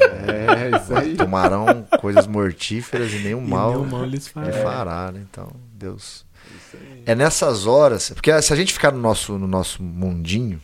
É, 0.00 0.76
isso 0.76 0.94
aí. 0.94 1.16
Tomarão 1.16 1.84
coisas 2.00 2.26
mortíferas 2.26 3.12
e 3.12 3.18
nenhum 3.20 3.44
E 3.44 3.48
mal, 3.48 3.70
nenhum 3.72 3.86
mal 3.86 4.04
lhes 4.04 4.26
fará. 4.28 4.46
lhe 4.46 4.52
fará, 4.62 5.12
né? 5.12 5.20
Então, 5.30 5.52
Deus. 5.72 6.26
É 7.06 7.14
nessas 7.14 7.66
horas, 7.66 8.10
porque 8.10 8.40
se 8.42 8.52
a 8.52 8.56
gente 8.56 8.72
ficar 8.72 8.92
no 8.92 8.98
nosso, 8.98 9.38
no 9.38 9.46
nosso 9.46 9.82
mundinho, 9.82 10.60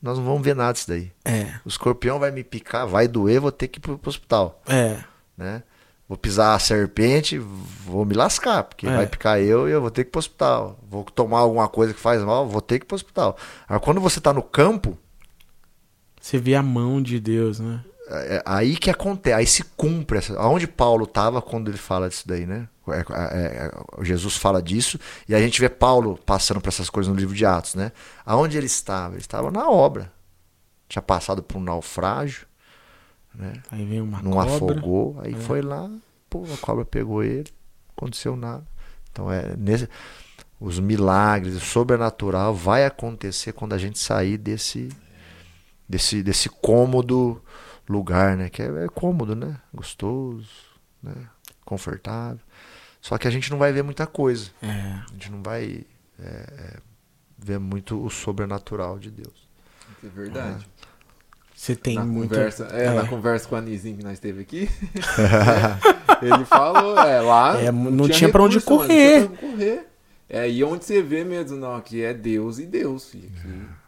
nós 0.00 0.18
não 0.18 0.24
vamos 0.24 0.42
ver 0.42 0.54
nada 0.54 0.72
disso 0.72 0.88
daí. 0.88 1.10
É, 1.24 1.54
O 1.64 1.68
escorpião 1.68 2.18
vai 2.18 2.30
me 2.30 2.44
picar, 2.44 2.86
vai 2.86 3.08
doer, 3.08 3.40
vou 3.40 3.50
ter 3.52 3.68
que 3.68 3.78
ir 3.78 3.80
pro, 3.80 3.98
pro 3.98 4.10
hospital, 4.10 4.62
é. 4.66 4.98
né? 5.36 5.62
Vou 6.06 6.18
pisar 6.18 6.54
a 6.54 6.58
serpente, 6.58 7.38
vou 7.38 8.04
me 8.04 8.14
lascar, 8.14 8.62
porque 8.64 8.86
É. 8.86 8.94
vai 8.94 9.06
picar 9.06 9.40
eu 9.40 9.66
e 9.66 9.72
eu 9.72 9.80
vou 9.80 9.90
ter 9.90 10.04
que 10.04 10.08
ir 10.08 10.12
pro 10.12 10.18
hospital. 10.18 10.78
Vou 10.88 11.02
tomar 11.04 11.38
alguma 11.38 11.66
coisa 11.66 11.94
que 11.94 12.00
faz 12.00 12.22
mal, 12.22 12.46
vou 12.46 12.60
ter 12.60 12.78
que 12.78 12.84
ir 12.84 12.86
pro 12.86 12.94
hospital. 12.94 13.36
Agora, 13.66 13.80
quando 13.80 14.00
você 14.02 14.20
tá 14.20 14.32
no 14.32 14.42
campo, 14.42 14.98
Você 16.20 16.38
vê 16.38 16.54
a 16.54 16.62
mão 16.62 17.02
de 17.02 17.18
Deus, 17.20 17.58
né? 17.60 17.82
É, 18.08 18.36
é 18.36 18.42
aí 18.44 18.76
que 18.76 18.90
acontece, 18.90 19.34
aí 19.34 19.46
se 19.46 19.64
cumpre. 19.76 20.18
Essa, 20.18 20.38
aonde 20.38 20.66
Paulo 20.66 21.04
estava 21.04 21.40
quando 21.42 21.68
ele 21.68 21.78
fala 21.78 22.08
disso 22.08 22.26
daí, 22.26 22.46
né? 22.46 22.68
É, 22.86 22.98
é, 23.00 23.70
é, 24.00 24.04
Jesus 24.04 24.36
fala 24.36 24.62
disso 24.62 24.98
e 25.26 25.34
a 25.34 25.40
gente 25.40 25.58
vê 25.58 25.70
Paulo 25.70 26.18
passando 26.26 26.60
por 26.60 26.68
essas 26.68 26.90
coisas 26.90 27.10
no 27.12 27.18
livro 27.18 27.34
de 27.34 27.46
Atos, 27.46 27.74
né? 27.74 27.92
Aonde 28.26 28.58
ele 28.58 28.66
estava? 28.66 29.14
Ele 29.14 29.22
estava 29.22 29.50
na 29.50 29.68
obra. 29.70 30.12
Tinha 30.86 31.00
passado 31.00 31.42
por 31.42 31.56
um 31.56 31.62
naufrágio, 31.62 32.46
né? 33.34 33.54
Aí 33.70 33.84
vem 33.86 34.02
uma 34.02 34.20
não 34.20 34.32
cobra. 34.32 34.54
afogou, 34.54 35.18
aí 35.22 35.32
É. 35.32 35.36
foi 35.36 35.62
lá, 35.62 35.90
pô, 36.28 36.44
a 36.52 36.56
cobra 36.58 36.84
pegou 36.84 37.22
ele, 37.24 37.50
aconteceu 37.96 38.36
nada. 38.36 38.66
Então 39.10 39.32
é 39.32 39.56
nesse 39.56 39.88
os 40.60 40.78
milagres, 40.78 41.56
o 41.56 41.60
sobrenatural 41.60 42.54
vai 42.54 42.84
acontecer 42.84 43.52
quando 43.52 43.72
a 43.72 43.78
gente 43.78 43.98
sair 43.98 44.36
desse 44.36 44.90
desse 45.88 46.22
desse 46.22 46.48
cômodo 46.48 47.42
lugar, 47.88 48.36
né? 48.36 48.48
Que 48.48 48.62
é, 48.62 48.66
é 48.66 48.88
cômodo, 48.88 49.34
né? 49.34 49.56
Gostoso, 49.72 50.48
né? 51.02 51.14
Confortável. 51.64 52.40
Só 53.00 53.18
que 53.18 53.28
a 53.28 53.30
gente 53.30 53.50
não 53.50 53.58
vai 53.58 53.72
ver 53.72 53.82
muita 53.82 54.06
coisa. 54.06 54.50
É. 54.62 54.68
A 54.68 55.12
gente 55.12 55.30
não 55.30 55.42
vai 55.42 55.84
é, 56.18 56.26
é, 56.26 56.76
ver 57.38 57.58
muito 57.58 58.02
o 58.02 58.08
sobrenatural 58.08 58.98
de 58.98 59.10
Deus. 59.10 59.48
Isso 59.98 60.06
é 60.06 60.08
verdade. 60.08 60.66
Você 61.54 61.76
tem 61.76 61.94
na 61.96 62.04
muita... 62.04 62.34
conversa, 62.34 62.68
é, 62.72 62.86
é. 62.86 62.94
na 62.94 63.06
conversa 63.06 63.48
com 63.48 63.56
a 63.56 63.60
Nizinho 63.60 63.96
que 63.96 64.02
nós 64.04 64.18
teve 64.18 64.42
aqui, 64.42 64.68
ele 66.20 66.44
falou, 66.44 66.98
é, 66.98 67.20
lá 67.20 67.58
É, 67.60 67.70
não 67.70 68.08
tinha 68.08 68.28
pra 68.28 68.42
onde 68.42 68.58
recurso, 68.58 68.88
mano, 68.88 68.88
correr. 68.88 69.20
Não 69.20 69.28
tinha 69.28 69.38
pra 69.38 69.48
onde 69.48 69.56
correr. 69.56 69.86
É 70.28 70.40
aí 70.40 70.64
onde 70.64 70.84
você 70.84 71.00
vê 71.00 71.22
mesmo, 71.22 71.56
não, 71.56 71.76
aqui 71.76 72.02
é 72.02 72.12
Deus 72.12 72.58
e 72.58 72.66
Deus, 72.66 73.08
filho. 73.08 73.30
Aqui. 73.38 73.83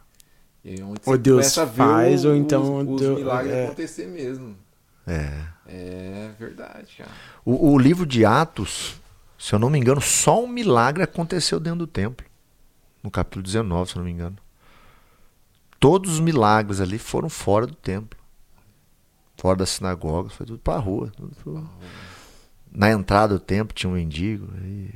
E 0.69 0.83
onde 0.83 1.01
Ou 1.07 1.17
Deus 1.17 1.55
faz, 1.55 2.25
o- 2.25 2.31
ou 2.31 2.37
então 2.37 2.79
os, 2.79 2.89
os 2.89 3.01
Deus- 3.01 3.19
milagres 3.19 3.53
é. 3.55 3.65
acontecer 3.67 4.07
mesmo. 4.09 4.57
É. 5.07 5.43
É 5.69 6.31
verdade, 6.39 6.97
cara. 6.99 7.11
O, 7.45 7.73
o 7.73 7.79
livro 7.79 8.05
de 8.05 8.25
Atos, 8.25 9.01
se 9.39 9.53
eu 9.55 9.59
não 9.61 9.71
me 9.71 9.79
engano, 9.79 10.01
só 10.01 10.43
um 10.43 10.49
milagre 10.49 11.05
aconteceu 11.05 11.61
dentro 11.61 11.81
do 11.81 11.87
templo. 11.87 12.27
No 13.03 13.11
capítulo 13.13 13.45
19, 13.45 13.91
se 13.91 13.97
eu 13.97 14.01
não 14.01 14.07
me 14.07 14.11
engano. 14.13 14.37
Todos 15.79 16.15
os 16.15 16.21
milagres 16.21 16.81
ali 16.81 16.99
foram 16.99 17.29
fora 17.29 17.67
do 17.67 17.75
templo. 17.75 18.19
Fora 19.37 19.59
das 19.59 19.71
sinagogas, 19.71 20.33
foi 20.33 20.47
tudo 20.47 20.59
pra 20.59 20.79
rua. 20.79 21.13
tudo 21.17 21.35
pro- 21.37 21.69
Na 22.73 22.91
entrada 22.91 23.35
do 23.35 23.41
templo 23.41 23.73
tinha 23.75 23.89
um 23.91 23.95
mendigo, 23.95 24.49
aí, 24.61 24.91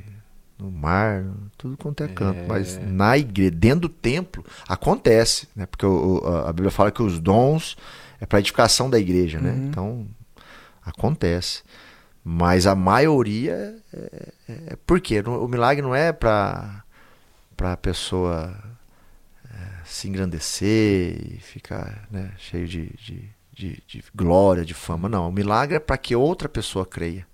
no 0.61 0.71
mar, 0.71 1.25
tudo 1.57 1.75
quanto 1.75 2.03
é 2.03 2.07
canto. 2.07 2.39
É. 2.39 2.45
Mas 2.47 2.79
na 2.81 3.17
igreja, 3.17 3.51
dentro 3.51 3.81
do 3.81 3.89
templo, 3.89 4.45
acontece. 4.67 5.47
Né? 5.55 5.65
Porque 5.65 5.85
o- 5.85 6.21
a 6.45 6.53
Bíblia 6.53 6.71
fala 6.71 6.91
que 6.91 7.01
os 7.01 7.19
dons 7.19 7.75
é 8.19 8.25
para 8.25 8.39
edificação 8.39 8.89
da 8.89 8.99
igreja, 8.99 9.39
né? 9.39 9.51
Uhum. 9.51 9.67
Então, 9.67 10.07
acontece. 10.85 11.63
Mas 12.23 12.67
a 12.67 12.75
maioria 12.75 13.75
é, 13.91 13.97
é, 14.47 14.53
é 14.67 14.75
por 14.85 15.01
quê? 15.01 15.21
O 15.25 15.47
milagre 15.47 15.81
não 15.81 15.95
é 15.95 16.11
para 16.13 16.83
para 17.57 17.73
a 17.73 17.77
pessoa 17.77 18.55
é, 19.51 19.57
se 19.85 20.07
engrandecer 20.07 21.15
e 21.35 21.37
ficar 21.39 22.07
né, 22.09 22.31
cheio 22.37 22.67
de, 22.67 22.87
de, 22.97 23.29
de, 23.53 23.83
de 23.87 24.03
glória, 24.15 24.65
de 24.65 24.73
fama. 24.73 25.07
Não, 25.07 25.29
o 25.29 25.31
milagre 25.31 25.75
é 25.75 25.79
para 25.79 25.95
que 25.97 26.15
outra 26.15 26.49
pessoa 26.49 26.85
creia. 26.87 27.27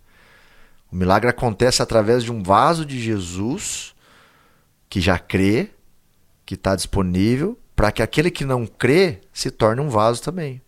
O 0.92 0.96
milagre 0.96 1.30
acontece 1.30 1.82
através 1.82 2.24
de 2.24 2.32
um 2.32 2.42
vaso 2.42 2.86
de 2.86 3.00
Jesus 3.00 3.94
que 4.90 5.02
já 5.02 5.20
crê, 5.20 5.70
que 6.46 6.56
está 6.56 6.76
disponível, 6.76 7.58
para 7.76 7.92
que 7.92 8.02
aquele 8.02 8.32
que 8.32 8.46
não 8.46 8.66
crê 8.66 9.20
se 9.34 9.52
torne 9.52 9.82
um 9.82 9.90
vaso 9.90 10.22
também. 10.24 10.62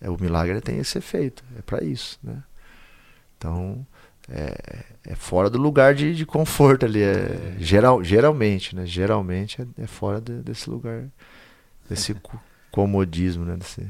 É, 0.00 0.08
o 0.08 0.16
milagre 0.20 0.60
tem 0.60 0.78
esse 0.78 0.98
efeito, 0.98 1.42
é 1.58 1.62
para 1.62 1.82
isso. 1.84 2.18
Né? 2.22 2.42
Então, 3.36 3.84
é, 4.28 4.84
é 5.04 5.14
fora 5.14 5.50
do 5.50 5.58
lugar 5.58 5.94
de, 5.94 6.14
de 6.14 6.24
conforto 6.24 6.86
ali. 6.86 7.02
É, 7.02 7.56
geral, 7.58 8.02
geralmente, 8.04 8.74
né? 8.74 8.86
Geralmente 8.86 9.60
é, 9.62 9.66
é 9.82 9.86
fora 9.86 10.20
de- 10.20 10.42
desse 10.42 10.68
lugar, 10.70 11.04
desse 11.88 12.14
co- 12.14 12.40
comodismo, 12.70 13.44
né? 13.44 13.56
Desse, 13.56 13.88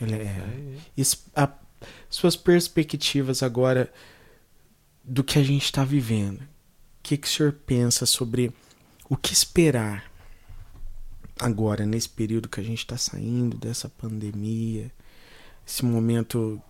é... 0.00 0.42
Isso- 0.96 1.24
a- 1.34 1.52
suas 2.08 2.36
perspectivas 2.36 3.42
agora 3.42 3.92
do 5.04 5.22
que 5.22 5.38
a 5.38 5.42
gente 5.42 5.64
está 5.64 5.84
vivendo. 5.84 6.40
O 6.40 6.46
que, 7.02 7.16
que 7.16 7.26
o 7.26 7.30
senhor 7.30 7.52
pensa 7.52 8.06
sobre 8.06 8.52
o 9.08 9.16
que 9.16 9.32
esperar 9.32 10.10
agora, 11.38 11.84
nesse 11.84 12.08
período 12.08 12.48
que 12.48 12.60
a 12.60 12.64
gente 12.64 12.78
está 12.78 12.96
saindo 12.96 13.56
dessa 13.58 13.88
pandemia, 13.88 14.90
esse 15.66 15.84
momento 15.84 16.60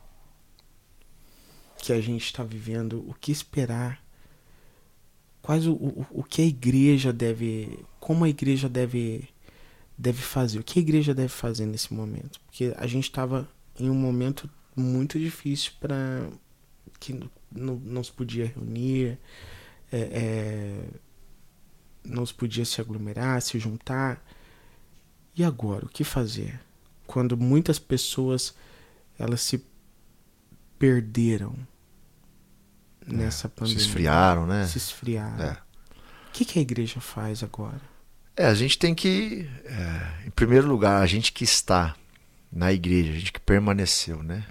que 1.78 1.92
a 1.92 2.00
gente 2.00 2.24
está 2.24 2.42
vivendo, 2.42 3.04
o 3.08 3.14
que 3.14 3.30
esperar? 3.30 4.02
Quais 5.42 5.66
o, 5.66 5.74
o, 5.74 6.06
o 6.10 6.22
que 6.24 6.42
a 6.42 6.46
igreja 6.46 7.12
deve. 7.12 7.78
Como 8.00 8.24
a 8.24 8.28
igreja 8.28 8.68
deve, 8.68 9.28
deve 9.96 10.22
fazer? 10.22 10.58
O 10.58 10.64
que 10.64 10.78
a 10.78 10.82
igreja 10.82 11.14
deve 11.14 11.28
fazer 11.28 11.66
nesse 11.66 11.92
momento? 11.92 12.40
Porque 12.46 12.72
a 12.76 12.86
gente 12.86 13.04
estava 13.04 13.48
em 13.78 13.90
um 13.90 13.94
momento 13.94 14.48
muito 14.74 15.18
difícil 15.18 15.72
para 15.78 16.26
não, 17.54 17.76
não 17.76 18.02
se 18.02 18.12
podia 18.12 18.46
reunir, 18.46 19.18
é, 19.92 19.98
é, 19.98 20.84
não 22.04 22.26
se 22.26 22.34
podia 22.34 22.64
se 22.64 22.80
aglomerar, 22.80 23.40
se 23.40 23.58
juntar. 23.58 24.24
E 25.36 25.44
agora, 25.44 25.86
o 25.86 25.88
que 25.88 26.04
fazer? 26.04 26.60
Quando 27.06 27.36
muitas 27.36 27.78
pessoas 27.78 28.54
elas 29.18 29.40
se 29.40 29.64
perderam 30.78 31.54
nessa 33.06 33.48
pandemia. 33.48 33.80
Se 33.80 33.86
esfriaram, 33.86 34.46
né? 34.46 34.66
Se 34.66 34.78
esfriaram. 34.78 35.44
É. 35.44 35.52
O 36.28 36.32
que, 36.32 36.44
que 36.44 36.58
a 36.58 36.62
igreja 36.62 37.00
faz 37.00 37.42
agora? 37.42 37.80
É, 38.36 38.46
a 38.46 38.54
gente 38.54 38.78
tem 38.78 38.94
que, 38.94 39.48
é, 39.64 40.26
em 40.26 40.30
primeiro 40.30 40.66
lugar, 40.66 41.00
a 41.00 41.06
gente 41.06 41.32
que 41.32 41.44
está 41.44 41.94
na 42.50 42.72
igreja, 42.72 43.12
a 43.12 43.14
gente 43.14 43.32
que 43.32 43.40
permaneceu, 43.40 44.22
né? 44.22 44.44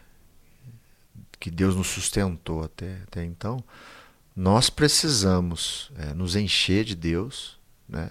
Que 1.44 1.52
Deus 1.52 1.76
nos 1.76 1.88
sustentou 1.88 2.64
até, 2.64 3.02
até 3.06 3.26
então, 3.26 3.62
nós 4.34 4.70
precisamos 4.70 5.92
é, 5.98 6.14
nos 6.14 6.38
encher 6.38 6.86
de 6.86 6.96
Deus, 6.96 7.60
né? 7.86 8.10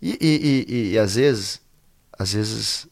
E, 0.00 0.16
e, 0.18 0.64
e, 0.72 0.92
e, 0.92 0.98
às 0.98 1.16
vezes, 1.16 1.60
às 2.18 2.32
vezes, 2.32 2.88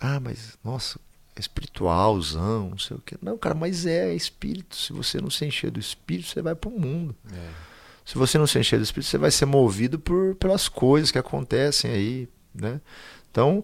ah, 0.00 0.18
mas 0.18 0.56
nossa, 0.64 0.98
é 1.36 1.40
espiritualzão, 1.40 2.70
não 2.70 2.78
sei 2.78 2.96
o 2.96 3.00
que. 3.00 3.18
Não, 3.20 3.36
cara, 3.36 3.54
mas 3.54 3.84
é, 3.84 4.08
é 4.08 4.14
espírito. 4.14 4.74
Se 4.76 4.94
você 4.94 5.20
não 5.20 5.28
se 5.28 5.44
encher 5.44 5.70
do 5.70 5.78
espírito, 5.78 6.30
você 6.30 6.40
vai 6.40 6.54
para 6.54 6.70
o 6.70 6.80
mundo. 6.80 7.14
É. 7.30 7.50
Se 8.02 8.16
você 8.16 8.38
não 8.38 8.46
se 8.46 8.58
encher 8.58 8.78
do 8.78 8.84
Espírito, 8.84 9.10
você 9.10 9.18
vai 9.18 9.30
ser 9.30 9.44
movido 9.44 9.98
por, 9.98 10.36
pelas 10.36 10.70
coisas 10.70 11.10
que 11.10 11.18
acontecem 11.18 11.90
aí, 11.90 12.28
né? 12.54 12.80
Então, 13.30 13.62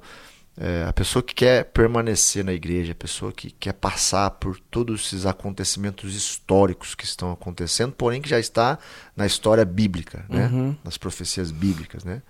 é, 0.56 0.84
a 0.86 0.92
pessoa 0.92 1.22
que 1.22 1.34
quer 1.34 1.64
permanecer 1.66 2.44
na 2.44 2.52
igreja, 2.52 2.92
a 2.92 2.94
pessoa 2.94 3.32
que 3.32 3.50
quer 3.50 3.72
passar 3.72 4.30
por 4.32 4.58
todos 4.58 5.06
esses 5.06 5.24
acontecimentos 5.24 6.14
históricos 6.14 6.94
que 6.94 7.04
estão 7.04 7.32
acontecendo, 7.32 7.92
porém 7.92 8.20
que 8.20 8.28
já 8.28 8.38
está 8.38 8.78
na 9.16 9.24
história 9.24 9.64
bíblica, 9.64 10.24
né? 10.28 10.46
Uhum. 10.48 10.76
Nas 10.84 10.98
profecias 10.98 11.50
bíblicas, 11.50 12.04
né? 12.04 12.22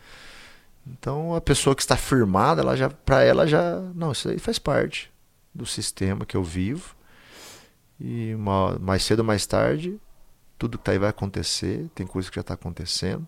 Então, 0.86 1.35
a 1.35 1.40
pessoa 1.40 1.77
que 1.77 1.82
está 1.82 1.97
firmada, 1.97 2.61
ela 2.62 2.77
já, 2.77 2.90
para 2.90 3.23
ela 3.23 3.47
já, 3.47 3.81
não, 3.94 4.12
isso 4.12 4.28
aí 4.28 4.39
faz 4.39 4.59
parte 4.59 5.11
do 5.55 5.66
sistema 5.66 6.24
que 6.24 6.36
eu 6.36 6.43
vivo. 6.43 6.94
E 8.01 8.35
uma, 8.35 8.78
mais 8.81 9.05
cedo 9.05 9.20
ou 9.20 9.24
mais 9.24 9.47
tarde, 9.47 9.99
tudo 10.59 10.78
que 10.78 10.85
tá 10.85 10.93
aí 10.93 10.99
vai 10.99 11.11
acontecer, 11.11 11.89
tem 11.94 12.07
coisa 12.07 12.28
que 12.28 12.35
já 12.35 12.40
está 12.40 12.55
acontecendo. 12.55 13.27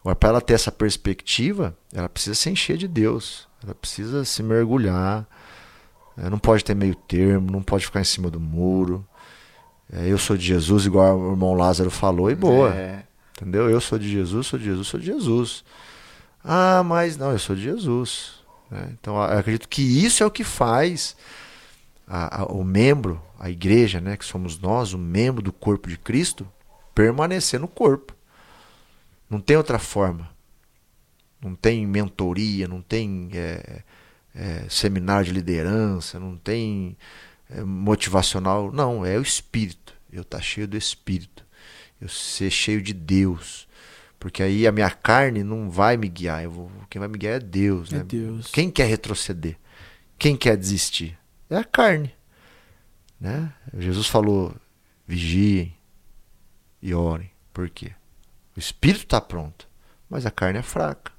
Agora, 0.00 0.16
para 0.16 0.28
ela 0.28 0.40
ter 0.40 0.54
essa 0.54 0.70
perspectiva, 0.70 1.76
ela 1.92 2.08
precisa 2.08 2.34
se 2.34 2.50
encher 2.50 2.76
de 2.76 2.86
Deus, 2.86 3.47
ela 3.62 3.74
precisa 3.74 4.24
se 4.24 4.42
mergulhar, 4.42 5.26
é, 6.16 6.28
não 6.30 6.38
pode 6.38 6.64
ter 6.64 6.74
meio 6.74 6.94
termo, 6.94 7.50
não 7.50 7.62
pode 7.62 7.84
ficar 7.86 8.00
em 8.00 8.04
cima 8.04 8.30
do 8.30 8.40
muro. 8.40 9.06
É, 9.92 10.06
eu 10.06 10.18
sou 10.18 10.36
de 10.36 10.44
Jesus, 10.44 10.84
igual 10.86 11.18
o 11.18 11.30
irmão 11.32 11.54
Lázaro 11.54 11.90
falou, 11.90 12.30
e 12.30 12.34
boa. 12.34 12.74
É. 12.74 13.04
Entendeu? 13.36 13.70
Eu 13.70 13.80
sou 13.80 13.98
de 13.98 14.08
Jesus, 14.08 14.46
sou 14.48 14.58
de 14.58 14.64
Jesus, 14.64 14.86
sou 14.88 14.98
de 15.00 15.06
Jesus. 15.06 15.64
Ah, 16.44 16.82
mas 16.84 17.16
não, 17.16 17.30
eu 17.32 17.38
sou 17.38 17.54
de 17.56 17.62
Jesus. 17.62 18.38
né? 18.70 18.90
Então, 19.00 19.14
eu 19.16 19.22
acredito 19.38 19.68
que 19.68 19.80
isso 19.82 20.22
é 20.22 20.26
o 20.26 20.30
que 20.30 20.44
faz 20.44 21.16
a- 22.06 22.42
a- 22.42 22.46
o 22.46 22.62
membro, 22.64 23.20
a 23.38 23.48
igreja, 23.48 24.00
né, 24.00 24.16
que 24.16 24.24
somos 24.24 24.58
nós, 24.58 24.92
o 24.92 24.98
membro 24.98 25.40
do 25.42 25.52
corpo 25.52 25.88
de 25.88 25.96
Cristo, 25.96 26.46
permanecer 26.94 27.58
no 27.60 27.68
corpo. 27.68 28.12
Não 29.30 29.40
tem 29.40 29.56
outra 29.56 29.78
forma. 29.78 30.28
Não 31.40 31.54
tem 31.54 31.86
mentoria, 31.86 32.66
não 32.66 32.82
tem 32.82 33.30
é, 33.32 33.82
é, 34.34 34.66
seminário 34.68 35.26
de 35.26 35.32
liderança, 35.32 36.18
não 36.18 36.36
tem 36.36 36.96
é, 37.50 37.62
motivacional. 37.62 38.72
Não, 38.72 39.04
é 39.04 39.16
o 39.18 39.22
Espírito. 39.22 39.94
Eu 40.12 40.22
estar 40.22 40.40
cheio 40.40 40.66
do 40.66 40.76
Espírito. 40.76 41.44
Eu 42.00 42.08
ser 42.08 42.50
cheio 42.50 42.82
de 42.82 42.92
Deus. 42.92 43.68
Porque 44.18 44.42
aí 44.42 44.66
a 44.66 44.72
minha 44.72 44.90
carne 44.90 45.44
não 45.44 45.70
vai 45.70 45.96
me 45.96 46.08
guiar. 46.08 46.46
Vou, 46.48 46.70
quem 46.90 46.98
vai 46.98 47.08
me 47.08 47.18
guiar 47.18 47.34
é 47.34 47.40
Deus. 47.40 47.92
É 47.92 47.98
né? 47.98 48.04
Deus. 48.04 48.50
Quem 48.50 48.70
quer 48.70 48.86
retroceder? 48.86 49.56
Quem 50.18 50.36
quer 50.36 50.56
desistir? 50.56 51.16
É 51.48 51.56
a 51.56 51.64
carne. 51.64 52.12
Né? 53.20 53.52
Jesus 53.76 54.06
falou: 54.06 54.54
vigiem 55.06 55.74
e 56.82 56.94
orem. 56.94 57.30
Por 57.52 57.68
quê? 57.70 57.92
O 58.56 58.58
espírito 58.58 59.04
está 59.04 59.20
pronto, 59.20 59.68
mas 60.10 60.26
a 60.26 60.30
carne 60.30 60.58
é 60.58 60.62
fraca. 60.62 61.12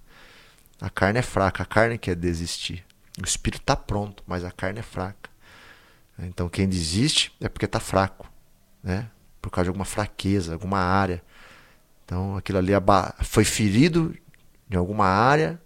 A 0.82 0.90
carne 0.90 1.20
é 1.20 1.22
fraca, 1.22 1.64
a 1.64 1.66
carne 1.66 1.98
quer 1.98 2.16
desistir. 2.16 2.86
O 3.22 3.26
espírito 3.26 3.62
está 3.62 3.76
pronto, 3.76 4.24
mas 4.26 4.44
a 4.44 4.52
carne 4.52 4.80
é 4.80 4.84
fraca. 4.84 5.30
Então 6.18 6.50
quem 6.50 6.68
desiste 6.68 7.34
é 7.40 7.50
porque 7.50 7.66
está 7.66 7.80
fraco, 7.80 8.32
né? 8.84 9.10
Por 9.42 9.50
causa 9.50 9.66
de 9.66 9.70
alguma 9.70 9.86
fraqueza, 9.86 10.54
alguma 10.54 10.80
área. 10.80 11.24
Então 12.06 12.38
aquilo 12.38 12.58
ali 12.58 12.72
foi 13.24 13.46
ferido 13.46 14.16
em 14.70 14.76
alguma 14.76 15.06
área 15.06 15.62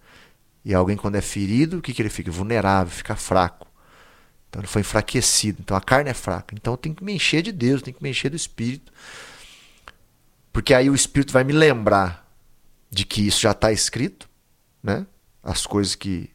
e 0.66 0.74
alguém 0.74 0.96
quando 0.96 1.16
é 1.16 1.22
ferido, 1.22 1.78
o 1.78 1.82
que, 1.82 1.94
que 1.94 2.02
ele 2.02 2.10
fica? 2.10 2.32
Vulnerável, 2.32 2.92
fica 2.92 3.16
fraco. 3.16 3.68
Então 4.50 4.62
ele 4.62 4.68
foi 4.68 4.82
enfraquecido. 4.82 5.60
Então 5.62 5.76
a 5.76 5.82
carne 5.82 6.10
é 6.10 6.14
fraca. 6.14 6.56
Então 6.56 6.74
eu 6.74 6.78
tenho 6.78 6.96
que 6.96 7.04
me 7.04 7.14
encher 7.14 7.42
de 7.42 7.52
Deus, 7.52 7.82
tenho 7.82 7.98
que 7.98 8.04
me 8.04 8.10
encher 8.10 8.30
do 8.30 8.36
Espírito. 8.36 8.94
Porque 10.52 10.74
aí 10.74 10.90
o 10.90 10.96
Espírito 10.96 11.34
vai 11.34 11.44
me 11.44 11.54
lembrar 11.54 12.24
de 12.90 13.04
que 13.04 13.26
isso 13.26 13.42
já 13.42 13.52
está 13.52 13.72
escrito, 13.72 14.30
né? 14.84 15.08
As 15.42 15.66
coisas 15.66 15.96
que 15.96 16.30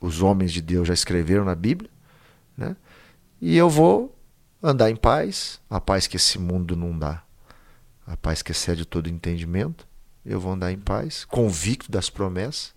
os 0.00 0.22
homens 0.22 0.50
de 0.52 0.60
Deus 0.60 0.88
já 0.88 0.94
escreveram 0.94 1.44
na 1.44 1.54
Bíblia, 1.54 1.90
né? 2.56 2.74
E 3.40 3.56
eu 3.56 3.68
vou 3.68 4.16
andar 4.62 4.90
em 4.90 4.96
paz, 4.96 5.60
a 5.68 5.80
paz 5.80 6.06
que 6.06 6.16
esse 6.16 6.38
mundo 6.38 6.74
não 6.74 6.98
dá, 6.98 7.22
a 8.06 8.16
paz 8.16 8.42
que 8.42 8.52
excede 8.52 8.84
todo 8.84 9.08
entendimento. 9.08 9.86
Eu 10.24 10.38
vou 10.38 10.52
andar 10.52 10.70
em 10.72 10.78
paz, 10.78 11.24
convicto 11.24 11.90
das 11.90 12.08
promessas. 12.08 12.72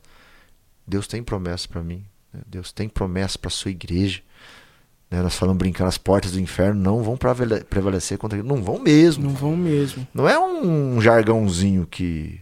Deus 0.87 1.07
tem 1.07 1.23
promessa 1.23 1.67
para 1.67 1.83
mim, 1.83 2.03
né? 2.33 2.41
Deus 2.47 2.71
tem 2.71 2.89
promessa 2.89 3.37
para 3.37 3.51
sua 3.51 3.71
igreja. 3.71 4.21
Né? 5.09 5.21
Nós 5.21 5.35
falamos 5.35 5.59
brincando, 5.59 5.87
as 5.87 5.97
portas 5.97 6.31
do 6.31 6.39
inferno 6.39 6.81
não 6.81 7.03
vão 7.03 7.15
prevale- 7.15 7.63
prevalecer 7.63 8.17
contra 8.17 8.41
não 8.41 8.63
vão 8.63 8.79
mesmo. 8.79 9.25
Não 9.25 9.33
vão 9.33 9.55
mesmo. 9.55 10.07
Não 10.13 10.27
é 10.27 10.39
um 10.39 10.99
jargãozinho 10.99 11.85
que 11.85 12.41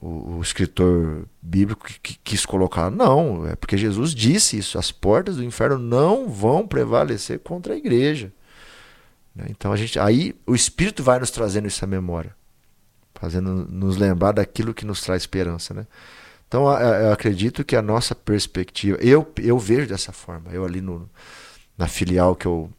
o, 0.00 0.36
o 0.36 0.42
escritor 0.42 1.26
bíblico 1.42 1.86
que- 1.86 1.98
que 2.00 2.18
quis 2.22 2.46
colocar. 2.46 2.90
Não, 2.90 3.46
é 3.46 3.56
porque 3.56 3.76
Jesus 3.76 4.14
disse 4.14 4.56
isso. 4.58 4.78
As 4.78 4.92
portas 4.92 5.36
do 5.36 5.44
inferno 5.44 5.78
não 5.78 6.28
vão 6.28 6.66
prevalecer 6.66 7.40
contra 7.40 7.74
a 7.74 7.76
igreja. 7.76 8.32
Né? 9.34 9.46
Então 9.50 9.72
a 9.72 9.76
gente, 9.76 9.98
aí 9.98 10.34
o 10.46 10.54
Espírito 10.54 11.02
vai 11.02 11.18
nos 11.18 11.30
trazendo 11.30 11.66
isso 11.68 11.84
à 11.84 11.88
memória, 11.88 12.34
fazendo 13.14 13.66
nos 13.68 13.96
lembrar 13.96 14.32
daquilo 14.32 14.72
que 14.74 14.86
nos 14.86 15.00
traz 15.00 15.22
esperança, 15.22 15.74
né? 15.74 15.86
Então 16.46 16.62
eu 16.80 17.12
acredito 17.12 17.62
que 17.62 17.76
a 17.76 17.82
nossa 17.82 18.14
perspectiva, 18.14 18.96
eu, 19.02 19.30
eu 19.36 19.58
vejo 19.58 19.86
dessa 19.86 20.12
forma. 20.12 20.50
Eu 20.50 20.64
ali 20.64 20.80
no, 20.80 21.08
na 21.76 21.86
filial 21.86 22.34
que 22.34 22.46
eu, 22.46 22.70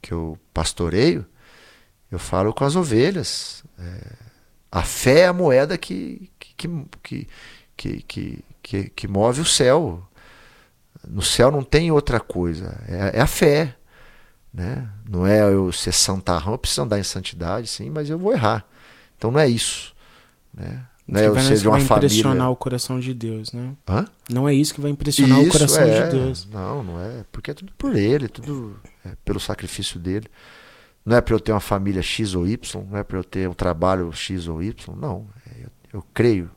que 0.00 0.10
eu 0.12 0.36
pastoreio, 0.52 1.24
eu 2.10 2.18
falo 2.18 2.52
com 2.52 2.64
as 2.64 2.74
ovelhas. 2.74 3.62
É, 3.78 4.12
a 4.72 4.82
fé 4.82 5.20
é 5.20 5.26
a 5.28 5.32
moeda 5.32 5.78
que, 5.78 6.28
que, 6.56 6.68
que, 7.02 7.28
que, 7.76 8.44
que, 8.62 8.90
que, 8.90 9.08
move 9.08 9.40
o 9.40 9.44
céu. 9.44 10.02
No 11.06 11.22
céu 11.22 11.50
não 11.50 11.62
tem 11.62 11.90
outra 11.90 12.20
coisa. 12.20 12.80
É, 12.88 13.18
é 13.18 13.20
a 13.20 13.26
fé. 13.26 13.76
Né? 14.52 14.88
Não 15.08 15.26
é 15.26 15.42
eu 15.42 15.72
ser 15.72 15.92
santarrão, 15.92 16.52
eu 16.52 16.58
preciso 16.58 16.82
andar 16.82 16.98
em 16.98 17.02
santidade, 17.02 17.66
sim, 17.66 17.88
mas 17.88 18.10
eu 18.10 18.18
vou 18.18 18.32
errar. 18.32 18.66
Então 19.16 19.30
não 19.30 19.40
é 19.40 19.48
isso. 19.48 19.94
Né? 20.52 20.84
Não 21.08 21.18
é 21.18 21.22
que 21.22 21.28
eu 21.28 21.34
vai, 21.34 21.42
ser 21.42 21.58
de 21.58 21.68
uma 21.68 21.78
vai 21.78 21.82
impressionar 21.82 22.32
família. 22.32 22.48
o 22.50 22.56
coração 22.56 23.00
de 23.00 23.12
Deus, 23.12 23.52
né? 23.52 23.74
Hã? 23.88 24.06
Não 24.30 24.48
é 24.48 24.54
isso 24.54 24.74
que 24.74 24.80
vai 24.80 24.90
impressionar 24.90 25.38
o 25.38 25.42
Isso, 25.42 25.52
coração 25.52 25.82
é. 25.82 26.04
de 26.04 26.16
Deus. 26.16 26.48
Não, 26.50 26.82
não 26.82 27.00
é. 27.00 27.24
Porque 27.32 27.50
é 27.50 27.54
tudo 27.54 27.72
por 27.76 27.96
ele, 27.96 28.28
tudo 28.28 28.76
é 29.04 29.10
pelo 29.24 29.40
sacrifício 29.40 29.98
dele. 29.98 30.28
Não 31.04 31.16
é 31.16 31.20
para 31.20 31.34
eu 31.34 31.40
ter 31.40 31.52
uma 31.52 31.60
família 31.60 32.00
X 32.00 32.34
ou 32.34 32.46
Y, 32.46 32.86
não 32.88 32.98
é 32.98 33.02
para 33.02 33.18
eu 33.18 33.24
ter 33.24 33.48
um 33.48 33.54
trabalho 33.54 34.12
X 34.12 34.46
ou 34.46 34.62
Y, 34.62 34.94
não. 34.96 35.26
Eu 35.92 36.02
creio. 36.14 36.50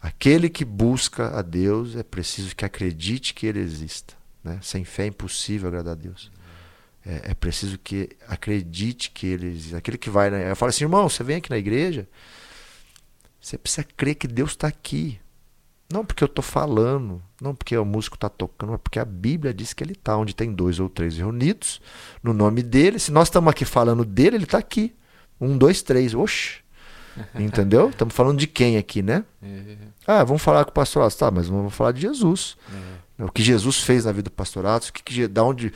Aquele 0.00 0.50
que 0.50 0.64
busca 0.64 1.38
a 1.38 1.40
Deus 1.40 1.96
é 1.96 2.02
preciso 2.02 2.54
que 2.54 2.64
acredite 2.64 3.32
que 3.32 3.46
ele 3.46 3.60
exista. 3.60 4.14
Né? 4.42 4.58
Sem 4.60 4.84
fé 4.84 5.04
é 5.04 5.06
impossível 5.06 5.68
agradar 5.68 5.92
a 5.92 5.96
Deus. 5.96 6.30
É, 7.06 7.30
é 7.30 7.34
preciso 7.34 7.78
que 7.78 8.10
acredite 8.28 9.10
que 9.10 9.26
ele 9.26 9.46
existe. 9.46 9.76
Aquele 9.76 9.96
que 9.96 10.10
vai. 10.10 10.30
Né? 10.30 10.50
Eu 10.50 10.56
falo 10.56 10.70
assim, 10.70 10.84
irmão, 10.84 11.08
você 11.08 11.22
vem 11.22 11.36
aqui 11.36 11.50
na 11.50 11.58
igreja, 11.58 12.08
você 13.40 13.56
precisa 13.56 13.86
crer 13.96 14.16
que 14.16 14.26
Deus 14.26 14.50
está 14.50 14.68
aqui. 14.68 15.18
Não 15.92 16.04
porque 16.04 16.24
eu 16.24 16.26
estou 16.26 16.42
falando, 16.42 17.22
não 17.40 17.54
porque 17.54 17.76
o 17.76 17.84
músico 17.84 18.16
está 18.16 18.28
tocando, 18.28 18.72
mas 18.72 18.80
porque 18.80 18.98
a 18.98 19.04
Bíblia 19.04 19.52
diz 19.52 19.72
que 19.72 19.84
ele 19.84 19.92
está 19.92 20.16
onde 20.16 20.34
tem 20.34 20.52
dois 20.52 20.80
ou 20.80 20.88
três 20.88 21.16
reunidos, 21.16 21.80
no 22.22 22.32
nome 22.32 22.62
dele. 22.62 22.98
Se 22.98 23.12
nós 23.12 23.28
estamos 23.28 23.50
aqui 23.50 23.64
falando 23.64 24.04
dele, 24.04 24.36
ele 24.36 24.44
está 24.44 24.58
aqui. 24.58 24.94
Um, 25.40 25.56
dois, 25.56 25.82
três. 25.82 26.14
Oxe. 26.14 26.63
Entendeu? 27.38 27.90
Estamos 27.90 28.14
falando 28.14 28.38
de 28.38 28.46
quem 28.46 28.76
aqui, 28.76 29.02
né? 29.02 29.24
É, 29.42 29.76
Ah, 30.06 30.24
vamos 30.24 30.42
falar 30.42 30.64
com 30.64 30.70
o 30.70 30.74
pastorato. 30.74 31.16
Tá, 31.16 31.30
mas 31.30 31.48
vamos 31.48 31.72
falar 31.74 31.92
de 31.92 32.00
Jesus. 32.02 32.56
é. 33.18 33.24
O 33.24 33.30
que 33.30 33.44
Jesus 33.44 33.78
fez 33.78 34.04
na 34.04 34.10
vida 34.10 34.24
do 34.24 34.32
pastorato, 34.32 34.88
o 34.88 34.92
que, 34.92 35.00
que 35.00 35.28
da 35.28 35.44
onde 35.44 35.72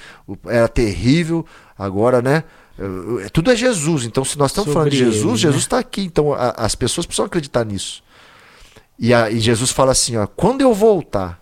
era 0.47 0.67
terrível, 0.67 1.47
agora, 1.79 2.21
né? 2.21 2.43
é, 3.25 3.29
Tudo 3.29 3.53
é 3.53 3.57
Jesus. 3.57 4.05
Então, 4.05 4.25
se 4.25 4.37
nós 4.37 4.51
estamos 4.51 4.73
Sobre 4.73 4.91
falando 4.91 4.91
de 4.91 4.99
Jesus, 4.99 5.23
ele, 5.23 5.31
né? 5.33 5.37
Jesus 5.39 5.63
está 5.63 5.79
aqui. 5.79 6.03
Então, 6.03 6.33
a- 6.35 6.51
as 6.57 6.75
pessoas 6.75 7.07
precisam 7.07 7.27
acreditar 7.27 7.65
nisso. 7.65 8.03
E, 8.99 9.15
a- 9.15 9.31
e 9.31 9.39
Jesus 9.39 9.71
fala 9.71 9.93
assim: 9.93 10.17
ó, 10.17 10.27
quando 10.27 10.63
eu 10.63 10.75
voltar, 10.75 11.41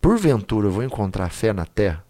porventura 0.00 0.66
eu 0.66 0.70
vou 0.70 0.82
encontrar 0.82 1.30
fé 1.30 1.54
na 1.54 1.64
terra? 1.64 2.04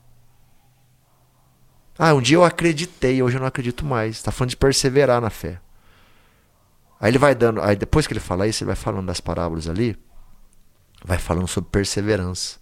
Ah, 1.98 2.12
um 2.12 2.20
dia 2.20 2.36
eu 2.36 2.44
acreditei, 2.44 3.22
hoje 3.22 3.36
eu 3.36 3.40
não 3.40 3.46
acredito 3.46 3.84
mais. 3.84 4.16
Está 4.16 4.30
falando 4.32 4.50
de 4.50 4.56
perseverar 4.56 5.20
na 5.20 5.30
fé. 5.30 5.60
Aí 7.00 7.10
ele 7.10 7.18
vai 7.18 7.34
dando, 7.34 7.60
aí 7.60 7.76
depois 7.76 8.06
que 8.06 8.12
ele 8.12 8.20
fala 8.20 8.46
isso, 8.46 8.62
ele 8.62 8.68
vai 8.68 8.76
falando 8.76 9.06
das 9.06 9.20
parábolas 9.20 9.68
ali, 9.68 9.98
vai 11.04 11.18
falando 11.18 11.46
sobre 11.46 11.70
perseverança. 11.70 12.58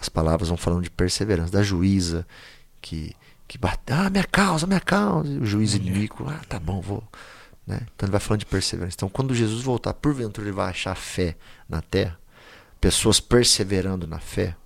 As 0.00 0.08
palavras 0.08 0.48
vão 0.48 0.56
falando 0.56 0.82
de 0.82 0.90
perseverança, 0.90 1.52
da 1.52 1.62
juíza 1.62 2.26
que 2.80 3.14
que 3.46 3.58
bate, 3.58 3.92
ah, 3.92 4.08
minha 4.08 4.24
causa, 4.24 4.66
minha 4.66 4.80
causa, 4.80 5.30
e 5.30 5.38
o 5.38 5.44
juiz 5.44 5.74
inimigo, 5.74 6.24
ah, 6.26 6.40
tá 6.48 6.58
bom, 6.58 6.80
vou, 6.80 7.04
né? 7.66 7.80
Então 7.94 8.06
ele 8.06 8.10
vai 8.10 8.20
falando 8.20 8.40
de 8.40 8.46
perseverança. 8.46 8.94
Então 8.96 9.08
quando 9.08 9.34
Jesus 9.34 9.62
voltar, 9.62 9.92
porventura 9.92 10.46
ele 10.46 10.54
vai 10.54 10.70
achar 10.70 10.94
fé 10.94 11.36
na 11.68 11.82
terra, 11.82 12.18
pessoas 12.80 13.20
perseverando 13.20 14.06
na 14.06 14.18
fé, 14.18 14.56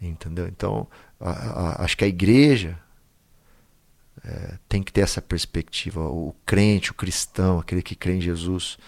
entendeu? 0.00 0.46
Então 0.46 0.86
a, 1.20 1.30
a, 1.30 1.84
acho 1.84 1.96
que 1.96 2.04
a 2.04 2.08
igreja 2.08 2.78
é, 4.24 4.58
tem 4.68 4.82
que 4.82 4.92
ter 4.92 5.00
essa 5.02 5.22
perspectiva. 5.22 6.00
O 6.08 6.34
crente, 6.44 6.90
o 6.90 6.94
cristão, 6.94 7.58
aquele 7.58 7.82
que 7.82 7.94
crê 7.94 8.14
em 8.14 8.20
Jesus, 8.20 8.78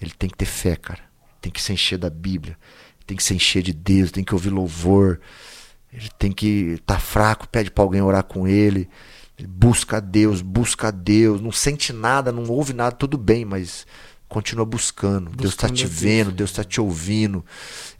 ele 0.00 0.12
tem 0.12 0.28
que 0.28 0.36
ter 0.36 0.46
fé, 0.46 0.76
cara. 0.76 1.00
Tem 1.40 1.52
que 1.52 1.62
se 1.62 1.72
encher 1.72 1.98
da 1.98 2.10
Bíblia, 2.10 2.56
tem 3.06 3.16
que 3.16 3.22
se 3.22 3.34
encher 3.34 3.62
de 3.62 3.72
Deus, 3.72 4.10
tem 4.10 4.24
que 4.24 4.34
ouvir 4.34 4.50
louvor. 4.50 5.20
Ele 5.92 6.08
tem 6.18 6.32
que 6.32 6.74
estar 6.74 6.94
tá 6.94 7.00
fraco, 7.00 7.48
pede 7.48 7.70
para 7.70 7.82
alguém 7.82 8.02
orar 8.02 8.24
com 8.24 8.46
ele. 8.46 8.88
Busca 9.48 10.00
Deus, 10.00 10.42
busca 10.42 10.90
Deus. 10.90 11.40
Não 11.40 11.52
sente 11.52 11.92
nada, 11.92 12.32
não 12.32 12.44
ouve 12.48 12.72
nada, 12.72 12.94
tudo 12.94 13.16
bem, 13.16 13.44
mas 13.44 13.86
continua 14.28 14.66
buscando. 14.66 15.30
buscando 15.30 15.40
Deus 15.40 15.54
está 15.54 15.68
te 15.68 15.86
vendo, 15.86 16.32
Deus 16.32 16.50
está 16.50 16.64
te 16.64 16.80
ouvindo. 16.80 17.44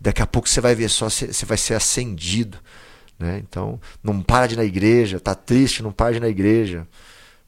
Daqui 0.00 0.20
a 0.20 0.26
pouco 0.26 0.48
você 0.48 0.60
vai 0.60 0.74
ver 0.74 0.90
só, 0.90 1.08
você 1.08 1.46
vai 1.46 1.56
ser 1.56 1.74
acendido. 1.74 2.58
Né? 3.18 3.38
Então, 3.38 3.80
não 4.02 4.22
para 4.22 4.46
de 4.46 4.54
ir 4.54 4.56
na 4.56 4.64
igreja, 4.64 5.18
tá 5.18 5.34
triste, 5.34 5.82
não 5.82 5.92
para 5.92 6.12
de 6.12 6.16
ir 6.18 6.20
na 6.20 6.28
igreja. 6.28 6.86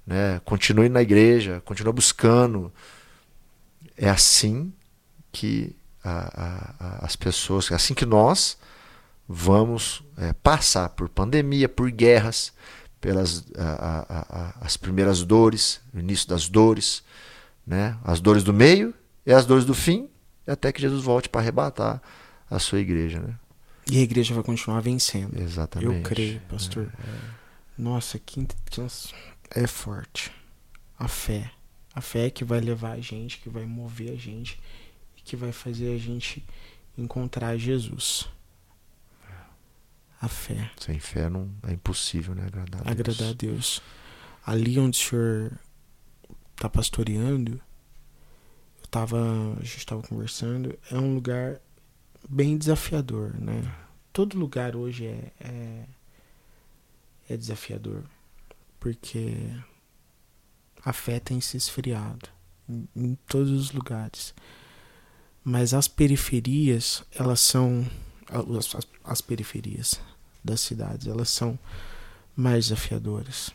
Né? 0.07 0.41
Continue 0.45 0.89
na 0.89 1.03
igreja, 1.03 1.63
continue 1.65 1.93
buscando. 1.93 2.73
É 3.97 4.09
assim 4.09 4.73
que 5.31 5.77
a, 6.03 6.99
a, 7.01 7.07
as 7.07 7.15
pessoas, 7.15 7.71
é 7.71 7.75
assim 7.75 7.95
que 7.95 8.07
nós 8.07 8.59
vamos 9.29 10.03
é, 10.19 10.33
passar 10.33 10.89
por 10.89 11.09
pandemia, 11.09 11.69
por 11.69 11.91
guerras, 11.91 12.53
pelas 13.01 13.45
a, 13.57 14.55
as 14.61 14.77
primeiras 14.77 15.23
dores, 15.23 15.81
o 15.95 15.99
início 15.99 16.29
das 16.29 16.49
dores, 16.49 17.03
né? 17.67 17.97
as 18.05 18.21
dores 18.21 18.43
do 18.43 18.53
meio 18.53 18.93
e 19.25 19.33
as 19.33 19.47
dores 19.47 19.65
do 19.65 19.75
fim, 19.75 20.09
até 20.47 20.73
que 20.73 20.81
Jesus 20.81 21.03
volte 21.03 21.29
para 21.29 21.41
arrebatar 21.41 22.03
a 22.51 22.59
sua 22.59 22.81
igreja. 22.81 23.21
Né? 23.21 23.35
E 23.91 23.99
a 23.99 24.03
igreja 24.03 24.35
vai 24.35 24.45
continuar 24.45 24.81
vencendo. 24.81 25.37
Exatamente. 25.41 25.97
Eu 25.97 26.03
creio, 26.03 26.41
pastor. 26.43 26.93
É, 26.99 27.11
é. 27.11 27.21
Nossa, 27.77 28.19
que 28.19 28.47
é 29.51 29.67
forte. 29.67 30.31
A 30.99 31.09
fé. 31.09 31.51
A 31.93 32.01
fé 32.01 32.27
é 32.27 32.31
que 32.31 32.45
vai 32.45 32.61
levar 32.61 32.93
a 32.93 33.01
gente, 33.01 33.39
que 33.39 33.49
vai 33.49 33.67
mover 33.67 34.13
a 34.13 34.17
gente 34.17 34.61
e 35.17 35.23
que 35.23 35.35
vai 35.35 35.51
fazer 35.51 35.93
a 35.93 35.99
gente 35.99 36.45
encontrar 36.97 37.57
Jesus. 37.57 38.29
A 40.21 40.29
fé. 40.29 40.71
Sem 40.79 41.01
fé 41.01 41.29
não 41.29 41.51
é 41.67 41.73
impossível, 41.73 42.35
né? 42.35 42.47
Agradar 42.47 42.83
a 42.83 42.85
Deus. 42.85 43.01
Agradar 43.01 43.29
a 43.31 43.33
Deus. 43.33 43.83
Ali 44.47 44.79
onde 44.79 44.99
o 44.99 45.03
senhor 45.03 45.53
está 46.55 46.69
pastoreando, 46.69 47.61
eu 48.83 48.89
tava, 48.91 49.19
a 49.59 49.65
gente 49.65 49.79
estava 49.79 50.03
conversando, 50.03 50.79
é 50.91 50.97
um 50.97 51.15
lugar 51.15 51.61
bem 52.29 52.57
desafiador, 52.57 53.35
né? 53.39 53.75
Todo 54.13 54.39
lugar 54.39 54.75
hoje 54.75 55.07
é, 55.07 55.33
é, 55.41 55.85
é 57.29 57.37
desafiador, 57.37 58.05
porque 58.79 59.37
a 60.85 60.93
fé 60.93 61.21
tem 61.21 61.41
se 61.41 61.57
esfriado 61.57 62.29
em, 62.69 62.89
em 62.97 63.15
todos 63.27 63.51
os 63.51 63.73
lugares. 63.73 64.35
Mas 65.45 65.73
as 65.73 65.89
periferias, 65.89 67.03
elas 67.13 67.41
são 67.41 67.87
as, 68.29 68.75
as, 68.75 68.87
as 69.05 69.21
periferias 69.21 70.01
das 70.43 70.61
cidades, 70.61 71.07
elas 71.07 71.31
são 71.31 71.59
mais 72.37 72.67
desafiadoras. 72.67 73.51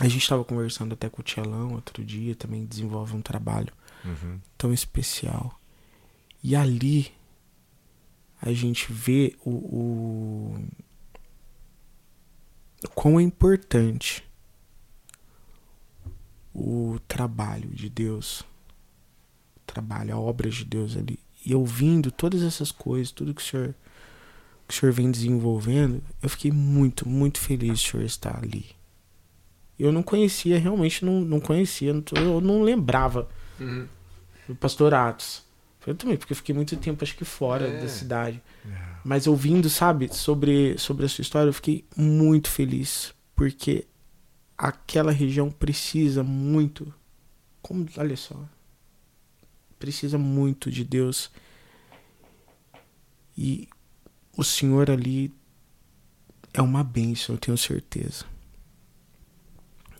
A 0.00 0.08
gente 0.08 0.22
estava 0.22 0.44
conversando 0.44 0.92
até 0.92 1.08
com 1.08 1.20
o 1.20 1.24
Tielão 1.24 1.72
outro 1.72 2.04
dia, 2.04 2.34
também 2.34 2.66
desenvolve 2.66 3.16
um 3.16 3.22
trabalho 3.22 3.72
uhum. 4.04 4.38
tão 4.58 4.72
especial. 4.72 5.58
E 6.42 6.54
ali 6.54 7.15
a 8.46 8.52
gente 8.52 8.92
vê 8.92 9.34
o, 9.44 9.50
o, 9.50 10.68
o 12.84 12.88
quão 12.94 13.18
é 13.18 13.22
importante 13.22 14.24
o 16.54 16.96
trabalho 17.08 17.68
de 17.70 17.88
Deus, 17.88 18.42
o 19.56 19.60
trabalho, 19.66 20.14
a 20.14 20.18
obra 20.18 20.48
de 20.48 20.64
Deus 20.64 20.96
ali. 20.96 21.18
E 21.44 21.56
ouvindo 21.56 22.12
todas 22.12 22.40
essas 22.44 22.70
coisas, 22.70 23.10
tudo 23.10 23.34
que 23.34 23.42
o 23.42 23.44
senhor, 23.44 23.74
que 24.68 24.74
o 24.74 24.78
senhor 24.78 24.92
vem 24.92 25.10
desenvolvendo, 25.10 26.00
eu 26.22 26.28
fiquei 26.28 26.52
muito, 26.52 27.08
muito 27.08 27.40
feliz 27.40 27.80
de 27.80 27.88
o 27.88 27.90
senhor 27.90 28.06
estar 28.06 28.38
ali. 28.38 28.66
Eu 29.76 29.90
não 29.90 30.04
conhecia, 30.04 30.56
realmente 30.56 31.04
não, 31.04 31.20
não 31.20 31.40
conhecia, 31.40 31.90
eu 31.90 32.40
não 32.40 32.62
lembrava 32.62 33.28
uhum. 33.58 33.88
do 34.46 34.54
pastor 34.54 34.94
Atos. 34.94 35.45
Eu 35.86 35.94
também, 35.94 36.16
porque 36.16 36.32
eu 36.32 36.36
fiquei 36.36 36.54
muito 36.54 36.76
tempo, 36.76 37.04
acho 37.04 37.16
que 37.16 37.24
fora 37.24 37.68
é. 37.68 37.80
da 37.80 37.88
cidade. 37.88 38.42
É. 38.64 38.96
Mas 39.04 39.26
ouvindo, 39.26 39.70
sabe, 39.70 40.12
sobre, 40.12 40.76
sobre 40.78 41.06
a 41.06 41.08
sua 41.08 41.22
história, 41.22 41.48
eu 41.48 41.54
fiquei 41.54 41.84
muito 41.96 42.50
feliz. 42.50 43.14
Porque 43.36 43.86
aquela 44.58 45.12
região 45.12 45.50
precisa 45.50 46.24
muito. 46.24 46.92
Como, 47.62 47.86
olha 47.96 48.16
só. 48.16 48.36
Precisa 49.78 50.18
muito 50.18 50.70
de 50.70 50.82
Deus. 50.82 51.30
E 53.38 53.68
o 54.36 54.42
Senhor 54.42 54.90
ali 54.90 55.32
é 56.52 56.62
uma 56.62 56.82
bênção, 56.82 57.34
eu 57.34 57.38
tenho 57.38 57.56
certeza. 57.56 58.24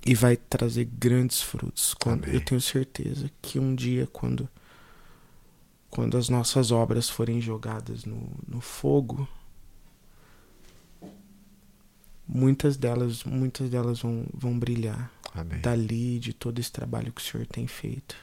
E 0.05 0.15
vai 0.15 0.37
trazer 0.37 0.85
grandes 0.85 1.43
frutos. 1.43 1.95
Quando, 1.95 2.27
eu 2.29 2.41
tenho 2.41 2.61
certeza 2.61 3.31
que 3.43 3.59
um 3.59 3.75
dia, 3.75 4.07
quando 4.07 4.49
quando 5.97 6.18
as 6.18 6.28
nossas 6.28 6.70
obras 6.70 7.09
forem 7.09 7.40
jogadas 7.40 8.05
no, 8.05 8.31
no 8.47 8.60
fogo, 8.60 9.27
muitas 12.28 12.77
delas, 12.77 13.24
muitas 13.24 13.70
delas 13.70 14.01
vão, 14.01 14.27
vão 14.31 14.59
brilhar. 14.59 15.10
Amém. 15.35 15.59
Dali, 15.62 16.18
de 16.18 16.35
todo 16.35 16.59
esse 16.59 16.70
trabalho 16.70 17.10
que 17.10 17.23
o 17.23 17.24
Senhor 17.24 17.47
tem 17.47 17.66
feito. 17.66 18.14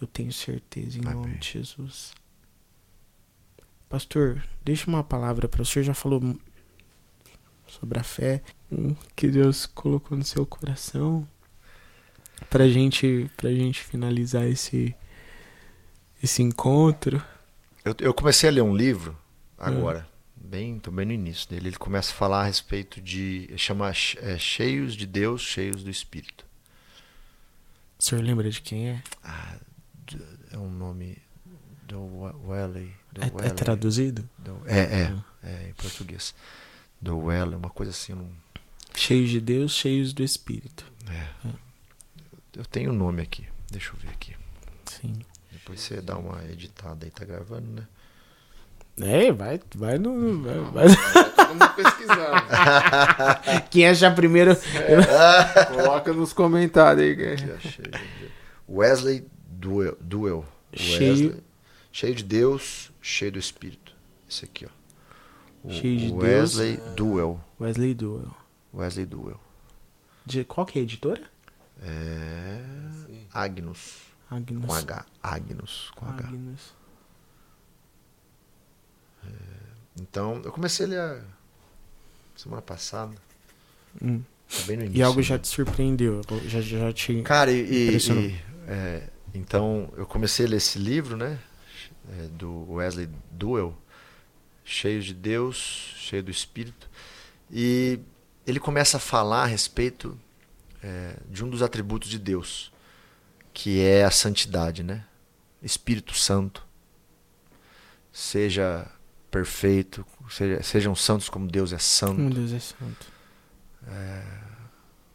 Eu 0.00 0.06
tenho 0.06 0.32
certeza, 0.32 0.96
em 0.96 1.00
Amém. 1.04 1.14
nome 1.14 1.38
de 1.38 1.54
Jesus. 1.54 2.12
Pastor, 3.88 4.40
deixa 4.64 4.88
uma 4.88 5.02
palavra 5.02 5.48
para 5.48 5.62
o 5.62 5.66
senhor. 5.66 5.84
Já 5.84 5.94
falou 5.94 6.38
sobre 7.66 7.98
a 7.98 8.04
fé 8.04 8.44
que 9.16 9.26
Deus 9.26 9.66
colocou 9.66 10.16
no 10.16 10.24
seu 10.24 10.46
coração 10.46 11.26
pra 12.48 12.68
gente, 12.68 13.28
pra 13.36 13.50
gente 13.52 13.82
finalizar 13.82 14.46
esse, 14.46 14.94
esse 16.22 16.42
encontro? 16.42 17.22
Eu, 17.84 17.94
eu 17.98 18.14
comecei 18.14 18.48
a 18.48 18.52
ler 18.52 18.62
um 18.62 18.76
livro 18.76 19.18
agora, 19.58 20.06
hum. 20.36 20.48
bem, 20.48 20.78
tô 20.78 20.90
bem 20.90 21.06
no 21.06 21.12
início 21.12 21.48
dele. 21.48 21.68
Ele 21.68 21.76
começa 21.76 22.12
a 22.12 22.14
falar 22.14 22.42
a 22.42 22.44
respeito 22.44 23.00
de. 23.00 23.52
chama 23.56 23.90
é, 23.90 24.38
Cheios 24.38 24.94
de 24.94 25.06
Deus, 25.06 25.42
Cheios 25.42 25.82
do 25.82 25.90
Espírito. 25.90 26.44
O 27.98 28.02
senhor 28.02 28.22
lembra 28.22 28.48
de 28.50 28.60
quem 28.60 28.88
é? 28.88 29.02
Ah, 29.22 29.56
é 30.50 30.58
um 30.58 30.70
nome. 30.70 31.18
Do 31.86 32.00
Welly. 32.46 32.94
É, 33.20 33.46
é, 33.46 33.50
traduzido? 33.50 34.26
Do, 34.38 34.62
é, 34.64 35.02
é, 35.02 35.10
hum. 35.10 35.22
é, 35.42 35.68
em 35.68 35.74
português. 35.74 36.34
Do 37.00 37.18
Welly, 37.18 37.54
uma 37.54 37.68
coisa 37.68 37.90
assim. 37.90 38.14
Um... 38.14 38.30
Cheios 38.94 39.28
de 39.28 39.40
Deus, 39.40 39.72
cheios 39.72 40.12
do 40.12 40.22
Espírito. 40.22 40.90
É. 41.08 41.46
Hum. 41.46 41.52
Eu 42.54 42.64
tenho 42.64 42.90
o 42.90 42.94
um 42.94 42.96
nome 42.96 43.22
aqui. 43.22 43.46
Deixa 43.70 43.90
eu 43.90 43.96
ver 43.96 44.08
aqui. 44.08 44.34
Sim. 44.86 45.20
Depois 45.62 45.80
você 45.80 46.00
dá 46.00 46.18
uma 46.18 46.42
editada 46.44 47.06
aí, 47.06 47.10
tá 47.10 47.24
gravando, 47.24 47.68
né? 47.70 47.86
É, 49.00 49.32
vai, 49.32 49.60
vai 49.76 49.96
no. 49.96 50.42
Vai, 50.42 50.58
vai. 50.58 50.86
Vamos 51.36 51.68
pesquisar. 51.76 53.42
Quem 53.70 53.88
achar 53.88 54.14
primeiro. 54.14 54.50
É. 54.50 55.64
Coloca 55.66 56.12
nos 56.12 56.32
comentários 56.32 57.18
aí. 57.18 57.52
Achei. 57.52 57.90
Wesley 58.68 59.26
Duel. 59.48 59.96
Duel. 60.00 60.44
Cheio. 60.74 61.42
cheio 61.92 62.14
de 62.14 62.24
Deus, 62.24 62.90
cheio 63.00 63.32
do 63.32 63.38
Espírito. 63.38 63.94
Esse 64.28 64.44
aqui, 64.44 64.66
ó. 64.66 64.70
O 65.64 65.70
cheio 65.70 65.98
de 65.98 66.12
Wesley 66.12 66.76
Deus. 66.76 66.94
Duel. 66.94 67.40
Wesley 67.60 67.94
Duel. 67.94 68.36
Wesley 68.74 69.06
Duel. 69.06 69.40
De 70.26 70.44
qual 70.44 70.66
que 70.66 70.78
é 70.78 70.82
a 70.82 70.84
editora? 70.84 71.22
É. 71.82 72.60
Agnus. 73.32 74.11
Agnus. 74.36 74.66
Com 74.66 74.74
H. 74.74 75.06
Agnus. 75.22 75.90
Com 75.96 76.06
Agnus. 76.06 76.60
H. 79.22 79.28
É, 79.28 80.00
então, 80.02 80.40
eu 80.44 80.52
comecei 80.52 80.86
a 80.86 80.88
ler 80.88 81.24
semana 82.36 82.62
passada. 82.62 83.14
Hum. 84.02 84.22
Tá 84.48 84.62
bem 84.66 84.76
no 84.76 84.82
E 84.82 84.86
início. 84.86 85.06
algo 85.06 85.22
já 85.22 85.38
te 85.38 85.48
surpreendeu, 85.48 86.20
já, 86.46 86.60
já 86.60 86.92
te... 86.92 87.22
Cara, 87.22 87.50
e, 87.50 87.60
e- 87.62 87.96
e, 87.96 88.40
é, 88.66 89.08
então 89.34 89.90
eu 89.96 90.04
comecei 90.06 90.44
a 90.46 90.48
ler 90.48 90.56
esse 90.56 90.78
livro, 90.78 91.16
né? 91.16 91.38
é, 92.18 92.26
do 92.28 92.72
Wesley 92.72 93.08
Duell, 93.30 93.76
cheio 94.64 95.00
de 95.00 95.14
Deus, 95.14 95.94
cheio 95.96 96.22
do 96.22 96.30
Espírito, 96.32 96.90
e 97.50 98.00
ele 98.46 98.58
começa 98.58 98.96
a 98.96 99.00
falar 99.00 99.44
a 99.44 99.46
respeito 99.46 100.18
é, 100.82 101.16
de 101.30 101.44
um 101.44 101.48
dos 101.48 101.62
atributos 101.62 102.10
de 102.10 102.18
Deus, 102.18 102.71
que 103.52 103.80
é 103.82 104.04
a 104.04 104.10
santidade, 104.10 104.82
né? 104.82 105.04
Espírito 105.62 106.14
Santo, 106.14 106.66
seja 108.12 108.90
perfeito, 109.30 110.04
seja, 110.28 110.62
sejam 110.62 110.94
santos 110.94 111.28
como 111.28 111.46
Deus 111.48 111.72
é 111.72 111.78
santo. 111.78 112.20
Meu 112.20 112.30
Deus 112.30 112.52
é 112.52 112.58
santo. 112.58 113.06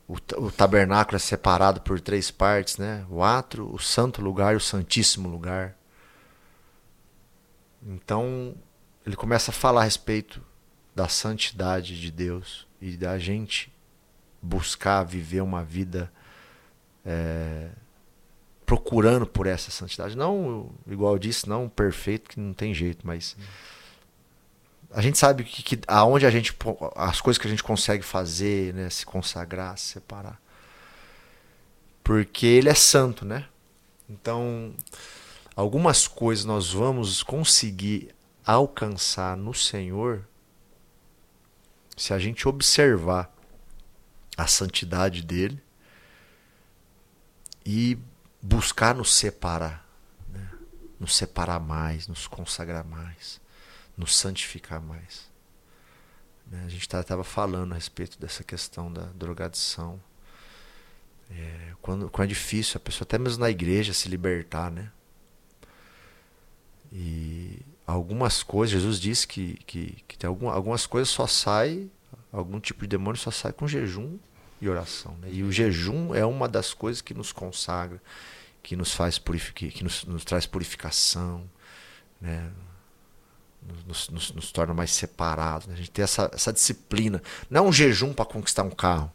O, 0.08 0.20
ta- 0.20 0.38
o 0.40 0.50
tabernáculo 0.52 1.18
é 1.18 1.20
separado 1.20 1.82
por 1.82 2.00
três 2.00 2.32
partes, 2.32 2.78
né? 2.78 3.06
O 3.10 3.22
átrio, 3.22 3.70
o 3.74 3.78
santo 3.78 4.22
lugar 4.22 4.54
e 4.54 4.58
o 4.58 4.62
santíssimo 4.62 5.28
lugar. 5.28 5.76
Então, 7.86 8.56
ele 9.06 9.16
começa 9.16 9.52
a 9.52 9.54
falar 9.54 9.82
a 9.82 9.84
respeito 9.84 10.42
da 10.96 11.08
santidade 11.08 12.00
de 12.00 12.10
Deus 12.12 12.66
e 12.82 12.96
da 12.98 13.20
gente 13.20 13.72
buscar 14.42 15.04
viver 15.04 15.42
uma 15.42 15.64
vida 15.64 16.12
é, 17.06 17.70
procurando 18.68 19.26
por 19.26 19.48
essa 19.48 19.72
santidade. 19.72 20.18
Não, 20.18 20.70
igual 20.86 21.14
eu 21.14 21.20
disse, 21.20 21.48
não 21.48 21.70
perfeito, 21.70 22.30
que 22.30 22.38
não 22.38 22.54
tem 22.54 22.74
jeito, 22.74 23.08
mas 23.08 23.38
a 24.92 25.02
gente 25.02 25.18
sabe 25.18 25.46
que, 25.46 25.64
que 25.64 25.80
aonde 25.88 26.26
a 26.26 26.30
gente 26.30 26.54
as 26.98 27.22
coisas 27.22 27.42
que 27.42 27.48
a 27.48 27.50
gente 27.50 27.64
consegue 27.64 28.04
fazer, 28.04 28.74
né, 28.74 28.90
se 28.90 29.06
consagrar, 29.06 29.78
se 29.78 29.94
separar. 29.94 30.38
Porque 32.04 32.46
ele 32.46 32.68
é 32.68 32.74
santo, 32.74 33.24
né? 33.24 33.48
Então, 34.10 34.74
algumas 35.56 36.06
coisas 36.06 36.44
nós 36.44 36.74
vamos 36.74 37.24
conseguir 37.24 38.14
alcançar 38.46 39.38
no 39.38 39.54
Senhor 39.54 40.28
se 41.96 42.14
a 42.14 42.20
gente 42.20 42.50
observar 42.50 43.34
a 44.36 44.46
santidade 44.46 45.24
dele 45.24 45.62
e 47.66 47.98
buscar 48.42 48.96
nos 48.96 49.14
separar, 49.14 49.86
né? 50.30 50.50
nos 51.00 51.16
separar 51.16 51.60
mais, 51.60 52.08
nos 52.08 52.28
consagrar 52.28 52.86
mais 52.86 53.40
nos 53.98 54.16
santificar 54.16 54.80
mais. 54.80 55.28
Né, 56.46 56.64
A 56.66 56.70
gente 56.70 56.84
estava 56.84 57.24
falando 57.24 57.72
a 57.72 57.76
respeito 57.76 58.20
dessa 58.20 58.44
questão 58.44 58.94
da 58.94 59.06
drogadição. 59.16 60.00
É, 61.32 61.74
quando, 61.82 62.10
quando 62.10 62.26
é 62.26 62.30
difícil, 62.30 62.78
a 62.78 62.80
pessoa 62.80 63.04
até 63.04 63.18
mesmo 63.18 63.42
na 63.42 63.50
igreja 63.50 63.94
se 63.94 64.08
libertar, 64.08 64.72
né? 64.72 64.92
E 66.94 67.60
algumas 67.86 68.44
coisas, 68.44 68.72
Jesus 68.72 69.00
disse 69.00 69.28
que, 69.28 69.56
que, 69.66 70.04
que 70.08 70.18
tem 70.18 70.28
alguma, 70.28 70.54
algumas 70.54 70.86
coisas 70.86 71.10
só 71.10 71.28
sai, 71.28 71.90
algum 72.32 72.62
tipo 72.62 72.82
de 72.82 72.88
demônio 72.88 73.20
só 73.20 73.32
sai 73.32 73.52
com 73.52 73.68
jejum 73.68 74.18
e 74.60 74.70
oração. 74.70 75.16
Né? 75.22 75.30
E 75.32 75.44
o 75.44 75.52
jejum 75.52 76.14
é 76.14 76.26
uma 76.26 76.48
das 76.48 76.74
coisas 76.74 77.02
que 77.02 77.14
nos 77.14 77.32
consagra, 77.32 78.02
que 78.64 78.76
nos 78.76 78.94
faz 78.94 79.18
purificar, 79.20 79.70
que 79.70 79.84
nos, 79.84 80.06
nos 80.06 80.24
traz 80.26 80.46
purificação, 80.46 81.50
né? 82.20 82.50
nos, 83.86 84.10
nos, 84.10 84.32
nos 84.34 84.52
torna 84.52 84.74
mais 84.74 84.92
separados. 84.92 85.68
Né? 85.68 85.74
A 85.74 85.78
gente 85.78 85.92
tem 85.92 86.04
essa, 86.04 86.30
essa 86.34 86.54
disciplina. 86.54 87.22
Não 87.50 87.66
é 87.66 87.68
um 87.70 87.74
jejum 87.74 88.14
para 88.14 88.26
conquistar 88.26 88.64
um 88.64 88.72
carro. 88.72 89.12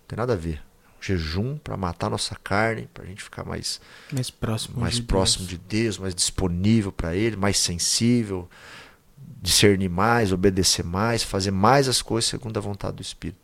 Não 0.00 0.06
tem 0.08 0.16
nada 0.16 0.32
a 0.34 0.36
ver. 0.36 0.62
Um 0.98 1.02
jejum 1.02 1.56
para 1.58 1.76
matar 1.76 2.10
nossa 2.10 2.36
carne, 2.36 2.88
para 2.92 3.04
a 3.04 3.06
gente 3.06 3.22
ficar 3.22 3.44
mais, 3.44 3.80
Mais 4.12 4.30
próximo 4.30 4.80
mais 4.80 4.94
de 4.96 5.02
próximo 5.02 5.46
Deus. 5.46 5.50
de 5.50 5.58
Deus, 5.58 5.98
mais 5.98 6.14
disponível 6.14 6.92
para 6.92 7.16
Ele, 7.16 7.36
mais 7.36 7.58
sensível, 7.58 8.48
discernir 9.40 9.88
mais, 9.88 10.32
obedecer 10.32 10.84
mais, 10.84 11.22
fazer 11.22 11.50
mais 11.50 11.88
as 11.88 12.00
coisas 12.00 12.30
segundo 12.30 12.56
a 12.56 12.60
vontade 12.60 12.96
do 12.96 13.02
Espírito. 13.02 13.40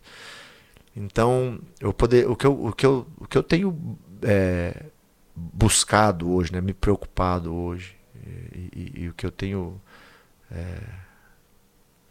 Então, 1.00 1.60
eu 1.78 1.92
poder, 1.92 2.28
o, 2.28 2.34
que 2.34 2.44
eu, 2.44 2.66
o, 2.66 2.72
que 2.72 2.84
eu, 2.84 3.06
o 3.18 3.26
que 3.28 3.38
eu 3.38 3.42
tenho 3.42 3.96
é, 4.20 4.86
buscado 5.34 6.28
hoje, 6.28 6.52
né, 6.52 6.60
me 6.60 6.74
preocupado 6.74 7.54
hoje, 7.54 7.96
e, 8.26 8.68
e- 8.74 9.02
e 9.04 9.08
o 9.08 9.14
que 9.14 9.24
eu 9.24 9.30
tenho, 9.30 9.80
é, 10.50 10.80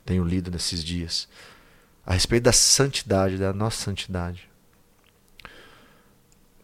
tenho 0.06 0.24
lido 0.24 0.50
nesses 0.50 0.82
dias, 0.82 1.28
a 2.06 2.14
respeito 2.14 2.44
da 2.44 2.54
santidade, 2.54 3.38
da 3.38 3.52
nossa 3.52 3.84
santidade. 3.84 4.50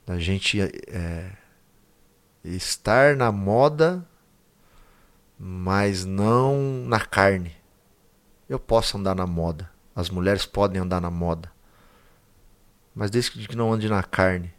Da 0.05 0.17
gente 0.17 0.61
é, 0.61 1.29
estar 2.41 3.17
na 3.17 3.33
moda, 3.33 4.07
mas 5.37 6.05
não 6.05 6.85
na 6.87 7.01
carne. 7.01 7.53
Eu 8.47 8.59
posso 8.59 8.97
andar 8.97 9.13
na 9.13 9.27
moda. 9.27 9.69
As 9.93 10.09
mulheres 10.09 10.45
podem 10.45 10.81
andar 10.81 11.01
na 11.01 11.11
moda. 11.11 11.52
Mas 12.95 13.09
desde 13.09 13.31
que 13.31 13.55
não 13.55 13.73
ande 13.73 13.89
na 13.89 14.03
carne. 14.03 14.53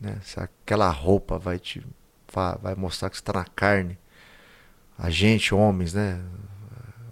Né? 0.00 0.18
Se 0.22 0.40
aquela 0.40 0.90
roupa 0.90 1.38
vai 1.38 1.58
te 1.58 1.84
vai 2.60 2.74
mostrar 2.74 3.10
que 3.10 3.16
você 3.16 3.22
está 3.22 3.32
na 3.32 3.44
carne. 3.44 3.98
A 4.98 5.10
gente, 5.10 5.54
homens, 5.54 5.94
né? 5.94 6.20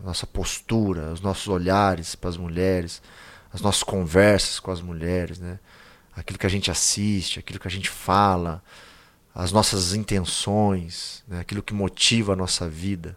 Nossa 0.02 0.26
postura, 0.26 1.12
os 1.12 1.20
nossos 1.20 1.46
olhares 1.46 2.16
para 2.16 2.28
as 2.28 2.36
mulheres, 2.36 3.00
as 3.52 3.60
nossas 3.60 3.84
conversas 3.84 4.58
com 4.58 4.72
as 4.72 4.80
mulheres, 4.80 5.38
né? 5.38 5.60
Aquilo 6.14 6.38
que 6.38 6.46
a 6.46 6.50
gente 6.50 6.70
assiste, 6.70 7.38
aquilo 7.38 7.60
que 7.60 7.68
a 7.68 7.70
gente 7.70 7.88
fala, 7.88 8.62
as 9.34 9.52
nossas 9.52 9.94
intenções, 9.94 11.24
né? 11.26 11.40
aquilo 11.40 11.62
que 11.62 11.72
motiva 11.72 12.34
a 12.34 12.36
nossa 12.36 12.68
vida. 12.68 13.16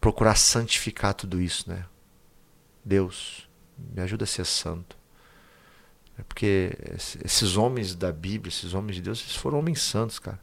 Procurar 0.00 0.36
santificar 0.36 1.12
tudo 1.12 1.40
isso, 1.40 1.68
né? 1.68 1.84
Deus, 2.84 3.48
me 3.76 4.00
ajuda 4.00 4.24
a 4.24 4.26
ser 4.26 4.46
santo. 4.46 4.96
É 6.18 6.22
porque 6.22 6.76
esse- 6.94 7.18
esses 7.24 7.56
homens 7.56 7.94
da 7.94 8.10
Bíblia, 8.12 8.48
esses 8.48 8.72
homens 8.74 8.96
de 8.96 9.02
Deus, 9.02 9.20
eles 9.22 9.36
foram 9.36 9.58
homens 9.58 9.82
santos, 9.82 10.18
cara. 10.18 10.38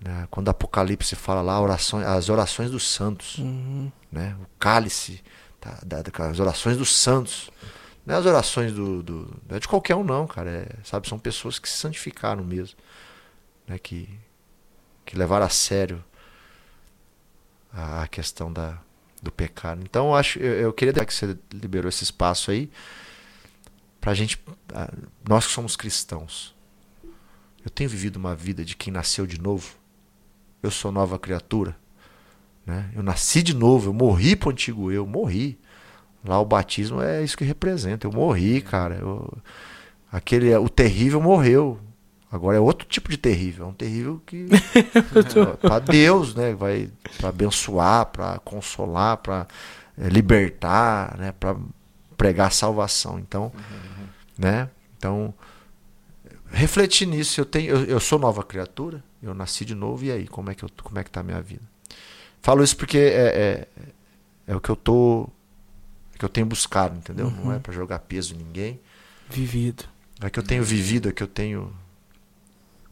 Né? 0.00 0.26
Quando 0.30 0.48
Apocalipse 0.50 1.16
fala 1.16 1.40
lá 1.40 1.60
orações, 1.60 2.04
as 2.06 2.28
orações 2.28 2.70
dos 2.70 2.86
santos, 2.86 3.38
Uhum. 3.38 3.90
né? 4.12 4.36
o 4.42 4.46
cálice, 4.58 5.22
tá, 5.60 5.78
da- 5.84 6.02
da- 6.02 6.26
as 6.28 6.38
orações 6.40 6.76
dos 6.76 6.94
santos. 6.94 7.50
Não 8.04 8.14
é 8.14 8.18
as 8.18 8.26
orações 8.26 8.70
do, 8.72 9.02
do- 9.02 9.34
é 9.48 9.58
de 9.58 9.66
qualquer 9.66 9.94
um, 9.96 10.04
não, 10.04 10.26
cara. 10.26 10.50
É, 10.50 10.68
sabe, 10.84 11.08
são 11.08 11.18
pessoas 11.18 11.58
que 11.58 11.66
se 11.68 11.78
santificaram 11.78 12.44
mesmo. 12.44 12.76
Né? 13.66 13.78
Que, 13.78 14.08
que 15.06 15.16
levaram 15.16 15.46
a 15.46 15.48
sério 15.48 16.04
a, 17.72 18.02
a 18.02 18.08
questão 18.08 18.52
da, 18.52 18.78
do 19.22 19.32
pecado. 19.32 19.80
Então, 19.82 20.08
eu 20.08 20.14
acho, 20.14 20.38
eu, 20.38 20.52
eu 20.54 20.72
queria 20.72 20.92
que 21.04 21.14
você 21.14 21.36
liberou 21.52 21.88
esse 21.88 22.04
espaço 22.04 22.50
aí 22.50 22.70
pra 24.04 24.12
gente, 24.12 24.38
ah, 24.74 24.92
nós 25.26 25.46
que 25.46 25.52
somos 25.54 25.76
cristãos. 25.76 26.54
Eu 27.64 27.70
tenho 27.70 27.88
vivido 27.88 28.16
uma 28.16 28.36
vida 28.36 28.62
de 28.62 28.76
quem 28.76 28.92
nasceu 28.92 29.26
de 29.26 29.40
novo. 29.40 29.76
Eu 30.62 30.70
sou 30.70 30.92
nova 30.92 31.18
criatura. 31.18 31.74
Né? 32.66 32.90
Eu 32.94 33.02
nasci 33.02 33.42
de 33.42 33.54
novo, 33.54 33.88
eu 33.88 33.94
morri 33.94 34.36
pro 34.36 34.50
antigo 34.50 34.92
eu, 34.92 35.06
morri. 35.06 35.58
Lá 36.22 36.38
o 36.38 36.44
batismo 36.44 37.00
é 37.00 37.24
isso 37.24 37.34
que 37.34 37.44
representa. 37.44 38.06
Eu 38.06 38.12
morri, 38.12 38.60
cara. 38.60 38.96
Eu, 38.96 39.38
aquele, 40.12 40.54
o 40.54 40.68
terrível 40.68 41.22
morreu. 41.22 41.80
Agora 42.30 42.58
é 42.58 42.60
outro 42.60 42.86
tipo 42.86 43.08
de 43.08 43.16
terrível, 43.16 43.64
é 43.64 43.68
um 43.68 43.72
terrível 43.72 44.20
que 44.26 44.48
para 45.62 45.78
Deus, 45.78 46.34
né, 46.34 46.52
vai 46.52 46.90
para 47.16 47.28
abençoar, 47.28 48.06
para 48.06 48.38
consolar, 48.40 49.18
para 49.18 49.46
libertar, 49.96 51.16
né, 51.16 51.32
para 51.32 51.56
pregar 52.16 52.52
salvação. 52.52 53.18
Então, 53.18 53.52
né? 54.38 54.68
Então, 54.96 55.32
refletir 56.50 57.06
nisso, 57.06 57.40
eu 57.40 57.44
tenho 57.46 57.70
eu, 57.74 57.84
eu 57.84 58.00
sou 58.00 58.18
nova 58.18 58.42
criatura, 58.42 59.02
eu 59.22 59.34
nasci 59.34 59.64
de 59.64 59.74
novo 59.74 60.04
e 60.04 60.10
aí, 60.12 60.26
como 60.28 60.50
é 60.50 60.54
que 60.54 60.64
eu 60.64 60.70
como 60.82 60.98
é 60.98 61.04
que 61.04 61.10
tá 61.10 61.20
a 61.20 61.22
minha 61.22 61.40
vida? 61.40 61.62
Falo 62.40 62.62
isso 62.62 62.76
porque 62.76 62.98
é, 62.98 63.66
é, 64.46 64.52
é 64.52 64.56
o 64.56 64.60
que 64.60 64.68
eu 64.70 64.76
tô 64.76 65.28
é 66.14 66.18
que 66.18 66.24
eu 66.24 66.28
tenho 66.28 66.46
buscado, 66.46 66.96
entendeu? 66.96 67.30
Não 67.30 67.50
é 67.50 67.56
Uhum. 67.56 67.60
para 67.60 67.72
jogar 67.72 67.98
peso 68.00 68.34
em 68.34 68.38
ninguém. 68.38 68.80
Vivido. 69.28 69.84
É 70.20 70.30
que 70.30 70.38
eu 70.38 70.42
tenho 70.44 70.62
vivido, 70.62 71.08
é 71.08 71.12
que 71.12 71.22
eu 71.22 71.26
tenho 71.26 71.74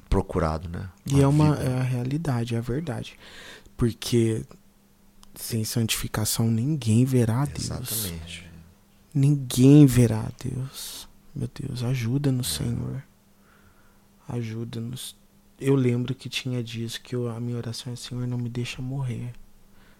procurado, 0.09 0.69
né? 0.69 0.89
E 1.07 1.21
é 1.21 1.27
uma 1.27 1.57
é 1.57 1.79
a 1.79 1.83
realidade, 1.83 2.55
é 2.55 2.59
a 2.59 2.61
verdade. 2.61 3.17
Porque 3.77 4.43
sem 5.35 5.65
santificação 5.65 6.51
ninguém 6.51 7.05
verá 7.05 7.43
a 7.43 7.45
Deus. 7.47 7.71
Exatamente. 7.71 8.47
Ninguém 9.15 9.87
verá 9.87 10.21
a 10.21 10.31
Deus. 10.43 11.09
Meu 11.35 11.49
Deus, 11.53 11.83
ajuda-nos, 11.83 12.55
Senhor. 12.55 13.03
Ajuda-nos. 14.29 15.17
Eu 15.61 15.75
lembro 15.75 16.15
que 16.15 16.29
tinha 16.29 16.63
dias 16.63 16.99
que 16.99 17.15
eu- 17.15 17.29
a 17.29 17.41
minha 17.41 17.57
oração 17.57 17.93
é: 17.93 17.97
Senhor, 17.97 18.27
não 18.27 18.39
me 18.39 18.49
deixa 18.49 18.83
morrer. 18.83 19.33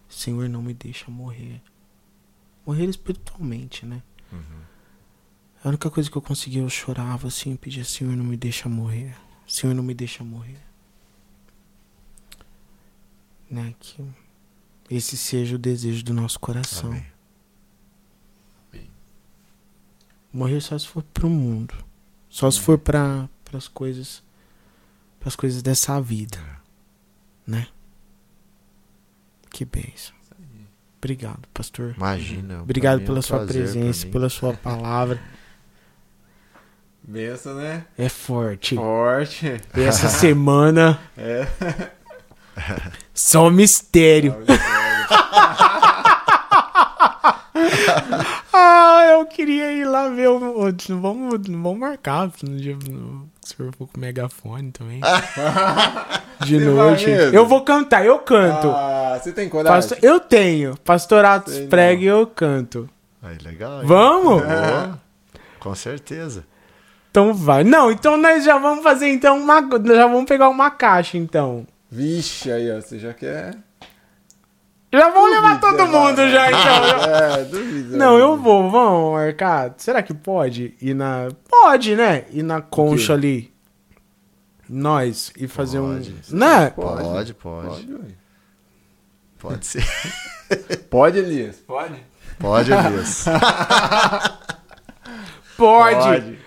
Senhor, 0.09 0.47
não 0.47 0.61
me 0.61 0.73
deixa 0.73 1.09
morrer. 1.09 1.61
Morrer 2.65 2.85
espiritualmente, 2.85 3.85
né? 3.85 4.03
Uhum. 4.31 4.61
A 5.63 5.69
única 5.69 5.89
coisa 5.89 6.09
que 6.09 6.15
eu 6.17 6.21
conseguia, 6.21 6.61
eu 6.61 6.69
chorava 6.69 7.27
assim, 7.27 7.55
pedia, 7.55 7.83
Senhor, 7.85 8.15
não 8.15 8.25
me 8.25 8.37
deixa 8.37 8.67
morrer. 8.69 9.15
Senhor, 9.47 9.73
não 9.73 9.83
me 9.83 9.93
deixa 9.93 10.23
morrer. 10.23 10.61
Né? 13.49 13.73
Que 13.79 14.03
esse 14.89 15.15
seja 15.17 15.55
o 15.55 15.59
desejo 15.59 16.03
do 16.03 16.13
nosso 16.13 16.39
coração. 16.39 16.91
Amém. 16.91 17.05
Morrer 20.33 20.59
só 20.59 20.77
se 20.77 20.87
for 20.87 21.03
pro 21.03 21.29
mundo. 21.29 21.73
Só 22.27 22.49
se 22.49 22.59
for 22.59 22.77
para 22.77 23.29
as 23.53 23.67
coisas 23.67 24.23
as 25.25 25.35
coisas 25.37 25.61
dessa 25.61 26.01
vida, 26.01 26.37
né? 27.47 27.67
Que 29.49 29.63
bênção. 29.63 30.13
Obrigado, 30.97 31.47
pastor. 31.53 31.93
Imagina. 31.97 32.61
Obrigado 32.61 33.01
é 33.01 33.05
pela 33.05 33.19
um 33.19 33.21
sua 33.21 33.45
presença, 33.45 34.07
pela 34.07 34.29
sua 34.29 34.53
palavra. 34.57 35.21
Benção, 37.01 37.55
né? 37.55 37.85
É 37.97 38.07
forte. 38.07 38.75
Forte. 38.75 39.61
E 39.75 39.81
essa 39.81 40.07
semana 40.09 40.99
É. 41.17 41.47
só 43.13 43.49
mistério. 43.49 44.35
Ah, 48.53 49.07
eu 49.13 49.25
queria 49.25 49.71
ir 49.73 49.85
lá 49.85 50.09
ver 50.09 50.27
o. 50.29 50.39
vamos, 50.99 51.47
não 51.47 51.61
vamos 51.63 51.79
marcar 51.79 52.29
no 52.43 52.55
dia. 52.57 52.77
Se 53.41 53.55
for 53.55 53.71
com 53.75 53.85
o 53.85 53.99
megafone 53.99 54.71
também. 54.71 55.01
De 56.45 56.59
Você 56.59 56.65
noite. 56.65 57.09
Eu 57.33 57.45
vou 57.45 57.61
cantar, 57.63 58.05
eu 58.05 58.19
canto. 58.19 58.69
Ah, 58.69 59.19
você 59.21 59.31
tem 59.31 59.47
coragem? 59.49 59.75
Pastor- 59.75 59.97
eu 60.01 60.19
tenho. 60.19 60.77
Pastoratos 60.83 61.57
prega 61.69 62.01
e 62.01 62.05
eu 62.05 62.27
canto. 62.27 62.89
Aí, 63.21 63.37
legal. 63.43 63.81
hein? 63.81 63.87
Vamos? 63.87 64.41
Boa. 64.43 64.99
Com 65.59 65.73
certeza. 65.75 66.45
Então 67.09 67.33
vai. 67.33 67.63
Não, 67.63 67.91
então 67.91 68.17
nós 68.17 68.43
já 68.43 68.57
vamos 68.57 68.83
fazer 68.83 69.07
então 69.09 69.37
uma. 69.37 69.61
Já 69.95 70.07
vamos 70.07 70.25
pegar 70.25 70.49
uma 70.49 70.69
caixa 70.71 71.17
então. 71.17 71.65
Vixe, 71.89 72.51
aí, 72.51 72.71
ó. 72.71 72.81
Você 72.81 72.99
já 72.99 73.13
quer. 73.13 73.55
Já 74.93 75.09
vamos 75.09 75.31
levar 75.31 75.59
todo 75.59 75.87
mundo 75.87 76.29
já 76.29 76.51
então. 76.51 77.09
É, 77.39 77.43
duvido. 77.45 77.97
Não, 77.97 78.15
eu 78.15 78.37
vou, 78.37 78.69
vamos 78.69 79.13
marcar. 79.13 79.73
Será 79.77 80.03
que 80.03 80.13
pode 80.13 80.75
ir 80.79 80.93
na. 80.93 81.29
Pode, 81.49 81.95
né? 81.95 82.25
Ir 82.29 82.43
na 82.43 82.61
concha 82.61 83.13
ali. 83.13 83.51
Nós. 84.69 85.33
E 85.35 85.47
fazer 85.47 85.79
Pode. 85.79 86.11
um. 86.11 86.37
Né? 86.37 86.69
Pode. 86.69 87.03
Pode, 87.03 87.33
pode. 87.33 87.67
Pode, 87.67 87.93
ué. 87.93 87.99
Pode 89.39 89.65
ser. 89.65 89.83
Pode, 90.91 91.17
Elias? 91.17 91.55
Pode? 91.57 91.95
Pode, 92.39 92.71
Elias. 92.71 93.25
Pode. 95.57 96.37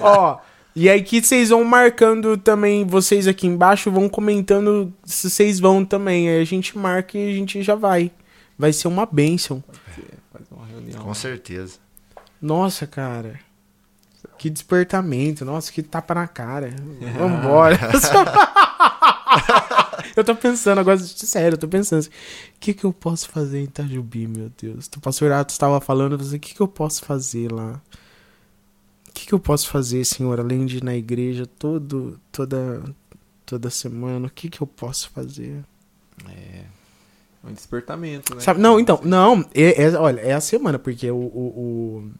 Ó. 0.00 0.38
E 0.74 0.88
aí 0.88 1.02
que 1.02 1.20
vocês 1.20 1.48
vão 1.48 1.64
marcando 1.64 2.36
também, 2.36 2.84
vocês 2.84 3.26
aqui 3.26 3.46
embaixo 3.46 3.90
vão 3.90 4.08
comentando 4.08 4.92
se 5.04 5.28
vocês 5.28 5.58
vão 5.58 5.84
também. 5.84 6.28
Aí 6.28 6.40
a 6.40 6.44
gente 6.44 6.78
marca 6.78 7.18
e 7.18 7.30
a 7.30 7.34
gente 7.34 7.62
já 7.62 7.74
vai. 7.74 8.10
Vai 8.56 8.72
ser 8.72 8.88
uma 8.88 9.06
bênção. 9.06 9.62
Faz 10.32 10.44
uma 10.50 10.66
reunião. 10.66 11.02
Com 11.02 11.14
certeza. 11.14 11.78
Nossa, 12.40 12.86
cara. 12.86 13.40
Que 14.38 14.48
despertamento. 14.48 15.44
Nossa, 15.44 15.72
que 15.72 15.82
tapa 15.82 16.14
na 16.14 16.28
cara. 16.28 16.72
Vambora. 17.18 17.78
eu 20.16 20.24
tô 20.24 20.34
pensando 20.34 20.78
agora, 20.78 20.98
sério, 20.98 21.54
eu 21.54 21.58
tô 21.58 21.68
pensando 21.68 22.00
assim, 22.00 22.10
o 22.10 22.58
que 22.58 22.74
que 22.74 22.84
eu 22.84 22.92
posso 22.92 23.28
fazer 23.28 23.60
em 23.60 23.64
Itajubi, 23.64 24.26
meu 24.26 24.50
Deus? 24.60 24.88
O 24.96 25.00
pastor 25.00 25.32
Atos 25.32 25.54
estava 25.54 25.80
falando, 25.80 26.12
eu 26.12 26.18
falei, 26.18 26.36
o 26.36 26.40
que 26.40 26.54
que 26.54 26.60
eu 26.60 26.68
posso 26.68 27.04
fazer 27.04 27.52
lá? 27.52 27.80
O 29.10 29.12
que 29.12 29.26
que 29.26 29.32
eu 29.34 29.40
posso 29.40 29.68
fazer, 29.68 30.04
Senhor, 30.04 30.38
além 30.40 30.64
de 30.66 30.78
ir 30.78 30.84
na 30.84 30.94
igreja 30.96 31.44
todo, 31.46 32.18
toda, 32.32 32.82
toda 33.44 33.68
semana? 33.70 34.28
O 34.28 34.30
que 34.30 34.48
que 34.48 34.60
eu 34.62 34.66
posso 34.66 35.10
fazer? 35.10 35.62
É. 36.28 36.62
Um 37.44 37.52
despertamento, 37.52 38.34
né? 38.34 38.40
Sabe? 38.40 38.60
Não, 38.60 38.78
então, 38.78 39.00
não, 39.02 39.40
é, 39.54 39.82
é- 39.84 39.94
olha, 39.96 40.20
é 40.20 40.32
a 40.32 40.40
semana, 40.40 40.78
porque 40.78 41.10
o, 41.10 41.16
o, 41.16 42.12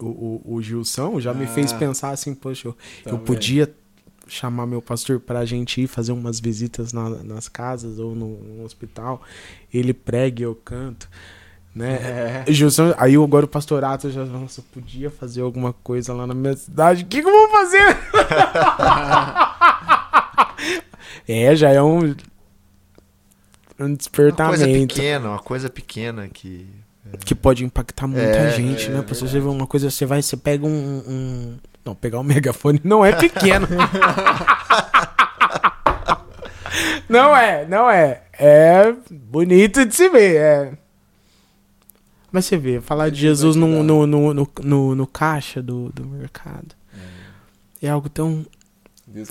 o, 0.00 0.04
o, 0.06 0.54
o, 0.54 0.62
Gilson 0.62 1.18
já 1.20 1.34
me 1.34 1.44
Ah. 1.44 1.48
fez 1.48 1.72
pensar 1.72 2.10
assim, 2.10 2.34
poxa, 2.34 2.68
eu, 2.68 2.76
eu 3.04 3.10
Também. 3.12 3.24
podia 3.26 3.74
chamar 4.28 4.66
meu 4.66 4.80
pastor 4.80 5.18
pra 5.18 5.44
gente 5.44 5.80
ir 5.82 5.86
fazer 5.88 6.12
umas 6.12 6.38
visitas 6.38 6.92
na- 6.92 7.22
nas 7.24 7.48
casas 7.48 7.98
ou 7.98 8.14
no, 8.14 8.38
no 8.44 8.64
hospital, 8.64 9.22
ele 9.74 9.92
prega 9.92 10.40
e 10.42 10.44
eu 10.44 10.54
canto, 10.54 11.08
né? 11.74 12.44
É. 12.48 12.52
Gilson, 12.52 12.94
aí 12.98 13.14
agora 13.16 13.44
o 13.44 13.48
pastorato 13.48 14.10
já, 14.10 14.24
nossa, 14.24 14.60
eu 14.60 14.64
podia 14.72 15.10
fazer 15.10 15.42
alguma 15.42 15.72
coisa 15.72 16.12
lá 16.12 16.26
na 16.26 16.34
minha 16.34 16.56
cidade, 16.56 17.04
o 17.04 17.06
que, 17.06 17.22
que 17.22 17.28
eu 17.28 17.32
vou 17.32 17.48
fazer? 17.48 17.96
é, 21.28 21.54
já 21.54 21.70
é 21.70 21.80
um, 21.82 21.98
um 21.98 22.00
Uma 22.00 22.14
coisa 23.78 23.96
despertamento 23.96 24.94
pequena, 24.94 25.28
uma 25.30 25.38
coisa 25.38 25.70
pequena 25.70 26.28
que. 26.28 26.66
que 27.24 27.34
pode 27.34 27.64
impactar 27.64 28.06
muita 28.06 28.26
É, 28.26 28.50
gente, 28.50 28.86
é 28.86 28.90
né? 28.90 29.02
Pra 29.02 29.14
você 29.14 29.26
ver 29.38 29.48
uma 29.48 29.66
coisa, 29.66 29.90
você 29.90 30.04
vai, 30.04 30.20
você 30.22 30.36
pega 30.36 30.66
um, 30.66 30.70
um- 31.06 31.58
Não, 31.84 31.94
pegar 31.94 32.18
um 32.18 32.24
megafone 32.24 32.80
não 32.82 33.04
é 33.04 33.12
pequeno. 33.12 33.68
não 37.08 37.36
é, 37.36 37.66
não 37.66 37.88
é. 37.90 38.22
É 38.38 38.92
bonito 39.10 39.84
de 39.84 39.94
se 39.94 40.08
ver, 40.08 40.36
é. 40.36 40.72
Mas 42.30 42.44
você 42.44 42.56
vê, 42.56 42.80
falar 42.80 43.10
de 43.10 43.20
Jesus 43.20 43.56
no, 43.56 43.82
no, 43.82 44.06
no, 44.06 44.34
no, 44.34 44.50
no, 44.62 44.94
no 44.94 45.06
caixa 45.06 45.62
do, 45.62 45.90
do 45.92 46.04
mercado. 46.04 46.76
É 47.80 47.88
algo 47.88 48.08
tão 48.08 48.44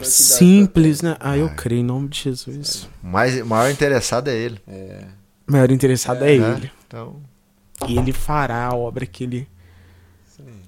simples, 0.03 1.02
né? 1.02 1.15
Ah, 1.19 1.38
eu 1.38 1.48
Vai. 1.48 1.56
creio 1.56 1.82
em 1.82 1.86
nome 1.86 2.07
de 2.07 2.22
Jesus. 2.22 2.90
O 3.03 3.07
mais, 3.07 3.40
o 3.40 3.45
maior 3.45 3.69
interessado 3.69 4.30
é 4.30 4.36
ele. 4.36 4.60
É. 4.68 5.03
O 5.48 5.52
maior 5.52 5.69
interessado 5.69 6.24
é, 6.24 6.38
né? 6.38 6.56
ele. 6.56 6.72
Então, 6.88 7.22
E 7.88 7.98
ele 7.98 8.11
fará 8.11 8.68
a 8.68 8.76
obra 8.76 9.06
que 9.06 9.24
ele 9.24 9.48
aí. 10.40 10.61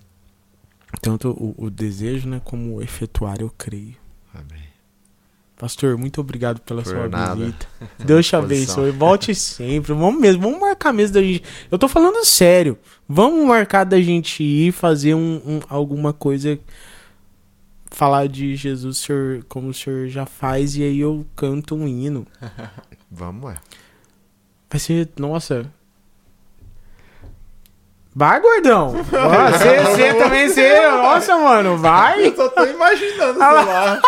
Tanto 1.01 1.29
o, 1.31 1.65
o 1.65 1.69
desejo, 1.69 2.27
né, 2.27 2.41
como 2.43 2.75
o 2.75 2.81
efetuar, 2.81 3.37
eu 3.39 3.49
creio. 3.57 3.95
Pastor, 5.59 5.97
muito 5.97 6.21
obrigado 6.21 6.61
pela 6.61 6.81
Por 6.81 6.89
sua 6.89 7.09
nada. 7.09 7.35
visita. 7.35 7.67
Deus 7.99 8.25
te 8.25 8.33
abençoe. 8.37 8.91
Volte 8.91 9.35
sempre. 9.35 9.91
Vamos 9.93 10.19
mesmo, 10.19 10.41
vamos 10.41 10.59
marcar 10.59 10.91
mesmo 10.93 11.13
da 11.15 11.21
gente. 11.21 11.43
Eu 11.69 11.77
tô 11.77 11.87
falando 11.89 12.25
sério. 12.25 12.77
Vamos 13.07 13.45
marcar 13.45 13.83
da 13.83 13.99
gente 14.01 14.41
ir 14.41 14.71
fazer 14.71 15.13
um, 15.15 15.35
um- 15.45 15.59
alguma 15.69 16.13
coisa. 16.13 16.57
Falar 17.91 18.27
de 18.29 18.55
Jesus, 18.55 18.99
senhor, 18.99 19.43
como 19.49 19.67
o 19.69 19.73
senhor 19.73 20.07
já 20.07 20.25
faz, 20.25 20.77
e 20.77 20.83
aí 20.83 20.99
eu 20.99 21.25
canto 21.35 21.75
um 21.75 21.85
hino. 21.87 22.25
Vamos, 23.11 23.51
é. 23.51 23.57
Vai 24.69 24.79
ser, 24.79 25.09
nossa. 25.19 25.69
Vai, 28.19 28.41
gordão. 28.41 28.89
Você, 28.91 29.79
você 29.79 30.13
também, 30.15 30.49
você. 30.49 30.89
Nossa, 30.89 31.37
mano, 31.37 31.77
vai. 31.77 32.27
Eu 32.27 32.35
só 32.35 32.49
tô 32.49 32.65
imaginando, 32.65 33.39
sei 33.39 33.47
lá. 33.47 34.01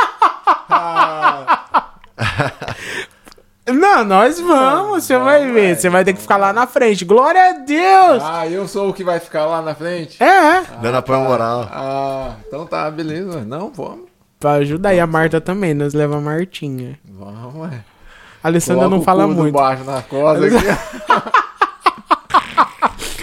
Ah, 0.69 1.67
Não, 3.71 4.03
nós 4.03 4.37
vamos, 4.37 5.05
você 5.05 5.17
vai 5.17 5.39
vamos, 5.39 5.53
ver. 5.53 5.77
Você 5.77 5.89
vai 5.89 6.03
ter 6.03 6.11
que 6.11 6.19
ficar 6.19 6.35
lá 6.35 6.51
na 6.51 6.67
frente. 6.67 7.05
Glória 7.05 7.51
a 7.51 7.53
Deus! 7.53 8.21
ah, 8.21 8.45
eu 8.45 8.67
sou 8.67 8.89
o 8.89 8.93
que 8.93 9.01
vai 9.01 9.17
ficar 9.21 9.45
lá 9.45 9.61
na 9.61 9.73
frente? 9.73 10.21
É, 10.21 10.61
Dando 10.81 10.97
apoio 10.97 11.21
moral. 11.21 11.69
Ah, 11.71 12.31
então 12.45 12.65
tá, 12.65 12.91
beleza. 12.91 13.45
Não, 13.45 13.71
vamos. 13.71 14.09
pra 14.37 14.55
ajudar. 14.55 14.89
aí 14.89 14.99
a 14.99 15.07
Marta 15.07 15.39
também, 15.39 15.73
nós 15.73 15.93
leva 15.93 16.17
a 16.17 16.21
Martinha. 16.21 16.99
Vamos, 17.05 17.71
é. 17.71 17.79
A 18.43 18.47
Alessandra 18.49 18.89
Coloca 18.89 18.95
não 18.95 19.01
o 19.01 19.05
fala 19.05 19.23
cu 19.25 19.29
do 19.35 19.41
muito. 19.41 19.53
baixo 19.53 19.85
na 19.85 20.01
costa 20.01 20.45
aqui. 20.47 20.55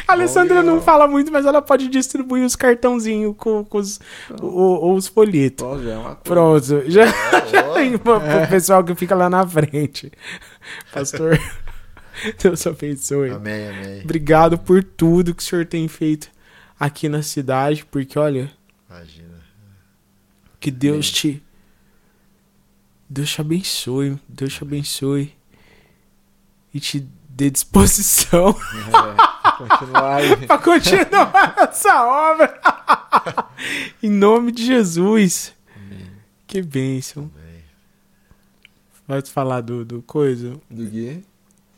A 0.08 0.12
Alessandra 0.12 0.62
não 0.62 0.80
fala 0.80 1.06
muito, 1.06 1.30
mas 1.30 1.44
ela 1.44 1.60
pode 1.60 1.86
distribuir 1.88 2.42
os 2.44 2.56
cartãozinhos 2.56 3.34
com, 3.36 3.62
com 3.64 3.78
os, 3.78 4.00
o- 4.40 4.46
o- 4.46 4.94
os 4.94 5.06
folhetos. 5.06 5.66
É. 5.86 6.14
Pronto, 6.24 6.82
já, 6.90 7.04
já 7.46 7.72
tem 7.74 7.98
pro, 7.98 8.18
pro 8.18 8.48
pessoal 8.48 8.82
que 8.82 8.94
fica 8.94 9.14
lá 9.14 9.28
na 9.28 9.46
frente. 9.46 10.10
Pastor, 10.92 11.38
Deus 12.42 12.66
abençoe. 12.66 13.30
Amém, 13.30 13.68
amém. 13.68 14.00
Obrigado 14.02 14.58
por 14.58 14.82
tudo 14.82 15.34
que 15.34 15.42
o 15.42 15.46
senhor 15.46 15.66
tem 15.66 15.86
feito 15.86 16.30
aqui 16.80 17.08
na 17.08 17.22
cidade, 17.22 17.84
porque 17.84 18.18
olha, 18.18 18.50
Imagina. 18.88 19.38
Que 20.58 20.70
Deus 20.70 21.10
te. 21.10 21.42
Deus 23.08 23.30
te 23.30 23.40
abençoe. 23.40 24.18
Deus 24.28 24.54
te 24.54 24.62
abençoe. 24.64 25.34
E 26.72 26.80
te 26.80 27.06
dê 27.38 27.50
disposição 27.50 28.48
É, 28.50 29.52
continuar 29.56 30.20
pra 30.48 30.58
continuar 30.58 31.54
essa 31.58 32.04
obra. 32.04 32.60
em 34.02 34.10
nome 34.10 34.50
de 34.52 34.66
Jesus. 34.66 35.54
Que 36.46 36.60
bênção. 36.62 37.30
Amém. 37.34 37.62
Vai 39.06 39.22
te 39.22 39.30
falar 39.30 39.60
do, 39.60 39.84
do 39.84 40.02
coisa? 40.02 40.54
Do 40.68 40.84
Gui. 40.84 41.24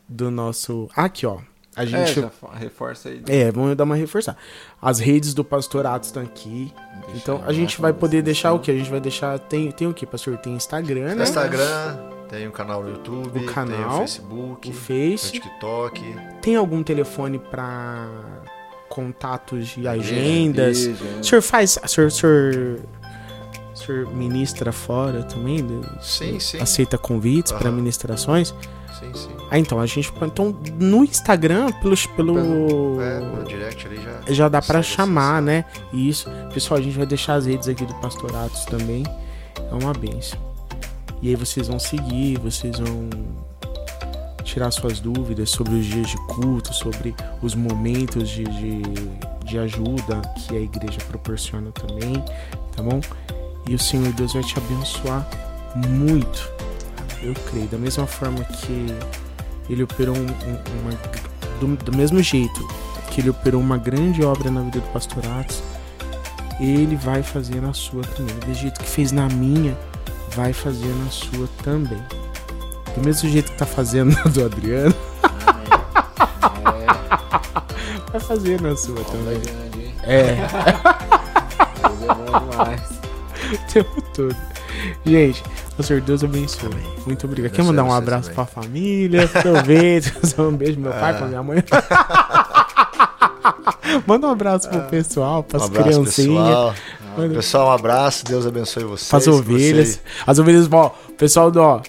Do 0.08 0.30
nosso. 0.30 0.88
Aqui, 0.96 1.26
ó. 1.26 1.38
A 1.76 1.82
É, 1.84 1.86
gente. 1.86 2.20
fa- 2.40 2.54
reforça 2.56 3.08
aí. 3.10 3.22
É, 3.28 3.50
vamos 3.52 3.76
dar 3.76 3.84
uma 3.84 3.94
reforçar. 3.96 4.36
As 4.80 4.98
redes 4.98 5.34
do 5.34 5.44
pastorato 5.44 6.06
estão 6.06 6.22
aqui. 6.22 6.72
Deixa 7.06 7.16
Então 7.16 7.42
a 7.46 7.52
gente 7.52 7.80
vai 7.80 7.92
poder 7.92 8.22
deixar 8.22 8.52
o 8.52 8.58
que? 8.58 8.70
A 8.70 8.74
gente 8.74 8.90
vai 8.90 9.00
deixar. 9.00 9.38
Tem, 9.38 9.70
tem 9.70 9.86
o 9.88 9.94
que, 9.94 10.06
pastor? 10.06 10.36
Tem 10.38 10.54
Instagram, 10.54 11.08
Tem 11.08 11.16
né? 11.16 11.22
Instagram, 11.24 11.96
tem 12.30 12.46
o 12.46 12.52
canal 12.52 12.82
no 12.82 12.90
YouTube, 12.90 13.40
O 13.40 13.46
canal, 13.46 13.76
tem 13.76 13.84
o 13.86 13.98
Facebook, 13.98 14.52
O 14.70 14.72
tem 14.72 14.72
o 14.72 14.74
Face. 14.74 15.32
TikTok. 15.32 16.16
Tem 16.40 16.54
algum 16.54 16.82
telefone 16.82 17.38
pra 17.38 18.06
contatos 18.88 19.68
de 19.68 19.88
agendas? 19.88 20.84
Igreja, 20.86 21.04
O 21.20 21.24
senhor 21.24 21.42
faz. 21.42 21.78
O 21.82 21.88
senhor, 21.88 22.06
o 22.06 22.10
senhor, 22.10 22.80
o 23.74 23.76
senhor 23.76 24.14
ministra 24.14 24.70
fora 24.70 25.24
também? 25.24 25.66
Sim, 26.00 26.38
sim. 26.38 26.60
Aceita 26.60 26.96
convites 26.96 27.50
para 27.50 27.70
ministrações? 27.72 28.54
Sim, 28.98 29.12
sim. 29.12 29.30
Ah, 29.50 29.58
então 29.58 29.80
a 29.80 29.86
gente. 29.86 30.12
Então, 30.22 30.56
no 30.78 31.02
Instagram, 31.04 31.72
pelo. 31.82 31.96
pelo 32.14 33.00
É, 33.00 33.18
no 33.18 33.44
direct 33.44 33.86
ali 33.88 34.00
já. 34.00 34.32
já 34.32 34.48
dá 34.48 34.62
segue 34.62 34.82
chamar, 34.84 35.36
assim, 35.38 35.46
né? 35.46 35.64
Isso. 35.92 36.30
Pessoal, 36.54 36.78
a 36.78 36.82
gente 36.82 36.96
vai 36.96 37.06
deixar 37.06 37.34
as 37.34 37.46
redes 37.46 37.66
aqui 37.66 37.84
do 37.84 37.94
Pastoratos 37.94 38.64
também. 38.66 39.02
É 39.56 39.74
uma 39.74 39.92
benção. 39.92 40.49
E 41.22 41.28
aí 41.28 41.34
vocês 41.36 41.68
vão 41.68 41.78
seguir, 41.78 42.38
vocês 42.38 42.78
vão 42.78 43.08
tirar 44.44 44.70
suas 44.70 45.00
dúvidas 45.00 45.50
sobre 45.50 45.74
os 45.74 45.84
dias 45.86 46.08
de 46.08 46.16
culto, 46.26 46.72
sobre 46.74 47.14
os 47.42 47.54
momentos 47.54 48.28
de, 48.28 48.44
de, 48.44 48.82
de 49.44 49.58
ajuda 49.58 50.20
que 50.38 50.56
a 50.56 50.60
igreja 50.60 50.98
proporciona 51.08 51.70
também, 51.72 52.14
tá 52.74 52.82
bom? 52.82 53.00
E 53.68 53.74
o 53.74 53.78
Senhor 53.78 54.12
Deus 54.14 54.32
vai 54.32 54.42
te 54.42 54.58
abençoar 54.58 55.28
muito. 55.88 56.50
Eu 57.22 57.34
creio. 57.50 57.68
Da 57.68 57.76
mesma 57.78 58.06
forma 58.06 58.42
que 58.44 58.86
ele 59.68 59.82
operou 59.82 60.16
um, 60.16 60.20
um- 60.22 60.80
uma. 60.80 60.92
Do, 61.60 61.76
do 61.84 61.96
mesmo 61.96 62.22
jeito 62.22 62.66
que 63.10 63.20
ele 63.20 63.28
operou 63.30 63.60
uma 63.60 63.76
grande 63.76 64.24
obra 64.24 64.50
na 64.50 64.62
vida 64.62 64.80
do 64.80 64.86
Pastoratos, 64.92 65.62
ele 66.58 66.96
vai 66.96 67.22
fazer 67.22 67.60
na 67.60 67.74
sua 67.74 68.02
também. 68.02 68.34
Do 68.36 68.54
jeito 68.54 68.80
que 68.80 68.88
fez 68.88 69.12
na 69.12 69.28
minha, 69.28 69.76
vai 70.34 70.52
fazer 70.52 70.88
na 71.04 71.10
sua 71.10 71.48
também. 71.62 72.02
Do 72.96 73.04
mesmo 73.04 73.28
jeito 73.28 73.52
que 73.52 73.58
tá 73.58 73.66
fazendo 73.66 74.14
na 74.16 74.22
do 74.24 74.44
Adriano, 74.44 74.94
É, 76.64 76.86
vai 78.12 78.20
fazer 78.20 78.60
na 78.60 78.76
sua 78.76 78.92
obra 79.00 79.04
também. 79.04 79.40
É, 80.02 80.36
Mas 81.82 82.02
é 82.02 82.06
bom 82.14 82.50
demais. 82.50 82.80
o 83.52 83.58
tempo 83.72 84.02
todo. 84.14 84.36
Gente, 85.04 85.42
Pastor, 85.76 86.00
Deus 86.00 86.22
abençoe. 86.24 86.70
Muito 87.06 87.26
obrigado. 87.26 87.52
Quer 87.52 87.62
mandar 87.64 87.84
um 87.84 87.92
abraço 87.92 88.30
também. 88.30 88.34
pra 88.34 88.46
família? 88.62 89.24
Aproveita. 89.24 90.10
Um 90.42 90.56
beijo 90.56 90.74
pro 90.74 90.82
meu 90.82 90.92
pai, 90.92 91.12
Ah. 91.12 91.14
pra 91.14 91.26
minha 91.26 91.42
mãe. 91.42 91.62
Manda 94.06 94.28
um 94.28 94.30
abraço 94.30 94.68
pro 94.68 94.80
pessoal, 94.82 95.40
Um 95.40 95.42
pras 95.42 95.64
abraço, 95.64 95.88
criancinhas. 95.88 96.74
Pessoal. 97.28 97.68
Um 97.68 97.72
abraço. 97.72 98.24
Deus 98.24 98.46
abençoe 98.46 98.84
vocês. 98.84 99.12
As 99.14 99.26
ovelhas. 99.26 99.88
vocês- 99.88 100.00
As 100.26 100.38
ovelhas, 100.38 100.68
ó, 100.72 100.94
pessoal 101.18 101.50
do, 101.50 101.60
ó. 101.60 101.80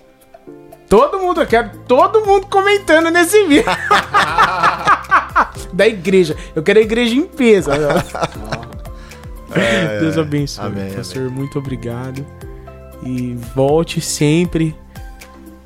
Todo 0.89 1.19
mundo, 1.19 1.39
eu 1.41 1.47
quero 1.47 1.69
todo 1.87 2.25
mundo 2.25 2.47
comentando 2.47 3.09
nesse 3.09 3.45
vídeo. 3.47 3.63
da 5.73 5.87
igreja. 5.87 6.35
Eu 6.55 6.63
quero 6.63 6.79
a 6.79 6.81
igreja 6.81 7.15
em 7.15 7.25
peso. 7.25 7.69
É, 7.71 7.77
Deus 10.01 10.17
é. 10.17 10.21
abençoe. 10.21 10.65
Amém, 10.65 10.91
Pastor, 10.93 11.29
muito 11.29 11.59
obrigado. 11.59 12.25
E 13.03 13.35
volte 13.55 14.01
sempre. 14.01 14.75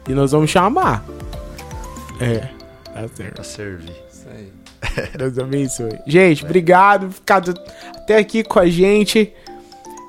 E 0.07 0.13
nós 0.13 0.31
vamos 0.31 0.49
chamar. 0.51 1.03
É, 2.19 2.47
tá 2.93 3.07
certo. 3.15 3.33
Pra 3.35 3.43
servir. 3.43 3.95
Isso 4.11 4.27
aí. 4.29 4.51
Deus 5.17 5.37
abençoe. 5.39 5.99
Gente, 6.05 6.45
obrigado 6.45 7.07
por 7.07 7.13
ficar 7.13 7.41
até 7.97 8.17
aqui 8.17 8.43
com 8.43 8.59
a 8.59 8.67
gente. 8.67 9.33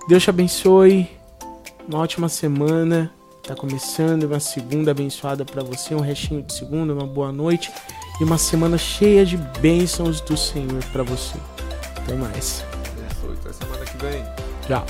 Deus 0.08 0.22
te 0.22 0.30
abençoe. 0.30 1.08
Uma 1.88 1.98
ótima 1.98 2.28
semana. 2.28 3.12
Tá 3.42 3.54
começando 3.54 4.24
uma 4.24 4.40
segunda 4.40 4.90
abençoada 4.90 5.44
pra 5.44 5.62
você, 5.62 5.94
um 5.94 6.00
restinho 6.00 6.42
de 6.42 6.52
segunda, 6.52 6.92
uma 6.92 7.06
boa 7.06 7.30
noite 7.30 7.70
e 8.20 8.24
uma 8.24 8.38
semana 8.38 8.76
cheia 8.76 9.24
de 9.24 9.36
bênçãos 9.36 10.20
do 10.20 10.36
Senhor 10.36 10.82
pra 10.92 11.04
você. 11.04 11.36
Até 11.96 12.14
mais. 12.14 12.64
Abençoe. 12.72 13.36
Até 13.40 13.52
semana 13.52 13.84
que 13.84 13.96
vem. 13.98 14.24
Tchau. 14.66 14.84